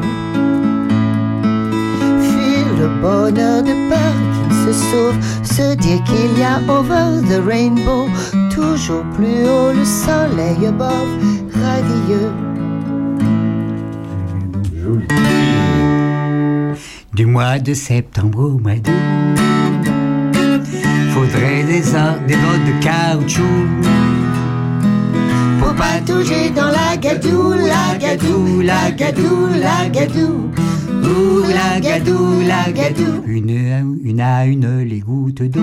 Fuir 2.28 2.66
le 2.82 2.88
bonheur 3.02 3.62
de 3.62 3.76
peur 3.90 4.16
qu'il 4.34 4.54
se 4.66 4.74
sauve, 4.90 5.18
se 5.44 5.76
dire 5.76 6.02
qu'il 6.08 6.32
y 6.40 6.44
a 6.44 6.58
over 6.68 7.22
the 7.30 7.40
rainbow, 7.46 8.08
toujours 8.50 9.06
plus 9.16 9.42
haut 9.54 9.72
le 9.72 9.86
soleil 9.86 10.66
above, 10.66 11.14
radieux. 11.64 12.32
Du 17.14 17.26
mois 17.28 17.60
de 17.60 17.74
septembre 17.76 18.40
au 18.40 18.58
mois 18.58 18.80
d'août, 18.86 19.38
faudrait 21.14 21.64
des, 21.64 21.84
des 22.28 22.38
bottes 22.44 22.66
de 22.66 22.84
caoutchouc. 22.84 23.99
Pour 25.70 25.78
pas 25.78 26.02
toucher 26.04 26.50
dans 26.50 26.72
la 26.72 26.98
gadoue, 26.98 27.54
la 27.54 27.96
gadoue, 28.00 28.62
la 28.62 28.90
gadoue, 28.90 29.50
la 29.62 29.88
gadoue. 29.88 30.50
Ouh, 31.04 31.44
la 31.48 31.80
gadoue, 31.80 32.42
la 32.48 32.72
gadoue. 32.72 33.24
Une 33.28 33.52
à 33.52 33.82
une, 34.04 34.20
à 34.20 34.46
une 34.48 34.80
les 34.80 35.00
gouttes 35.00 35.44
d'eau 35.44 35.62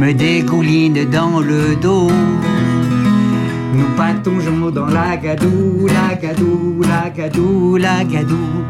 me 0.00 0.12
dégoulinent 0.12 1.08
dans 1.08 1.38
le 1.38 1.76
dos. 1.76 2.10
Nous 3.76 3.96
pataugeons 3.96 4.72
dans 4.72 4.86
la 4.86 5.16
gadoue, 5.16 5.86
la 5.86 6.16
gadoue, 6.16 6.82
la 6.82 7.10
gadoue, 7.10 7.76
la 7.76 8.02
gadoue. 8.02 8.64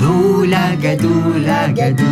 Oh, 0.00 0.44
la 0.44 0.76
gadoue, 0.76 1.34
la 1.44 1.68
gadoue. 1.68 2.04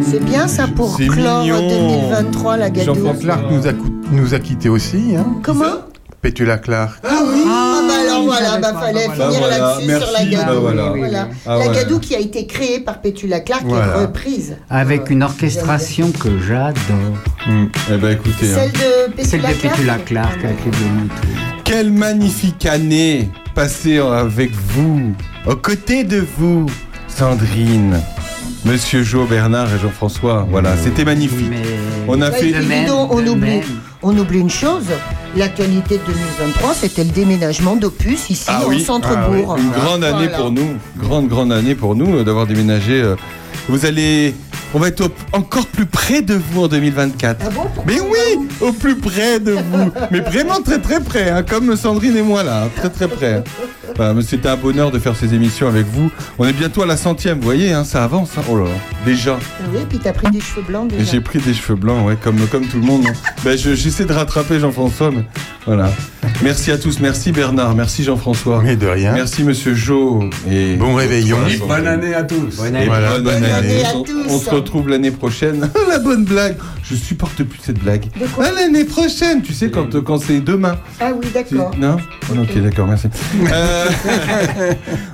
C'est 0.00 0.24
bien 0.24 0.48
ça 0.48 0.66
pour 0.66 0.96
clore 0.96 1.42
mignon. 1.42 1.68
2023, 1.68 2.56
la 2.56 2.70
gadoue. 2.70 3.12
Clark 3.20 3.44
nous 3.50 3.66
a, 3.66 3.72
nous 4.14 4.34
a 4.34 4.38
quittés 4.38 4.68
aussi. 4.68 5.14
Hein. 5.16 5.26
Comment 5.42 5.64
Pétula 6.22 6.56
Clark. 6.56 7.00
Ah 7.04 7.20
oui 7.26 7.42
Ah 7.46 7.82
bah 7.86 7.94
alors 8.02 8.24
voilà, 8.24 8.56
bah 8.58 8.72
fallait 8.80 9.06
Bah 9.08 9.12
finir 9.12 9.40
voilà, 9.40 9.58
là-dessus 9.58 9.86
sur 9.90 10.12
la 10.12 10.24
gadoue. 10.24 10.46
bah 10.46 10.58
voilà. 10.58 10.92
Voilà. 10.96 11.28
Ah 11.46 11.58
la 11.58 11.68
gadoue 11.68 11.98
qui 11.98 12.14
a 12.14 12.18
été 12.18 12.46
créée 12.46 12.80
par 12.80 13.02
Pétula 13.02 13.40
Clark 13.40 13.62
Voilà. 13.66 13.96
et 13.96 14.00
reprise. 14.06 14.56
Avec 14.70 15.10
une 15.10 15.22
orchestration 15.22 16.10
que 16.12 16.38
j'adore. 16.38 16.78
Eh 17.92 17.96
ben 17.98 18.12
écoutez. 18.12 18.54
hein. 18.54 18.56
Celle 18.56 18.72
de 18.72 19.22
Celle 19.22 19.40
Pétula 19.42 19.52
de 19.52 19.58
Clark 19.58 19.76
Pétula 19.76 19.96
Clark 19.98 20.44
avec 20.44 20.64
les 20.64 20.70
deux 20.70 20.94
moutons. 20.98 21.14
Quelle 21.64 21.92
magnifique 21.92 22.64
année 22.66 23.28
passée 23.54 23.98
avec 23.98 24.50
vous, 24.52 25.12
aux 25.46 25.56
côtés 25.56 26.04
de 26.04 26.24
vous, 26.38 26.64
Sandrine, 27.08 28.00
Monsieur 28.64 29.02
Jo, 29.02 29.26
Bernard 29.26 29.68
et 29.74 29.78
Jean-François. 29.78 30.46
Voilà, 30.50 30.74
c'était 30.82 31.04
magnifique. 31.04 31.52
On 32.08 32.20
a 32.22 32.30
Bah, 32.30 32.36
fait. 32.36 32.48
et 32.48 32.52
dis 32.60 32.86
donc, 32.86 33.12
on 33.14 33.26
oublie, 33.26 33.60
on 34.04 34.16
oublie 34.18 34.38
une 34.38 34.50
chose. 34.50 34.84
L'actualité 35.36 35.98
de 35.98 36.04
2023, 36.06 36.74
c'était 36.74 37.02
le 37.04 37.10
déménagement 37.10 37.74
d'Opus 37.74 38.30
ici 38.30 38.44
Ah 38.48 38.62
au 38.64 38.68
oui, 38.68 38.80
centre-bourg. 38.84 39.56
une 39.58 39.70
grande 39.70 40.04
année 40.04 40.28
Voilà. 40.28 40.36
pour 40.38 40.50
nous, 40.52 40.74
grande 40.98 41.28
grande 41.28 41.52
année 41.52 41.74
pour 41.74 41.96
nous 41.96 42.18
euh, 42.18 42.24
d'avoir 42.24 42.46
déménagé. 42.46 43.00
euh. 43.02 43.16
Vous 43.68 43.84
allez, 43.86 44.34
on 44.74 44.78
va 44.78 44.88
être 44.88 45.02
au- 45.02 45.36
encore 45.36 45.66
plus 45.66 45.86
près 45.86 46.20
de 46.22 46.34
vous 46.34 46.64
en 46.64 46.68
2024. 46.68 47.46
Mais 47.86 48.00
oui, 48.00 48.46
au 48.60 48.72
plus 48.72 48.96
près 48.96 49.38
de 49.40 49.52
vous. 49.52 49.90
Mais 50.10 50.20
vraiment 50.20 50.60
très 50.60 50.78
très 50.80 51.00
près, 51.00 51.30
hein, 51.30 51.42
comme 51.48 51.74
Sandrine 51.76 52.16
et 52.16 52.22
moi 52.22 52.42
là, 52.42 52.68
très 52.76 52.90
très 52.90 53.08
près. 53.08 53.42
Mais 53.98 54.22
C'était 54.22 54.48
un 54.48 54.56
bonheur 54.56 54.90
de 54.90 54.98
faire 54.98 55.14
ces 55.14 55.34
émissions 55.34 55.68
avec 55.68 55.86
vous. 55.86 56.10
On 56.38 56.46
est 56.46 56.52
bientôt 56.52 56.82
à 56.82 56.86
la 56.86 56.96
centième, 56.96 57.38
vous 57.38 57.44
voyez, 57.44 57.72
hein, 57.72 57.84
ça 57.84 58.02
avance. 58.02 58.30
hein. 58.36 58.42
Oh 58.50 58.56
là 58.58 58.64
là, 58.64 58.70
déjà. 59.06 59.38
Oui, 59.72 59.80
puis 59.88 59.98
t'as 60.02 60.12
pris 60.12 60.30
des 60.32 60.40
cheveux 60.40 60.62
blancs 60.66 60.88
déjà. 60.88 61.04
J'ai 61.12 61.20
pris 61.20 61.38
des 61.38 61.54
cheveux 61.54 61.76
blancs, 61.76 62.04
ouais, 62.06 62.16
comme, 62.20 62.38
comme 62.48 62.66
tout 62.66 62.78
le 62.80 62.86
monde. 62.86 63.04
hein. 63.08 63.12
Ben, 63.44 63.56
je- 63.56 63.74
J'essaie 63.74 64.04
de 64.06 64.12
rattraper 64.12 64.58
Jean-François, 64.58 65.10
mais 65.12 65.24
voilà. 65.66 65.90
Merci 66.42 66.72
à 66.72 66.78
tous, 66.78 66.98
merci 67.00 67.30
Bernard, 67.32 67.74
merci 67.74 68.02
Jean-François. 68.02 68.62
Mais 68.64 68.74
de 68.76 68.86
rien. 68.86 69.12
Merci 69.12 69.44
Monsieur 69.44 69.74
Jo. 69.74 70.24
Et 70.50 70.74
Bon 70.76 70.94
réveillon. 70.94 71.38
Et 71.48 71.58
bonne 71.58 71.86
année 71.86 72.14
à 72.14 72.24
tous. 72.24 72.56
Bonne 72.56 72.74
année. 72.74 72.86
Bonne 72.86 73.22
bonne 73.22 73.34
année. 73.34 73.52
année 73.52 73.84
à 73.84 73.94
On- 73.96 74.02
tous. 74.02 74.24
On 74.28 74.38
se 74.38 74.50
retrouve 74.50 74.63
l'année 74.86 75.10
prochaine. 75.10 75.70
La 75.88 75.98
bonne 75.98 76.24
blague. 76.24 76.56
Je 76.82 76.94
supporte 76.94 77.42
plus 77.42 77.60
cette 77.62 77.78
blague. 77.78 78.06
Ah, 78.38 78.50
L'année 78.54 78.84
prochaine, 78.84 79.42
tu 79.42 79.52
sais, 79.52 79.70
quand, 79.70 80.02
quand 80.02 80.18
c'est 80.18 80.40
demain. 80.40 80.76
Ah 81.00 81.12
oui, 81.14 81.26
d'accord. 81.32 81.70
Non 81.78 81.96
Ok, 82.30 82.58
d'accord, 82.58 82.86
merci. 82.86 83.08
Euh, 83.52 83.86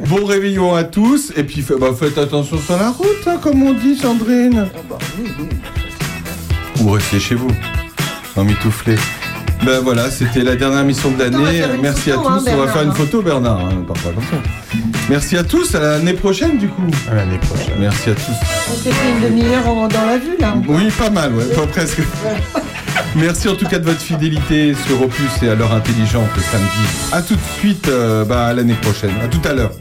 bon 0.09 0.25
réveillon 0.25 0.75
à 0.75 0.85
tous. 0.85 1.33
Et 1.37 1.45
puis, 1.45 1.65
bah, 1.81 1.89
faites 1.99 2.19
attention 2.19 2.59
sur 2.59 2.77
la 2.77 2.91
route, 2.91 3.27
hein, 3.27 3.39
comme 3.43 3.62
on 3.62 3.73
dit, 3.73 3.97
Sandrine. 3.97 4.69
Ou 6.81 6.91
restez 6.91 7.20
chez 7.20 7.35
vous. 7.35 7.51
En 8.37 8.45
mitouflé. 8.45 8.97
Ben 9.63 9.81
voilà, 9.83 10.11
c'était 10.11 10.43
la 10.43 10.57
dernière 10.57 10.85
mission 10.85 11.11
de 11.11 11.19
l'année. 11.23 11.63
Merci 11.83 12.11
à 12.13 12.15
tous. 12.17 12.27
hein, 12.29 12.43
on 12.55 12.57
va 12.57 12.69
faire 12.69 12.83
une 12.83 12.93
photo, 12.93 13.21
Bernard. 13.23 13.61
hein, 13.67 13.85
pas 13.87 13.95
comme 14.11 14.23
ça. 14.31 14.37
Merci 15.09 15.37
à 15.37 15.45
tous. 15.45 15.75
À 15.75 15.81
l'année 15.81 16.15
prochaine, 16.15 16.57
du 16.59 16.69
coup. 16.69 16.83
À 17.11 17.15
l'année 17.15 17.39
prochaine. 17.39 17.75
Merci 17.79 18.11
à 18.11 18.15
tous. 18.15 18.23
On 18.73 18.75
s'est 18.77 18.91
pris 18.91 19.09
une 19.11 19.29
demi-heure 19.29 19.69
en- 19.69 19.89
dans 19.89 20.07
la 20.07 20.19
vue 20.19 20.37
là. 20.39 20.55
Oui, 20.67 20.89
pas 20.99 21.11
mal, 21.11 21.35
ouais, 21.35 21.45
pas 21.45 21.67
presque. 21.67 22.01
Merci 23.17 23.49
en 23.49 23.55
tout 23.55 23.67
cas 23.67 23.79
de 23.79 23.85
votre 23.85 24.01
fidélité 24.01 24.75
sur 24.87 25.03
Opus 25.03 25.43
et 25.43 25.49
à 25.49 25.55
l'heure 25.55 25.73
intelligente 25.75 26.29
le 26.37 26.43
samedi. 26.43 26.89
À 27.13 27.23
tout 27.23 27.35
de 27.35 27.41
suite, 27.59 27.89
euh, 27.89 28.25
bah, 28.25 28.47
à 28.47 28.55
l'année 28.55 28.75
prochaine. 28.81 29.13
À 29.23 29.29
tout 29.29 29.41
à 29.49 29.53
l'heure. 29.53 29.73